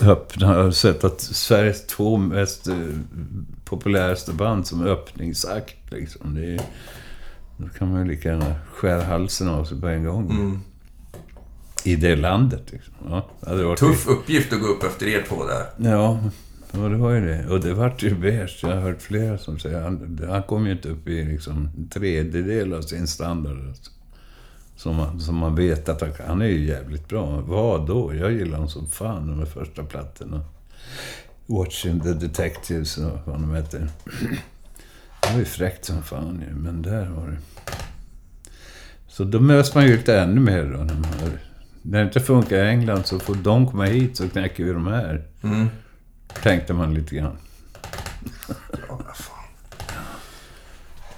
öppna, 0.00 0.56
jag 0.56 0.64
har 0.64 0.70
sett 0.70 1.04
att 1.04 1.20
Sveriges 1.20 1.86
två 1.86 2.16
mest 2.16 2.68
eh, 2.68 2.76
populäraste 3.64 4.32
band 4.32 4.66
som 4.66 4.86
öppningsakt 4.86 5.90
liksom. 5.90 6.34
Det 6.34 6.54
är, 6.54 6.60
då 7.56 7.68
kan 7.68 7.92
man 7.92 8.06
ju 8.06 8.12
lika 8.12 8.28
gärna 8.28 8.54
skära 8.74 9.04
halsen 9.04 9.48
av 9.48 9.64
sig 9.64 9.80
på 9.80 9.88
en 9.88 10.04
gång. 10.04 10.30
Mm. 10.30 10.60
I 11.84 11.96
det 11.96 12.16
landet 12.16 12.72
liksom. 12.72 12.94
Ja, 13.08 13.26
det 13.40 13.64
varit 13.64 13.78
Tuff 13.78 14.08
uppgift 14.08 14.52
att 14.52 14.60
gå 14.60 14.66
upp 14.66 14.82
efter 14.82 15.06
er 15.06 15.24
två 15.28 15.44
där. 15.46 15.90
Ja, 15.90 16.20
ja, 16.72 16.78
det 16.78 16.96
var 16.96 17.10
ju 17.10 17.26
det. 17.26 17.46
Och 17.46 17.60
det 17.60 17.74
vart 17.74 18.02
ju 18.02 18.14
beige. 18.14 18.58
Jag 18.62 18.68
har 18.68 18.80
hört 18.80 19.02
flera 19.02 19.38
som 19.38 19.58
säger 19.58 19.80
han, 19.80 20.20
han 20.28 20.42
kom 20.42 20.66
ju 20.66 20.72
inte 20.72 20.88
upp 20.88 21.08
i 21.08 21.24
liksom 21.24 21.68
en 21.76 21.88
tredjedel 21.88 22.74
av 22.74 22.82
sin 22.82 23.06
standard. 23.06 23.68
Alltså. 23.68 23.90
Som, 24.76 24.96
man, 24.96 25.20
som 25.20 25.34
man 25.36 25.54
vet 25.54 25.88
att 25.88 26.00
han, 26.00 26.10
han 26.26 26.42
är 26.42 26.46
ju 26.46 26.66
jävligt 26.66 27.08
bra. 27.08 27.40
Vad 27.40 27.86
då? 27.86 28.14
Jag 28.14 28.32
gillar 28.32 28.52
honom 28.52 28.68
som 28.68 28.86
fan, 28.86 29.26
de 29.26 29.38
här 29.38 29.46
första 29.46 29.84
plattorna. 29.84 30.44
Watching 31.46 32.00
the 32.00 32.12
Detectives 32.12 32.98
och 32.98 33.18
vad 33.24 33.40
de 33.40 33.54
heter. 33.54 33.88
Det 35.26 35.32
var 35.32 35.38
ju 35.38 35.44
fräckt 35.44 35.84
som 35.84 36.02
fan 36.02 36.44
ju, 36.48 36.54
men 36.54 36.82
där 36.82 37.06
var 37.06 37.28
det... 37.28 37.36
Så 39.08 39.24
då 39.24 39.40
möts 39.40 39.74
man 39.74 39.86
ju 39.86 39.92
ut 39.92 40.08
ännu 40.08 40.40
mer 40.40 40.62
då. 40.62 40.78
När, 40.78 40.94
man 40.94 41.04
har, 41.20 41.30
när 41.82 41.98
det 41.98 42.04
inte 42.04 42.20
funkar 42.20 42.56
i 42.56 42.68
England 42.68 43.06
så 43.06 43.18
får 43.18 43.34
de 43.34 43.70
komma 43.70 43.84
hit 43.84 44.16
så 44.16 44.28
knäcker 44.28 44.64
vi 44.64 44.72
de 44.72 44.86
här. 44.86 45.24
Mm. 45.42 45.68
Tänkte 46.42 46.72
man 46.72 46.94
lite 46.94 47.14
grann. 47.14 47.36
Ja, 48.48 49.00
vad 49.06 49.16
fan. 49.16 49.36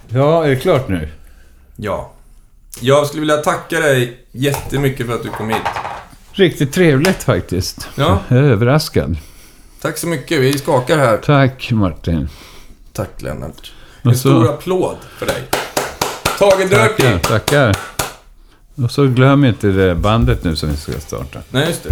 Ja, 0.07 0.45
är 0.45 0.49
det 0.49 0.55
klart 0.55 0.89
nu? 0.89 1.09
Ja. 1.75 2.13
Jag 2.81 3.07
skulle 3.07 3.19
vilja 3.19 3.37
tacka 3.37 3.79
dig 3.79 4.25
jättemycket 4.31 5.07
för 5.07 5.15
att 5.15 5.23
du 5.23 5.29
kom 5.29 5.49
hit. 5.49 5.67
Riktigt 6.31 6.73
trevligt 6.73 7.23
faktiskt. 7.23 7.89
Ja. 7.95 8.19
Jag 8.27 8.39
är 8.39 8.43
överraskad. 8.43 9.17
Tack 9.81 9.97
så 9.97 10.07
mycket. 10.07 10.41
Vi 10.41 10.53
skakar 10.53 10.97
här. 10.97 11.17
Tack 11.17 11.71
Martin. 11.71 12.29
Tack 12.93 13.21
Lennart. 13.21 13.73
En 14.03 14.15
så- 14.15 14.19
stor 14.19 14.49
applåd 14.49 14.97
för 15.17 15.25
dig. 15.25 15.43
Tage 16.39 16.57
Dirty! 16.69 16.75
Tackar, 16.75 17.19
tackar. 17.19 17.75
Och 18.83 18.91
så 18.91 19.05
glöm 19.07 19.45
inte 19.45 19.67
det 19.67 19.95
bandet 19.95 20.43
nu 20.43 20.55
som 20.55 20.69
vi 20.69 20.77
ska 20.77 20.91
starta. 20.99 21.39
Nej, 21.49 21.67
just 21.67 21.83
det. 21.83 21.89